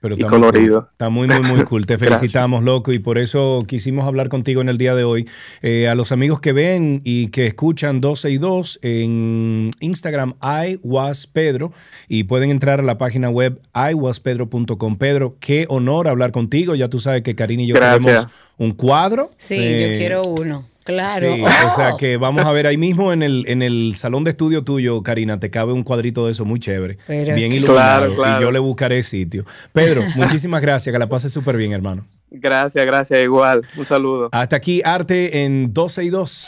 Pero 0.06 0.18
y 0.18 0.22
está 0.22 0.30
muy 0.38 0.40
colorido. 0.52 0.88
Está 0.92 1.10
muy, 1.10 1.28
muy, 1.28 1.40
muy 1.42 1.64
cool. 1.64 1.86
Te 1.88 1.98
felicitamos, 1.98 2.64
loco, 2.64 2.94
y 2.94 3.00
por 3.00 3.18
eso 3.18 3.58
quisimos 3.68 4.06
hablar 4.06 4.30
contigo 4.30 4.62
en 4.62 4.70
el 4.70 4.78
día 4.78 4.94
de 4.94 5.04
hoy. 5.04 5.28
Eh, 5.64 5.88
a 5.88 5.96
los 5.96 6.12
amigos 6.12 6.40
que 6.40 6.52
ven 6.54 7.02
y 7.04 7.30
que 7.30 7.48
escuchan 7.48 8.02
12 8.02 8.30
y 8.30 8.38
2 8.38 8.80
en 8.84 9.72
Instagram, 9.80 10.36
iwaspedro, 10.44 11.72
y 12.08 12.26
pueden 12.26 12.52
entrar 12.52 12.80
a 12.80 12.84
la 12.84 13.00
página 13.00 13.32
web 13.32 13.60
iwaspedro.com. 13.74 14.98
Pedro, 14.98 15.38
qué 15.40 15.66
honor 15.70 16.08
hablar 16.08 16.32
contigo. 16.32 16.76
Ya 16.76 16.88
tú 16.88 17.00
sabes 17.00 17.24
que 17.24 17.34
Karina 17.34 17.64
y 17.64 17.68
yo 17.68 17.74
Gracias. 17.76 18.04
queremos 18.06 18.28
un 18.60 18.72
cuadro. 18.74 19.32
Sí, 19.38 19.58
Eh, 19.60 19.90
yo 19.92 19.98
quiero 19.98 20.22
uno. 20.22 20.75
Claro. 20.86 21.34
Sí, 21.34 21.42
¡Oh! 21.42 21.68
o 21.68 21.76
sea 21.76 21.96
que 21.98 22.18
vamos 22.18 22.46
a 22.46 22.52
ver 22.52 22.68
ahí 22.68 22.78
mismo 22.78 23.12
en 23.12 23.24
el, 23.24 23.44
en 23.48 23.64
el 23.64 23.96
salón 23.96 24.24
de 24.24 24.30
estudio 24.30 24.64
tuyo, 24.64 25.02
Karina, 25.02 25.40
te 25.40 25.50
cabe 25.50 25.74
un 25.74 25.84
cuadrito 25.84 26.28
de 26.28 26.32
eso 26.32 26.46
muy 26.46 26.60
chévere. 26.60 27.00
Pero 27.08 27.36
bien 27.36 27.52
iluminado. 27.52 27.76
Claro, 27.76 28.16
claro. 28.16 28.40
Y 28.40 28.44
yo 28.44 28.52
le 28.52 28.60
buscaré 28.60 29.02
sitio. 29.02 29.46
Pedro, 29.74 30.04
muchísimas 30.16 30.62
gracias, 30.62 30.94
que 30.94 31.00
la 31.00 31.10
pases 31.10 31.34
súper 31.34 31.58
bien, 31.58 31.74
hermano. 31.74 32.06
Gracias, 32.30 32.86
gracias, 32.86 33.24
igual. 33.24 33.62
Un 33.76 33.86
saludo. 33.86 34.30
Hasta 34.32 34.56
aquí, 34.56 34.82
arte 34.86 35.44
en 35.44 35.74
12 35.74 36.04
y 36.04 36.10
2. 36.10 36.48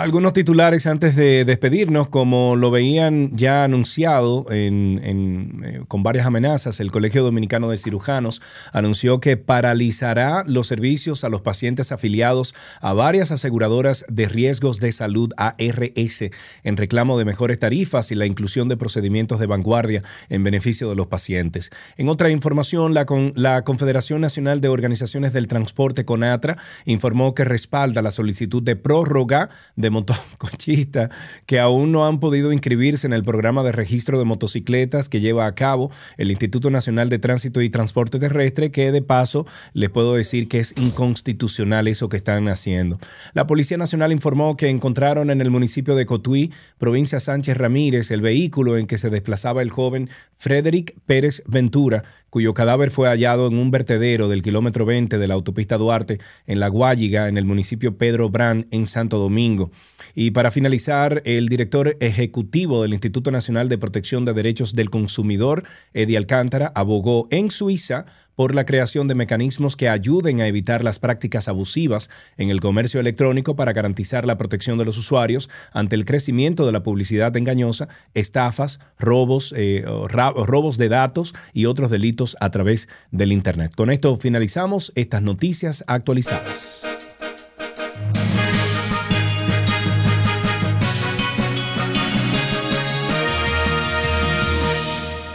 Algunos 0.00 0.32
titulares 0.32 0.86
antes 0.86 1.14
de 1.14 1.44
despedirnos, 1.44 2.08
como 2.08 2.56
lo 2.56 2.70
veían 2.70 3.36
ya 3.36 3.64
anunciado 3.64 4.46
en- 4.50 4.98
eh, 5.62 5.82
con 5.88 6.02
varias 6.02 6.24
amenazas, 6.24 6.80
el 6.80 6.90
Colegio 6.90 7.22
Dominicano 7.22 7.68
de 7.68 7.76
Cirujanos 7.76 8.40
anunció 8.72 9.20
que 9.20 9.36
paralizará 9.36 10.42
los 10.46 10.68
servicios 10.68 11.22
a 11.22 11.28
los 11.28 11.42
pacientes 11.42 11.92
afiliados 11.92 12.54
a 12.80 12.94
varias 12.94 13.30
aseguradoras 13.30 14.06
de 14.08 14.26
riesgos 14.26 14.80
de 14.80 14.90
salud 14.92 15.34
ARS 15.36 16.30
en 16.64 16.76
reclamo 16.78 17.18
de 17.18 17.26
mejores 17.26 17.58
tarifas 17.58 18.10
y 18.10 18.14
la 18.14 18.24
inclusión 18.24 18.68
de 18.70 18.78
procedimientos 18.78 19.38
de 19.38 19.48
vanguardia 19.48 20.02
en 20.30 20.42
beneficio 20.44 20.88
de 20.88 20.96
los 20.96 21.08
pacientes. 21.08 21.68
En 21.98 22.08
otra 22.08 22.30
información, 22.30 22.94
la, 22.94 23.04
con- 23.04 23.34
la 23.36 23.64
Confederación 23.64 24.22
Nacional 24.22 24.62
de 24.62 24.68
Organizaciones 24.68 25.34
del 25.34 25.46
Transporte, 25.46 26.06
CONATRA, 26.06 26.56
informó 26.86 27.34
que 27.34 27.44
respalda 27.44 28.00
la 28.00 28.10
solicitud 28.12 28.62
de 28.62 28.76
prórroga 28.76 29.50
de 29.76 29.89
motoconchistas 29.90 31.10
que 31.46 31.60
aún 31.60 31.92
no 31.92 32.06
han 32.06 32.20
podido 32.20 32.52
inscribirse 32.52 33.06
en 33.06 33.12
el 33.12 33.24
programa 33.24 33.62
de 33.62 33.72
registro 33.72 34.18
de 34.18 34.24
motocicletas 34.24 35.08
que 35.08 35.20
lleva 35.20 35.46
a 35.46 35.54
cabo 35.54 35.90
el 36.16 36.30
Instituto 36.30 36.70
Nacional 36.70 37.08
de 37.08 37.18
Tránsito 37.18 37.60
y 37.60 37.70
Transporte 37.70 38.18
Terrestre, 38.18 38.70
que 38.70 38.92
de 38.92 39.02
paso 39.02 39.46
les 39.72 39.90
puedo 39.90 40.14
decir 40.14 40.48
que 40.48 40.58
es 40.58 40.74
inconstitucional 40.76 41.88
eso 41.88 42.08
que 42.08 42.16
están 42.16 42.48
haciendo. 42.48 42.98
La 43.32 43.46
Policía 43.46 43.76
Nacional 43.76 44.12
informó 44.12 44.56
que 44.56 44.68
encontraron 44.68 45.30
en 45.30 45.40
el 45.40 45.50
municipio 45.50 45.94
de 45.94 46.06
Cotuí, 46.06 46.52
provincia 46.78 47.20
Sánchez 47.20 47.56
Ramírez, 47.56 48.10
el 48.10 48.20
vehículo 48.20 48.78
en 48.78 48.86
que 48.86 48.98
se 48.98 49.10
desplazaba 49.10 49.62
el 49.62 49.70
joven 49.70 50.08
Frederick 50.36 50.94
Pérez 51.06 51.42
Ventura, 51.46 52.04
cuyo 52.30 52.54
cadáver 52.54 52.90
fue 52.90 53.08
hallado 53.08 53.48
en 53.48 53.58
un 53.58 53.70
vertedero 53.70 54.28
del 54.28 54.42
kilómetro 54.42 54.86
20 54.86 55.18
de 55.18 55.28
la 55.28 55.34
autopista 55.34 55.76
Duarte 55.76 56.18
en 56.46 56.60
La 56.60 56.68
Guayiga, 56.68 57.28
en 57.28 57.36
el 57.36 57.44
municipio 57.44 57.98
Pedro 57.98 58.30
Brán, 58.30 58.66
en 58.70 58.86
Santo 58.86 59.18
Domingo. 59.18 59.70
Y 60.14 60.30
para 60.30 60.50
finalizar, 60.50 61.22
el 61.24 61.48
director 61.48 61.96
ejecutivo 62.00 62.82
del 62.82 62.92
Instituto 62.92 63.30
Nacional 63.30 63.68
de 63.68 63.78
Protección 63.78 64.24
de 64.24 64.32
Derechos 64.32 64.74
del 64.74 64.90
Consumidor, 64.90 65.64
Eddie 65.92 66.16
Alcántara, 66.16 66.72
abogó 66.74 67.28
en 67.30 67.50
Suiza 67.50 68.06
por 68.40 68.54
la 68.54 68.64
creación 68.64 69.06
de 69.06 69.14
mecanismos 69.14 69.76
que 69.76 69.90
ayuden 69.90 70.40
a 70.40 70.46
evitar 70.46 70.82
las 70.82 70.98
prácticas 70.98 71.46
abusivas 71.46 72.08
en 72.38 72.48
el 72.48 72.60
comercio 72.60 72.98
electrónico 72.98 73.54
para 73.54 73.74
garantizar 73.74 74.24
la 74.24 74.38
protección 74.38 74.78
de 74.78 74.86
los 74.86 74.96
usuarios 74.96 75.50
ante 75.74 75.94
el 75.94 76.06
crecimiento 76.06 76.64
de 76.64 76.72
la 76.72 76.82
publicidad 76.82 77.36
engañosa, 77.36 77.88
estafas, 78.14 78.80
robos, 78.98 79.52
eh, 79.58 79.84
robos 80.08 80.78
de 80.78 80.88
datos 80.88 81.34
y 81.52 81.66
otros 81.66 81.90
delitos 81.90 82.34
a 82.40 82.50
través 82.50 82.88
del 83.10 83.32
Internet. 83.32 83.74
Con 83.76 83.90
esto 83.90 84.16
finalizamos 84.16 84.90
estas 84.94 85.20
noticias 85.20 85.84
actualizadas. 85.86 87.09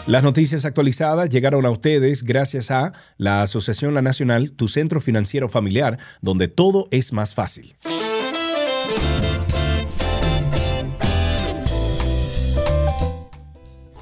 Las 0.08 0.22
noticias 0.22 0.66
actualizadas 0.66 1.30
llegaron 1.30 1.66
a 1.66 1.72
ustedes 1.72 2.22
gracias 2.22 2.70
a 2.70 2.94
la 3.18 3.42
Asociación 3.42 3.96
La 3.96 4.04
Nacional, 4.04 4.52
tu 4.52 4.68
centro 4.68 5.02
financiero 5.02 5.50
familiar, 5.50 5.98
donde 6.22 6.48
todo 6.48 6.88
es 6.92 7.12
más 7.12 7.34
fácil. 7.34 7.76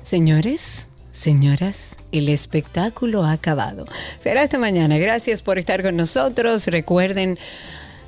Señores, 0.01 0.89
señoras, 1.11 1.95
el 2.11 2.27
espectáculo 2.27 3.23
ha 3.23 3.31
acabado. 3.31 3.85
Será 4.19 4.43
esta 4.43 4.59
mañana. 4.59 4.97
Gracias 4.97 5.41
por 5.41 5.57
estar 5.57 5.81
con 5.83 5.95
nosotros. 5.95 6.67
Recuerden 6.67 7.39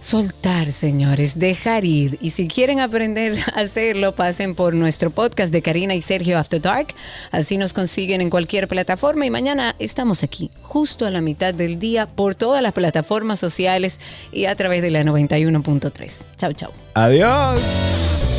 soltar, 0.05 0.71
señores, 0.71 1.39
dejar 1.39 1.83
ir. 1.83 2.19
Y 2.21 2.29
si 2.29 2.47
quieren 2.47 2.79
aprender 2.79 3.37
a 3.55 3.61
hacerlo, 3.61 4.13
pasen 4.13 4.53
por 4.53 4.75
nuestro 4.75 5.09
podcast 5.09 5.51
de 5.51 5.63
Karina 5.63 5.95
y 5.95 6.01
Sergio 6.01 6.37
After 6.37 6.61
Dark. 6.61 6.87
Así 7.31 7.57
nos 7.57 7.73
consiguen 7.73 8.21
en 8.21 8.29
cualquier 8.29 8.67
plataforma. 8.67 9.25
Y 9.25 9.31
mañana 9.31 9.75
estamos 9.79 10.21
aquí, 10.21 10.51
justo 10.61 11.07
a 11.07 11.11
la 11.11 11.21
mitad 11.21 11.53
del 11.55 11.79
día, 11.79 12.05
por 12.05 12.35
todas 12.35 12.61
las 12.61 12.73
plataformas 12.73 13.39
sociales 13.39 13.99
y 14.31 14.45
a 14.45 14.55
través 14.55 14.83
de 14.83 14.91
la 14.91 15.03
91.3. 15.03 16.23
Chau, 16.37 16.53
chau. 16.53 16.71
Adiós. 16.93 18.34